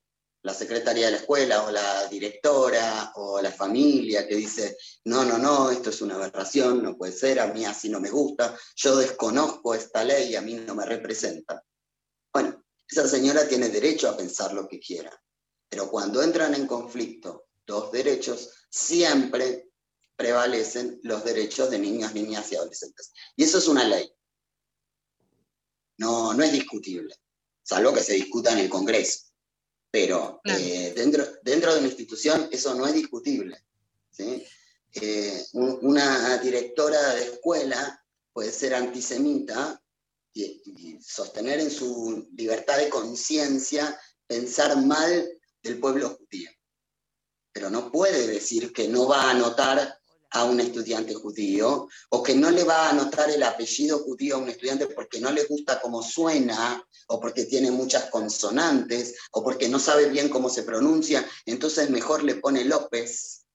la 0.48 0.54
secretaria 0.54 1.08
de 1.08 1.12
la 1.12 1.18
escuela 1.18 1.64
o 1.64 1.72
la 1.72 2.08
directora 2.08 3.12
o 3.16 3.42
la 3.42 3.52
familia 3.52 4.26
que 4.26 4.36
dice, 4.36 4.78
no, 5.04 5.26
no, 5.26 5.38
no, 5.38 5.70
esto 5.70 5.90
es 5.90 6.02
una 6.02 6.16
aberración, 6.16 6.82
no 6.82 6.98
puede 6.98 7.12
ser, 7.12 7.42
a 7.42 7.48
mí 7.48 7.66
así 7.66 7.90
no 7.90 8.00
me 8.00 8.10
gusta, 8.10 8.58
yo 8.78 8.96
desconozco 8.96 9.76
esta 9.76 10.06
ley 10.06 10.38
a 10.38 10.42
mí 10.42 10.54
no 10.54 10.74
me 10.74 10.86
representa. 10.86 11.62
Bueno, 12.32 12.64
esa 12.88 13.06
señora 13.10 13.46
tiene 13.46 13.68
derecho 13.68 14.08
a 14.08 14.16
pensar 14.16 14.54
lo 14.54 14.70
que 14.70 14.80
quiera, 14.80 15.12
pero 15.68 15.90
cuando 15.90 16.24
entran 16.24 16.56
en 16.56 16.66
conflicto 16.66 17.50
dos 17.66 17.92
derechos, 17.92 18.50
siempre 18.70 19.70
prevalecen 20.16 21.02
los 21.04 21.26
derechos 21.26 21.70
de 21.70 21.78
niños, 21.78 22.14
niñas 22.14 22.50
y 22.54 22.56
adolescentes. 22.56 23.12
Y 23.36 23.44
eso 23.44 23.58
es 23.58 23.68
una 23.68 23.84
ley. 23.84 24.10
No, 25.98 26.34
no 26.34 26.42
es 26.42 26.54
discutible, 26.54 27.14
salvo 27.64 27.94
que 27.94 28.02
se 28.02 28.14
discuta 28.14 28.54
en 28.54 28.60
el 28.60 28.70
Congreso. 28.70 29.27
Pero 29.90 30.42
eh, 30.44 30.94
dentro, 30.96 31.26
dentro 31.44 31.74
de 31.74 31.80
una 31.80 31.88
institución 31.88 32.50
eso 32.52 32.76
no 32.76 32.86
es 32.88 32.94
discutible. 32.94 33.64
Eh, 34.94 35.46
una 35.54 36.38
directora 36.40 37.16
de 37.16 37.24
escuela 37.24 38.04
puede 38.34 38.52
ser 38.52 38.74
antisemita 38.74 39.82
y 40.34 41.00
sostener 41.02 41.60
en 41.60 41.72
su 41.72 42.30
libertad 42.36 42.78
de 42.78 42.90
conciencia 42.90 44.00
pensar 44.28 44.78
mal 44.78 45.30
del 45.62 45.80
pueblo 45.80 46.10
judío 46.10 46.50
pero 47.58 47.72
no 47.72 47.92
puede 47.92 48.28
decir 48.28 48.72
que 48.72 48.88
no 48.88 49.08
va 49.08 49.24
a 49.24 49.32
anotar 49.32 49.97
a 50.32 50.44
un 50.44 50.60
estudiante 50.60 51.14
judío 51.14 51.88
o 52.10 52.24
que 52.24 52.36
no 52.36 52.52
le 52.52 52.64
va 52.64 52.88
a 52.88 52.90
anotar 52.90 53.30
el 53.30 53.44
apellido 53.44 54.00
judío 54.00 54.36
a 54.36 54.40
un 54.40 54.50
estudiante 54.50 54.88
porque 54.88 55.20
no 55.20 55.32
le 55.32 55.46
gusta 55.46 55.80
cómo 55.80 56.04
suena 56.04 56.84
o 57.08 57.20
porque 57.20 57.46
tiene 57.46 57.72
muchas 57.72 58.10
consonantes 58.10 59.16
o 59.32 59.44
porque 59.44 59.70
no 59.70 59.80
sabe 59.80 60.10
bien 60.10 60.30
cómo 60.30 60.50
se 60.50 60.64
pronuncia, 60.64 61.26
entonces 61.46 61.90
mejor 61.90 62.24
le 62.24 62.36
pone 62.36 62.66
López. 62.66 63.46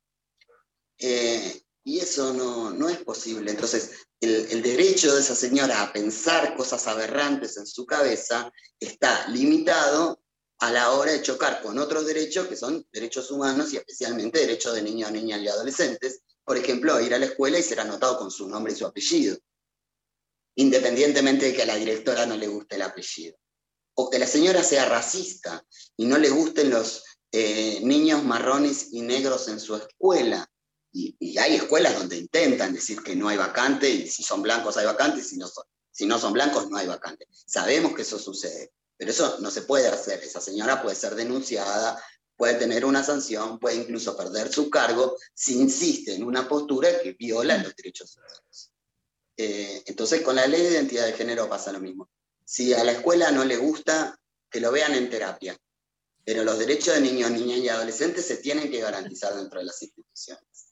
Eh, 0.99 1.62
y 1.85 1.99
eso 1.99 2.32
no, 2.32 2.70
no, 2.70 2.89
es 2.89 2.99
posible. 2.99 3.51
Entonces, 3.51 3.90
el, 4.20 4.47
el, 4.51 4.62
derecho 4.62 5.12
de 5.12 5.20
esa 5.20 5.35
señora 5.35 5.82
a 5.82 5.93
pensar 5.93 6.57
cosas 6.57 6.86
aberrantes 6.86 7.57
en 7.57 7.66
su 7.66 7.85
cabeza 7.85 8.53
está 8.78 9.27
limitado 9.28 10.23
a 10.61 10.70
la 10.70 10.93
hora 10.93 11.11
de 11.11 11.23
chocar 11.23 11.61
con 11.61 11.77
otros 11.81 12.07
derechos 12.07 12.47
que 12.47 12.55
son 12.55 12.86
derechos 12.93 13.32
humanos 13.32 13.73
y 13.73 13.78
especialmente 13.78 14.39
derechos 14.39 14.74
de 14.77 14.82
niños, 14.82 15.11
niñas 15.11 15.40
y 15.40 15.49
adolescentes, 15.49 16.20
por 16.44 16.56
ejemplo, 16.56 17.01
ir 17.01 17.14
a 17.14 17.19
la 17.19 17.27
escuela 17.27 17.59
y 17.59 17.62
ser 17.62 17.81
anotado 17.81 18.19
con 18.19 18.31
su 18.31 18.48
nombre 18.48 18.73
y 18.73 18.77
su 18.77 18.86
apellido, 18.86 19.36
independientemente 20.56 21.47
de 21.47 21.55
que 21.55 21.62
a 21.62 21.66
la 21.66 21.77
directora 21.77 22.27
no 22.27 22.36
le 22.36 22.48
guste 22.48 22.77
el 22.77 22.82
apellido. 22.82 23.36
O 23.94 24.10
que 24.10 24.19
la 24.19 24.27
señora 24.27 24.62
sea 24.62 24.86
racista 24.86 25.64
y 25.97 26.06
no 26.06 26.19
le 26.19 26.31
gusten 26.31 26.70
los 26.70 27.05
eh, 27.31 27.81
niños 27.82 28.24
marrones 28.24 28.89
y 28.93 29.02
negros 29.02 29.48
en 29.48 29.60
su 29.60 29.77
escuela. 29.77 30.48
Y, 30.93 31.16
y, 31.19 31.39
hay 31.39 31.56
escuelas 31.56 31.98
donde 31.98 32.16
intentan 32.16 32.74
decir 32.74 33.02
que 33.02 33.16
no 33.16 33.28
hay 33.28 33.36
vacante 33.36 33.89
y 33.89 34.09
si 34.09 34.23
son 34.23 34.43
blancos 34.43 34.77
hay 34.77 34.85
vacante 34.85 35.20
y 35.20 35.24
si 35.24 35.39
no 35.39 35.48
son, 35.48 35.64
si 35.90 36.05
no 36.05 36.19
son 36.19 36.35
blancos 36.35 36.69
no 36.69 36.77
hay 36.77 36.86
vacante. 36.86 37.27
Sabemos 37.31 37.94
que 37.94 38.02
eso 38.02 38.19
sucede. 38.19 38.73
Pero 38.97 39.10
eso 39.10 39.39
no 39.40 39.51
se 39.51 39.62
puede 39.62 39.89
hacer. 39.89 40.23
Esa 40.23 40.40
señora 40.40 40.82
puede 40.82 40.97
ser 40.97 41.14
denunciada, 41.14 42.02
puede 42.36 42.54
tener 42.54 42.84
una 42.84 43.04
sanción, 43.04 43.59
puede 43.59 43.76
incluso 43.76 44.16
perder 44.16 44.52
su 44.52 44.70
cargo 44.70 45.16
si 45.34 45.59
insiste 45.59 46.14
en 46.14 46.24
una 46.24 46.48
postura 46.48 46.88
que 47.02 47.12
viola 47.12 47.59
los 47.59 47.74
derechos 47.76 48.16
humanos. 48.16 48.72
Eh, 49.36 49.82
entonces, 49.86 50.22
con 50.22 50.36
la 50.36 50.46
ley 50.46 50.62
de 50.62 50.72
identidad 50.72 51.06
de 51.06 51.12
género 51.12 51.48
pasa 51.48 51.72
lo 51.72 51.80
mismo. 51.80 52.09
Si 52.44 52.74
a 52.74 52.84
la 52.84 52.92
escuela 52.92 53.30
no 53.30 53.44
le 53.44 53.56
gusta, 53.56 54.18
que 54.50 54.60
lo 54.60 54.70
vean 54.70 54.94
en 54.94 55.09
terapia. 55.09 55.56
Pero 56.24 56.44
los 56.44 56.59
derechos 56.59 56.94
de 56.94 57.00
niños, 57.00 57.30
niñas 57.30 57.59
y 57.59 57.68
adolescentes 57.68 58.26
se 58.26 58.36
tienen 58.36 58.70
que 58.70 58.80
garantizar 58.80 59.34
dentro 59.34 59.59
de 59.59 59.66
las 59.66 59.82
instituciones. 59.82 60.72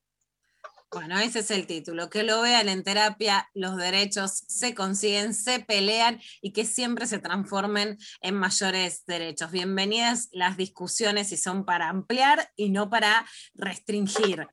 Bueno, 0.93 1.21
ese 1.21 1.39
es 1.39 1.53
el 1.53 1.69
título, 1.69 2.11
que 2.11 2.25
lo 2.25 2.41
vean 2.41 2.69
en 2.69 2.83
terapia, 2.83 3.49
los 3.55 3.77
derechos 3.77 4.43
se 4.49 4.75
consiguen, 4.75 5.35
se 5.35 5.61
pelean 5.61 6.21
y 6.43 6.53
que 6.53 6.65
siempre 6.65 7.07
se 7.07 7.21
transformen 7.21 7.97
en 8.23 8.35
mayores 8.35 9.05
derechos. 9.07 9.53
Bienvenidas 9.53 10.29
las 10.33 10.57
discusiones 10.57 11.29
si 11.29 11.37
son 11.37 11.65
para 11.65 11.89
ampliar 11.89 12.51
y 12.57 12.71
no 12.71 12.91
para 12.91 13.25
restringir. 13.55 14.49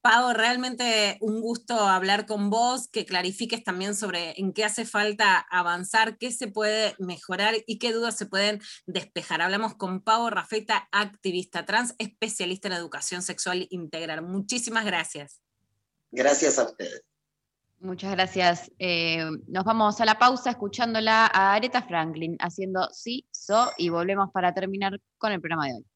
Pau, 0.00 0.32
realmente 0.32 1.16
un 1.20 1.40
gusto 1.40 1.74
hablar 1.74 2.26
con 2.26 2.50
vos, 2.50 2.88
que 2.88 3.06
clarifiques 3.06 3.62
también 3.62 3.94
sobre 3.94 4.34
en 4.40 4.52
qué 4.52 4.64
hace 4.64 4.84
falta 4.84 5.38
avanzar, 5.48 6.18
qué 6.18 6.32
se 6.32 6.48
puede 6.48 6.96
mejorar 6.98 7.54
y 7.68 7.78
qué 7.78 7.92
dudas 7.92 8.16
se 8.16 8.26
pueden 8.26 8.60
despejar. 8.86 9.42
Hablamos 9.42 9.76
con 9.76 10.02
Pau 10.02 10.28
Rafeta, 10.28 10.88
activista 10.90 11.64
trans, 11.66 11.94
especialista 11.98 12.66
en 12.66 12.74
educación 12.74 13.22
sexual 13.22 13.68
integral. 13.70 14.22
Muchísimas 14.22 14.84
gracias. 14.84 15.40
Gracias 16.10 16.58
a 16.58 16.64
ustedes. 16.64 17.02
Muchas 17.80 18.10
gracias. 18.10 18.72
Eh, 18.78 19.24
nos 19.46 19.64
vamos 19.64 20.00
a 20.00 20.04
la 20.04 20.18
pausa 20.18 20.50
escuchándola 20.50 21.30
a 21.32 21.54
Aretha 21.54 21.82
Franklin 21.82 22.36
haciendo 22.40 22.88
sí, 22.92 23.26
so 23.30 23.70
y 23.76 23.88
volvemos 23.88 24.30
para 24.32 24.52
terminar 24.52 25.00
con 25.16 25.32
el 25.32 25.40
programa 25.40 25.66
de 25.66 25.74
hoy. 25.74 25.86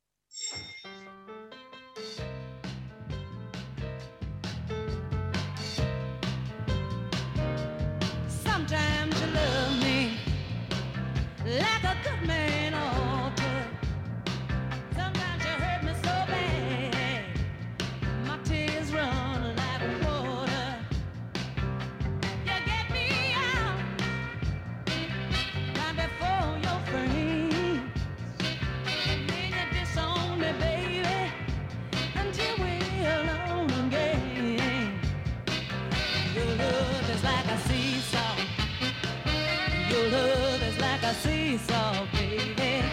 Seesaw, 41.15 42.07
baby. 42.13 42.85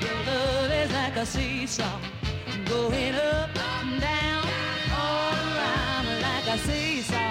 Your 0.00 0.18
love 0.26 0.70
is 0.70 0.92
like 0.92 1.16
a 1.16 1.26
seesaw. 1.26 1.98
Going 2.66 3.14
up 3.14 3.50
and 3.56 4.00
down, 4.00 4.44
all 4.92 5.34
around 5.34 6.06
like 6.22 6.46
a 6.54 6.58
seesaw. 6.58 7.27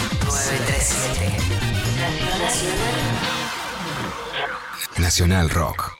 Nacional 4.98 5.48
Rock. 5.48 5.94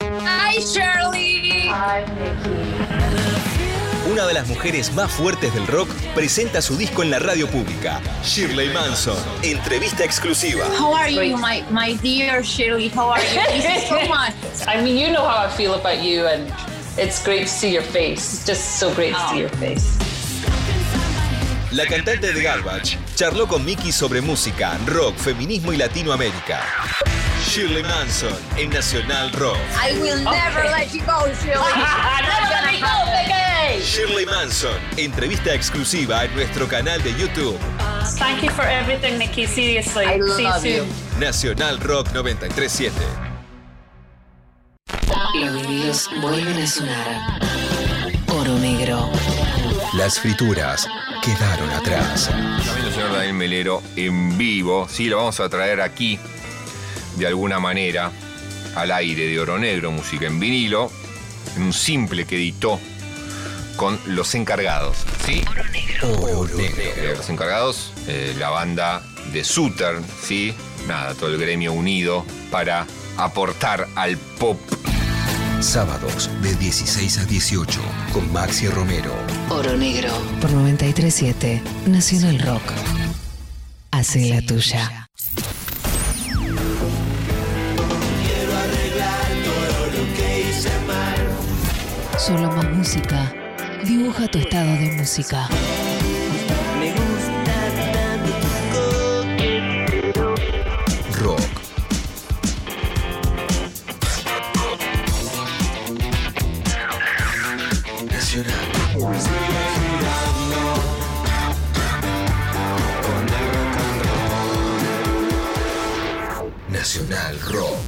Hi, 0.00 0.58
Shirley. 0.58 1.68
Hi, 1.68 2.02
Una 4.10 4.26
de 4.26 4.34
las 4.34 4.46
mujeres 4.48 4.92
más 4.94 5.10
fuertes 5.10 5.54
del 5.54 5.66
rock 5.66 5.88
presenta 6.14 6.60
su 6.60 6.76
disco 6.76 7.02
en 7.02 7.10
la 7.10 7.18
radio 7.18 7.48
pública. 7.48 8.00
Shirley 8.24 8.68
Manson. 8.72 9.16
Entrevista 9.42 10.04
exclusiva. 10.04 10.66
How 10.78 10.94
are 10.94 11.10
you, 11.12 11.36
my, 11.36 11.62
my 11.70 11.94
dear 12.02 12.42
Shirley? 12.42 12.90
How 12.90 13.10
are 13.12 13.22
you? 13.22 13.40
Thank 13.40 13.64
you 13.64 13.80
so 13.88 14.00
much. 14.08 14.34
I 14.66 14.80
mean, 14.82 14.96
you 14.96 15.10
know 15.12 15.24
how 15.26 15.44
I 15.46 15.48
feel 15.50 15.74
about 15.74 16.02
you, 16.02 16.26
and 16.26 16.52
it's 16.96 17.22
great 17.24 17.42
to 17.42 17.48
see 17.48 17.72
your 17.72 17.82
face. 17.82 18.32
It's 18.34 18.46
just 18.46 18.78
so 18.78 18.94
great 18.94 19.14
to 19.14 19.20
see 19.28 19.38
your 19.40 19.48
face. 19.58 19.98
La 21.72 21.86
cantante 21.86 22.32
de 22.32 22.42
Garbage 22.42 22.98
charló 23.16 23.46
con 23.48 23.64
Mickey 23.64 23.92
sobre 23.92 24.20
música, 24.20 24.78
rock, 24.86 25.16
feminismo 25.16 25.72
y 25.72 25.78
Latinoamérica. 25.78 26.60
Shirley 27.48 27.82
Manson 27.82 28.32
en 28.56 28.70
Nacional 28.70 29.32
Rock. 29.32 29.56
I 29.74 29.98
will 30.00 30.22
never 30.22 30.64
let 30.64 30.92
you 30.94 31.00
go, 31.04 31.26
Shirley. 31.42 31.72
Never 32.22 32.48
let 32.50 32.72
me 32.72 32.80
go, 32.80 33.04
baby. 33.06 33.82
Shirley 33.82 34.26
Manson. 34.26 34.78
Entrevista 34.96 35.52
exclusiva 35.54 36.24
en 36.24 36.34
nuestro 36.34 36.68
canal 36.68 37.02
de 37.02 37.10
YouTube. 37.14 37.58
Thank 38.18 38.42
you 38.42 38.50
for 38.50 38.64
everything, 38.64 39.18
Nikki. 39.18 39.46
Seriously. 39.46 40.04
I 40.06 40.18
See 40.20 40.44
love 40.44 40.64
you 40.64 40.72
you. 40.72 40.84
soon. 40.84 41.20
Nacional 41.20 41.78
Rock 41.80 42.12
937. 42.12 42.92
Vuelven 46.22 46.56
a 46.56 46.66
sonar. 46.66 47.38
Oro 48.28 48.58
negro. 48.58 49.10
Las 49.92 50.18
frituras 50.18 50.88
quedaron 51.22 51.68
atrás. 51.68 52.30
También 52.30 52.86
el 52.86 52.94
señor 52.94 53.12
Daniel 53.12 53.34
Melero 53.34 53.82
en 53.96 54.38
vivo, 54.38 54.88
sí, 54.88 55.04
lo 55.06 55.18
vamos 55.18 55.38
a 55.40 55.50
traer 55.50 55.82
aquí 55.82 56.18
de 57.16 57.26
alguna 57.26 57.60
manera 57.60 58.10
al 58.74 58.90
aire 58.90 59.26
de 59.26 59.38
Oro 59.38 59.58
Negro, 59.58 59.92
música 59.92 60.26
en 60.26 60.40
vinilo, 60.40 60.90
en 61.56 61.64
un 61.64 61.72
simple 61.74 62.24
que 62.24 62.36
editó 62.36 62.80
con 63.76 64.00
Los 64.06 64.34
Encargados, 64.34 64.96
¿sí? 65.26 65.44
Oro 65.50 65.64
Negro. 65.64 66.58
Eh, 66.58 67.14
Los 67.14 67.28
Encargados, 67.28 67.92
eh, 68.06 68.34
la 68.38 68.48
banda 68.48 69.02
de 69.30 69.44
Southern, 69.44 70.02
¿sí? 70.22 70.54
Nada, 70.88 71.12
todo 71.14 71.28
el 71.28 71.36
gremio 71.36 71.74
unido 71.74 72.24
para 72.50 72.86
aportar 73.18 73.88
al 73.94 74.16
pop. 74.16 74.58
Sábados 75.62 76.28
de 76.42 76.56
16 76.56 77.18
a 77.18 77.24
18 77.24 77.80
con 78.12 78.30
Maxi 78.32 78.66
Romero. 78.66 79.12
Oro 79.48 79.76
negro. 79.76 80.10
Por 80.40 80.50
937 80.50 81.62
Nacional 81.86 82.40
Rock. 82.40 82.62
Hace 83.92 84.28
la 84.28 84.42
tuya. 84.42 85.08
Quiero 88.24 88.56
arreglar 88.58 89.28
todo 89.44 89.86
lo 89.86 90.14
que 90.16 90.50
hice 90.50 90.70
mal. 90.86 92.18
Solo 92.18 92.50
más 92.50 92.68
música. 92.72 93.32
Dibuja 93.84 94.26
tu 94.26 94.38
estado 94.38 94.66
de 94.66 94.96
música. 94.96 95.48
Nacional 116.96 117.40
Rock. 117.40 117.78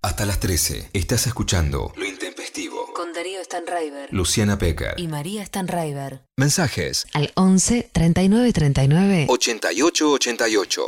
Hasta 0.00 0.24
las 0.24 0.38
13. 0.38 0.90
Estás 0.92 1.26
escuchando 1.26 1.92
Lo 1.96 2.04
Intempestivo. 2.06 2.92
Con 2.94 3.12
Darío 3.12 3.42
Stanraiver. 3.42 4.12
Luciana 4.14 4.56
Pecker. 4.56 4.94
Y 4.96 5.08
María 5.08 5.44
Stanraiver. 5.44 6.22
Mensajes. 6.36 7.08
Al 7.14 7.32
11 7.34 7.90
39 7.92 8.52
39 8.52 9.26
88 9.28 10.10
88. 10.12 10.82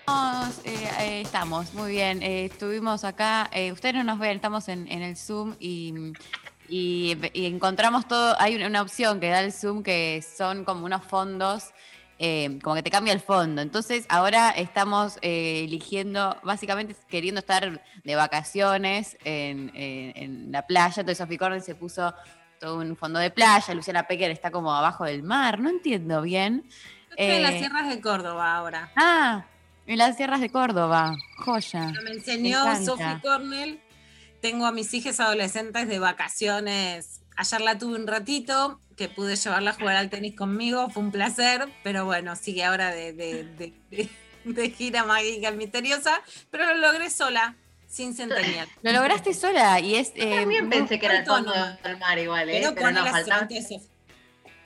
Estamos, 0.00 0.54
eh, 0.64 0.88
eh, 1.00 1.20
estamos, 1.20 1.74
muy 1.74 1.90
bien. 1.90 2.22
Eh, 2.22 2.46
estuvimos 2.46 3.04
acá, 3.04 3.50
eh, 3.52 3.72
ustedes 3.72 3.96
no 3.96 4.04
nos 4.04 4.18
ven, 4.18 4.36
estamos 4.36 4.68
en, 4.68 4.90
en 4.90 5.02
el 5.02 5.18
Zoom 5.18 5.54
y, 5.60 5.92
y- 6.70 7.18
y 7.34 7.44
encontramos 7.44 8.08
todo. 8.08 8.40
Hay 8.40 8.54
una 8.56 8.80
opción 8.80 9.20
que 9.20 9.28
da 9.28 9.40
el 9.40 9.52
Zoom 9.52 9.82
que 9.82 10.24
son 10.34 10.64
como 10.64 10.86
unos 10.86 11.04
fondos, 11.04 11.64
eh, 12.24 12.58
como 12.62 12.76
que 12.76 12.82
te 12.84 12.90
cambia 12.90 13.12
el 13.12 13.18
fondo. 13.20 13.60
Entonces 13.62 14.06
ahora 14.08 14.50
estamos 14.50 15.18
eh, 15.22 15.64
eligiendo, 15.64 16.36
básicamente 16.44 16.94
queriendo 17.08 17.40
estar 17.40 17.82
de 18.04 18.14
vacaciones 18.14 19.16
en, 19.24 19.72
en- 19.74 20.12
en 20.16 20.52
la 20.52 20.62
playa. 20.66 21.00
Entonces 21.00 21.18
Sophie 21.18 21.36
Cornell 21.38 21.62
se 21.62 21.74
puso 21.74 22.14
todo 22.60 22.78
un 22.78 22.96
fondo 22.96 23.18
de 23.18 23.30
playa, 23.30 23.74
Luciana 23.74 24.04
Pecker 24.06 24.30
está 24.30 24.52
como 24.52 24.72
abajo 24.72 25.04
del 25.04 25.24
mar, 25.24 25.58
no 25.58 25.68
entiendo 25.68 26.22
bien. 26.22 26.64
Estoy 27.10 27.26
en 27.36 27.42
las 27.42 27.54
Eh, 27.54 27.58
sierras 27.58 27.88
de 27.88 28.00
Córdoba 28.00 28.54
ahora. 28.54 28.90
Ah, 28.94 29.44
en 29.86 29.98
las 29.98 30.16
sierras 30.16 30.40
de 30.40 30.48
Córdoba. 30.48 31.16
Joya. 31.38 31.92
Me 32.04 32.10
enseñó 32.12 32.60
encanta. 32.62 32.84
Sophie 32.84 33.20
Cornell. 33.20 33.80
Tengo 34.40 34.64
a 34.66 34.70
mis 34.72 34.94
hijas 34.94 35.18
adolescentes 35.18 35.88
de 35.88 35.98
vacaciones. 35.98 37.20
Ayer 37.36 37.60
la 37.62 37.78
tuve 37.78 37.96
un 37.98 38.06
ratito, 38.06 38.78
que 39.02 39.08
pude 39.08 39.34
llevarla 39.34 39.72
a 39.72 39.74
jugar 39.74 39.96
al 39.96 40.10
tenis 40.10 40.36
conmigo, 40.36 40.88
fue 40.90 41.02
un 41.02 41.10
placer, 41.10 41.68
pero 41.82 42.04
bueno, 42.04 42.36
sigue 42.36 42.62
ahora 42.64 42.90
de, 42.92 43.12
de- 43.12 43.42
de- 43.44 43.72
de- 43.90 44.08
de 44.44 44.70
gira 44.70 45.04
mágica 45.04 45.50
misteriosa, 45.50 46.22
pero 46.52 46.66
lo 46.66 46.74
logré 46.76 47.10
sola, 47.10 47.56
sin 47.88 48.14
centenial. 48.14 48.68
Lo 48.82 48.92
lograste 48.92 49.34
sola 49.34 49.80
y 49.80 49.96
es. 49.96 50.12
eh, 50.14 50.36
También 50.40 50.68
pensé 50.70 51.00
que 51.00 51.06
era 51.06 51.18
el 51.18 51.26
fondo 51.26 51.52
del 51.82 51.98
mar 51.98 52.16
igual, 52.18 52.48
¿eh? 52.48 52.60
Pero 52.62 52.74
Pero, 52.76 52.90
no, 52.92 53.04
faltaba. 53.06 53.48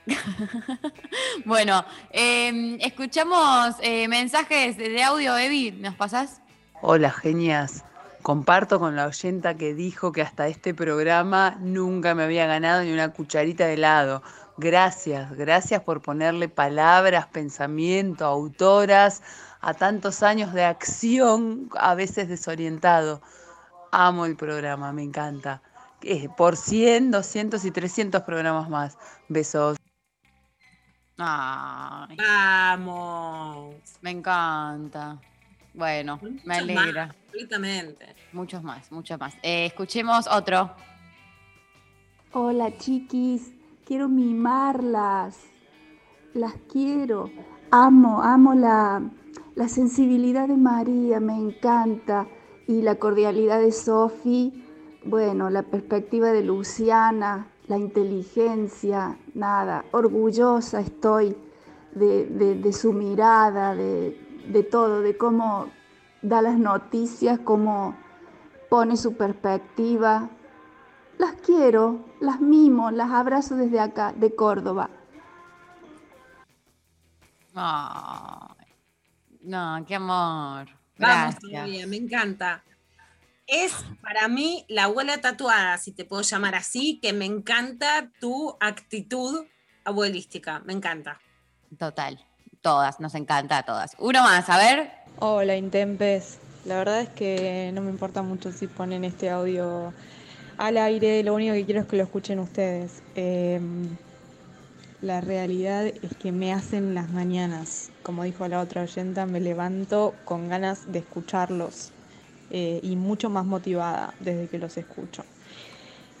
Bueno, 1.45 1.83
eh, 2.11 2.77
escuchamos 2.81 3.75
eh, 3.81 4.07
mensajes 4.07 4.77
de 4.77 5.01
audio, 5.03 5.35
Evi, 5.37 5.71
¿nos 5.71 5.95
pasás? 5.95 6.41
Hola, 6.81 7.11
genias. 7.11 7.83
Comparto 8.27 8.77
con 8.77 8.97
la 8.97 9.05
oyenta 9.07 9.55
que 9.55 9.73
dijo 9.73 10.11
que 10.11 10.21
hasta 10.21 10.49
este 10.49 10.73
programa 10.73 11.55
nunca 11.61 12.13
me 12.13 12.23
había 12.23 12.45
ganado 12.45 12.83
ni 12.83 12.91
una 12.91 13.13
cucharita 13.13 13.65
de 13.65 13.75
helado. 13.75 14.21
Gracias, 14.57 15.31
gracias 15.31 15.81
por 15.83 16.01
ponerle 16.01 16.49
palabras, 16.49 17.27
pensamiento, 17.27 18.25
autoras 18.25 19.23
a 19.61 19.73
tantos 19.75 20.23
años 20.23 20.51
de 20.51 20.65
acción, 20.65 21.69
a 21.77 21.95
veces 21.95 22.27
desorientado. 22.27 23.21
Amo 23.93 24.25
el 24.25 24.35
programa, 24.35 24.91
me 24.91 25.03
encanta. 25.03 25.61
Eh, 26.01 26.27
Por 26.35 26.57
100, 26.57 27.11
200 27.11 27.63
y 27.63 27.71
300 27.71 28.23
programas 28.23 28.69
más. 28.69 28.97
Besos. 29.29 29.77
Ay, 31.17 32.17
Vamos. 32.17 33.75
me 34.01 34.11
encanta. 34.11 35.17
Bueno, 35.73 36.19
me 36.21 36.29
Muchos 36.29 36.45
más, 36.45 36.57
alegra. 36.57 37.07
completamente. 37.07 38.16
Muchos 38.33 38.63
más, 38.63 38.91
muchos 38.91 39.19
más. 39.19 39.35
Eh, 39.41 39.65
escuchemos 39.65 40.27
otro. 40.27 40.71
Hola 42.33 42.77
chiquis, 42.77 43.53
quiero 43.85 44.09
mimarlas, 44.09 45.39
las 46.33 46.53
quiero, 46.71 47.29
amo, 47.71 48.21
amo 48.21 48.53
la, 48.53 49.01
la 49.55 49.67
sensibilidad 49.69 50.47
de 50.47 50.57
María, 50.57 51.19
me 51.19 51.35
encanta, 51.35 52.27
y 52.67 52.81
la 52.81 52.95
cordialidad 52.95 53.59
de 53.59 53.71
Sofi, 53.71 54.65
bueno, 55.05 55.49
la 55.49 55.63
perspectiva 55.63 56.31
de 56.31 56.43
Luciana, 56.43 57.47
la 57.67 57.77
inteligencia, 57.77 59.17
nada, 59.33 59.85
orgullosa 59.91 60.81
estoy 60.81 61.35
de, 61.93 62.25
de- 62.25 62.55
de 62.55 62.73
su 62.73 62.91
mirada, 62.93 63.73
de, 63.73 64.19
de 64.49 64.63
todo, 64.63 64.99
de 65.01 65.17
cómo 65.17 65.67
da 66.21 66.41
las 66.41 66.57
noticias, 66.59 67.39
cómo 67.39 67.95
pone 68.69 68.97
su 68.97 69.15
perspectiva. 69.15 70.29
Las 71.17 71.33
quiero, 71.35 72.05
las 72.21 72.39
mimo, 72.39 72.91
las 72.91 73.11
abrazo 73.11 73.55
desde 73.55 73.79
acá, 73.79 74.13
de 74.13 74.35
Córdoba. 74.35 74.89
No, 79.41 79.83
qué 79.87 79.95
amor. 79.95 80.67
Vamos 80.97 81.39
todavía, 81.39 81.87
me 81.87 81.97
encanta. 81.97 82.63
Es 83.47 83.73
para 84.01 84.27
mí 84.27 84.65
la 84.67 84.83
abuela 84.83 85.21
tatuada, 85.21 85.77
si 85.77 85.91
te 85.91 86.05
puedo 86.05 86.21
llamar 86.21 86.53
así, 86.55 86.99
que 87.01 87.13
me 87.13 87.25
encanta 87.25 88.11
tu 88.19 88.57
actitud 88.59 89.45
abuelística, 89.85 90.59
me 90.59 90.73
encanta. 90.73 91.19
Total, 91.79 92.23
todas, 92.61 92.99
nos 92.99 93.15
encanta 93.15 93.59
a 93.59 93.63
todas. 93.63 93.95
Uno 93.99 94.21
más, 94.23 94.49
a 94.49 94.57
ver. 94.57 94.91
Hola, 95.19 95.55
Intempes. 95.55 96.39
La 96.67 96.75
verdad 96.79 96.99
es 96.99 97.07
que 97.07 97.71
no 97.73 97.81
me 97.81 97.89
importa 97.89 98.21
mucho 98.23 98.51
si 98.51 98.67
ponen 98.67 99.05
este 99.05 99.29
audio 99.29 99.93
al 100.57 100.75
aire, 100.75 101.23
lo 101.23 101.33
único 101.33 101.53
que 101.53 101.63
quiero 101.63 101.79
es 101.79 101.87
que 101.87 101.95
lo 101.95 102.03
escuchen 102.03 102.39
ustedes. 102.39 103.01
Eh, 103.15 103.61
la 105.01 105.21
realidad 105.21 105.85
es 105.85 106.17
que 106.19 106.33
me 106.33 106.51
hacen 106.51 106.93
las 106.93 107.09
mañanas. 107.09 107.89
Como 108.03 108.25
dijo 108.25 108.45
la 108.49 108.59
otra 108.59 108.81
oyenta, 108.81 109.25
me 109.25 109.39
levanto 109.39 110.13
con 110.25 110.49
ganas 110.49 110.91
de 110.91 110.99
escucharlos 110.99 111.91
eh, 112.51 112.81
y 112.83 112.97
mucho 112.97 113.29
más 113.29 113.45
motivada 113.45 114.13
desde 114.19 114.49
que 114.49 114.57
los 114.57 114.75
escucho. 114.75 115.23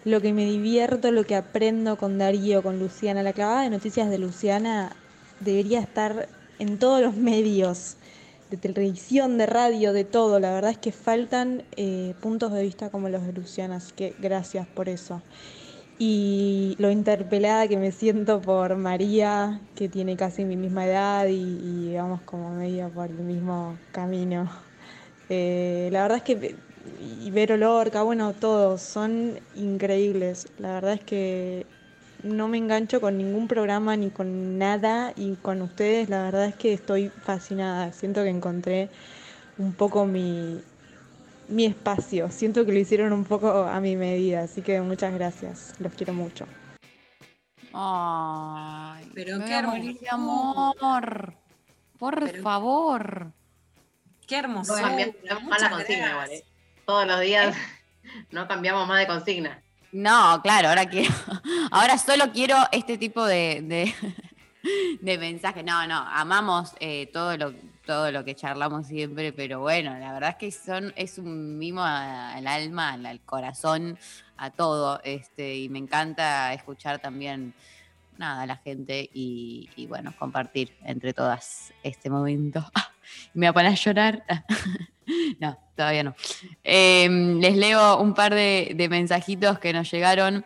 Lo 0.05 0.21
que 0.21 0.31
me 0.31 0.45
divierto, 0.45 1.11
lo 1.11 1.25
que 1.25 1.35
aprendo 1.35 1.97
con 1.97 2.17
Darío, 2.17 2.63
con 2.63 2.79
Luciana, 2.79 3.21
la 3.21 3.33
clavada 3.33 3.63
de 3.63 3.69
noticias 3.69 4.09
de 4.09 4.17
Luciana 4.17 4.95
debería 5.41 5.81
estar 5.81 6.29
en 6.57 6.79
todos 6.79 7.01
los 7.01 7.17
medios, 7.17 7.97
de 8.49 8.57
televisión, 8.57 9.37
de 9.37 9.45
radio, 9.45 9.93
de 9.93 10.03
todo. 10.03 10.39
La 10.39 10.53
verdad 10.53 10.71
es 10.71 10.77
que 10.77 10.91
faltan 10.91 11.63
eh, 11.75 12.13
puntos 12.21 12.53
de 12.53 12.63
vista 12.63 12.89
como 12.89 13.09
los 13.09 13.25
de 13.25 13.33
Luciana, 13.33 13.77
así 13.77 13.91
que 13.93 14.15
gracias 14.19 14.67
por 14.67 14.89
eso. 14.89 15.21
Y 15.99 16.75
lo 16.79 16.91
interpelada 16.91 17.67
que 17.67 17.77
me 17.77 17.91
siento 17.91 18.39
por 18.41 18.75
María, 18.77 19.61
que 19.75 19.89
tiene 19.89 20.15
casi 20.15 20.45
mi 20.45 20.55
misma 20.55 20.85
edad 20.85 21.27
y, 21.27 21.89
y 21.91 21.95
vamos 21.95 22.21
como 22.21 22.53
medio 22.53 22.89
por 22.89 23.09
el 23.09 23.17
mismo 23.17 23.77
camino. 23.91 24.49
Eh, 25.29 25.89
la 25.91 26.03
verdad 26.03 26.17
es 26.17 26.23
que, 26.23 26.55
y 26.99 27.31
Vero 27.31 27.57
Lorca, 27.57 28.03
bueno, 28.03 28.33
todos 28.33 28.81
son 28.81 29.39
increíbles. 29.55 30.47
La 30.57 30.73
verdad 30.73 30.93
es 30.93 31.03
que 31.03 31.65
no 32.23 32.47
me 32.47 32.57
engancho 32.57 32.99
con 33.01 33.17
ningún 33.17 33.47
programa 33.47 33.95
ni 33.95 34.09
con 34.09 34.57
nada 34.57 35.13
y 35.15 35.35
con 35.35 35.61
ustedes 35.61 36.09
la 36.09 36.23
verdad 36.23 36.45
es 36.45 36.55
que 36.55 36.73
estoy 36.73 37.09
fascinada. 37.09 37.91
Siento 37.93 38.23
que 38.23 38.29
encontré 38.29 38.89
un 39.57 39.73
poco 39.73 40.05
mi, 40.05 40.61
mi 41.47 41.65
espacio. 41.65 42.29
Siento 42.31 42.65
que 42.65 42.71
lo 42.71 42.79
hicieron 42.79 43.13
un 43.13 43.23
poco 43.23 43.63
a 43.63 43.79
mi 43.79 43.95
medida, 43.95 44.41
así 44.43 44.61
que 44.61 44.81
muchas 44.81 45.13
gracias. 45.13 45.73
Los 45.79 45.93
quiero 45.93 46.13
mucho. 46.13 46.45
Ay, 47.73 49.09
Pero 49.13 49.39
qué 49.45 49.61
morir 49.61 49.99
de 49.99 50.09
amor. 50.09 51.33
Por 51.99 52.19
Pero- 52.31 52.43
favor. 52.43 53.31
Qué 54.27 54.37
hermoso. 54.37 54.75
No 54.75 54.81
cambiamos 54.81 55.43
más 55.43 55.61
la 55.61 55.69
consigna 55.69 56.09
igual, 56.11 56.31
¿eh? 56.31 56.43
Todos 56.85 57.07
los 57.07 57.21
días 57.21 57.55
no 58.31 58.47
cambiamos 58.47 58.87
más 58.87 58.99
de 58.99 59.07
consigna. 59.07 59.61
No, 59.91 60.41
claro, 60.41 60.69
ahora 60.69 60.85
quiero, 60.85 61.13
ahora 61.71 61.97
solo 61.97 62.31
quiero 62.31 62.57
este 62.71 62.97
tipo 62.97 63.25
de, 63.25 63.93
de, 65.01 65.17
mensaje. 65.17 65.63
No, 65.63 65.87
no, 65.87 65.97
amamos 65.97 66.73
eh, 66.79 67.09
todo 67.13 67.37
lo 67.37 67.53
todo 67.87 68.11
lo 68.11 68.25
que 68.25 68.35
charlamos 68.35 68.85
siempre, 68.87 69.31
pero 69.31 69.61
bueno, 69.61 69.97
la 69.97 70.11
verdad 70.11 70.31
es 70.31 70.35
que 70.35 70.51
son, 70.51 70.93
es 70.97 71.17
un 71.17 71.57
mimo 71.57 71.81
al 71.81 72.45
alma, 72.45 72.91
al, 72.91 73.05
al 73.05 73.21
corazón, 73.21 73.97
a 74.35 74.51
todo, 74.51 74.99
este, 75.05 75.55
y 75.55 75.69
me 75.69 75.79
encanta 75.79 76.53
escuchar 76.53 76.99
también 76.99 77.53
nada 78.17 78.45
la 78.45 78.57
gente 78.57 79.09
y, 79.13 79.85
bueno, 79.87 80.13
compartir 80.17 80.73
entre 80.83 81.13
todas 81.13 81.73
este 81.83 82.09
momento. 82.09 82.65
Me 83.33 83.47
va 83.47 83.51
a 83.51 83.53
poner 83.53 83.71
a 83.71 83.75
llorar. 83.75 84.23
No, 85.39 85.57
todavía 85.73 86.03
no. 86.03 86.15
Eh, 86.65 87.07
les 87.39 87.55
leo 87.55 87.97
un 88.01 88.13
par 88.13 88.35
de, 88.35 88.87
mensajitos 88.89 89.57
que 89.57 89.71
nos 89.71 89.89
llegaron 89.89 90.45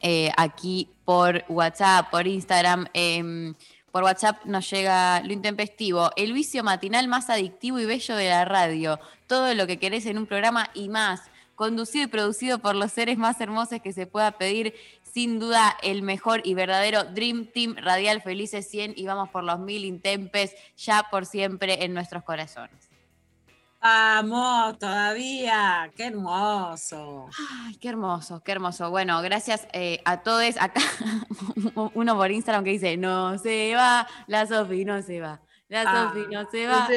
eh, 0.00 0.30
aquí 0.36 0.88
por 1.04 1.44
WhatsApp, 1.48 2.08
por 2.08 2.28
Instagram. 2.28 2.86
Eh, 2.94 3.54
por 3.90 4.04
WhatsApp 4.04 4.44
nos 4.44 4.70
llega 4.70 5.20
lo 5.22 5.32
intempestivo, 5.32 6.10
el 6.16 6.32
vicio 6.32 6.62
matinal 6.62 7.08
más 7.08 7.30
adictivo 7.30 7.80
y 7.80 7.86
bello 7.86 8.16
de 8.16 8.28
la 8.28 8.44
radio. 8.44 9.00
Todo 9.26 9.54
lo 9.54 9.66
que 9.66 9.78
querés 9.78 10.06
en 10.06 10.18
un 10.18 10.26
programa 10.26 10.70
y 10.74 10.88
más. 10.88 11.22
Conducido 11.54 12.04
y 12.04 12.08
producido 12.08 12.58
por 12.58 12.76
los 12.76 12.92
seres 12.92 13.18
más 13.18 13.40
hermosos 13.40 13.80
que 13.82 13.92
se 13.92 14.06
pueda 14.06 14.32
pedir. 14.32 14.74
Sin 15.12 15.38
duda, 15.38 15.76
el 15.82 16.02
mejor 16.02 16.42
y 16.44 16.54
verdadero 16.54 17.04
Dream 17.04 17.46
Team 17.52 17.76
Radial 17.76 18.22
Felices 18.22 18.68
100 18.68 18.94
y 18.96 19.06
vamos 19.06 19.30
por 19.30 19.44
los 19.44 19.58
mil 19.58 19.84
intempes 19.84 20.54
ya 20.76 21.04
por 21.10 21.26
siempre 21.26 21.84
en 21.84 21.94
nuestros 21.94 22.22
corazones. 22.24 22.88
Vamos, 23.80 24.76
todavía. 24.78 25.90
Qué 25.96 26.06
hermoso. 26.06 27.28
Ay, 27.64 27.76
qué 27.76 27.88
hermoso, 27.90 28.42
qué 28.42 28.52
hermoso. 28.52 28.90
Bueno, 28.90 29.22
gracias 29.22 29.68
eh, 29.72 30.00
a 30.04 30.22
todos. 30.22 30.56
Acá 30.60 30.80
uno 31.94 32.16
por 32.16 32.30
Instagram 32.30 32.64
que 32.64 32.70
dice, 32.70 32.96
no 32.96 33.38
se 33.38 33.74
va, 33.76 34.06
la 34.26 34.46
Sofi 34.46 34.84
no 34.84 35.00
se 35.02 35.20
va. 35.20 35.40
La 35.68 35.82
Ah, 35.82 36.12
Sofi 36.12 36.26
no 36.32 36.50
se 36.50 36.66
no 36.66 36.72
va. 36.72 36.88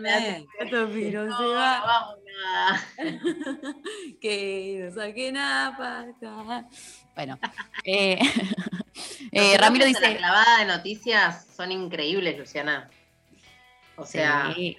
La 0.00 0.70
Sofi 0.70 1.10
no, 1.10 1.24
No, 1.26 1.38
se 1.38 1.44
va. 1.48 1.80
vamos, 1.86 2.14
nada. 2.24 2.84
que 4.20 4.80
no 4.88 4.94
saquen 4.94 5.36
a 5.36 5.74
pata. 5.76 6.66
Bueno, 7.16 7.38
eh, 7.82 8.18
eh, 9.32 9.56
Ramiro 9.58 9.86
dice... 9.86 10.00
La 10.02 10.16
clavada 10.18 10.58
de 10.58 10.66
noticias 10.66 11.46
son 11.56 11.72
increíbles, 11.72 12.38
Luciana. 12.38 12.90
O 13.96 14.04
sea, 14.04 14.52
Sí. 14.54 14.76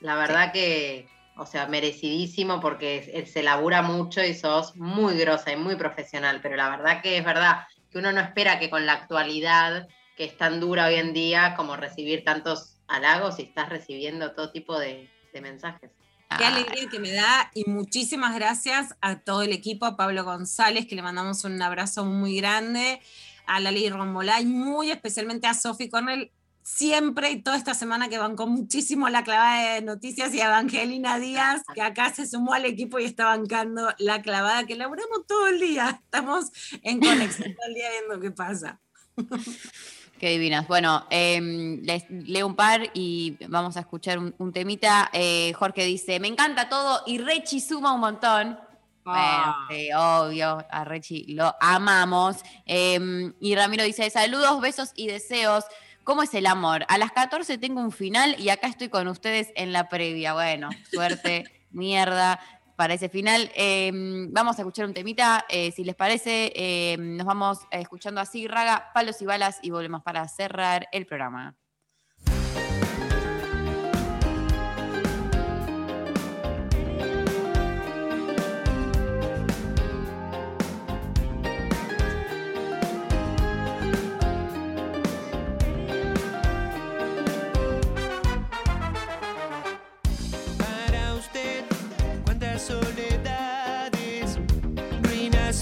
la 0.00 0.16
verdad 0.16 0.50
que, 0.50 1.06
o 1.36 1.44
sea, 1.44 1.66
merecidísimo 1.66 2.60
porque 2.60 3.26
se 3.30 3.42
labura 3.42 3.82
mucho 3.82 4.24
y 4.24 4.32
sos 4.34 4.74
muy 4.76 5.18
grosa 5.18 5.52
y 5.52 5.56
muy 5.56 5.76
profesional, 5.76 6.40
pero 6.42 6.56
la 6.56 6.70
verdad 6.70 7.02
que 7.02 7.18
es 7.18 7.24
verdad 7.24 7.66
que 7.90 7.98
uno 7.98 8.10
no 8.12 8.20
espera 8.22 8.58
que 8.58 8.70
con 8.70 8.86
la 8.86 8.94
actualidad 8.94 9.86
que 10.16 10.24
es 10.24 10.36
tan 10.38 10.60
dura 10.60 10.86
hoy 10.86 10.94
en 10.94 11.12
día 11.12 11.54
como 11.54 11.76
recibir 11.76 12.24
tantos 12.24 12.78
halagos 12.88 13.38
y 13.38 13.42
estás 13.42 13.68
recibiendo 13.68 14.32
todo 14.32 14.50
tipo 14.50 14.78
de, 14.78 15.10
de 15.34 15.40
mensajes. 15.42 15.90
Qué 16.36 16.44
alegría 16.44 16.88
que 16.90 16.98
me 16.98 17.12
da 17.12 17.50
y 17.54 17.70
muchísimas 17.70 18.34
gracias 18.34 18.94
a 19.00 19.20
todo 19.20 19.42
el 19.42 19.52
equipo, 19.52 19.86
a 19.86 19.96
Pablo 19.96 20.24
González, 20.24 20.86
que 20.86 20.96
le 20.96 21.02
mandamos 21.02 21.44
un 21.44 21.60
abrazo 21.62 22.04
muy 22.04 22.36
grande, 22.36 23.00
a 23.46 23.60
Lali 23.60 23.88
Rombolá 23.88 24.40
y 24.40 24.46
muy 24.46 24.90
especialmente 24.90 25.46
a 25.46 25.54
Sofi 25.54 25.88
Cornell, 25.88 26.32
siempre 26.62 27.30
y 27.30 27.42
toda 27.42 27.56
esta 27.56 27.74
semana 27.74 28.08
que 28.08 28.18
bancó 28.18 28.48
muchísimo 28.48 29.08
la 29.08 29.22
clavada 29.22 29.74
de 29.74 29.82
noticias 29.82 30.34
y 30.34 30.40
a 30.40 30.46
Evangelina 30.46 31.18
Díaz, 31.20 31.62
que 31.72 31.80
acá 31.80 32.12
se 32.12 32.26
sumó 32.26 32.54
al 32.54 32.64
equipo 32.64 32.98
y 32.98 33.04
está 33.04 33.26
bancando 33.26 33.94
la 33.98 34.20
clavada, 34.20 34.66
que 34.66 34.74
laburamos 34.74 35.26
todo 35.28 35.46
el 35.46 35.60
día, 35.60 36.00
estamos 36.04 36.50
en 36.82 37.00
conexión 37.00 37.54
todo 37.56 37.68
el 37.68 37.74
día 37.74 37.88
viendo 37.90 38.20
qué 38.20 38.30
pasa. 38.32 38.80
Qué 40.18 40.30
divinas. 40.30 40.66
Bueno, 40.66 41.06
em, 41.10 41.82
les 41.82 42.08
leo 42.08 42.46
un 42.46 42.56
par 42.56 42.90
y 42.94 43.36
vamos 43.48 43.76
a 43.76 43.80
escuchar 43.80 44.18
un, 44.18 44.34
un 44.38 44.52
temita. 44.52 45.10
Eh, 45.12 45.52
Jorge 45.58 45.84
dice, 45.84 46.18
me 46.20 46.28
encanta 46.28 46.70
todo 46.70 47.02
y 47.06 47.18
Rechi 47.18 47.60
suma 47.60 47.92
un 47.92 48.00
montón. 48.00 48.58
Ah. 49.04 49.66
Bueno, 49.68 49.80
sí, 49.80 49.90
obvio, 49.94 50.66
a 50.70 50.84
Rechi 50.84 51.34
lo 51.34 51.54
amamos. 51.60 52.38
Em, 52.64 53.34
y 53.40 53.54
Ramiro 53.54 53.84
dice, 53.84 54.08
saludos, 54.08 54.60
besos 54.60 54.92
y 54.96 55.06
deseos. 55.06 55.64
¿Cómo 56.02 56.22
es 56.22 56.32
el 56.34 56.46
amor? 56.46 56.86
A 56.88 56.98
las 56.98 57.12
14 57.12 57.58
tengo 57.58 57.80
un 57.80 57.92
final 57.92 58.36
y 58.38 58.48
acá 58.48 58.68
estoy 58.68 58.88
con 58.88 59.08
ustedes 59.08 59.52
en 59.54 59.72
la 59.72 59.88
previa. 59.88 60.32
Bueno, 60.32 60.70
suerte, 60.90 61.44
mierda 61.72 62.40
para 62.76 62.94
ese 62.94 63.08
final. 63.08 63.50
Em, 63.54 64.28
vamos 64.30 64.58
a 64.58 64.62
escuchar 64.62 64.86
un 64.86 64.94
temita, 64.94 65.44
eh, 65.48 65.72
si 65.72 65.82
les 65.84 65.96
parece, 65.96 66.52
em, 66.54 67.16
nos 67.16 67.26
vamos 67.26 67.62
eh, 67.70 67.80
escuchando 67.80 68.20
así, 68.20 68.46
Raga, 68.46 68.90
Palos 68.94 69.20
y 69.22 69.26
Balas, 69.26 69.58
y 69.62 69.70
volvemos 69.70 70.02
para 70.02 70.28
cerrar 70.28 70.86
el 70.92 71.06
programa. 71.06 71.56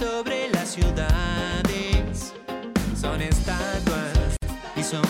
Sobre 0.04 0.50
las 0.50 0.68
ciudades, 0.74 2.34
son 2.94 3.22
estatuas 3.22 4.36
y 4.76 4.82
son 4.82 5.02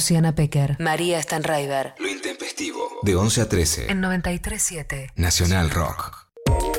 Luciana 0.00 0.34
Pecker. 0.34 0.76
María 0.80 1.22
Stanraiver. 1.22 1.92
Lo 1.98 2.08
intempestivo. 2.08 2.88
De 3.02 3.16
11 3.16 3.42
a 3.42 3.48
13. 3.50 3.90
En 3.92 4.00
93.7. 4.02 5.12
Nacional 5.16 5.68
Rock. 5.68 6.26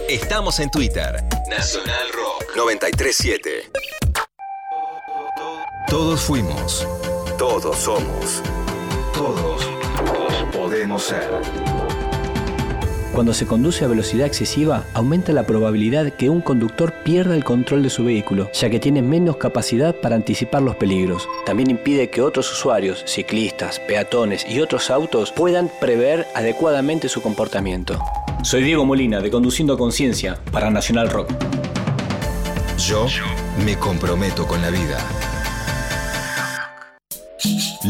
Estamos 0.10 0.60
en 0.60 0.72
Twitter. 0.72 1.23
Nacional 1.48 2.07
Rock 2.14 2.56
937. 2.56 3.72
Todos 5.85 6.22
fuimos. 6.22 6.88
Todos 7.38 7.77
somos. 7.77 8.41
Todos, 9.14 9.69
todos 10.03 10.56
podemos 10.56 11.03
ser. 11.03 11.90
Cuando 13.13 13.33
se 13.33 13.45
conduce 13.45 13.83
a 13.83 13.89
velocidad 13.89 14.25
excesiva, 14.25 14.85
aumenta 14.93 15.33
la 15.33 15.45
probabilidad 15.45 16.13
que 16.13 16.29
un 16.29 16.39
conductor 16.39 16.93
pierda 17.03 17.35
el 17.35 17.43
control 17.43 17.83
de 17.83 17.89
su 17.89 18.05
vehículo, 18.05 18.49
ya 18.53 18.69
que 18.69 18.79
tiene 18.79 19.01
menos 19.01 19.35
capacidad 19.35 19.93
para 19.93 20.15
anticipar 20.15 20.61
los 20.61 20.77
peligros. 20.77 21.27
También 21.45 21.69
impide 21.69 22.09
que 22.09 22.21
otros 22.21 22.49
usuarios, 22.49 23.03
ciclistas, 23.05 23.79
peatones 23.79 24.45
y 24.49 24.61
otros 24.61 24.89
autos 24.89 25.33
puedan 25.33 25.69
prever 25.81 26.25
adecuadamente 26.35 27.09
su 27.09 27.21
comportamiento. 27.21 27.99
Soy 28.43 28.63
Diego 28.63 28.85
Molina, 28.85 29.19
de 29.19 29.29
Conduciendo 29.29 29.73
a 29.73 29.77
Conciencia, 29.77 30.39
para 30.49 30.69
Nacional 30.69 31.09
Rock. 31.09 31.31
Yo 32.77 33.07
me 33.65 33.75
comprometo 33.77 34.47
con 34.47 34.61
la 34.61 34.69
vida. 34.69 34.97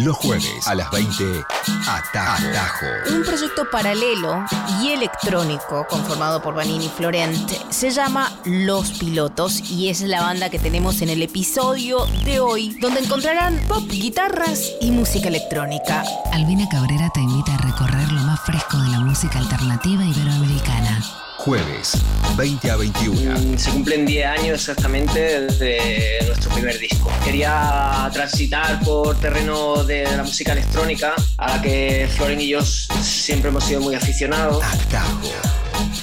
Los 0.03 0.17
jueves 0.17 0.67
a 0.67 0.73
las 0.73 0.89
20, 0.89 1.45
Atajo. 1.87 2.47
Atajo. 2.47 2.85
Un 3.13 3.23
proyecto 3.23 3.69
paralelo 3.69 4.43
y 4.81 4.89
electrónico 4.89 5.85
conformado 5.87 6.41
por 6.41 6.55
Vanini 6.55 6.89
Florent 6.89 7.51
se 7.69 7.91
llama 7.91 8.31
Los 8.45 8.93
Pilotos 8.93 9.59
y 9.69 9.89
es 9.89 10.01
la 10.01 10.21
banda 10.21 10.49
que 10.49 10.57
tenemos 10.57 11.03
en 11.03 11.09
el 11.09 11.21
episodio 11.21 12.07
de 12.25 12.39
hoy, 12.39 12.75
donde 12.81 13.01
encontrarán 13.01 13.59
pop, 13.67 13.83
guitarras 13.87 14.71
y 14.81 14.89
música 14.89 15.27
electrónica. 15.27 16.03
Albina 16.31 16.67
Cabrera 16.67 17.11
te 17.13 17.19
invita 17.19 17.53
a 17.53 17.57
recorrer 17.57 18.11
lo 18.11 18.21
más 18.21 18.39
fresco 18.39 18.77
de 18.77 18.89
la 18.89 19.01
música 19.01 19.37
alternativa 19.37 20.03
iberoamericana. 20.03 21.30
Jueves, 21.43 21.93
20 22.37 22.69
a 22.69 22.75
21. 22.75 23.57
Se 23.57 23.71
cumplen 23.71 24.05
10 24.05 24.25
años 24.27 24.59
exactamente 24.59 25.47
de 25.47 26.23
nuestro 26.27 26.51
primer 26.51 26.77
disco. 26.77 27.11
Quería 27.23 28.07
transitar 28.13 28.79
por 28.83 29.19
terreno 29.19 29.83
de 29.83 30.03
la 30.03 30.21
música 30.21 30.51
electrónica, 30.51 31.15
a 31.39 31.57
la 31.57 31.61
que 31.63 32.07
Floren 32.15 32.39
y 32.39 32.49
yo 32.49 32.61
siempre 32.61 33.49
hemos 33.49 33.63
sido 33.63 33.81
muy 33.81 33.95
aficionados. 33.95 34.63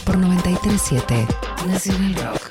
Por 0.05 0.19
937 0.19 1.28
Nacional 1.69 2.15
Rock. 2.16 2.43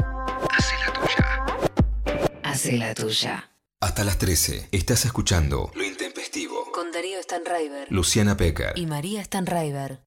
Hace 0.58 0.76
la 0.78 0.94
tuya. 0.94 2.42
Hace 2.44 2.78
la 2.78 2.94
tuya. 2.96 3.52
Hasta 3.82 4.06
las 4.06 4.18
13. 4.18 4.70
Estás 4.72 5.04
escuchando 5.04 5.72
Lo 5.76 5.84
Intempestivo. 5.84 6.72
Con 6.74 6.94
Darío 6.94 7.22
Stanraiver. 7.22 7.88
Luciana 7.92 8.38
Pecker. 8.38 8.72
Y 8.76 8.86
María 8.86 9.22
Stanraiver. 9.26 10.07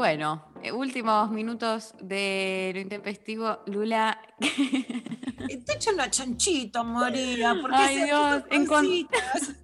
Bueno, 0.00 0.50
eh, 0.62 0.72
últimos 0.72 1.30
minutos 1.30 1.92
de 2.00 2.70
lo 2.72 2.80
intempestivo. 2.80 3.58
Lula. 3.66 4.18
Te 4.38 5.74
echo 5.74 5.90
una 5.92 6.10
chanchita, 6.10 6.82
María. 6.82 7.54
Porque 7.60 7.76
Ay, 7.76 8.04
Dios. 8.04 8.42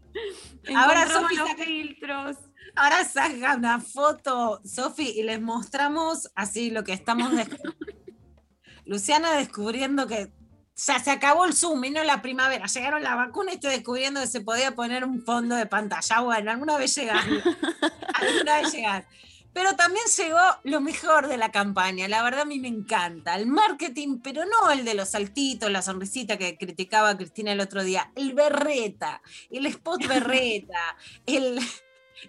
Ahora 0.77 1.07
los 1.07 1.23
saca- 1.23 1.65
filtros. 1.65 2.37
Ahora 2.75 3.03
saca 3.07 3.57
una 3.57 3.81
foto, 3.81 4.61
Sofi, 4.63 5.09
y 5.17 5.23
les 5.23 5.41
mostramos 5.41 6.31
así 6.35 6.69
lo 6.71 6.85
que 6.85 6.93
estamos. 6.93 7.33
Luciana 8.85 9.33
descubriendo 9.33 10.07
que 10.07 10.35
ya 10.77 10.99
se 10.99 11.13
acabó 11.13 11.47
el 11.47 11.55
Zoom, 11.55 11.81
vino 11.81 12.05
la 12.05 12.21
primavera, 12.21 12.67
llegaron 12.67 13.03
la 13.03 13.15
vacuna 13.15 13.53
y 13.53 13.55
estoy 13.55 13.71
descubriendo 13.71 14.21
que 14.21 14.27
se 14.27 14.43
podía 14.43 14.75
poner 14.75 15.03
un 15.03 15.25
fondo 15.25 15.57
de 15.57 15.65
pantalla. 15.65 16.21
Bueno, 16.21 16.51
alguna 16.51 16.77
vez 16.77 16.95
llegar. 16.95 17.25
alguna 18.15 18.61
vez 18.61 18.75
llegar. 18.75 19.07
Pero 19.57 19.75
también 19.75 20.05
llegó 20.19 20.39
lo 20.65 20.83
mejor 20.83 21.29
de 21.29 21.39
la 21.39 21.51
campaña. 21.51 22.07
La 22.09 22.23
verdad 22.23 22.43
a 22.43 22.45
mí 22.45 22.59
me 22.59 22.69
encanta. 22.69 23.37
El 23.37 23.47
marketing, 23.47 24.19
pero 24.23 24.43
no 24.45 24.71
el 24.71 24.85
de 24.85 24.93
los 24.93 25.09
saltitos, 25.09 25.71
la 25.71 25.81
sonrisita 25.81 26.37
que 26.37 26.59
criticaba 26.59 27.17
Cristina 27.17 27.53
el 27.53 27.61
otro 27.61 27.83
día. 27.83 28.13
El 28.17 28.35
berreta, 28.35 29.23
el 29.51 29.65
spot 29.65 30.07
berreta, 30.07 30.99
el, 31.27 31.59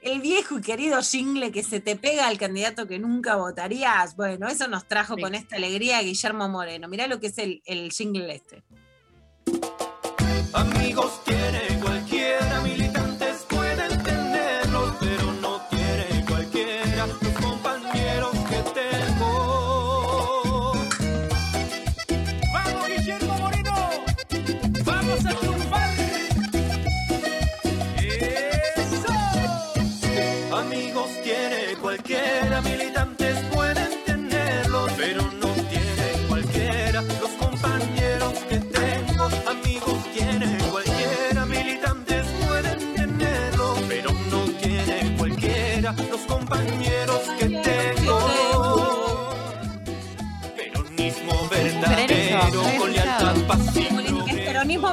el 0.04 0.22
viejo 0.22 0.60
y 0.60 0.62
querido 0.62 1.02
jingle 1.02 1.52
que 1.52 1.64
se 1.64 1.82
te 1.82 1.98
pega 1.98 2.30
al 2.30 2.38
candidato 2.38 2.88
que 2.88 2.98
nunca 2.98 3.36
votarías. 3.36 4.16
Bueno, 4.16 4.48
eso 4.48 4.70
nos 4.70 4.88
trajo 4.88 5.18
con 5.18 5.36
esta 5.36 5.58
alegría 5.58 6.02
Guillermo 6.02 6.48
Moreno. 6.48 6.88
Mirá 6.88 7.08
lo 7.08 7.20
que 7.20 7.28
es 7.28 7.38
el, 7.40 7.62
el 7.66 7.92
jingle 7.92 8.36
este. 8.36 8.64
Amigos 10.54 11.26
tiene 11.26 11.78
cualquiera, 11.82 12.07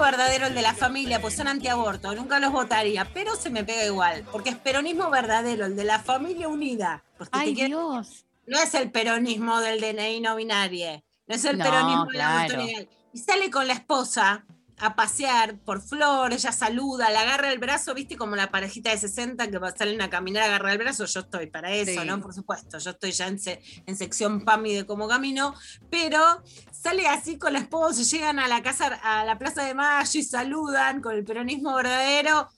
verdadero 0.05 0.47
el 0.47 0.55
de 0.55 0.62
la 0.62 0.74
familia, 0.74 1.20
pues 1.20 1.35
son 1.35 1.48
antiaborto, 1.48 2.14
nunca 2.14 2.39
los 2.39 2.52
votaría, 2.52 3.09
pero 3.14 3.35
se 3.36 3.48
me 3.48 3.64
pega 3.64 3.85
igual, 3.86 4.24
porque 4.31 4.51
es 4.51 4.56
peronismo 4.56 5.09
verdadero, 5.10 5.64
el 5.64 5.76
de 5.76 5.85
la 5.85 5.98
familia 5.98 6.48
unida. 6.48 7.02
Te 7.18 7.24
Ay, 7.32 7.55
Dios. 7.55 8.26
No 8.47 8.59
es 8.59 8.74
el 8.74 8.90
peronismo 8.90 9.60
del 9.60 9.81
DNI 9.81 10.20
no 10.20 10.36
binario, 10.36 11.02
no 11.26 11.35
es 11.35 11.44
el 11.47 11.56
No, 11.56 11.64
peronismo 11.64 12.06
del 12.12 12.20
aborto 12.20 12.47
claro. 12.55 12.66
legal. 12.66 12.89
Y 13.14 13.18
sale 13.18 13.51
con 13.51 13.66
la 13.66 13.72
esposa 13.74 14.44
a 14.78 14.96
pasear 14.96 15.56
por 15.59 15.80
flores, 15.80 16.42
ella 16.44 16.52
saluda, 16.52 17.09
le 17.10 17.18
agarra 17.18 17.52
el 17.52 17.59
brazo, 17.59 17.94
viste, 17.94 18.16
como 18.16 18.34
la 18.36 18.51
parejita 18.51 18.90
de 18.90 18.98
60 18.98 19.48
que 19.51 19.59
salen 19.76 20.02
a 20.02 20.10
caminar, 20.10 20.42
agarra 20.44 20.72
el 20.72 20.78
brazo, 20.78 21.05
yo 21.05 21.20
estoy 21.20 21.46
para 21.46 21.72
eso, 21.72 22.01
Sí. 22.02 22.06
¿no? 22.06 22.20
Por 22.20 22.34
supuesto, 22.34 22.78
yo 22.78 22.90
estoy 22.90 23.12
ya 23.12 23.28
en, 23.28 23.38
se- 23.38 23.62
en 23.86 23.96
sección 23.96 24.44
PAMI 24.44 24.74
de 24.74 24.86
cómo 24.86 25.06
camino, 25.06 25.55
pero 25.90 26.42
sale 26.72 27.06
así 27.06 27.38
con 27.38 27.52
la 27.52 27.60
esposa, 27.60 28.02
llegan 28.02 28.38
a 28.40 28.48
la 28.48 28.62
casa, 28.62 28.86
a 29.02 29.24
la 29.24 29.38
Plaza 29.38 29.62
de 29.64 29.74
Mayo 29.74 30.18
y 30.18 30.22
saludan 30.24 31.01
con 31.01 31.14
el 31.14 31.24
peronismo 31.24 31.74
verdadero. 31.76 32.48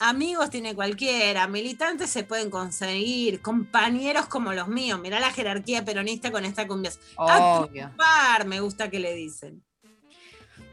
Amigos 0.00 0.50
tiene 0.50 0.74
cualquiera, 0.74 1.46
militantes 1.46 2.10
se 2.10 2.24
pueden 2.24 2.50
conseguir, 2.50 3.40
compañeros 3.40 4.26
como 4.26 4.52
los 4.52 4.68
míos. 4.68 5.00
Mirá 5.00 5.18
la 5.20 5.30
jerarquía 5.30 5.84
peronista 5.84 6.30
con 6.30 6.44
esta 6.44 6.66
cumbia. 6.66 6.90
A 7.16 7.60
Obvio. 7.60 7.70
triunfar, 7.70 8.44
me 8.46 8.60
gusta 8.60 8.90
que 8.90 8.98
le 8.98 9.14
dicen. 9.14 9.64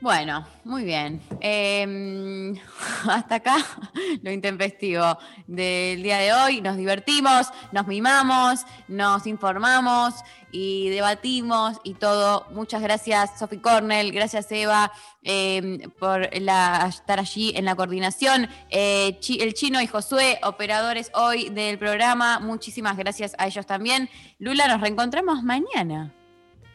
Bueno, 0.01 0.47
muy 0.63 0.83
bien. 0.83 1.21
Eh, 1.41 2.55
hasta 3.07 3.35
acá 3.35 3.57
lo 4.23 4.31
intempestivo 4.31 5.17
del 5.45 6.01
día 6.01 6.17
de 6.17 6.33
hoy. 6.33 6.61
Nos 6.61 6.75
divertimos, 6.75 7.47
nos 7.71 7.85
mimamos, 7.85 8.65
nos 8.87 9.27
informamos 9.27 10.15
y 10.51 10.89
debatimos 10.89 11.79
y 11.83 11.93
todo. 11.93 12.47
Muchas 12.51 12.81
gracias, 12.81 13.37
Sophie 13.37 13.61
Cornell. 13.61 14.11
Gracias, 14.11 14.51
Eva, 14.51 14.91
eh, 15.21 15.87
por 15.99 16.27
la- 16.41 16.87
estar 16.89 17.19
allí 17.19 17.53
en 17.55 17.65
la 17.65 17.75
coordinación. 17.75 18.49
Eh, 18.71 19.19
el 19.39 19.53
chino 19.53 19.79
y 19.81 19.87
Josué, 19.87 20.39
operadores 20.41 21.11
hoy 21.13 21.49
del 21.49 21.77
programa. 21.77 22.39
Muchísimas 22.39 22.97
gracias 22.97 23.35
a 23.37 23.45
ellos 23.45 23.67
también. 23.67 24.09
Lula, 24.39 24.67
nos 24.67 24.81
reencontramos 24.81 25.43
mañana. 25.43 26.11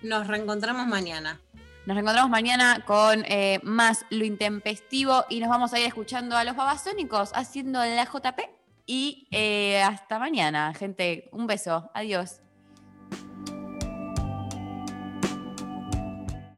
Nos 0.02 0.28
reencontramos 0.28 0.86
mañana. 0.86 1.40
Nos 1.86 1.94
reencontramos 1.94 2.30
mañana 2.30 2.82
con 2.84 3.24
eh, 3.26 3.60
más 3.62 4.06
Lo 4.10 4.24
Intempestivo 4.24 5.24
y 5.28 5.38
nos 5.38 5.48
vamos 5.48 5.72
a 5.72 5.78
ir 5.78 5.86
escuchando 5.86 6.36
a 6.36 6.42
los 6.42 6.56
babasónicos 6.56 7.30
haciendo 7.32 7.78
la 7.78 8.04
JP. 8.04 8.40
Y 8.86 9.28
eh, 9.30 9.80
hasta 9.82 10.18
mañana, 10.18 10.74
gente. 10.74 11.28
Un 11.30 11.46
beso. 11.46 11.88
Adiós. 11.94 12.40